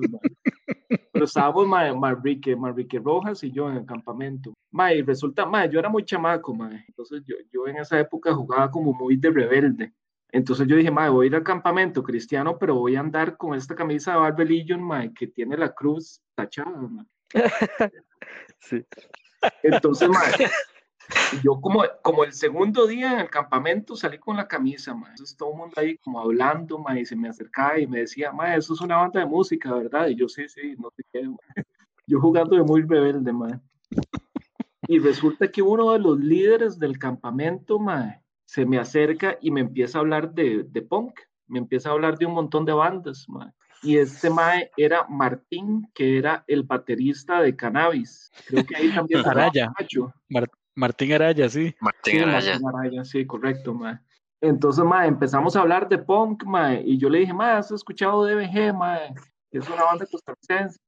pero 1.22 1.28
estábamos 1.28 1.68
Marrique, 1.68 2.56
Marrique 2.56 2.98
Rojas 2.98 3.44
y 3.44 3.52
yo 3.52 3.70
en 3.70 3.76
el 3.76 3.86
campamento. 3.86 4.52
y 4.92 5.02
resulta, 5.02 5.46
yo 5.66 5.78
era 5.78 5.88
muy 5.88 6.04
chamaco, 6.04 6.52
entonces 6.88 7.22
yo, 7.24 7.36
yo 7.52 7.68
en 7.68 7.76
esa 7.76 8.00
época 8.00 8.34
jugaba 8.34 8.68
como 8.72 8.92
muy 8.92 9.14
de 9.16 9.30
rebelde. 9.30 9.92
Entonces 10.32 10.66
yo 10.66 10.74
dije, 10.74 10.90
madre, 10.90 11.10
voy 11.10 11.26
a 11.26 11.28
ir 11.28 11.36
al 11.36 11.44
campamento 11.44 12.02
cristiano, 12.02 12.58
pero 12.58 12.74
voy 12.74 12.96
a 12.96 13.00
andar 13.00 13.36
con 13.36 13.54
esta 13.54 13.76
camisa 13.76 14.12
de 14.12 14.18
Barbelillo, 14.18 14.76
madre, 14.78 15.12
que 15.14 15.28
tiene 15.28 15.56
la 15.56 15.72
cruz 15.72 16.20
tachada, 16.34 16.90
sí. 18.58 18.84
Entonces, 19.62 20.08
madre, 21.08 21.40
yo 21.42 21.60
como, 21.60 21.84
como 22.02 22.24
el 22.24 22.32
segundo 22.32 22.86
día 22.86 23.12
en 23.12 23.20
el 23.20 23.30
campamento 23.30 23.96
salí 23.96 24.18
con 24.18 24.36
la 24.36 24.48
camisa, 24.48 24.94
madre. 24.94 25.12
Entonces 25.12 25.36
todo 25.36 25.52
el 25.52 25.58
mundo 25.58 25.74
ahí 25.76 25.96
como 25.98 26.20
hablando, 26.20 26.78
madre, 26.78 27.00
y 27.02 27.06
se 27.06 27.16
me 27.16 27.28
acercaba 27.28 27.78
y 27.78 27.86
me 27.86 28.00
decía, 28.00 28.32
madre, 28.32 28.58
eso 28.58 28.74
es 28.74 28.80
una 28.80 28.96
banda 28.96 29.20
de 29.20 29.26
música, 29.26 29.72
¿verdad? 29.72 30.08
Y 30.08 30.16
yo, 30.16 30.28
sí, 30.28 30.48
sí, 30.48 30.74
no 30.78 30.90
te 30.90 31.04
quedo. 31.12 31.36
Yo 32.04 32.20
jugando 32.20 32.56
de 32.56 32.64
muy 32.64 32.82
rebelde, 32.82 33.32
madre. 33.32 33.60
Y 34.88 34.98
resulta 34.98 35.48
que 35.48 35.62
uno 35.62 35.92
de 35.92 36.00
los 36.00 36.18
líderes 36.18 36.78
del 36.78 36.98
campamento, 36.98 37.78
madre, 37.78 38.22
se 38.44 38.66
me 38.66 38.78
acerca 38.78 39.38
y 39.40 39.50
me 39.50 39.60
empieza 39.60 39.98
a 39.98 40.00
hablar 40.00 40.34
de, 40.34 40.64
de 40.64 40.82
punk, 40.82 41.20
me 41.46 41.58
empieza 41.58 41.88
a 41.88 41.92
hablar 41.92 42.18
de 42.18 42.26
un 42.26 42.34
montón 42.34 42.64
de 42.64 42.72
bandas, 42.72 43.26
Y 43.82 43.96
este 43.96 44.30
mae 44.30 44.70
era 44.76 45.06
Martín, 45.08 45.88
que 45.94 46.18
era 46.18 46.44
el 46.46 46.62
baterista 46.62 47.40
de 47.40 47.54
Cannabis. 47.54 48.30
Creo 48.46 48.64
que 48.64 48.76
ahí 48.76 48.92
también 48.92 49.22
Araya. 49.26 49.72
Martín 50.74 51.12
Araya, 51.12 51.48
sí. 51.48 51.74
Martín 51.80 52.22
Araya. 52.22 52.58
Martín 52.58 52.68
Araya, 52.68 53.04
sí, 53.04 53.26
correcto, 53.26 53.74
mae. 53.74 53.98
Entonces, 54.40 54.84
mae, 54.84 55.06
empezamos 55.08 55.54
a 55.54 55.60
hablar 55.60 55.88
de 55.88 55.98
punk, 55.98 56.44
mae, 56.44 56.82
y 56.84 56.98
yo 56.98 57.08
le 57.08 57.20
dije, 57.20 57.32
mae, 57.32 57.52
¿has 57.52 57.70
escuchado 57.70 58.24
DBG, 58.24 58.74
mae? 58.74 59.14
Es 59.50 59.68
una 59.68 59.84
banda 59.84 60.06
costarricense, 60.10 60.78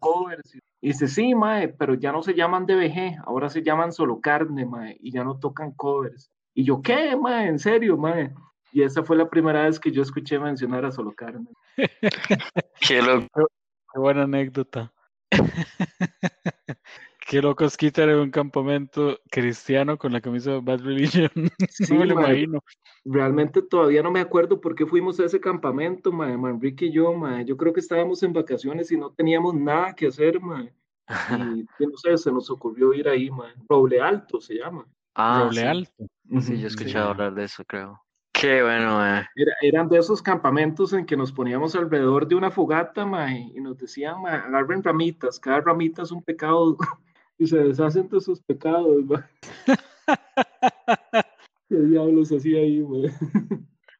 covers. 0.00 0.54
Y 0.80 0.88
dice, 0.88 1.08
sí, 1.08 1.34
mae, 1.34 1.68
pero 1.68 1.94
ya 1.94 2.12
no 2.12 2.22
se 2.22 2.34
llaman 2.34 2.64
DBG, 2.64 3.18
ahora 3.26 3.50
se 3.50 3.62
llaman 3.62 3.92
Solo 3.92 4.20
Carne, 4.20 4.64
mae, 4.64 4.96
y 5.00 5.12
ya 5.12 5.24
no 5.24 5.38
tocan 5.38 5.72
covers. 5.72 6.30
Y 6.54 6.64
yo, 6.64 6.80
¿qué, 6.80 7.16
mae? 7.16 7.48
¿En 7.48 7.58
serio, 7.58 7.96
mae? 7.96 8.32
Y 8.72 8.82
esa 8.82 9.02
fue 9.02 9.16
la 9.16 9.28
primera 9.28 9.64
vez 9.64 9.80
que 9.80 9.90
yo 9.90 10.02
escuché 10.02 10.38
mencionar 10.38 10.84
a 10.84 10.92
Solo 10.92 11.12
Carne. 11.14 11.48
Qué 12.80 13.02
loco. 13.02 13.48
Qué 13.92 13.98
buena 13.98 14.22
anécdota. 14.22 14.92
Qué 17.28 17.42
loco 17.42 17.66
es 17.66 17.76
quitar 17.76 18.08
en 18.08 18.20
un 18.20 18.30
campamento 18.30 19.18
cristiano 19.30 19.98
con 19.98 20.14
la 20.14 20.20
camisa 20.22 20.52
de 20.52 20.60
Bad 20.60 20.80
Religion. 20.80 21.28
Sí, 21.68 21.92
no 21.92 22.00
me 22.00 22.06
lo 22.06 22.14
imagino. 22.14 22.64
Realmente 23.04 23.60
todavía 23.60 24.02
no 24.02 24.10
me 24.10 24.20
acuerdo 24.20 24.62
por 24.62 24.74
qué 24.74 24.86
fuimos 24.86 25.20
a 25.20 25.26
ese 25.26 25.38
campamento, 25.38 26.10
mae, 26.10 26.38
Manrique 26.38 26.86
y 26.86 26.92
yo, 26.92 27.12
mae. 27.12 27.44
Yo 27.44 27.58
creo 27.58 27.74
que 27.74 27.80
estábamos 27.80 28.22
en 28.22 28.32
vacaciones 28.32 28.90
y 28.92 28.96
no 28.96 29.10
teníamos 29.12 29.54
nada 29.54 29.94
que 29.94 30.06
hacer, 30.06 30.40
mae. 30.40 30.72
Y 31.06 31.06
no 31.86 31.98
sé, 31.98 32.16
se 32.16 32.32
nos 32.32 32.48
ocurrió 32.48 32.94
ir 32.94 33.06
ahí, 33.06 33.30
mae. 33.30 33.52
Roble 33.68 34.00
Alto 34.00 34.40
se 34.40 34.54
llama. 34.54 34.86
Ah, 35.14 35.50
sí. 35.52 35.60
alto. 35.60 36.06
Sí, 36.40 36.58
yo 36.58 36.64
he 36.64 36.68
escuchado 36.68 37.10
hablar 37.10 37.34
de 37.34 37.44
eso, 37.44 37.62
creo. 37.66 38.00
Qué 38.32 38.62
bueno, 38.62 39.04
eh. 39.06 39.26
eran 39.60 39.90
de 39.90 39.98
esos 39.98 40.22
campamentos 40.22 40.94
en 40.94 41.04
que 41.04 41.16
nos 41.16 41.30
poníamos 41.30 41.74
alrededor 41.74 42.26
de 42.26 42.36
una 42.36 42.50
fogata, 42.50 43.04
mae, 43.04 43.52
y 43.54 43.60
nos 43.60 43.76
decían, 43.76 44.22
mae, 44.22 44.36
agarren 44.36 44.82
ramitas, 44.82 45.38
cada 45.38 45.60
ramita 45.60 46.02
es 46.02 46.10
un 46.10 46.22
pecado, 46.22 46.78
y 47.38 47.46
se 47.46 47.58
deshacen 47.58 48.08
de 48.08 48.20
sus 48.20 48.42
pecados, 48.42 49.04
mae. 49.04 49.22
¿Qué 51.68 51.76
diablos 51.76 52.32
hacía 52.32 52.58
ahí, 52.58 52.82
mae? 52.82 53.12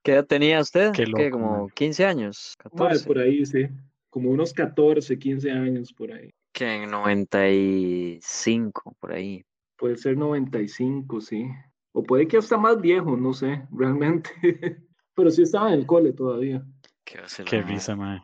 ¿Qué 0.03 0.13
edad 0.13 0.27
tenía 0.27 0.61
usted? 0.61 0.93
Qué 0.93 1.07
loco, 1.07 1.31
¿Como 1.31 1.69
15 1.69 2.05
años? 2.05 2.57
14. 2.59 3.07
por 3.07 3.19
ahí, 3.19 3.47
sí. 3.47 3.69
Como 4.11 4.31
unos 4.31 4.53
14, 4.55 5.19
15 5.19 5.51
años 5.51 5.93
por 5.93 6.13
ahí. 6.13 6.31
Que 6.53 6.83
en 6.83 6.91
95, 6.91 8.97
por 8.99 9.13
ahí. 9.13 9.45
Puede 9.77 9.97
ser 9.97 10.17
95, 10.17 11.21
sí. 11.21 11.47
O 11.93 12.03
puede 12.03 12.27
que 12.27 12.39
hasta 12.39 12.57
más 12.57 12.81
viejo, 12.81 13.17
no 13.17 13.33
sé, 13.33 13.63
realmente. 13.71 14.31
Pero 15.15 15.31
sí 15.31 15.43
estaba 15.43 15.69
en 15.69 15.75
el 15.81 15.87
cole 15.87 16.13
todavía. 16.13 16.65
Qué, 17.05 17.21
Qué 17.45 17.63
risa, 17.63 17.95
mae. 17.95 18.21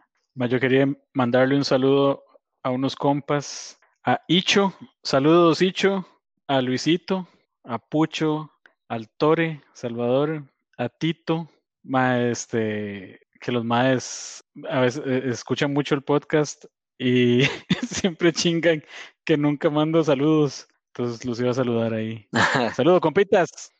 Yo 0.48 0.58
quería 0.58 0.88
mandarle 1.12 1.56
un 1.56 1.64
saludo 1.64 2.24
a 2.62 2.70
unos 2.70 2.96
compas. 2.96 3.78
A 4.06 4.20
Icho, 4.28 4.74
saludos 5.02 5.62
Icho, 5.62 6.06
a 6.46 6.60
Luisito, 6.60 7.26
a 7.62 7.78
Pucho, 7.78 8.52
al 8.86 9.08
Tore, 9.08 9.62
Salvador, 9.72 10.44
a 10.76 10.90
Tito, 10.90 11.50
ma, 11.82 12.20
este, 12.20 13.18
que 13.40 13.50
los 13.50 13.64
maes 13.64 14.44
a 14.68 14.80
veces 14.80 15.02
eh, 15.06 15.22
escuchan 15.30 15.72
mucho 15.72 15.94
el 15.94 16.02
podcast 16.02 16.66
y 16.98 17.44
siempre 17.88 18.34
chingan 18.34 18.84
que 19.24 19.38
nunca 19.38 19.70
mando 19.70 20.04
saludos. 20.04 20.68
Entonces 20.88 21.24
los 21.24 21.40
iba 21.40 21.52
a 21.52 21.54
saludar 21.54 21.94
ahí. 21.94 22.28
Saludos, 22.76 23.00
compitas. 23.00 23.72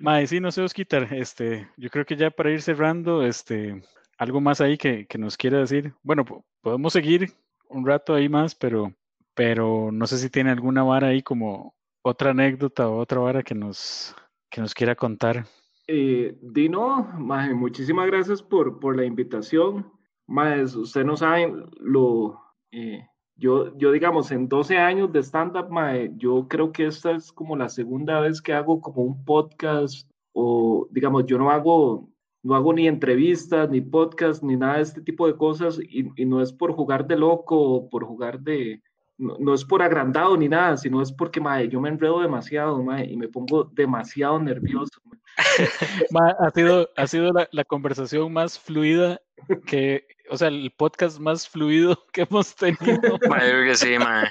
Mae, 0.00 0.26
sí, 0.26 0.40
no 0.40 0.50
sé, 0.50 0.60
Osquitar, 0.60 1.14
este, 1.14 1.70
yo 1.76 1.88
creo 1.88 2.04
que 2.04 2.16
ya 2.16 2.32
para 2.32 2.50
ir 2.50 2.62
cerrando, 2.62 3.24
este, 3.24 3.80
algo 4.18 4.40
más 4.40 4.60
ahí 4.60 4.76
que, 4.76 5.06
que 5.06 5.18
nos 5.18 5.36
quiera 5.36 5.60
decir. 5.60 5.94
Bueno, 6.02 6.24
podemos 6.60 6.92
seguir 6.92 7.32
un 7.68 7.86
rato 7.86 8.12
ahí 8.12 8.28
más, 8.28 8.56
pero 8.56 8.92
pero 9.34 9.90
no 9.92 10.06
sé 10.06 10.18
si 10.18 10.30
tiene 10.30 10.50
alguna 10.50 10.82
vara 10.82 11.08
ahí 11.08 11.22
como 11.22 11.74
otra 12.02 12.30
anécdota 12.30 12.88
o 12.88 12.98
otra 12.98 13.18
vara 13.20 13.42
que 13.42 13.54
nos, 13.54 14.14
que 14.50 14.60
nos 14.60 14.74
quiera 14.74 14.94
contar. 14.94 15.46
Eh, 15.86 16.36
Dino, 16.40 17.08
muchísimas 17.54 18.06
gracias 18.06 18.42
por, 18.42 18.78
por 18.80 18.96
la 18.96 19.04
invitación. 19.04 19.90
Más, 20.26 20.74
usted 20.74 21.04
no 21.04 21.16
saben 21.16 21.66
lo, 21.78 22.40
eh, 22.70 23.06
yo, 23.36 23.76
yo 23.76 23.92
digamos, 23.92 24.30
en 24.30 24.48
12 24.48 24.78
años 24.78 25.12
de 25.12 25.22
stand-up, 25.22 25.68
yo 26.16 26.46
creo 26.48 26.72
que 26.72 26.86
esta 26.86 27.12
es 27.12 27.32
como 27.32 27.56
la 27.56 27.68
segunda 27.68 28.20
vez 28.20 28.40
que 28.40 28.52
hago 28.52 28.80
como 28.80 29.02
un 29.02 29.24
podcast 29.24 30.08
o, 30.32 30.88
digamos, 30.90 31.26
yo 31.26 31.36
no 31.36 31.50
hago, 31.50 32.08
no 32.42 32.54
hago 32.54 32.72
ni 32.72 32.88
entrevistas, 32.88 33.68
ni 33.70 33.80
podcast, 33.80 34.42
ni 34.42 34.56
nada 34.56 34.76
de 34.76 34.82
este 34.82 35.02
tipo 35.02 35.26
de 35.26 35.36
cosas 35.36 35.78
y, 35.80 36.08
y 36.16 36.24
no 36.24 36.40
es 36.40 36.52
por 36.52 36.72
jugar 36.72 37.06
de 37.06 37.16
loco 37.16 37.58
o 37.58 37.88
por 37.90 38.04
jugar 38.04 38.40
de, 38.40 38.82
no, 39.18 39.54
es 39.54 39.64
por 39.64 39.82
agrandado 39.82 40.36
ni 40.36 40.48
nada, 40.48 40.76
sino 40.76 41.00
es 41.00 41.12
porque 41.12 41.40
mae, 41.40 41.68
yo 41.68 41.80
me 41.80 41.88
enredo 41.88 42.20
demasiado 42.20 42.82
mae, 42.82 43.06
y 43.06 43.16
me 43.16 43.28
pongo 43.28 43.64
demasiado 43.64 44.38
nervioso. 44.40 45.00
ha 46.38 46.50
sido, 46.50 46.88
ha 46.96 47.06
sido 47.06 47.32
la, 47.32 47.48
la, 47.50 47.64
conversación 47.64 48.32
más 48.32 48.58
fluida 48.58 49.20
que, 49.66 50.06
o 50.30 50.36
sea, 50.36 50.48
el 50.48 50.72
podcast 50.76 51.18
más 51.18 51.48
fluido 51.48 51.98
que 52.12 52.22
hemos 52.22 52.54
tenido. 52.54 53.18
Mae, 53.28 53.64
que 53.64 53.74
sí, 53.74 53.98
mae. 53.98 54.28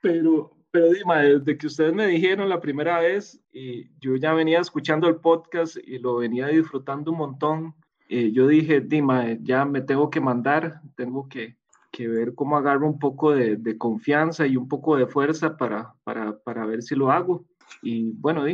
Pero, 0.00 0.56
pero 0.70 0.90
Dima, 0.90 1.22
desde 1.22 1.58
que 1.58 1.66
ustedes 1.66 1.92
me 1.92 2.06
dijeron 2.06 2.48
la 2.48 2.60
primera 2.60 3.00
vez, 3.00 3.40
y 3.52 3.90
yo 3.98 4.16
ya 4.16 4.32
venía 4.34 4.60
escuchando 4.60 5.08
el 5.08 5.16
podcast 5.16 5.76
y 5.84 5.98
lo 5.98 6.16
venía 6.16 6.46
disfrutando 6.46 7.10
un 7.10 7.18
montón. 7.18 7.74
Y 8.08 8.32
yo 8.32 8.46
dije, 8.46 8.80
Dima, 8.80 9.36
ya 9.40 9.64
me 9.64 9.80
tengo 9.80 10.10
que 10.10 10.20
mandar, 10.20 10.80
tengo 10.94 11.28
que, 11.28 11.56
que 11.96 12.08
ver 12.08 12.34
cómo 12.34 12.58
agarro 12.58 12.86
un 12.86 12.98
poco 12.98 13.32
de, 13.32 13.56
de, 13.56 13.78
confianza 13.78 14.46
y 14.46 14.58
un 14.58 14.68
poco 14.68 14.98
de 14.98 15.06
fuerza 15.06 15.56
para, 15.56 15.94
para, 16.04 16.38
para 16.40 16.66
ver 16.66 16.82
si 16.82 16.94
lo 16.94 17.10
hago. 17.10 17.46
Y 17.80 18.12
bueno, 18.12 18.44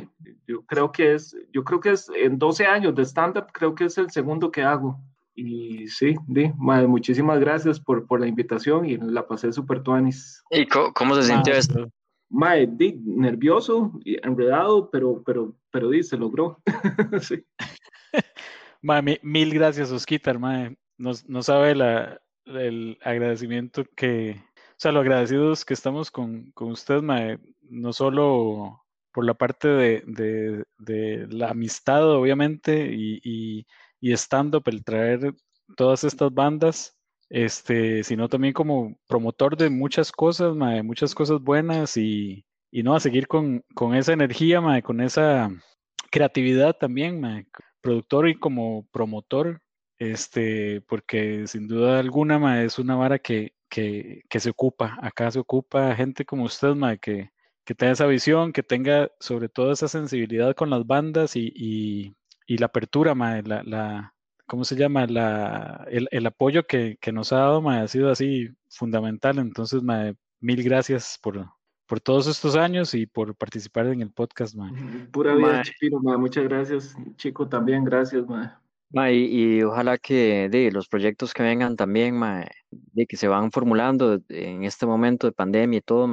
yo 0.47 0.63
creo 0.63 0.93
que 0.93 1.15
es, 1.15 1.37
yo 1.53 1.65
creo 1.65 1.81
que 1.81 1.91
es 1.91 2.09
en 2.15 2.39
12 2.39 2.67
años 2.67 2.95
de 2.95 3.05
stand-up, 3.05 3.47
creo 3.53 3.75
que 3.75 3.87
es 3.87 3.99
el 3.99 4.13
segundo 4.13 4.53
que 4.53 4.63
hago. 4.63 5.01
Y 5.35 5.89
sí, 5.89 6.15
di, 6.29 6.53
muchísimas 6.57 7.41
gracias 7.41 7.81
por, 7.81 8.07
por 8.07 8.21
la 8.21 8.29
invitación 8.29 8.87
y 8.87 8.97
la 8.97 9.27
pasé 9.27 9.53
súper 9.53 9.83
tuanis. 9.83 10.41
¿Y 10.51 10.67
cómo, 10.67 11.17
se 11.17 11.25
sintió 11.25 11.55
esto? 11.55 11.91
Mae, 12.31 12.69
di, 12.69 13.01
nervioso 13.05 13.99
y 14.05 14.25
enredado, 14.25 14.89
pero, 14.89 15.21
pero, 15.27 15.53
pero 15.73 15.91
di, 15.91 16.05
se 16.05 16.17
logró. 16.17 16.61
sí. 17.21 17.45
Mae, 18.83 19.19
mil 19.23 19.53
gracias, 19.53 19.91
Osquitar, 19.91 20.39
mae. 20.39 20.77
No, 20.99 21.13
no 21.27 21.43
sabe 21.43 21.75
la, 21.75 22.21
el 22.47 22.99
agradecimiento 23.03 23.85
que, 23.97 24.43
o 24.57 24.75
sea, 24.77 24.93
lo 24.93 25.01
agradecidos 25.01 25.65
que 25.65 25.75
estamos 25.75 26.11
con, 26.11 26.51
con 26.53 26.73
usted, 26.73 27.01
no 27.63 27.93
solo 27.93 28.85
por 29.13 29.25
la 29.25 29.35
parte 29.35 29.69
de, 29.69 30.65
de, 30.79 31.27
la 31.29 31.51
amistad, 31.51 32.11
obviamente, 32.11 32.93
y, 32.93 33.21
y, 33.23 33.67
y 34.01 34.13
stand-up, 34.13 34.65
el 34.67 34.85
traer 34.85 35.35
todas 35.77 36.05
estas 36.05 36.33
bandas, 36.33 36.97
este, 37.31 38.05
sino 38.05 38.29
también 38.29 38.53
como 38.53 38.99
promotor 39.07 39.57
de 39.57 39.71
muchas 39.71 40.13
cosas, 40.13 40.55
muchas 40.85 41.15
cosas 41.15 41.41
buenas 41.41 41.97
y, 41.97 42.45
y 42.71 42.83
no 42.83 42.95
a 42.95 43.01
seguir 43.01 43.27
con, 43.27 43.65
con 43.75 43.95
esa 43.95 44.13
energía, 44.13 44.61
con 44.83 45.01
esa 45.01 45.51
creatividad 46.11 46.77
también, 46.77 47.47
productor 47.81 48.29
y 48.29 48.39
como 48.39 48.87
promotor 48.93 49.62
este, 50.11 50.81
porque 50.83 51.47
sin 51.47 51.69
duda 51.69 52.01
alguna, 52.01 52.65
es 52.65 52.79
una 52.81 52.97
vara 52.97 53.21
que, 53.21 53.55
que, 53.69 54.25
que, 54.29 54.41
se 54.41 54.51
ocupa. 54.51 54.99
Acá 55.01 55.31
se 55.31 55.39
ocupa 55.39 55.95
gente 55.95 56.25
como 56.25 56.45
usted, 56.45 56.75
ma, 56.75 56.97
que, 56.97 57.31
que 57.65 57.75
tenga 57.77 57.93
esa 57.93 58.07
visión, 58.07 58.53
que 58.53 58.65
tenga 58.65 59.13
sobre 59.21 59.49
todo 59.49 59.71
esa 59.71 59.87
sensibilidad 59.87 60.57
con 60.57 60.71
las 60.71 60.87
bandas 60.87 61.37
y, 61.37 61.53
y, 61.55 62.17
y 62.47 62.59
la 62.59 62.67
apertura, 62.67 63.15
ma, 63.15 63.41
la, 63.43 63.63
la, 63.63 64.15
¿cómo 64.47 64.65
se 64.65 64.75
llama? 64.75 65.07
La, 65.07 65.87
el, 65.89 66.09
el 66.11 66.27
apoyo 66.27 66.67
que, 66.67 66.99
que, 67.01 67.13
nos 67.13 67.33
ha 67.33 67.37
dado, 67.37 67.63
ma, 67.63 67.83
ha 67.83 67.89
sido 67.89 68.11
así 68.11 68.49
fundamental. 68.71 69.39
Entonces, 69.39 69.85
ma, 69.85 70.13
mil 70.41 70.65
gracias 70.65 71.17
por, 71.23 71.47
por 71.87 72.01
todos 72.01 72.27
estos 72.27 72.57
años 72.57 72.93
y 72.95 73.07
por 73.07 73.37
participar 73.37 73.87
en 73.87 74.03
el 74.03 74.11
podcast, 74.11 74.57
ma. 74.57 74.69
Pura 75.13 75.37
vida, 75.37 75.63
Chipino, 75.63 76.01
ma. 76.01 76.19
Muchas 76.19 76.43
gracias, 76.43 76.97
chico, 77.17 77.49
también, 77.49 77.85
gracias, 77.85 78.27
ma 78.27 78.62
y, 78.95 79.63
ojalá 79.63 79.99
que 79.99 80.49
de 80.51 80.71
los 80.71 80.89
proyectos 80.89 81.33
que 81.33 81.43
vengan 81.43 81.77
también, 81.77 82.21
de 82.71 83.07
que 83.07 83.17
se 83.17 83.29
van 83.29 83.51
formulando 83.51 84.21
en 84.29 84.65
este 84.65 84.87
momento 84.87 85.27
de 85.27 85.33
pandemia 85.33 85.79
y 85.79 85.83
todo, 85.83 86.09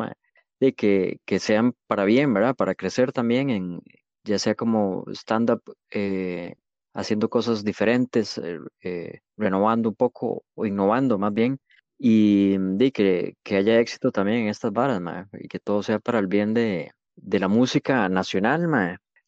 de 0.60 0.74
que, 0.74 1.20
que 1.26 1.40
sean 1.40 1.74
para 1.88 2.06
bien, 2.06 2.34
¿verdad? 2.34 2.56
Para 2.56 2.76
crecer 2.76 3.12
también, 3.12 3.50
en, 3.50 3.82
ya 4.24 4.40
sea 4.40 4.56
como 4.56 5.04
stand-up, 5.14 5.62
eh, 5.92 6.56
haciendo 6.94 7.30
cosas 7.30 7.64
diferentes, 7.64 8.38
eh, 8.38 8.60
eh, 8.82 9.20
renovando 9.38 9.90
un 9.90 9.96
poco 9.96 10.44
o 10.56 10.66
innovando 10.66 11.18
más 11.18 11.34
bien, 11.34 11.60
y 11.98 12.58
de 12.58 12.92
que, 12.92 13.36
que 13.44 13.58
haya 13.58 13.80
éxito 13.80 14.12
también 14.12 14.40
en 14.44 14.48
estas 14.50 14.72
varas, 14.72 15.02
y 15.34 15.48
que 15.48 15.60
todo 15.60 15.84
sea 15.84 16.00
para 16.00 16.20
el 16.20 16.28
bien 16.28 16.54
de, 16.54 16.92
de 17.16 17.40
la 17.40 17.48
música 17.48 18.08
nacional, 18.10 18.68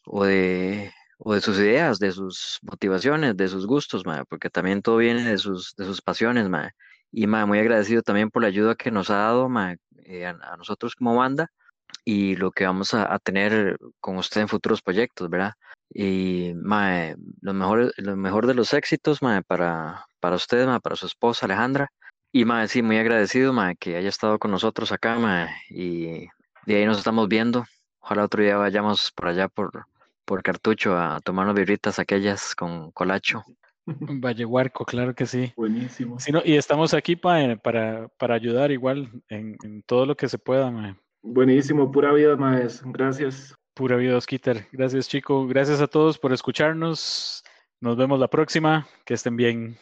o 0.06 0.24
de 0.26 0.92
o 1.24 1.36
de 1.36 1.42
sus 1.42 1.58
ideas, 1.60 2.00
de 2.00 2.12
sus 2.12 2.60
motivaciones, 2.64 3.38
de 3.38 3.48
sus 3.48 3.68
gustos, 3.68 4.04
porque 4.28 4.50
también 4.50 4.82
todo 4.82 4.98
viene 4.98 5.24
de 5.24 5.38
sus, 5.38 5.76
de 5.76 5.86
sus 5.86 6.02
pasiones, 6.02 6.48
Y 7.12 7.28
muy 7.28 7.60
agradecido 7.60 8.02
también 8.02 8.32
por 8.32 8.42
la 8.42 8.48
ayuda 8.48 8.76
que 8.76 8.90
nos 8.90 9.10
ha 9.12 9.18
dado 9.18 9.48
eh, 10.06 10.26
a, 10.26 10.58
nosotros 10.58 10.96
como 10.96 11.16
banda 11.16 11.52
y 12.06 12.36
lo 12.38 12.52
que 12.52 12.66
vamos 12.66 12.94
a, 12.96 13.20
tener 13.20 13.78
con 14.00 14.18
usted 14.18 14.42
en 14.42 14.48
futuros 14.48 14.82
proyectos, 14.82 15.30
¿verdad? 15.30 15.54
Y 15.94 16.54
lo, 16.54 17.54
mejor, 17.54 17.94
lo 17.98 18.16
mejor 18.16 18.48
de 18.48 18.56
los 18.56 18.74
éxitos 18.74 19.20
para, 19.20 20.06
para 20.20 20.36
usted, 20.36 20.68
para 20.82 20.96
su 20.96 21.06
esposa 21.06 21.46
Alejandra. 21.46 21.92
Y 22.32 22.46
sí, 22.68 22.82
muy 22.82 22.98
agradecido 22.98 23.54
que 23.80 23.98
haya 23.98 24.10
estado 24.10 24.40
con 24.40 24.52
nosotros 24.52 24.92
acá 24.92 25.18
y 25.70 26.28
de 26.66 26.76
ahí 26.76 26.86
nos 26.86 26.98
estamos 26.98 27.28
viendo. 27.28 27.66
Ojalá 28.00 28.26
otro 28.26 28.42
día 28.42 28.58
vayamos 28.58 29.12
por 29.12 29.28
allá 29.28 29.48
por, 29.50 29.86
por 30.32 30.44
cartucho 30.44 30.98
a 30.98 31.20
tomar 31.20 31.44
unas 31.44 31.58
birritas 31.58 32.00
aquellas 32.00 32.56
con 32.56 32.92
colacho. 32.92 33.44
Valle 33.86 34.46
Huarco, 34.46 34.86
claro 34.86 35.14
que 35.14 35.26
sí. 35.26 35.52
Buenísimo. 35.58 36.16
y 36.46 36.56
estamos 36.56 36.94
aquí 36.94 37.18
para, 37.18 37.58
para 37.58 38.34
ayudar 38.34 38.72
igual 38.72 39.12
en, 39.28 39.58
todo 39.86 40.06
lo 40.06 40.16
que 40.16 40.30
se 40.30 40.38
pueda. 40.38 40.96
Buenísimo, 41.22 41.92
pura 41.92 42.14
vida, 42.14 42.38
Maes. 42.38 42.82
Gracias. 42.86 43.54
Pura 43.74 43.98
vida, 43.98 44.16
Osquitar. 44.16 44.66
Gracias, 44.72 45.10
chico. 45.10 45.46
Gracias 45.48 45.82
a 45.82 45.88
todos 45.88 46.18
por 46.18 46.32
escucharnos. 46.32 47.44
Nos 47.82 47.98
vemos 47.98 48.18
la 48.18 48.30
próxima. 48.30 48.88
Que 49.04 49.16
estén 49.16 49.36
bien. 49.36 49.78